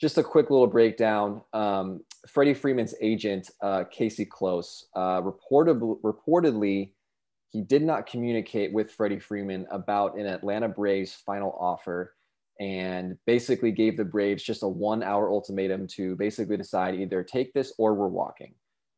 just 0.00 0.18
a 0.18 0.22
quick 0.22 0.50
little 0.50 0.68
breakdown. 0.68 1.42
Um, 1.52 2.04
Freddie 2.28 2.54
Freeman's 2.54 2.94
agent, 3.00 3.50
uh, 3.60 3.84
Casey 3.90 4.24
Close, 4.24 4.86
uh, 4.94 5.20
reported, 5.24 5.80
reportedly, 5.80 6.92
he 7.50 7.60
did 7.60 7.82
not 7.82 8.06
communicate 8.06 8.72
with 8.72 8.92
Freddie 8.92 9.18
Freeman 9.18 9.66
about 9.72 10.16
an 10.16 10.26
Atlanta 10.26 10.68
Braves 10.68 11.12
final 11.26 11.56
offer 11.58 12.14
and 12.60 13.16
basically 13.26 13.72
gave 13.72 13.96
the 13.96 14.04
Braves 14.04 14.42
just 14.42 14.62
a 14.62 14.68
one 14.68 15.02
hour 15.02 15.30
ultimatum 15.30 15.86
to 15.88 16.14
basically 16.16 16.58
decide 16.58 16.94
either 16.94 17.24
take 17.24 17.52
this 17.54 17.72
or 17.78 17.94
we're 17.94 18.06
walking. 18.06 18.54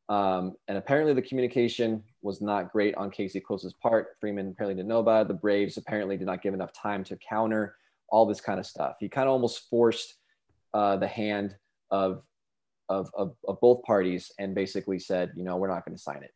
Um, 0.09 0.55
and 0.67 0.77
apparently 0.77 1.15
the 1.15 1.23
communication 1.23 2.03
was 2.23 2.43
not 2.43 2.73
great 2.73 2.97
on 2.97 3.11
Casey 3.11 3.41
Close's 3.41 3.73
part. 3.73 4.17
Freeman 4.21 4.49
apparently 4.49 4.75
didn't 4.75 4.89
know 4.89 4.99
about 4.99 5.23
it. 5.23 5.29
The 5.29 5.35
Braves 5.35 5.77
apparently 5.77 6.17
did 6.17 6.27
not 6.27 6.43
give 6.43 6.55
enough 6.55 6.73
time 6.73 7.05
to 7.05 7.17
counter 7.17 7.77
all 8.09 8.27
this 8.27 8.41
kind 8.41 8.59
of 8.59 8.67
stuff. 8.67 8.97
He 8.99 9.09
kind 9.09 9.29
of 9.29 9.33
almost 9.33 9.71
forced 9.71 10.17
uh, 10.75 10.97
the 10.97 11.07
hand 11.07 11.57
of, 11.91 12.23
of, 12.89 13.11
of, 13.17 13.37
of 13.47 13.61
both 13.61 13.85
parties 13.85 14.33
and 14.41 14.57
basically 14.57 14.99
said, 14.99 15.33
you 15.37 15.45
know, 15.45 15.57
we're 15.57 15.69
not 15.69 15.85
going 15.87 15.97
to 15.97 16.03
sign 16.03 16.25
it. 16.25 16.35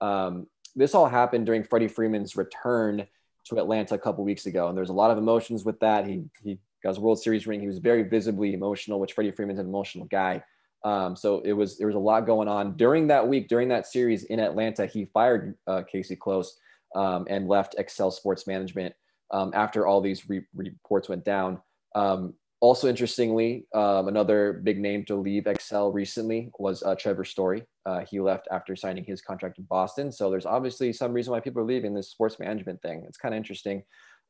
Um, 0.00 0.46
this 0.76 0.94
all 0.94 1.08
happened 1.08 1.46
during 1.46 1.64
Freddie 1.64 1.88
Freeman's 1.88 2.36
return 2.36 3.06
to 3.46 3.58
Atlanta 3.58 3.94
a 3.94 3.98
couple 3.98 4.24
weeks 4.24 4.46
ago, 4.46 4.68
and 4.68 4.76
there's 4.76 4.90
a 4.90 4.94
lot 4.94 5.10
of 5.10 5.18
emotions 5.18 5.64
with 5.64 5.78
that. 5.80 6.06
He 6.06 6.24
he 6.42 6.58
got 6.82 6.90
his 6.90 6.98
World 6.98 7.20
Series 7.20 7.46
ring. 7.46 7.60
He 7.60 7.66
was 7.66 7.78
very 7.78 8.02
visibly 8.02 8.54
emotional, 8.54 9.00
which 9.00 9.12
Freddie 9.12 9.30
Freeman's 9.30 9.58
an 9.58 9.66
emotional 9.66 10.06
guy. 10.06 10.42
Um, 10.84 11.16
so 11.16 11.40
it 11.40 11.52
was 11.52 11.78
there 11.78 11.88
was 11.88 11.96
a 11.96 12.00
lot 12.00 12.26
going 12.26 12.48
on 12.48 12.76
during 12.76 13.06
that 13.08 13.26
week, 13.26 13.48
during 13.48 13.68
that 13.68 13.86
series 13.86 14.24
in 14.24 14.38
Atlanta. 14.38 14.86
He 14.86 15.06
fired 15.06 15.56
uh, 15.66 15.82
Casey 15.82 16.16
Close 16.16 16.58
um, 16.94 17.26
and 17.28 17.48
left 17.48 17.74
Excel 17.78 18.10
Sports 18.10 18.46
Management 18.46 18.94
um, 19.32 19.50
after 19.54 19.86
all 19.86 20.00
these 20.00 20.28
re- 20.28 20.46
reports 20.54 21.08
went 21.08 21.24
down. 21.24 21.60
Um, 21.94 22.34
also, 22.60 22.88
interestingly, 22.88 23.66
um, 23.74 24.08
another 24.08 24.60
big 24.64 24.78
name 24.78 25.04
to 25.06 25.14
leave 25.14 25.46
Excel 25.46 25.92
recently 25.92 26.50
was 26.58 26.82
uh, 26.82 26.94
Trevor 26.94 27.24
Story. 27.24 27.64
Uh, 27.84 28.00
he 28.08 28.18
left 28.18 28.48
after 28.50 28.74
signing 28.74 29.04
his 29.04 29.20
contract 29.20 29.58
in 29.58 29.64
Boston. 29.64 30.10
So 30.10 30.30
there's 30.30 30.46
obviously 30.46 30.92
some 30.92 31.12
reason 31.12 31.32
why 31.32 31.40
people 31.40 31.60
are 31.62 31.66
leaving 31.66 31.94
this 31.94 32.10
sports 32.10 32.38
management 32.38 32.80
thing. 32.80 33.04
It's 33.06 33.18
kind 33.18 33.34
of 33.34 33.36
interesting. 33.36 33.82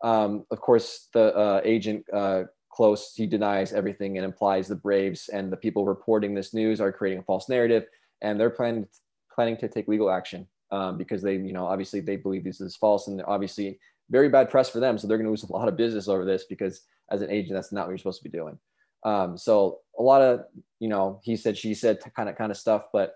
Um, 0.03 0.45
of 0.51 0.61
course, 0.61 1.09
the 1.13 1.35
uh, 1.35 1.61
agent 1.65 2.05
uh, 2.13 2.45
close 2.71 3.15
he 3.15 3.27
denies 3.27 3.73
everything 3.73 4.19
and 4.19 4.25
implies 4.25 4.69
the 4.69 4.75
Braves 4.75 5.29
and 5.29 5.51
the 5.51 5.57
people 5.57 5.87
reporting 5.87 6.35
this 6.35 6.53
news 6.53 6.81
are 6.81 6.93
creating 6.93 7.21
a 7.21 7.23
false 7.23 7.49
narrative, 7.49 7.87
and 8.23 8.39
they're 8.39 8.51
planning 8.51 8.87
planning 9.35 9.57
to 9.59 9.69
take 9.69 9.89
legal 9.89 10.11
action 10.11 10.47
um, 10.71 10.97
because 10.97 11.23
they, 11.23 11.35
you 11.35 11.53
know, 11.53 11.67
obviously 11.67 12.01
they 12.01 12.17
believe 12.17 12.45
this 12.45 12.61
is 12.61 12.77
false, 12.77 13.09
and 13.09 13.23
obviously 13.27 13.79
very 14.11 14.29
bad 14.29 14.51
press 14.51 14.69
for 14.69 14.81
them. 14.81 14.99
So 14.99 15.07
they're 15.07 15.19
going 15.19 15.27
to 15.27 15.31
lose 15.31 15.45
a 15.45 15.53
lot 15.53 15.69
of 15.69 15.77
business 15.77 16.09
over 16.09 16.25
this 16.25 16.45
because 16.45 16.83
as 17.11 17.23
an 17.23 17.31
agent, 17.31 17.55
that's 17.55 17.73
not 17.73 17.87
what 17.87 17.91
you're 17.91 17.99
supposed 17.99 18.23
to 18.23 18.29
be 18.29 18.37
doing. 18.37 18.59
Um, 19.05 19.39
so 19.39 19.81
a 19.99 20.03
lot 20.03 20.23
of 20.23 20.45
you 20.81 20.89
know 20.89 21.21
he 21.23 21.37
said 21.37 21.57
she 21.57 21.75
said 21.75 22.01
kind 22.15 22.29
of 22.29 22.37
kind 22.37 22.51
of 22.51 22.59
stuff, 22.59 22.85
but 22.93 23.15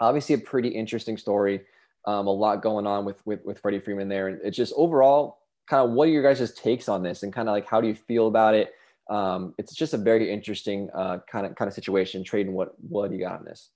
obviously 0.00 0.34
a 0.34 0.38
pretty 0.38 0.68
interesting 0.68 1.16
story. 1.16 1.62
Um, 2.06 2.26
a 2.26 2.30
lot 2.30 2.62
going 2.62 2.86
on 2.86 3.04
with 3.04 3.24
with 3.24 3.44
with 3.44 3.58
Freddie 3.60 3.80
Freeman 3.80 4.08
there, 4.08 4.28
and 4.28 4.40
it's 4.44 4.56
just 4.56 4.72
overall 4.76 5.38
kind 5.66 5.86
of 5.86 5.90
what 5.94 6.08
are 6.08 6.10
your 6.10 6.22
guys' 6.22 6.52
takes 6.52 6.88
on 6.88 7.02
this, 7.02 7.22
and 7.22 7.32
kind 7.32 7.48
of 7.48 7.52
like 7.52 7.68
how 7.68 7.80
do 7.80 7.88
you 7.88 7.94
feel 7.94 8.28
about 8.28 8.54
it? 8.54 8.72
Um, 9.08 9.54
it's 9.58 9.74
just 9.74 9.94
a 9.94 9.98
very 9.98 10.32
interesting 10.32 10.88
uh, 10.94 11.18
kind 11.30 11.46
of 11.46 11.54
kind 11.54 11.68
of 11.68 11.74
situation. 11.74 12.24
Trading 12.24 12.52
what 12.52 12.74
what 12.80 13.10
do 13.10 13.16
you 13.16 13.22
got 13.22 13.40
on 13.40 13.44
this? 13.44 13.70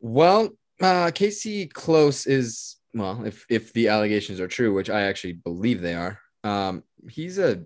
Well, 0.00 0.50
uh, 0.80 1.10
Casey 1.14 1.66
Close 1.66 2.26
is 2.26 2.76
well, 2.94 3.24
if 3.24 3.46
if 3.48 3.72
the 3.72 3.88
allegations 3.88 4.40
are 4.40 4.48
true, 4.48 4.74
which 4.74 4.90
I 4.90 5.02
actually 5.02 5.34
believe 5.34 5.80
they 5.80 5.94
are, 5.94 6.18
um, 6.44 6.82
he's 7.08 7.38
a 7.38 7.64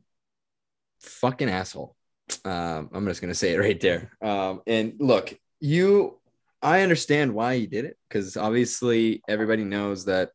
fucking 1.01 1.49
asshole. 1.49 1.97
Um, 2.45 2.91
I'm 2.93 3.07
just 3.07 3.21
gonna 3.21 3.35
say 3.35 3.55
it 3.55 3.59
right 3.59 3.81
there. 3.81 4.13
Um, 4.23 4.63
and 4.67 4.95
look, 4.99 5.39
you, 5.61 6.19
I 6.61 6.83
understand 6.83 7.35
why 7.35 7.57
he 7.57 7.67
did 7.67 7.85
it 7.85 7.97
because 8.09 8.37
obviously 8.37 9.23
everybody 9.29 9.65
knows 9.65 10.07
that 10.07 10.31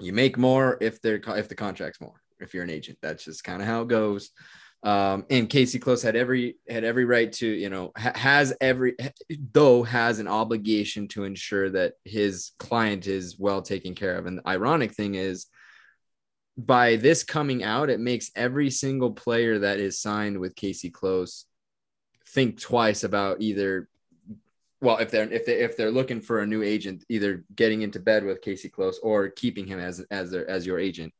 you 0.00 0.12
make 0.12 0.36
more 0.36 0.78
if 0.80 1.00
they're 1.00 1.20
if 1.28 1.48
the 1.48 1.54
contract's 1.54 2.00
more. 2.00 2.20
If 2.40 2.52
you're 2.52 2.64
an 2.64 2.70
agent, 2.70 2.98
that's 3.00 3.24
just 3.24 3.44
kind 3.44 3.62
of 3.62 3.68
how 3.68 3.82
it 3.82 3.88
goes. 3.88 4.30
Um, 4.82 5.24
and 5.30 5.48
Casey 5.48 5.78
Close 5.78 6.02
had 6.02 6.14
every 6.14 6.56
had 6.68 6.84
every 6.84 7.06
right 7.06 7.32
to 7.34 7.46
you 7.46 7.70
know 7.70 7.92
ha- 7.96 8.12
has 8.14 8.54
every 8.60 8.96
though 9.52 9.82
has 9.82 10.18
an 10.18 10.28
obligation 10.28 11.08
to 11.08 11.24
ensure 11.24 11.70
that 11.70 11.94
his 12.04 12.52
client 12.58 13.06
is 13.06 13.38
well 13.38 13.62
taken 13.62 13.94
care 13.94 14.16
of. 14.16 14.26
And 14.26 14.38
the 14.38 14.48
ironic 14.48 14.92
thing 14.92 15.14
is, 15.14 15.46
by 16.58 16.96
this 16.96 17.24
coming 17.24 17.64
out, 17.64 17.88
it 17.88 18.00
makes 18.00 18.30
every 18.36 18.70
single 18.70 19.12
player 19.12 19.60
that 19.60 19.78
is 19.78 20.00
signed 20.00 20.38
with 20.38 20.54
Casey 20.54 20.90
Close 20.90 21.46
think 22.28 22.60
twice 22.60 23.04
about 23.04 23.40
either 23.40 23.88
well 24.84 24.98
if 24.98 25.10
they're 25.10 25.30
if 25.32 25.44
they 25.46 25.54
if 25.54 25.76
they're 25.76 25.90
looking 25.90 26.20
for 26.20 26.40
a 26.40 26.46
new 26.46 26.62
agent 26.62 27.04
either 27.08 27.44
getting 27.56 27.82
into 27.82 27.98
bed 27.98 28.24
with 28.24 28.42
Casey 28.42 28.68
Close 28.68 28.98
or 29.02 29.28
keeping 29.28 29.66
him 29.66 29.80
as 29.80 30.00
as 30.10 30.30
their 30.30 30.48
as 30.48 30.66
your 30.66 30.78
agent 30.78 31.12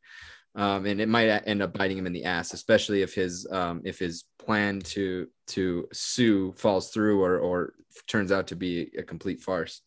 um, 0.57 0.87
and 0.87 1.01
it 1.01 1.09
might 1.09 1.29
end 1.47 1.63
up 1.63 1.77
biting 1.77 1.99
him 1.99 2.07
in 2.07 2.13
the 2.13 2.25
ass, 2.25 2.53
especially 2.53 3.03
if 3.03 3.15
his 3.15 3.47
um, 3.51 3.83
if 3.85 3.99
his 3.99 4.25
plan 4.39 4.81
to 4.81 5.27
to 5.49 5.89
sue 5.93 6.53
falls 6.53 6.91
through 6.91 7.23
or 7.23 7.39
or 7.39 7.75
turns 8.07 8.31
out 8.31 8.49
to 8.49 8.57
be 8.57 8.91
a 8.97 9.03
complete 9.03 9.41
farce. 9.41 9.81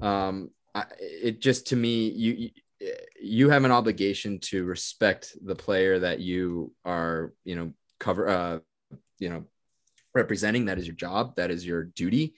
Um, 0.00 0.50
I, 0.74 0.84
it 0.98 1.40
just 1.40 1.68
to 1.68 1.76
me 1.76 2.08
you 2.08 2.50
you 3.20 3.50
have 3.50 3.64
an 3.64 3.72
obligation 3.72 4.38
to 4.38 4.64
respect 4.64 5.36
the 5.42 5.56
player 5.56 5.98
that 5.98 6.20
you 6.20 6.72
are 6.84 7.34
you 7.44 7.56
know 7.56 7.72
cover 8.00 8.28
uh, 8.28 8.58
you 9.18 9.28
know 9.28 9.44
representing. 10.14 10.66
That 10.66 10.78
is 10.78 10.86
your 10.86 10.96
job. 10.96 11.36
That 11.36 11.50
is 11.50 11.66
your 11.66 11.84
duty. 11.84 12.34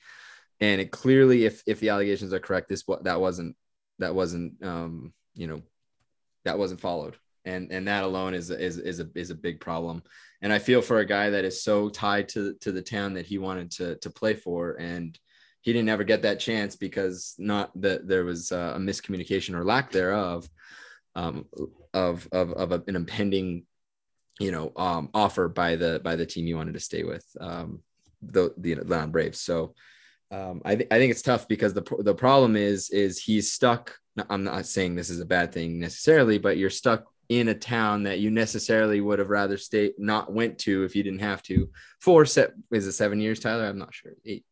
And 0.61 0.81
it 0.81 0.91
clearly, 0.91 1.45
if 1.45 1.63
if 1.67 1.81
the 1.81 1.89
allegations 1.91 2.33
are 2.33 2.41
correct, 2.41 2.69
this 2.69 2.87
what 2.87 3.05
that 3.05 3.21
wasn't 3.21 3.57
that 3.99 4.15
wasn't 4.15 4.63
um, 4.65 5.13
you 5.35 5.47
know 5.47 5.63
that 6.45 6.59
wasn't 6.59 6.81
followed 6.81 7.17
and 7.45 7.71
and 7.73 7.89
that 7.89 8.05
alone 8.05 8.35
is 8.35 8.51
is 8.51 8.79
is 8.79 9.01
a 9.01 9.09
is 9.15 9.31
a 9.31 9.35
big 9.35 9.61
problem. 9.61 10.03
And 10.43 10.53
I 10.53 10.59
feel 10.59 10.83
for 10.83 10.99
a 10.99 11.07
guy 11.07 11.31
that 11.31 11.45
is 11.45 11.63
so 11.63 11.89
tied 11.89 12.29
to 12.31 12.55
to 12.61 12.73
the 12.73 12.83
town 12.83 13.15
that 13.15 13.27
he 13.27 13.39
wanted 13.39 13.71
to 13.73 13.97
to 13.97 14.11
play 14.11 14.35
for, 14.35 14.77
and 14.79 15.19
he 15.63 15.73
didn't 15.73 15.89
ever 15.89 16.05
get 16.05 16.23
that 16.23 16.41
chance 16.41 16.77
because 16.77 17.35
not 17.39 17.71
that 17.81 18.09
there 18.09 18.25
was 18.25 18.53
a 18.53 18.77
miscommunication 18.79 19.55
or 19.55 19.65
lack 19.65 19.91
thereof 19.91 20.49
um, 21.15 21.47
of 21.95 22.29
of 22.33 22.53
of 22.53 22.73
a, 22.73 22.83
an 22.87 22.97
impending 22.97 23.65
you 24.39 24.53
know 24.53 24.73
um, 24.77 25.11
offer 25.15 25.49
by 25.49 25.77
the 25.77 26.01
by 26.05 26.17
the 26.17 26.27
team 26.27 26.47
you 26.47 26.57
wanted 26.57 26.75
to 26.75 26.81
stay 26.81 27.05
with 27.05 27.25
um, 27.41 27.81
the 28.23 28.55
the 28.59 28.73
Atlanta 28.73 29.09
Braves. 29.09 29.41
So 29.41 29.75
um, 30.31 30.63
I, 30.65 30.77
th- 30.77 30.89
I 30.91 30.99
think 30.99 31.11
it's 31.11 31.23
tough 31.23 31.49
because 31.49 31.75
the 31.75 31.83
the 32.01 32.15
problem 32.15 32.57
is 32.57 32.91
is 32.91 33.23
he's 33.23 33.53
stuck. 33.53 33.97
I'm 34.29 34.45
not 34.45 34.67
saying 34.67 34.95
this 34.95 35.11
is 35.11 35.21
a 35.21 35.27
bad 35.27 35.53
thing 35.53 35.81
necessarily, 35.81 36.39
but 36.39 36.57
you're 36.57 36.71
stuck 36.71 37.05
in 37.29 37.49
a 37.49 37.55
town 37.55 38.03
that 38.03 38.19
you 38.19 38.31
necessarily 38.31 39.01
would 39.01 39.21
have 39.21 39.31
rather 39.31 39.57
stayed 39.57 39.93
not 39.99 40.33
went 40.33 40.59
to 40.59 40.85
if 40.85 40.95
you 40.95 41.03
didn't 41.03 41.21
have 41.21 41.43
to. 41.45 41.69
For 42.01 42.25
set 42.27 42.51
is 42.71 42.87
it 42.87 42.93
seven 42.93 43.21
years 43.21 43.41
tyler? 43.41 43.67
I'm 43.67 43.79
not 43.79 43.95
sure. 43.95 44.13
Eight. 44.25 44.45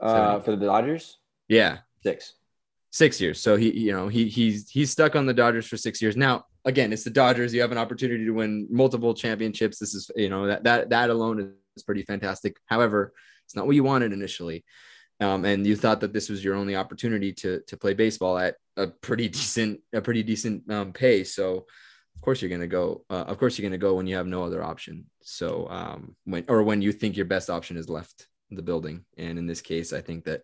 Uh, 0.00 0.40
for 0.40 0.56
the 0.56 0.66
dodgers? 0.66 1.18
Yeah. 1.48 1.78
Six. 2.02 2.34
Six 2.90 3.20
years. 3.20 3.40
So 3.40 3.56
he 3.56 3.70
you 3.76 3.92
know 3.92 4.08
he 4.08 4.28
he's 4.28 4.68
he's 4.68 4.90
stuck 4.90 5.16
on 5.16 5.26
the 5.26 5.34
dodgers 5.34 5.66
for 5.66 5.76
six 5.76 6.00
years. 6.00 6.16
Now 6.16 6.44
again 6.64 6.92
it's 6.92 7.04
the 7.04 7.10
dodgers. 7.10 7.52
You 7.54 7.60
have 7.60 7.72
an 7.72 7.78
opportunity 7.78 8.24
to 8.24 8.32
win 8.32 8.66
multiple 8.70 9.14
championships. 9.14 9.78
This 9.78 9.94
is 9.94 10.10
you 10.16 10.28
know 10.28 10.46
that 10.46 10.64
that 10.64 10.90
that 10.90 11.10
alone 11.10 11.54
is 11.76 11.82
pretty 11.82 12.02
fantastic. 12.02 12.56
However 12.66 13.12
it's 13.46 13.56
not 13.56 13.66
what 13.66 13.74
you 13.74 13.82
wanted 13.82 14.12
initially 14.12 14.64
um, 15.20 15.44
and 15.44 15.66
you 15.66 15.76
thought 15.76 16.00
that 16.00 16.12
this 16.12 16.28
was 16.28 16.44
your 16.44 16.54
only 16.54 16.76
opportunity 16.76 17.32
to 17.32 17.60
to 17.66 17.76
play 17.76 17.94
baseball 17.94 18.38
at 18.38 18.56
a 18.76 18.88
pretty 18.88 19.28
decent 19.40 19.80
a 19.92 20.00
pretty 20.00 20.22
decent 20.22 20.70
um. 20.70 20.92
So 21.24 21.66
of 22.14 22.20
course 22.22 22.42
you're 22.42 22.50
gonna 22.50 22.66
go. 22.66 23.04
Uh, 23.08 23.24
of 23.26 23.38
course 23.38 23.58
you're 23.58 23.68
gonna 23.68 23.78
go 23.78 23.94
when 23.94 24.06
you 24.06 24.16
have 24.16 24.26
no 24.26 24.44
other 24.44 24.62
option. 24.62 25.06
So 25.22 25.68
um, 25.68 26.16
when 26.24 26.44
or 26.48 26.62
when 26.62 26.82
you 26.82 26.92
think 26.92 27.16
your 27.16 27.26
best 27.26 27.48
option 27.48 27.76
is 27.76 27.88
left 27.88 28.26
the 28.50 28.62
building. 28.62 29.04
And 29.16 29.38
in 29.38 29.46
this 29.46 29.60
case, 29.60 29.92
I 29.92 30.00
think 30.00 30.24
that 30.24 30.42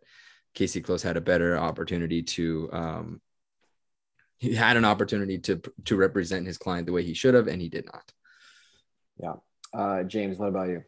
Casey 0.55 0.80
Close 0.80 1.03
had 1.03 1.16
a 1.16 1.20
better 1.20 1.57
opportunity 1.57 2.22
to. 2.22 2.70
Um, 2.72 3.20
he 4.38 4.55
had 4.55 4.76
an 4.76 4.84
opportunity 4.84 5.38
to 5.38 5.61
to 5.84 5.96
represent 5.96 6.46
his 6.46 6.59
client 6.59 6.86
the 6.86 6.92
way 6.92 7.05
he 7.05 7.14
should 7.14 7.34
have, 7.34 7.46
and 7.46 7.61
he 7.61 7.68
did 7.68 7.86
not. 7.86 8.12
Yeah, 9.18 9.34
uh, 9.72 10.03
James, 10.05 10.38
what 10.38 10.48
about 10.48 10.68
you? 10.68 10.82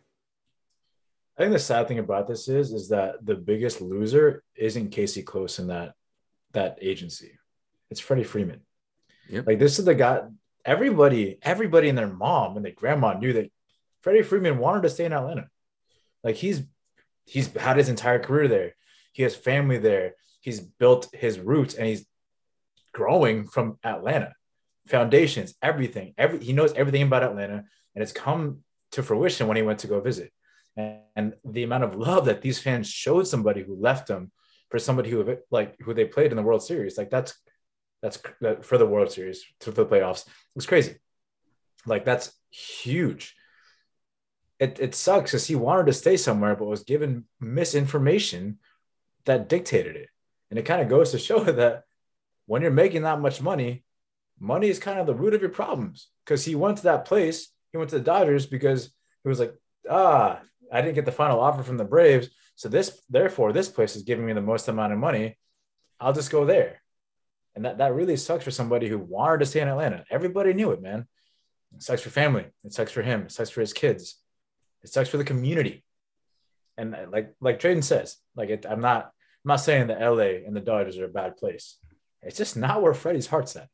I 1.37 1.43
think 1.43 1.53
the 1.53 1.59
sad 1.59 1.89
thing 1.89 1.99
about 1.99 2.29
this 2.29 2.49
is, 2.49 2.73
is 2.73 2.89
that 2.91 3.25
the 3.25 3.35
biggest 3.35 3.81
loser 3.81 4.45
isn't 4.57 4.91
Casey 4.91 5.23
Close 5.23 5.59
in 5.59 5.67
that 5.69 5.95
that 6.53 6.79
agency. 6.81 7.33
It's 7.91 8.01
Freddie 8.01 8.23
Freeman. 8.23 8.61
Yep. 9.29 9.47
Like 9.47 9.59
this 9.59 9.79
is 9.79 9.85
the 9.85 9.95
guy. 9.95 10.23
Everybody, 10.65 11.39
everybody 11.43 11.89
and 11.89 11.99
their 11.99 12.07
mom 12.09 12.57
and 12.57 12.65
their 12.65 12.73
grandma 12.73 13.19
knew 13.19 13.33
that 13.35 13.51
Freddie 14.03 14.23
Freeman 14.23 14.59
wanted 14.59 14.83
to 14.83 14.89
stay 14.89 15.05
in 15.05 15.13
Atlanta. 15.13 15.49
Like 16.23 16.37
he's 16.37 16.63
he's 17.25 17.53
had 17.55 17.77
his 17.77 17.89
entire 17.89 18.21
career 18.21 18.47
there. 18.47 18.77
He 19.13 19.25
has 19.25 19.35
family 19.35 19.79
there. 19.79 20.15
He's 20.41 20.61
built 20.61 21.09
his 21.13 21.41
roots 21.41 21.75
and 21.75 21.87
he's 21.87 22.07
growing 22.93 23.49
from 23.49 23.79
Atlanta. 23.83 24.35
Foundations, 24.87 25.55
everything. 25.61 26.15
Every 26.17 26.39
he 26.39 26.53
knows 26.53 26.73
everything 26.75 27.03
about 27.03 27.25
Atlanta, 27.25 27.65
and 27.95 28.03
it's 28.03 28.13
come 28.13 28.61
to 28.93 29.03
fruition 29.03 29.49
when 29.49 29.57
he 29.57 29.63
went 29.65 29.81
to 29.81 29.89
go 29.89 30.01
visit 30.01 30.33
and, 30.77 30.99
and 31.17 31.35
the 31.45 31.63
amount 31.63 31.85
of 31.85 31.97
love 31.97 32.27
that 32.27 32.43
these 32.43 32.59
fans 32.59 32.89
showed 32.89 33.27
somebody 33.27 33.63
who 33.63 33.77
left 33.77 34.09
them 34.09 34.33
for 34.71 34.79
somebody 34.79 35.11
who 35.11 35.39
like 35.51 35.81
who 35.81 35.95
they 35.95 36.05
played 36.05 36.31
in 36.31 36.37
the 36.37 36.43
World 36.43 36.63
Series, 36.63 36.99
like 36.99 37.11
that's 37.11 37.35
that's 38.03 38.19
that 38.41 38.65
for 38.65 38.77
the 38.77 38.87
World 38.87 39.11
Series 39.11 39.45
to 39.61 39.71
the 39.71 39.87
playoffs. 39.87 40.27
It 40.27 40.57
was 40.57 40.67
crazy. 40.67 40.97
Like 41.87 42.05
that's 42.05 42.33
huge. 42.51 43.35
It 44.59 44.79
it 44.81 44.95
sucks 44.95 45.31
because 45.31 45.47
he 45.47 45.55
wanted 45.55 45.87
to 45.87 45.93
stay 45.93 46.17
somewhere, 46.17 46.57
but 46.57 46.67
was 46.67 46.85
given 46.85 47.25
misinformation 47.41 48.59
that 49.27 49.49
dictated 49.49 49.97
it. 49.97 50.09
And 50.51 50.59
it 50.59 50.65
kind 50.65 50.83
of 50.83 50.89
goes 50.89 51.11
to 51.11 51.19
show 51.19 51.45
that 51.45 51.85
when 52.47 52.63
you're 52.63 52.71
making 52.71 53.03
that 53.03 53.21
much 53.21 53.41
money, 53.41 53.85
money 54.39 54.69
is 54.69 54.79
kind 54.79 54.99
of 54.99 55.07
the 55.07 55.15
root 55.15 55.35
of 55.35 55.41
your 55.41 55.51
problems. 55.51 56.09
Because 56.25 56.45
he 56.45 56.55
went 56.55 56.79
to 56.79 56.85
that 56.85 57.05
place, 57.05 57.49
he 57.73 57.79
went 57.79 57.91
to 57.91 57.99
the 57.99 58.05
Dodgers 58.05 58.47
because 58.47 58.91
he 59.23 59.29
was 59.29 59.41
like, 59.41 59.55
ah, 59.89 60.41
I 60.73 60.81
didn't 60.81 60.95
get 60.95 61.05
the 61.05 61.13
final 61.13 61.41
offer 61.41 61.63
from 61.63 61.77
the 61.77 61.85
Braves. 61.85 62.29
So 62.57 62.69
this, 62.69 63.03
therefore, 63.11 63.53
this 63.53 63.69
place 63.69 63.97
is 63.97 64.03
giving 64.03 64.27
me 64.27 64.33
the 64.33 64.41
most 64.41 64.69
amount 64.69 64.93
of 64.93 64.99
money. 64.99 65.39
I'll 66.01 66.13
just 66.13 66.31
go 66.31 66.45
there. 66.45 66.83
And 67.55 67.65
that, 67.65 67.79
that 67.79 67.95
really 67.95 68.17
sucks 68.17 68.45
for 68.45 68.51
somebody 68.51 68.89
who 68.89 68.99
wanted 68.99 69.39
to 69.39 69.47
stay 69.47 69.61
in 69.61 69.69
Atlanta. 69.69 70.05
Everybody 70.11 70.53
knew 70.55 70.73
it, 70.73 70.83
man. 70.83 71.07
It 71.75 71.83
sucks 71.83 72.03
for 72.03 72.11
family. 72.11 72.47
It 72.65 72.73
sucks 72.73 72.93
for 72.93 73.03
him. 73.03 73.23
It 73.23 73.33
sucks 73.33 73.51
for 73.51 73.61
his 73.61 73.73
kids. 73.73 74.17
It 74.83 74.91
sucks 74.91 75.09
for 75.09 75.17
the 75.17 75.25
community. 75.25 75.85
And 76.77 76.95
uh, 76.95 77.07
like 77.11 77.35
like 77.41 77.61
Tradon 77.61 77.85
says, 77.85 78.17
like 78.35 78.51
it, 78.51 78.67
I'm 78.69 78.81
not 78.81 79.05
I'm 79.07 79.49
not 79.49 79.61
saying 79.61 79.89
that 79.89 80.01
LA 80.01 80.45
and 80.47 80.55
the 80.55 80.61
Dodgers 80.61 80.99
are 80.99 81.05
a 81.05 81.09
bad 81.09 81.37
place. 81.37 81.79
It's 82.23 82.37
just 82.37 82.57
not 82.57 82.83
where 82.83 82.95
Freddie's 82.95 83.27
heart's 83.27 83.57
at. 83.57 83.69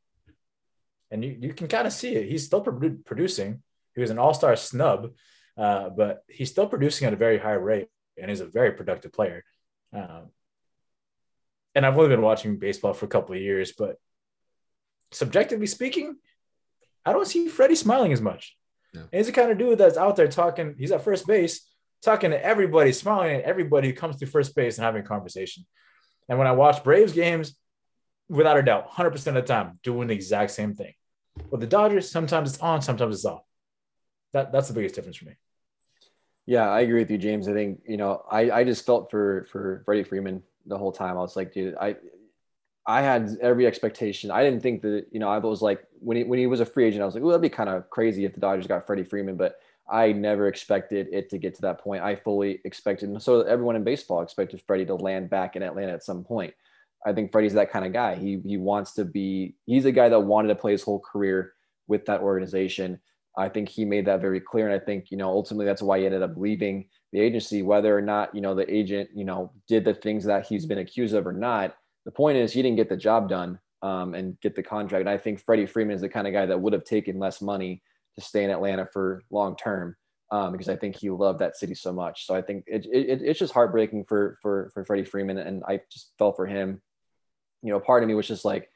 And 1.10 1.24
you, 1.24 1.36
you 1.40 1.52
can 1.54 1.68
kind 1.68 1.86
of 1.86 1.92
see 1.92 2.14
it. 2.14 2.28
He's 2.28 2.44
still 2.44 2.60
producing. 2.60 3.62
He 3.94 4.00
was 4.00 4.10
an 4.10 4.18
all-star 4.18 4.54
snub 4.56 5.12
uh, 5.56 5.90
but 5.90 6.24
he's 6.28 6.50
still 6.50 6.66
producing 6.66 7.06
at 7.06 7.12
a 7.12 7.16
very 7.16 7.38
high 7.38 7.52
rate 7.52 7.88
and 8.18 8.30
he's 8.30 8.40
a 8.40 8.46
very 8.46 8.72
productive 8.72 9.12
player. 9.12 9.44
Um, 9.92 10.30
and 11.74 11.86
I've 11.86 11.96
only 11.96 12.08
been 12.08 12.22
watching 12.22 12.58
baseball 12.58 12.92
for 12.92 13.06
a 13.06 13.08
couple 13.08 13.34
of 13.34 13.40
years, 13.40 13.72
but 13.72 13.96
subjectively 15.12 15.66
speaking, 15.66 16.16
I 17.04 17.12
don't 17.12 17.26
see 17.26 17.48
Freddie 17.48 17.74
smiling 17.74 18.12
as 18.12 18.20
much. 18.20 18.56
No. 18.92 19.04
he's 19.12 19.26
the 19.26 19.32
kind 19.32 19.52
of 19.52 19.58
dude 19.58 19.78
that's 19.78 19.96
out 19.96 20.16
there 20.16 20.28
talking. 20.28 20.74
He's 20.76 20.90
at 20.90 21.04
first 21.04 21.26
base, 21.26 21.66
talking 22.02 22.30
to 22.30 22.44
everybody, 22.44 22.92
smiling 22.92 23.36
at 23.36 23.42
everybody 23.42 23.88
who 23.88 23.94
comes 23.94 24.16
to 24.16 24.26
first 24.26 24.54
base 24.56 24.78
and 24.78 24.84
having 24.84 25.02
a 25.02 25.06
conversation. 25.06 25.64
And 26.28 26.38
when 26.38 26.48
I 26.48 26.52
watch 26.52 26.82
Braves 26.82 27.12
games, 27.12 27.56
without 28.28 28.56
a 28.56 28.62
doubt, 28.62 28.90
100% 28.90 29.26
of 29.26 29.34
the 29.34 29.42
time, 29.42 29.78
doing 29.82 30.08
the 30.08 30.14
exact 30.14 30.52
same 30.52 30.74
thing. 30.74 30.94
With 31.50 31.60
the 31.60 31.66
Dodgers, 31.66 32.10
sometimes 32.10 32.54
it's 32.54 32.62
on, 32.62 32.82
sometimes 32.82 33.14
it's 33.14 33.24
off. 33.24 33.42
That 34.32 34.52
that's 34.52 34.68
the 34.68 34.74
biggest 34.74 34.94
difference 34.94 35.16
for 35.16 35.26
me. 35.26 35.32
Yeah, 36.46 36.68
I 36.68 36.80
agree 36.80 37.00
with 37.00 37.10
you, 37.10 37.18
James. 37.18 37.48
I 37.48 37.52
think 37.52 37.80
you 37.86 37.96
know, 37.96 38.24
I 38.30 38.50
I 38.50 38.64
just 38.64 38.86
felt 38.86 39.10
for 39.10 39.46
for 39.50 39.82
Freddie 39.84 40.04
Freeman 40.04 40.42
the 40.66 40.78
whole 40.78 40.92
time. 40.92 41.16
I 41.16 41.20
was 41.20 41.36
like, 41.36 41.52
dude, 41.52 41.76
I 41.80 41.96
I 42.86 43.02
had 43.02 43.36
every 43.40 43.66
expectation. 43.66 44.30
I 44.30 44.42
didn't 44.42 44.62
think 44.62 44.82
that 44.82 45.06
you 45.12 45.20
know 45.20 45.28
I 45.28 45.38
was 45.38 45.62
like 45.62 45.86
when 46.00 46.16
he 46.16 46.24
when 46.24 46.38
he 46.38 46.46
was 46.46 46.60
a 46.60 46.66
free 46.66 46.86
agent, 46.86 47.02
I 47.02 47.06
was 47.06 47.14
like, 47.14 47.22
well, 47.22 47.30
that'd 47.30 47.42
be 47.42 47.48
kind 47.48 47.68
of 47.68 47.88
crazy 47.90 48.24
if 48.24 48.34
the 48.34 48.40
Dodgers 48.40 48.66
got 48.66 48.86
Freddie 48.86 49.04
Freeman, 49.04 49.36
but 49.36 49.56
I 49.90 50.12
never 50.12 50.46
expected 50.48 51.08
it 51.12 51.30
to 51.30 51.38
get 51.38 51.54
to 51.56 51.62
that 51.62 51.80
point. 51.80 52.02
I 52.02 52.14
fully 52.14 52.60
expected, 52.64 53.20
so 53.20 53.42
everyone 53.42 53.76
in 53.76 53.84
baseball 53.84 54.22
expected 54.22 54.62
Freddie 54.66 54.86
to 54.86 54.94
land 54.94 55.30
back 55.30 55.56
in 55.56 55.62
Atlanta 55.62 55.92
at 55.92 56.04
some 56.04 56.24
point. 56.24 56.54
I 57.04 57.12
think 57.12 57.32
Freddie's 57.32 57.54
that 57.54 57.70
kind 57.70 57.84
of 57.84 57.92
guy. 57.92 58.14
He 58.14 58.40
he 58.44 58.56
wants 58.56 58.94
to 58.94 59.04
be. 59.04 59.54
He's 59.66 59.84
a 59.84 59.92
guy 59.92 60.08
that 60.08 60.20
wanted 60.20 60.48
to 60.48 60.54
play 60.54 60.72
his 60.72 60.82
whole 60.82 61.00
career 61.00 61.54
with 61.86 62.06
that 62.06 62.20
organization. 62.20 63.00
I 63.36 63.48
think 63.48 63.68
he 63.68 63.84
made 63.84 64.06
that 64.06 64.20
very 64.20 64.40
clear, 64.40 64.66
and 64.66 64.74
I 64.74 64.84
think 64.84 65.10
you 65.10 65.16
know 65.16 65.28
ultimately 65.28 65.66
that's 65.66 65.82
why 65.82 65.98
he 65.98 66.06
ended 66.06 66.22
up 66.22 66.36
leaving 66.36 66.88
the 67.12 67.20
agency. 67.20 67.62
Whether 67.62 67.96
or 67.96 68.02
not 68.02 68.34
you 68.34 68.40
know 68.40 68.54
the 68.54 68.72
agent 68.72 69.10
you 69.14 69.24
know 69.24 69.52
did 69.68 69.84
the 69.84 69.94
things 69.94 70.24
that 70.24 70.46
he's 70.46 70.66
been 70.66 70.78
accused 70.78 71.14
of 71.14 71.26
or 71.26 71.32
not, 71.32 71.76
the 72.04 72.10
point 72.10 72.38
is 72.38 72.52
he 72.52 72.62
didn't 72.62 72.76
get 72.76 72.88
the 72.88 72.96
job 72.96 73.28
done 73.28 73.58
um, 73.82 74.14
and 74.14 74.38
get 74.40 74.54
the 74.54 74.62
contract. 74.62 75.00
And 75.00 75.10
I 75.10 75.18
think 75.18 75.40
Freddie 75.40 75.66
Freeman 75.66 75.94
is 75.94 76.00
the 76.00 76.08
kind 76.08 76.26
of 76.26 76.32
guy 76.32 76.46
that 76.46 76.60
would 76.60 76.72
have 76.72 76.84
taken 76.84 77.18
less 77.18 77.40
money 77.40 77.82
to 78.16 78.20
stay 78.20 78.44
in 78.44 78.50
Atlanta 78.50 78.88
for 78.92 79.22
long 79.30 79.56
term 79.56 79.96
um, 80.30 80.52
because 80.52 80.68
I 80.68 80.76
think 80.76 80.96
he 80.96 81.10
loved 81.10 81.40
that 81.40 81.56
city 81.56 81.74
so 81.74 81.92
much. 81.92 82.26
So 82.26 82.34
I 82.34 82.42
think 82.42 82.64
it, 82.66 82.86
it, 82.86 83.22
it's 83.22 83.38
just 83.38 83.52
heartbreaking 83.52 84.04
for 84.04 84.38
for 84.40 84.70
for 84.72 84.84
Freddie 84.84 85.04
Freeman, 85.04 85.38
and 85.38 85.62
I 85.66 85.80
just 85.90 86.12
felt 86.18 86.36
for 86.36 86.46
him. 86.46 86.80
You 87.62 87.72
know, 87.72 87.80
part 87.80 88.02
of 88.02 88.08
me 88.08 88.14
was 88.14 88.28
just 88.28 88.44
like, 88.44 88.70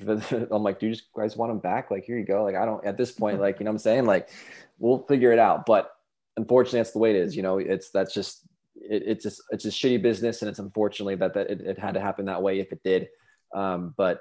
I'm 0.50 0.62
like, 0.62 0.80
do 0.80 0.86
you 0.86 0.92
just 0.92 1.12
guys 1.14 1.36
want 1.36 1.52
him 1.52 1.58
back? 1.58 1.90
Like, 1.90 2.04
here 2.04 2.18
you 2.18 2.24
go. 2.24 2.44
Like, 2.44 2.56
I 2.56 2.64
don't 2.64 2.84
at 2.84 2.96
this 2.96 3.12
point, 3.22 3.40
like, 3.40 3.60
you 3.60 3.64
know 3.64 3.70
what 3.70 3.76
I'm 3.76 3.78
saying? 3.78 4.06
Like, 4.06 4.28
we'll 4.78 5.04
figure 5.06 5.32
it 5.32 5.38
out. 5.38 5.66
But 5.66 5.90
unfortunately, 6.36 6.80
that's 6.80 6.92
the 6.92 6.98
way 6.98 7.10
it 7.10 7.16
is. 7.16 7.36
You 7.36 7.42
know, 7.42 7.58
it's 7.58 7.90
that's 7.90 8.14
just 8.14 8.46
it, 8.76 9.02
it's 9.06 9.24
just 9.24 9.42
it's 9.50 9.64
a 9.64 9.68
shitty 9.68 10.02
business, 10.02 10.42
and 10.42 10.48
it's 10.48 10.58
unfortunately 10.58 11.16
that 11.16 11.34
that 11.34 11.50
it, 11.50 11.60
it 11.60 11.78
had 11.78 11.94
to 11.94 12.00
happen 12.00 12.26
that 12.26 12.42
way 12.42 12.60
if 12.60 12.72
it 12.72 12.82
did. 12.82 13.08
Um, 13.54 13.94
but 13.96 14.20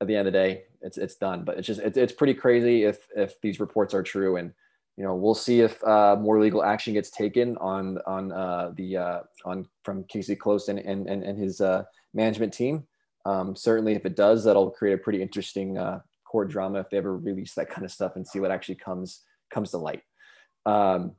at 0.00 0.06
the 0.06 0.16
end 0.16 0.26
of 0.26 0.32
the 0.32 0.38
day, 0.38 0.64
it's 0.80 0.98
it's 0.98 1.16
done. 1.16 1.44
But 1.44 1.58
it's 1.58 1.66
just 1.66 1.80
it's, 1.80 1.96
it's 1.96 2.12
pretty 2.12 2.34
crazy 2.34 2.84
if 2.84 3.06
if 3.16 3.40
these 3.40 3.60
reports 3.60 3.94
are 3.94 4.02
true, 4.02 4.36
and 4.36 4.52
you 4.96 5.04
know 5.04 5.14
we'll 5.14 5.34
see 5.34 5.60
if 5.60 5.82
uh, 5.84 6.16
more 6.16 6.40
legal 6.40 6.62
action 6.62 6.94
gets 6.94 7.10
taken 7.10 7.56
on 7.58 7.98
on 8.06 8.32
uh, 8.32 8.72
the 8.76 8.96
uh, 8.96 9.20
on 9.44 9.66
from 9.82 10.04
Casey 10.04 10.36
Close 10.36 10.68
and 10.68 10.78
and 10.78 11.08
and, 11.08 11.22
and 11.22 11.38
his 11.38 11.60
uh, 11.60 11.84
management 12.12 12.52
team. 12.52 12.86
Um, 13.26 13.56
certainly, 13.56 13.94
if 13.94 14.04
it 14.04 14.16
does, 14.16 14.44
that'll 14.44 14.70
create 14.70 14.94
a 14.94 14.98
pretty 14.98 15.22
interesting 15.22 15.78
uh, 15.78 16.00
court 16.24 16.50
drama 16.50 16.80
if 16.80 16.90
they 16.90 16.98
ever 16.98 17.16
release 17.16 17.54
that 17.54 17.70
kind 17.70 17.84
of 17.84 17.92
stuff 17.92 18.16
and 18.16 18.26
see 18.26 18.40
what 18.40 18.50
actually 18.50 18.74
comes 18.76 19.22
comes 19.50 19.70
to 19.70 19.78
light. 19.78 20.02
Um, 20.66 21.12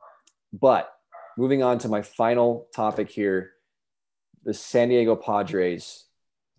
but 0.53 0.91
moving 1.37 1.63
on 1.63 1.79
to 1.79 1.89
my 1.89 2.01
final 2.01 2.67
topic 2.75 3.09
here, 3.09 3.51
the 4.43 4.53
San 4.53 4.89
Diego 4.89 5.15
Padres 5.15 6.05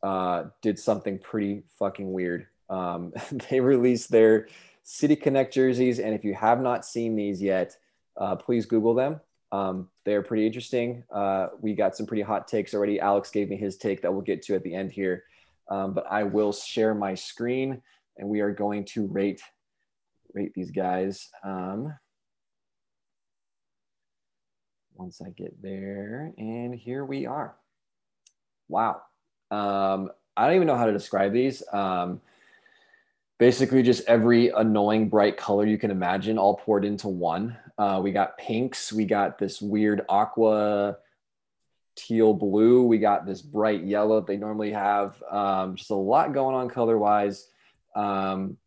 uh, 0.03 0.45
did 0.63 0.79
something 0.79 1.19
pretty 1.19 1.65
fucking 1.79 2.13
weird. 2.13 2.47
Um, 2.69 3.13
they 3.51 3.61
released 3.61 4.11
their 4.11 4.49
City 4.83 5.17
Connect 5.17 5.53
jerseys, 5.53 5.99
and 5.99 6.15
if 6.15 6.25
you 6.25 6.35
have 6.35 6.61
not 6.61 6.85
seen 6.85 7.17
these 7.17 7.43
yet, 7.43 7.77
uh, 8.17 8.37
please 8.37 8.67
Google 8.67 8.95
them. 8.95 9.21
Um, 9.53 9.89
they're 10.05 10.23
pretty 10.23 10.47
interesting. 10.47 11.05
Uh, 11.11 11.49
we 11.61 11.75
got 11.75 11.97
some 11.97 12.07
pretty 12.07 12.23
hot 12.23 12.49
takes 12.49 12.75
already. 12.75 13.01
Alex 13.01 13.31
gave 13.31 13.49
me 13.49 13.57
his 13.57 13.77
take 13.77 14.03
that 14.03 14.13
we'll 14.13 14.23
get 14.23 14.43
to 14.43 14.55
at 14.55 14.63
the 14.63 14.75
end 14.75 14.93
here. 14.93 15.25
Um, 15.69 15.95
but 15.95 16.07
I 16.11 16.23
will 16.23 16.53
share 16.53 16.95
my 16.95 17.15
screen 17.15 17.83
and 18.17 18.29
we 18.29 18.41
are 18.41 18.53
going 18.53 18.85
to 18.85 19.07
rate 19.07 19.41
rate 20.35 20.53
these 20.55 20.71
guys. 20.71 21.29
Um, 21.43 21.95
once 24.95 25.21
I 25.21 25.31
get 25.31 25.61
there, 25.63 26.33
and 26.39 26.75
here 26.75 27.05
we 27.05 27.27
are. 27.27 27.55
Wow. 28.69 29.03
Um, 29.51 30.11
I 30.37 30.47
don't 30.47 30.57
even 30.57 30.67
know 30.67 30.77
how 30.77 30.87
to 30.87 30.93
describe 30.93 31.33
these. 31.33 31.63
Um, 31.73 32.21
basically, 33.39 33.83
just 33.83 34.07
every 34.09 34.49
annoying 34.51 35.09
bright 35.09 35.37
color 35.37 35.67
you 35.67 35.79
can 35.79 35.91
imagine 35.91 36.39
all 36.39 36.57
poured 36.57 36.85
into 36.85 37.09
one. 37.09 37.57
Uh, 37.79 38.01
we 38.03 38.11
got 38.11 38.39
pinks. 38.39 38.93
We 38.93 39.05
got 39.05 39.39
this 39.39 39.61
weird 39.61 40.03
aqua 40.09 40.99
teal 41.97 42.35
blue. 42.35 42.83
We 42.85 42.99
got 42.99 43.27
this 43.27 43.43
bright 43.43 43.83
yellow 43.83 44.21
that 44.21 44.27
they 44.27 44.37
normally 44.37 44.73
have. 44.73 45.21
Um, 45.31 45.77
just 45.77 45.91
a 45.91 45.95
lot 45.95 46.33
going 46.33 46.55
on 46.55 46.69
color 46.69 46.99
wise. 46.99 47.49
Um, 47.95 48.59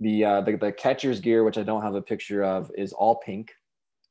the, 0.00 0.24
uh, 0.24 0.40
the, 0.42 0.56
the 0.56 0.72
catcher's 0.72 1.20
gear, 1.20 1.44
which 1.44 1.58
I 1.58 1.62
don't 1.62 1.82
have 1.82 1.94
a 1.94 2.02
picture 2.02 2.42
of, 2.42 2.70
is 2.76 2.92
all 2.92 3.16
pink, 3.16 3.54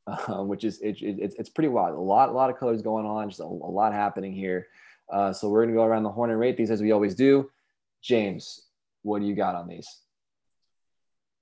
uh, 0.07 0.15
which 0.43 0.63
is 0.63 0.79
it, 0.81 1.01
it, 1.01 1.17
it's, 1.19 1.35
it's 1.35 1.49
pretty 1.49 1.67
wild. 1.67 1.97
A 1.97 1.99
lot 1.99 2.29
a 2.29 2.31
lot 2.31 2.49
of 2.49 2.57
colors 2.57 2.81
going 2.81 3.05
on, 3.05 3.29
just 3.29 3.41
a, 3.41 3.43
a 3.43 3.45
lot 3.45 3.93
happening 3.93 4.33
here. 4.33 4.67
Uh, 5.11 5.33
so 5.33 5.49
we're 5.49 5.65
gonna 5.65 5.75
go 5.75 5.83
around 5.83 6.03
the 6.03 6.09
horn 6.09 6.31
and 6.31 6.39
rate 6.39 6.55
these 6.55 6.71
as 6.71 6.81
we 6.81 6.91
always 6.91 7.15
do. 7.15 7.51
James, 8.01 8.61
what 9.03 9.19
do 9.19 9.27
you 9.27 9.35
got 9.35 9.55
on 9.55 9.67
these? 9.67 9.87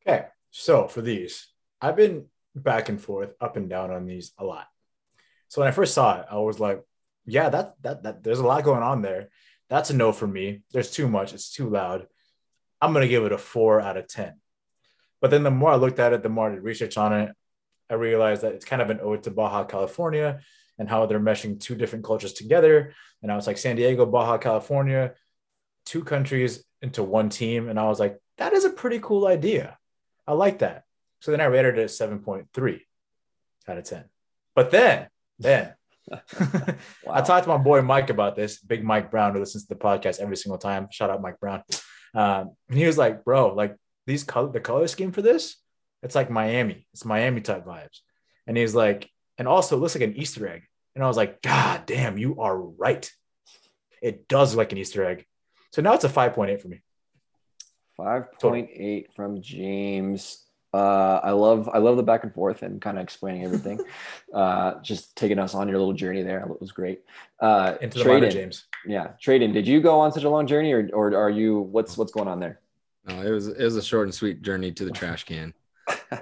Okay, 0.08 0.26
so 0.50 0.88
for 0.88 1.02
these, 1.02 1.48
I've 1.80 1.96
been 1.96 2.26
back 2.56 2.90
and 2.90 3.00
forth, 3.00 3.34
up 3.40 3.56
and 3.56 3.70
down 3.70 3.92
on 3.92 4.08
these 4.08 4.32
a 4.40 4.44
lot. 4.44 4.68
So 5.50 5.62
when 5.62 5.68
I 5.68 5.72
first 5.72 5.94
saw 5.94 6.22
it, 6.22 6.26
I 6.32 6.38
was 6.38 6.60
like, 6.60 6.82
yeah, 7.26 7.50
that 7.50 7.76
that 7.82 8.04
that 8.04 8.24
there's 8.24 8.40
a 8.40 8.46
lot 8.46 8.64
going 8.64 8.84
on 8.84 9.02
there. 9.02 9.30
That's 9.70 9.90
a 9.90 9.96
no 9.96 10.12
for 10.12 10.26
me. 10.26 10.62
There's 10.72 10.92
too 10.92 11.08
much. 11.08 11.34
It's 11.34 11.52
too 11.52 11.70
loud. 11.70 12.08
I'm 12.82 12.94
gonna 12.94 13.08
give 13.08 13.26
it 13.26 13.32
a 13.32 13.38
four 13.38 13.82
out 13.82 13.98
of 13.98 14.08
ten. 14.08 14.40
But 15.22 15.32
then 15.32 15.44
the 15.44 15.52
more 15.52 15.72
I 15.72 15.76
looked 15.76 16.00
at 16.00 16.14
it, 16.14 16.24
the 16.24 16.30
more 16.30 16.50
I 16.50 16.56
did 16.56 16.64
research 16.64 16.98
on 16.98 17.14
it, 17.14 17.36
I 17.90 17.96
realized 17.96 18.44
that 18.44 18.54
it's 18.54 18.66
kind 18.66 18.82
of 18.82 18.90
an 18.90 19.00
ode 19.02 19.24
to 19.24 19.32
Baja 19.32 19.66
California 19.66 20.40
and 20.78 20.88
how 20.88 21.06
they're 21.06 21.20
meshing 21.20 21.60
two 21.60 21.76
different 21.76 22.06
cultures 22.06 22.34
together. 22.34 22.94
And 23.22 23.32
I 23.32 23.36
was 23.36 23.48
like, 23.48 23.58
San 23.58 23.76
Diego, 23.76 24.06
Baja 24.06 24.38
California, 24.38 25.14
two 25.86 26.04
countries 26.04 26.64
into 26.82 27.04
one 27.04 27.30
team. 27.30 27.68
And 27.68 27.78
I 27.78 27.88
was 27.90 28.00
like, 28.00 28.18
that 28.38 28.54
is 28.54 28.64
a 28.64 28.70
pretty 28.70 29.00
cool 29.00 29.28
idea. 29.28 29.78
I 30.26 30.34
like 30.34 30.60
that. 30.60 30.86
So 31.20 31.32
then 31.32 31.42
I 31.42 31.46
rated 31.46 31.78
it 31.78 31.84
at 31.84 31.90
7.3 31.90 32.82
out 33.68 33.78
of 33.78 33.84
10. 33.84 34.06
But 34.56 34.72
then 34.72 35.08
then 35.40 35.74
wow. 36.40 37.14
I 37.14 37.22
talked 37.22 37.44
to 37.44 37.50
my 37.50 37.58
boy 37.58 37.82
Mike 37.82 38.10
about 38.10 38.36
this, 38.36 38.60
big 38.60 38.84
Mike 38.84 39.12
Brown, 39.12 39.34
who 39.34 39.40
listens 39.40 39.64
to 39.66 39.70
the 39.70 39.80
podcast 39.80 40.20
every 40.20 40.38
single 40.38 40.58
time. 40.58 40.88
Shout 40.92 41.10
out 41.10 41.22
Mike 41.22 41.40
Brown. 41.40 41.64
Um, 42.14 42.52
and 42.70 42.78
he 42.78 42.86
was 42.86 42.98
like, 42.98 43.24
bro, 43.24 43.54
like 43.54 43.76
these 44.08 44.24
color, 44.24 44.52
the 44.52 44.60
color 44.60 44.88
scheme 44.88 45.12
for 45.12 45.22
this, 45.22 45.58
it's 46.02 46.16
like 46.16 46.30
Miami. 46.30 46.88
It's 46.94 47.06
Miami 47.06 47.42
type 47.42 47.66
vibes. 47.66 48.00
And 48.48 48.58
he's 48.58 48.74
like, 48.74 49.10
and 49.38 49.48
also 49.48 49.76
it 49.76 49.80
looks 49.80 49.96
like 49.96 50.04
an 50.04 50.16
Easter 50.16 50.48
egg. 50.48 50.64
And 50.96 51.04
I 51.04 51.08
was 51.08 51.18
like, 51.18 51.42
God 51.42 51.86
damn, 51.86 52.18
you 52.18 52.40
are 52.42 52.58
right. 52.58 53.10
It 54.02 54.28
does 54.28 54.54
look 54.54 54.60
like 54.60 54.72
an 54.72 54.78
Easter 54.78 55.06
egg. 55.06 55.26
So 55.72 55.82
now 55.82 55.94
it's 55.94 56.04
a 56.04 56.10
5.8 56.10 56.62
for 56.62 56.68
me. 56.68 56.82
5.8 58.00 59.14
from 59.16 59.42
James. 59.42 60.46
Uh, 60.74 61.20
I 61.24 61.32
love 61.32 61.70
I 61.74 61.80
love 61.80 61.98
the 61.98 62.04
back 62.04 62.24
and 62.24 62.34
forth 62.34 62.62
and 62.62 62.80
kind 62.82 62.98
of 62.98 63.04
explaining 63.04 63.44
everything. 63.44 63.80
uh, 64.34 64.80
just 64.82 65.16
taking 65.16 65.40
us 65.40 65.56
on 65.56 65.68
your 65.68 65.80
little 65.80 65.94
journey 65.94 66.22
there. 66.22 66.40
It 66.40 66.62
was 66.62 66.72
great. 66.72 67.02
Uh, 67.40 67.76
Into 67.82 68.00
the 68.00 68.06
minor, 68.06 68.30
James. 68.30 68.66
Yeah, 68.86 69.10
Tradon. 69.22 69.54
Did 69.54 69.68
you 69.68 69.82
go 69.82 70.00
on 70.00 70.12
such 70.12 70.24
a 70.24 70.30
long 70.30 70.46
journey, 70.48 70.74
or 70.74 70.90
or 70.94 71.16
are 71.16 71.30
you? 71.30 71.60
What's 71.60 71.98
what's 71.98 72.12
going 72.12 72.28
on 72.28 72.40
there? 72.40 72.60
No, 73.08 73.22
it 73.22 73.32
was 73.32 73.48
it 73.48 73.64
was 73.64 73.76
a 73.76 73.82
short 73.82 74.06
and 74.06 74.14
sweet 74.14 74.42
journey 74.42 74.72
to 74.74 74.86
the 74.86 74.92
trash 74.92 75.24
can. 75.24 75.54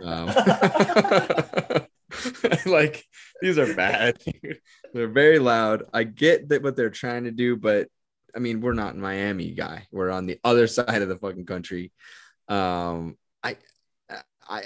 Um, 0.02 0.28
like 2.66 3.06
these 3.42 3.58
are 3.58 3.74
bad. 3.74 4.18
they're 4.94 5.08
very 5.08 5.40
loud. 5.40 5.84
I 5.94 6.04
get 6.04 6.50
that 6.50 6.64
what 6.64 6.76
they're 6.76 6.90
trying 6.90 7.26
to 7.26 7.32
do, 7.32 7.56
but 7.56 7.90
I 8.36 8.40
mean, 8.40 8.62
we're 8.62 8.74
not 8.74 8.94
in 8.94 9.02
Miami, 9.02 9.52
guy. 9.52 9.88
We're 9.92 10.12
on 10.12 10.26
the 10.26 10.40
other 10.44 10.68
side 10.68 11.02
of 11.02 11.10
the 11.10 11.18
fucking 11.18 11.46
country. 11.46 11.92
Um, 12.48 13.18
I 13.44 13.58
I 14.50 14.64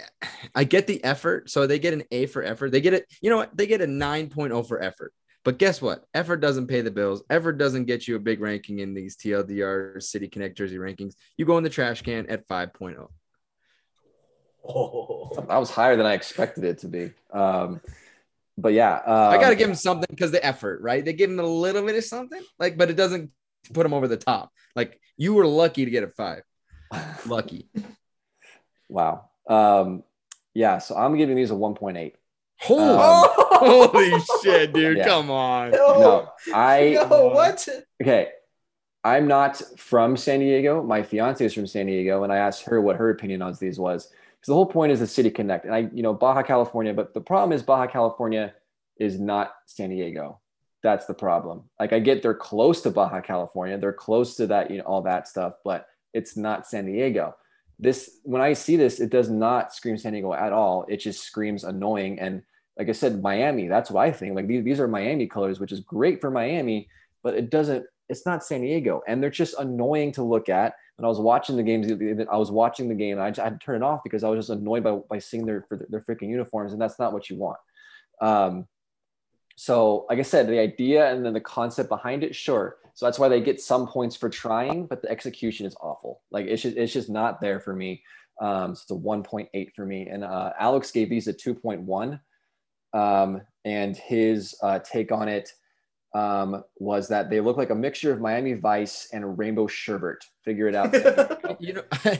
I 0.55 0.63
get 0.63 0.87
the 0.87 1.03
effort. 1.03 1.49
So 1.49 1.67
they 1.67 1.79
get 1.79 1.93
an 1.93 2.03
A 2.11 2.25
for 2.25 2.43
effort. 2.43 2.71
They 2.71 2.81
get 2.81 2.93
it, 2.93 3.05
you 3.21 3.29
know 3.29 3.37
what? 3.37 3.55
They 3.55 3.67
get 3.67 3.81
a 3.81 3.87
9.0 3.87 4.67
for 4.67 4.81
effort. 4.81 5.13
But 5.43 5.57
guess 5.57 5.81
what? 5.81 6.05
Effort 6.13 6.37
doesn't 6.37 6.67
pay 6.67 6.81
the 6.81 6.91
bills. 6.91 7.23
Effort 7.29 7.53
doesn't 7.53 7.85
get 7.85 8.07
you 8.07 8.15
a 8.15 8.19
big 8.19 8.41
ranking 8.41 8.79
in 8.79 8.93
these 8.93 9.17
TLDR 9.17 10.01
City 10.01 10.27
Connect 10.27 10.55
Jersey 10.55 10.77
rankings. 10.77 11.15
You 11.35 11.45
go 11.45 11.57
in 11.57 11.63
the 11.63 11.69
trash 11.69 12.03
can 12.03 12.27
at 12.27 12.47
5.0. 12.47 13.07
Oh, 14.67 15.31
that 15.47 15.57
was 15.57 15.71
higher 15.71 15.95
than 15.95 16.05
I 16.05 16.13
expected 16.13 16.63
it 16.63 16.79
to 16.79 16.87
be. 16.87 17.11
Um, 17.33 17.81
but 18.55 18.73
yeah, 18.73 18.97
um, 18.97 19.33
I 19.33 19.37
got 19.37 19.49
to 19.49 19.55
give 19.55 19.67
him 19.67 19.75
something 19.75 20.05
because 20.07 20.29
the 20.29 20.45
effort, 20.45 20.81
right? 20.81 21.03
They 21.03 21.13
give 21.13 21.31
him 21.31 21.39
a 21.39 21.43
little 21.43 21.83
bit 21.83 21.95
of 21.95 22.03
something, 22.03 22.41
like, 22.59 22.77
but 22.77 22.91
it 22.91 22.95
doesn't 22.95 23.31
put 23.73 23.85
him 23.85 23.93
over 23.93 24.07
the 24.07 24.17
top. 24.17 24.51
Like 24.75 24.99
you 25.17 25.33
were 25.33 25.47
lucky 25.47 25.85
to 25.85 25.91
get 25.91 26.03
a 26.03 26.09
five. 26.09 26.43
lucky. 27.25 27.69
Wow. 28.89 29.30
Um, 29.51 30.03
yeah, 30.53 30.77
so 30.77 30.95
I'm 30.95 31.17
giving 31.17 31.35
these 31.35 31.51
a 31.51 31.55
1.8. 31.55 32.13
Holy, 32.61 32.81
um, 32.83 33.29
holy 33.37 34.19
shit, 34.43 34.71
dude! 34.71 34.97
Yeah. 34.97 35.05
Come 35.05 35.31
on. 35.31 35.71
No, 35.71 36.29
I. 36.53 36.91
No, 37.09 37.27
what? 37.27 37.67
Okay, 38.01 38.29
I'm 39.03 39.27
not 39.27 39.57
from 39.77 40.15
San 40.15 40.39
Diego. 40.39 40.83
My 40.83 41.01
fiance 41.01 41.43
is 41.43 41.53
from 41.53 41.65
San 41.65 41.87
Diego, 41.87 42.23
and 42.23 42.31
I 42.31 42.37
asked 42.37 42.63
her 42.65 42.79
what 42.79 42.97
her 42.97 43.09
opinion 43.09 43.41
on 43.41 43.55
these 43.59 43.79
was. 43.79 44.05
Because 44.05 44.47
the 44.47 44.53
whole 44.53 44.67
point 44.67 44.91
is 44.91 44.99
the 44.99 45.07
city 45.07 45.31
connect, 45.31 45.65
and 45.65 45.73
I, 45.73 45.89
you 45.91 46.03
know, 46.03 46.13
Baja 46.13 46.43
California. 46.43 46.93
But 46.93 47.13
the 47.13 47.21
problem 47.21 47.51
is 47.51 47.63
Baja 47.63 47.87
California 47.87 48.53
is 48.97 49.19
not 49.19 49.53
San 49.65 49.89
Diego. 49.89 50.39
That's 50.83 51.07
the 51.07 51.13
problem. 51.15 51.63
Like 51.79 51.93
I 51.93 51.99
get 51.99 52.21
they're 52.21 52.33
close 52.35 52.81
to 52.81 52.91
Baja 52.91 53.21
California, 53.21 53.77
they're 53.77 53.91
close 53.93 54.35
to 54.35 54.47
that, 54.47 54.69
you 54.69 54.77
know, 54.77 54.83
all 54.83 55.01
that 55.03 55.27
stuff, 55.27 55.53
but 55.63 55.87
it's 56.13 56.37
not 56.37 56.67
San 56.67 56.85
Diego. 56.85 57.35
This 57.81 58.19
when 58.23 58.41
I 58.41 58.53
see 58.53 58.77
this, 58.77 58.99
it 58.99 59.09
does 59.09 59.29
not 59.29 59.73
scream 59.73 59.97
San 59.97 60.13
Diego 60.13 60.33
at 60.33 60.53
all. 60.53 60.85
It 60.87 60.97
just 60.97 61.23
screams 61.23 61.63
annoying. 61.63 62.19
And 62.19 62.43
like 62.77 62.87
I 62.87 62.93
said, 62.93 63.21
Miami. 63.21 63.67
That's 63.67 63.91
what 63.91 64.07
I 64.07 64.11
think. 64.11 64.35
Like 64.35 64.47
these, 64.47 64.63
these 64.63 64.79
are 64.79 64.87
Miami 64.87 65.27
colors, 65.27 65.59
which 65.59 65.71
is 65.71 65.81
great 65.81 66.21
for 66.21 66.31
Miami, 66.31 66.87
but 67.23 67.33
it 67.33 67.49
doesn't 67.49 67.85
it's 68.11 68.25
not 68.25 68.43
San 68.43 68.61
Diego, 68.61 69.01
and 69.07 69.23
they're 69.23 69.29
just 69.29 69.55
annoying 69.57 70.11
to 70.11 70.21
look 70.21 70.49
at. 70.49 70.75
And 70.97 71.05
I 71.05 71.09
was 71.09 71.19
watching 71.19 71.55
the 71.55 71.63
games, 71.63 71.89
I 72.29 72.37
was 72.37 72.51
watching 72.51 72.89
the 72.89 72.93
game, 72.93 73.17
and 73.17 73.25
I, 73.25 73.29
just, 73.29 73.39
I 73.39 73.45
had 73.45 73.59
to 73.59 73.65
turn 73.65 73.77
it 73.77 73.83
off 73.83 74.01
because 74.03 74.23
I 74.23 74.29
was 74.29 74.45
just 74.45 74.49
annoyed 74.49 74.83
by, 74.83 74.97
by 75.09 75.17
seeing 75.17 75.45
their 75.45 75.65
their 75.89 76.01
freaking 76.01 76.29
uniforms, 76.29 76.73
and 76.73 76.81
that's 76.81 76.99
not 76.99 77.13
what 77.13 77.29
you 77.29 77.37
want. 77.37 77.57
Um, 78.21 78.67
so, 79.55 80.05
like 80.09 80.19
I 80.19 80.23
said, 80.23 80.47
the 80.47 80.59
idea 80.59 81.11
and 81.11 81.25
then 81.25 81.33
the 81.33 81.39
concept 81.39 81.89
behind 81.89 82.23
it, 82.23 82.35
sure. 82.35 82.77
So 82.95 83.05
that's 83.05 83.19
why 83.19 83.29
they 83.29 83.41
get 83.41 83.61
some 83.61 83.87
points 83.87 84.15
for 84.15 84.29
trying, 84.29 84.85
but 84.85 85.01
the 85.01 85.09
execution 85.09 85.65
is 85.65 85.75
awful. 85.81 86.21
Like 86.31 86.45
it's 86.47 86.61
just 86.61 86.77
it's 86.77 86.93
just 86.93 87.09
not 87.09 87.41
there 87.41 87.59
for 87.59 87.75
me. 87.75 88.03
Um, 88.41 88.75
so 88.75 88.81
it's 88.81 88.91
a 88.91 88.93
1.8 88.95 89.73
for 89.75 89.85
me, 89.85 90.07
and 90.07 90.23
uh, 90.23 90.53
Alex 90.59 90.91
gave 90.91 91.09
these 91.09 91.27
a 91.27 91.33
2.1. 91.33 92.19
Um, 92.93 93.41
and 93.63 93.95
his 93.95 94.55
uh, 94.63 94.79
take 94.79 95.11
on 95.11 95.29
it 95.29 95.49
um, 96.13 96.63
was 96.77 97.07
that 97.09 97.29
they 97.29 97.39
look 97.39 97.57
like 97.57 97.69
a 97.69 97.75
mixture 97.75 98.11
of 98.11 98.19
Miami 98.19 98.53
Vice 98.53 99.07
and 99.13 99.37
Rainbow 99.37 99.67
Sherbet. 99.67 100.23
Figure 100.43 100.67
it 100.67 100.75
out. 100.75 100.93
you 101.61 101.73
know, 101.73 101.83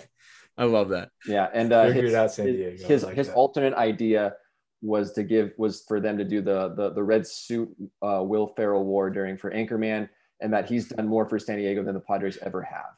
I 0.57 0.63
love 0.65 0.89
that. 0.89 1.09
Yeah, 1.25 1.49
and 1.53 1.73
uh, 1.73 1.87
Figure 1.87 2.03
his, 2.03 2.13
it 2.13 2.15
out, 2.15 2.31
San 2.31 2.45
Diego. 2.45 2.71
his, 2.71 2.83
his, 2.83 3.03
like 3.03 3.15
his 3.15 3.29
alternate 3.29 3.73
idea 3.73 4.33
was 4.81 5.13
to 5.13 5.23
give 5.23 5.51
was 5.57 5.83
for 5.87 5.99
them 5.99 6.17
to 6.17 6.23
do 6.23 6.41
the 6.41 6.73
the, 6.75 6.91
the 6.93 7.03
red 7.03 7.25
suit 7.27 7.69
uh, 8.01 8.21
Will 8.23 8.47
Ferrell 8.55 8.85
wore 8.85 9.09
during 9.09 9.37
for 9.37 9.51
Anchorman, 9.51 10.09
and 10.41 10.53
that 10.53 10.69
he's 10.69 10.89
done 10.89 11.07
more 11.07 11.25
for 11.27 11.39
San 11.39 11.57
Diego 11.57 11.83
than 11.83 11.93
the 11.93 11.99
Padres 12.01 12.37
ever 12.41 12.61
have. 12.63 12.95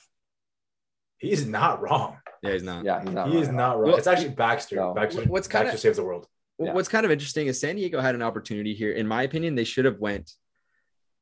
He's 1.18 1.45
not 1.45 1.82
wrong. 1.82 2.18
Yeah, 2.41 2.52
he's 2.52 2.64
not. 2.64 2.84
Yeah, 2.84 3.02
he's 3.02 3.11
not. 3.11 3.30
he 3.30 3.38
is 3.40 3.48
wrong. 3.48 3.56
not 3.56 3.80
wrong. 3.80 3.90
Well, 3.90 3.98
it's 3.98 4.07
actually 4.07 4.30
Baxter. 4.30 4.76
no. 4.78 4.94
Baxter, 4.94 5.22
What's 5.24 5.48
Baxter 5.48 5.65
kinda- 5.68 5.78
saves 5.78 5.98
the 5.98 6.03
world. 6.03 6.28
Yeah. 6.60 6.74
What's 6.74 6.88
kind 6.90 7.06
of 7.06 7.11
interesting 7.11 7.48
is 7.48 7.60
San 7.60 7.76
Diego 7.78 7.99
had 7.99 8.15
an 8.15 8.22
opportunity 8.22 8.74
here. 8.74 8.91
In 8.91 9.07
my 9.07 9.24
opinion, 9.24 9.56
they 9.56 9.64
should 9.64 9.86
have 9.86 9.99
went. 9.99 10.32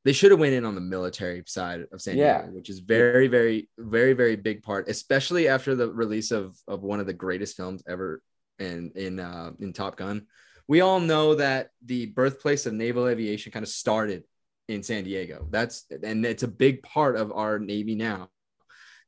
They 0.03 0.14
should 0.14 0.31
have 0.31 0.39
went 0.39 0.53
in 0.53 0.65
on 0.65 0.73
the 0.76 0.81
military 0.81 1.43
side 1.45 1.85
of 1.91 2.02
San 2.02 2.18
Yeah. 2.18 2.41
Diego, 2.41 2.56
which 2.57 2.69
is 2.69 2.80
very, 2.80 3.27
very, 3.27 3.69
very, 3.77 4.14
very 4.14 4.35
big 4.35 4.64
part, 4.64 4.89
especially 4.89 5.48
after 5.48 5.76
the 5.76 5.91
release 5.91 6.31
of 6.31 6.57
of 6.68 6.81
one 6.81 6.99
of 6.99 7.06
the 7.06 7.14
greatest 7.14 7.56
films 7.56 7.84
ever 7.88 8.22
in 8.60 8.91
in 8.95 9.19
uh, 9.19 9.52
in 9.60 9.73
Top 9.73 9.95
Gun. 9.98 10.26
We 10.68 10.81
all 10.81 10.99
know 10.99 11.35
that 11.35 11.69
the 11.85 12.07
birthplace 12.07 12.65
of 12.65 12.73
naval 12.73 13.07
aviation 13.07 13.52
kind 13.52 13.64
of 13.64 13.69
started 13.69 14.23
in 14.68 14.84
San 14.84 15.04
Diego. 15.04 15.48
That's 15.50 15.86
and 16.04 16.26
it's 16.26 16.44
a 16.44 16.48
big 16.48 16.84
part 16.84 17.16
of 17.16 17.32
our 17.32 17.60
Navy 17.60 17.96
now. 17.96 18.30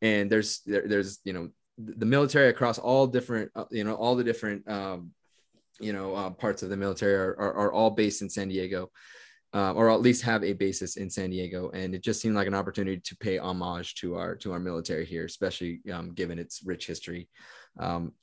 And 0.02 0.30
there's 0.30 0.60
there, 0.66 0.88
there's 0.88 1.20
you 1.24 1.34
know 1.34 1.50
the 1.78 2.06
military 2.06 2.50
across 2.50 2.78
all 2.78 3.08
different 3.08 3.52
uh, 3.56 3.66
you 3.72 3.84
know 3.84 3.96
all 3.96 4.16
the 4.16 4.24
different 4.24 4.70
um, 4.70 5.12
you 5.80 5.94
know 5.94 6.16
uh, 6.16 6.30
parts 6.32 6.64
of 6.64 6.70
the 6.70 6.78
military 6.78 7.16
are, 7.16 7.36
are, 7.40 7.54
are 7.54 7.74
all 7.74 7.92
based 7.92 8.22
in 8.22 8.30
San 8.30 8.50
Diego, 8.50 8.92
uh, 9.54 9.74
or 9.74 9.90
at 9.90 10.02
least 10.02 10.24
have 10.24 10.44
a 10.44 10.54
basis 10.54 10.98
in 10.98 11.10
San 11.10 11.30
Diego. 11.30 11.70
And 11.72 11.96
it 11.96 12.04
just 12.04 12.22
seemed 12.22 12.36
like 12.36 12.48
an 12.48 12.56
opportunity 12.56 13.00
to 13.00 13.16
pay 13.18 13.38
homage 13.38 13.96
to 13.96 14.16
our 14.16 14.36
to 14.38 14.52
our 14.52 14.60
military 14.60 15.06
here, 15.06 15.26
especially 15.26 15.80
um, 15.92 16.14
given 16.14 16.40
its 16.40 16.62
rich 16.66 16.88
history. 16.88 17.30
Um, 17.80 18.14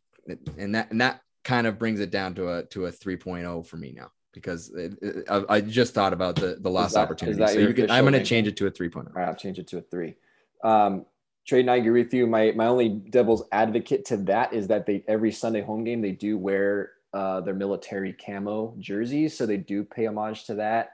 and 0.58 0.74
that 0.74 0.90
and 0.90 1.00
that 1.00 1.22
kind 1.42 1.66
of 1.66 1.78
brings 1.78 2.00
it 2.00 2.10
down 2.10 2.34
to 2.34 2.52
a 2.52 2.64
to 2.66 2.86
a 2.86 2.92
3.0 2.92 3.66
for 3.66 3.76
me 3.78 3.94
now 3.96 4.10
because 4.32 4.70
it, 4.70 4.94
it- 5.02 5.24
I, 5.30 5.44
I 5.48 5.60
just 5.60 5.94
thought 5.94 6.12
about 6.12 6.36
the 6.36 6.56
the 6.60 6.70
lost 6.70 6.94
that- 6.94 7.00
is 7.00 7.04
opportunity. 7.04 7.46
So 7.52 7.58
you 7.58 7.74
can, 7.74 7.90
I'm 7.90 8.04
going 8.04 8.14
to 8.14 8.24
change 8.24 8.46
it 8.46 8.56
to 8.58 8.66
a 8.66 8.68
oh. 8.68 8.72
3.0. 8.72 8.96
All 8.96 9.12
right, 9.14 9.28
I'll 9.28 9.34
change 9.34 9.58
it 9.58 9.66
to 9.68 9.78
a 9.78 9.82
three. 9.82 10.14
Um, 10.62 11.06
Tradon 11.48 11.70
I 11.70 11.76
agree 11.76 12.02
with 12.02 12.12
you. 12.14 12.26
My 12.26 12.52
my 12.54 12.66
only 12.66 12.88
devil's 12.88 13.44
advocate 13.50 14.04
to 14.06 14.18
that 14.18 14.52
is 14.52 14.68
that 14.68 14.86
they 14.86 15.02
every 15.08 15.32
Sunday 15.32 15.62
home 15.62 15.84
game 15.84 16.00
they 16.00 16.12
do 16.12 16.36
wear 16.38 16.92
uh, 17.12 17.40
their 17.40 17.54
military 17.54 18.12
camo 18.12 18.74
jerseys, 18.78 19.36
so 19.36 19.46
they 19.46 19.56
do 19.56 19.82
pay 19.84 20.06
homage 20.06 20.44
to 20.44 20.54
that. 20.56 20.92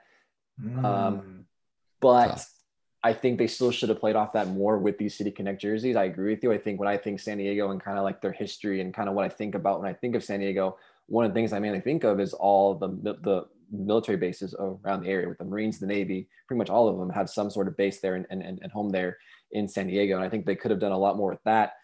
Mm. 0.62 1.44
But 2.00 2.28
Tough. 2.28 2.50
I 3.06 3.12
think 3.12 3.38
they 3.38 3.46
still 3.46 3.70
should 3.70 3.88
have 3.88 4.00
played 4.00 4.16
off 4.16 4.32
that 4.32 4.48
more 4.48 4.78
with 4.78 4.98
these 4.98 5.16
City 5.16 5.30
Connect 5.30 5.60
jerseys. 5.60 5.94
I 5.94 6.04
agree 6.04 6.34
with 6.34 6.42
you. 6.42 6.50
I 6.52 6.58
think 6.58 6.80
when 6.80 6.88
I 6.88 6.96
think 6.96 7.20
San 7.20 7.38
Diego 7.38 7.70
and 7.70 7.80
kind 7.80 7.98
of 7.98 8.02
like 8.02 8.20
their 8.20 8.32
history 8.32 8.80
and 8.80 8.92
kind 8.92 9.08
of 9.08 9.14
what 9.14 9.24
I 9.24 9.28
think 9.28 9.54
about 9.54 9.80
when 9.80 9.88
I 9.88 9.94
think 9.94 10.16
of 10.16 10.24
San 10.24 10.40
Diego, 10.40 10.76
one 11.06 11.24
of 11.24 11.30
the 11.30 11.34
things 11.34 11.52
I 11.52 11.60
mainly 11.60 11.80
think 11.80 12.02
of 12.02 12.18
is 12.18 12.34
all 12.34 12.74
the 12.74 12.88
the 12.88 13.46
military 13.70 14.18
bases 14.18 14.56
around 14.58 15.04
the 15.04 15.08
area 15.08 15.28
with 15.28 15.38
the 15.38 15.44
Marines, 15.44 15.78
the 15.78 15.86
Navy, 15.86 16.28
pretty 16.48 16.58
much 16.58 16.68
all 16.68 16.88
of 16.88 16.98
them 16.98 17.10
have 17.10 17.30
some 17.30 17.48
sort 17.48 17.68
of 17.68 17.76
base 17.76 18.00
there 18.00 18.16
and, 18.16 18.26
and, 18.30 18.42
and 18.42 18.72
home 18.72 18.90
there 18.90 19.18
in 19.52 19.68
San 19.68 19.86
Diego. 19.86 20.16
And 20.16 20.24
I 20.24 20.28
think 20.28 20.44
they 20.44 20.56
could 20.56 20.72
have 20.72 20.80
done 20.80 20.92
a 20.92 20.98
lot 20.98 21.16
more 21.16 21.30
with 21.30 21.44
that. 21.44 21.74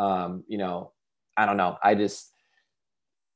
Um, 0.00 0.42
you 0.48 0.58
know, 0.58 0.92
I 1.36 1.46
don't 1.46 1.56
know. 1.56 1.78
I 1.82 1.94
just, 1.94 2.32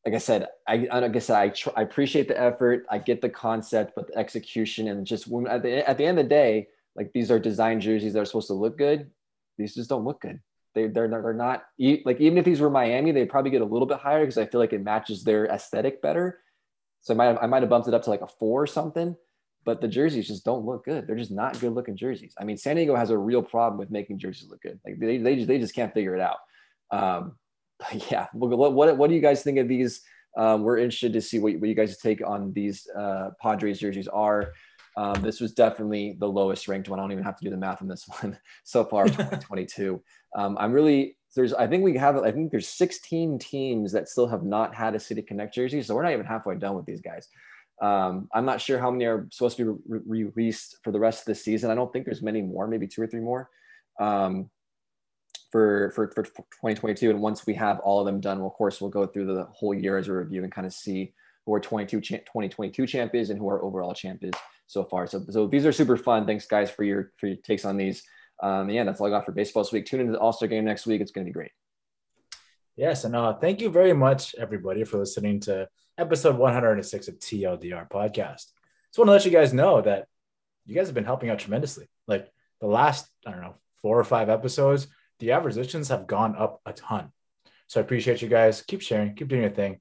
like 0.04 0.14
I 0.14 0.18
said, 0.18 0.48
I, 0.66 0.88
I- 0.90 1.18
said, 1.18 1.36
I, 1.36 1.48
tr- 1.50 1.76
I 1.76 1.82
appreciate 1.82 2.26
the 2.28 2.40
effort. 2.40 2.86
I 2.90 2.98
get 2.98 3.20
the 3.20 3.28
concept, 3.28 3.94
but 3.94 4.08
the 4.08 4.16
execution 4.18 4.88
and 4.88 5.06
just 5.06 5.28
when 5.28 5.46
at 5.46 5.62
the, 5.62 5.88
at 5.88 5.96
the 5.98 6.04
end 6.04 6.18
of 6.18 6.24
the 6.24 6.28
day, 6.28 6.68
like 6.96 7.12
these 7.12 7.30
are 7.30 7.38
design 7.38 7.80
jerseys 7.80 8.12
that 8.14 8.20
are 8.20 8.24
supposed 8.24 8.48
to 8.48 8.54
look 8.54 8.78
good. 8.78 9.10
These 9.58 9.74
just 9.74 9.90
don't 9.90 10.04
look 10.04 10.20
good. 10.20 10.40
They, 10.74 10.88
they're, 10.88 11.08
they're 11.08 11.32
not 11.32 11.64
like, 11.78 12.20
even 12.20 12.38
if 12.38 12.44
these 12.44 12.60
were 12.60 12.68
Miami, 12.68 13.12
they'd 13.12 13.30
probably 13.30 13.50
get 13.50 13.62
a 13.62 13.66
little 13.66 13.86
bit 13.86 13.98
higher 13.98 14.20
because 14.20 14.36
I 14.36 14.46
feel 14.46 14.60
like 14.60 14.74
it 14.74 14.84
matches 14.84 15.24
their 15.24 15.46
aesthetic 15.46 16.02
better. 16.02 16.40
So 17.00 17.14
I 17.14 17.16
might 17.16 17.26
have, 17.26 17.38
I 17.40 17.46
might 17.46 17.62
have 17.62 17.70
bumped 17.70 17.88
it 17.88 17.94
up 17.94 18.02
to 18.02 18.10
like 18.10 18.20
a 18.20 18.26
four 18.26 18.62
or 18.62 18.66
something, 18.66 19.16
but 19.64 19.80
the 19.80 19.88
jerseys 19.88 20.26
just 20.26 20.44
don't 20.44 20.66
look 20.66 20.84
good. 20.84 21.06
They're 21.06 21.16
just 21.16 21.30
not 21.30 21.58
good 21.60 21.72
looking 21.72 21.96
jerseys. 21.96 22.34
I 22.38 22.44
mean, 22.44 22.58
San 22.58 22.76
Diego 22.76 22.94
has 22.94 23.10
a 23.10 23.16
real 23.16 23.42
problem 23.42 23.78
with 23.78 23.90
making 23.90 24.18
jerseys 24.18 24.50
look 24.50 24.60
good. 24.60 24.78
Like 24.84 24.98
they, 24.98 25.16
they, 25.16 25.36
just, 25.36 25.48
they 25.48 25.58
just 25.58 25.74
can't 25.74 25.94
figure 25.94 26.14
it 26.14 26.20
out. 26.20 26.38
Um, 26.90 27.36
but 27.78 28.10
yeah, 28.10 28.26
what, 28.32 28.74
what, 28.74 28.96
what 28.98 29.08
do 29.08 29.14
you 29.14 29.22
guys 29.22 29.42
think 29.42 29.58
of 29.58 29.68
these? 29.68 30.02
Um, 30.36 30.62
we're 30.62 30.76
interested 30.76 31.14
to 31.14 31.22
see 31.22 31.38
what, 31.38 31.54
what 31.58 31.68
you 31.68 31.74
guys 31.74 31.96
take 31.96 32.26
on 32.26 32.52
these 32.52 32.86
uh, 32.98 33.30
Padres 33.40 33.80
jerseys 33.80 34.08
are. 34.08 34.52
Um, 34.96 35.20
this 35.20 35.40
was 35.40 35.52
definitely 35.52 36.16
the 36.18 36.28
lowest 36.28 36.68
ranked 36.68 36.88
one. 36.88 36.98
I 36.98 37.02
don't 37.02 37.12
even 37.12 37.24
have 37.24 37.36
to 37.36 37.44
do 37.44 37.50
the 37.50 37.56
math 37.56 37.82
on 37.82 37.88
this 37.88 38.08
one 38.20 38.38
so 38.64 38.84
far, 38.84 39.04
2022. 39.06 40.02
Um, 40.34 40.56
I'm 40.58 40.72
really 40.72 41.16
there's 41.34 41.52
I 41.52 41.66
think 41.66 41.84
we 41.84 41.96
have 41.98 42.16
I 42.16 42.32
think 42.32 42.50
there's 42.50 42.68
16 42.68 43.38
teams 43.38 43.92
that 43.92 44.08
still 44.08 44.26
have 44.26 44.42
not 44.42 44.74
had 44.74 44.94
a 44.94 45.00
City 45.00 45.22
Connect 45.22 45.54
jersey, 45.54 45.82
so 45.82 45.94
we're 45.94 46.02
not 46.02 46.12
even 46.12 46.26
halfway 46.26 46.56
done 46.56 46.74
with 46.74 46.86
these 46.86 47.00
guys. 47.00 47.28
Um, 47.82 48.28
I'm 48.32 48.46
not 48.46 48.60
sure 48.60 48.78
how 48.78 48.90
many 48.90 49.04
are 49.04 49.28
supposed 49.30 49.58
to 49.58 49.78
be 49.86 50.00
re- 50.06 50.24
released 50.24 50.78
for 50.82 50.92
the 50.92 50.98
rest 50.98 51.20
of 51.20 51.26
the 51.26 51.34
season. 51.34 51.70
I 51.70 51.74
don't 51.74 51.92
think 51.92 52.06
there's 52.06 52.22
many 52.22 52.40
more, 52.40 52.66
maybe 52.66 52.86
two 52.86 53.02
or 53.02 53.06
three 53.06 53.20
more 53.20 53.50
um, 54.00 54.48
for, 55.52 55.92
for 55.94 56.10
for 56.12 56.24
2022. 56.24 57.10
And 57.10 57.20
once 57.20 57.46
we 57.46 57.52
have 57.54 57.80
all 57.80 58.00
of 58.00 58.06
them 58.06 58.18
done, 58.18 58.38
well, 58.38 58.48
of 58.48 58.54
course, 58.54 58.80
we'll 58.80 58.88
go 58.88 59.06
through 59.06 59.26
the 59.26 59.44
whole 59.52 59.74
year 59.74 59.98
as 59.98 60.08
a 60.08 60.14
review 60.14 60.42
and 60.42 60.50
kind 60.50 60.66
of 60.66 60.72
see 60.72 61.12
who 61.44 61.52
our 61.52 61.60
22 61.60 62.00
cha- 62.00 62.16
2022 62.16 62.86
champ 62.86 63.14
is 63.14 63.28
and 63.28 63.38
who 63.38 63.48
our 63.48 63.62
overall 63.62 63.92
champ 63.92 64.24
is 64.24 64.32
so 64.66 64.84
far. 64.84 65.06
So, 65.06 65.24
so 65.30 65.46
these 65.46 65.66
are 65.66 65.72
super 65.72 65.96
fun. 65.96 66.26
Thanks, 66.26 66.46
guys, 66.46 66.70
for 66.70 66.84
your 66.84 67.12
for 67.16 67.28
your 67.28 67.36
takes 67.36 67.64
on 67.64 67.76
these. 67.76 68.02
Um, 68.42 68.68
yeah, 68.68 68.84
that's 68.84 69.00
all 69.00 69.06
I 69.06 69.10
got 69.10 69.24
for 69.24 69.32
baseball 69.32 69.62
this 69.62 69.72
week. 69.72 69.86
Tune 69.86 70.00
into 70.00 70.12
the 70.12 70.18
All 70.18 70.32
Star 70.32 70.48
game 70.48 70.64
next 70.64 70.86
week. 70.86 71.00
It's 71.00 71.12
going 71.12 71.24
to 71.24 71.30
be 71.30 71.34
great. 71.34 71.52
Yes, 72.76 73.04
and 73.04 73.16
uh, 73.16 73.34
thank 73.34 73.62
you 73.62 73.70
very 73.70 73.94
much, 73.94 74.34
everybody, 74.34 74.84
for 74.84 74.98
listening 74.98 75.40
to 75.40 75.68
episode 75.96 76.36
106 76.36 77.08
of 77.08 77.18
TLDR 77.18 77.88
podcast. 77.88 78.52
Just 78.52 78.98
want 78.98 79.08
to 79.08 79.12
let 79.12 79.24
you 79.24 79.30
guys 79.30 79.54
know 79.54 79.80
that 79.80 80.08
you 80.66 80.74
guys 80.74 80.86
have 80.88 80.94
been 80.94 81.04
helping 81.04 81.30
out 81.30 81.38
tremendously. 81.38 81.88
Like 82.06 82.30
the 82.60 82.66
last, 82.66 83.08
I 83.26 83.30
don't 83.30 83.40
know, 83.40 83.54
four 83.80 83.98
or 83.98 84.04
five 84.04 84.28
episodes, 84.28 84.88
the 85.20 85.32
listens 85.34 85.88
have 85.88 86.06
gone 86.06 86.36
up 86.36 86.60
a 86.66 86.74
ton. 86.74 87.12
So 87.66 87.80
I 87.80 87.84
appreciate 87.84 88.20
you 88.20 88.28
guys. 88.28 88.60
Keep 88.60 88.82
sharing, 88.82 89.14
keep 89.14 89.28
doing 89.28 89.42
your 89.42 89.50
thing, 89.50 89.80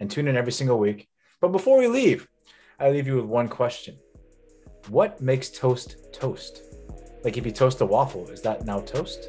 and 0.00 0.10
tune 0.10 0.26
in 0.26 0.36
every 0.36 0.52
single 0.52 0.78
week. 0.78 1.08
But 1.40 1.48
before 1.48 1.78
we 1.78 1.86
leave, 1.86 2.26
I 2.78 2.90
leave 2.90 3.06
you 3.06 3.16
with 3.16 3.24
one 3.24 3.48
question 3.48 3.98
What 4.88 5.20
makes 5.20 5.48
toast 5.50 5.96
toast? 6.12 6.62
Like 7.24 7.36
if 7.36 7.46
you 7.46 7.52
toast 7.52 7.80
a 7.80 7.86
waffle, 7.86 8.28
is 8.28 8.42
that 8.42 8.64
now 8.64 8.80
toast? 8.80 9.28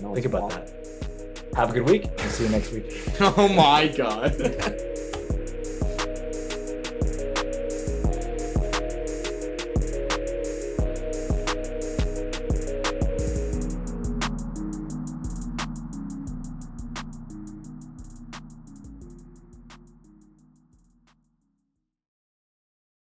No, 0.00 0.14
Think 0.14 0.26
about 0.26 0.50
not. 0.50 0.66
that. 0.66 0.76
Have 1.56 1.70
a 1.70 1.72
good 1.72 1.88
week 1.88 2.04
and 2.04 2.30
see 2.30 2.44
you 2.44 2.50
next 2.50 2.70
week. 2.72 2.92
Oh 3.20 3.48
my 3.48 3.88
god. 3.88 4.34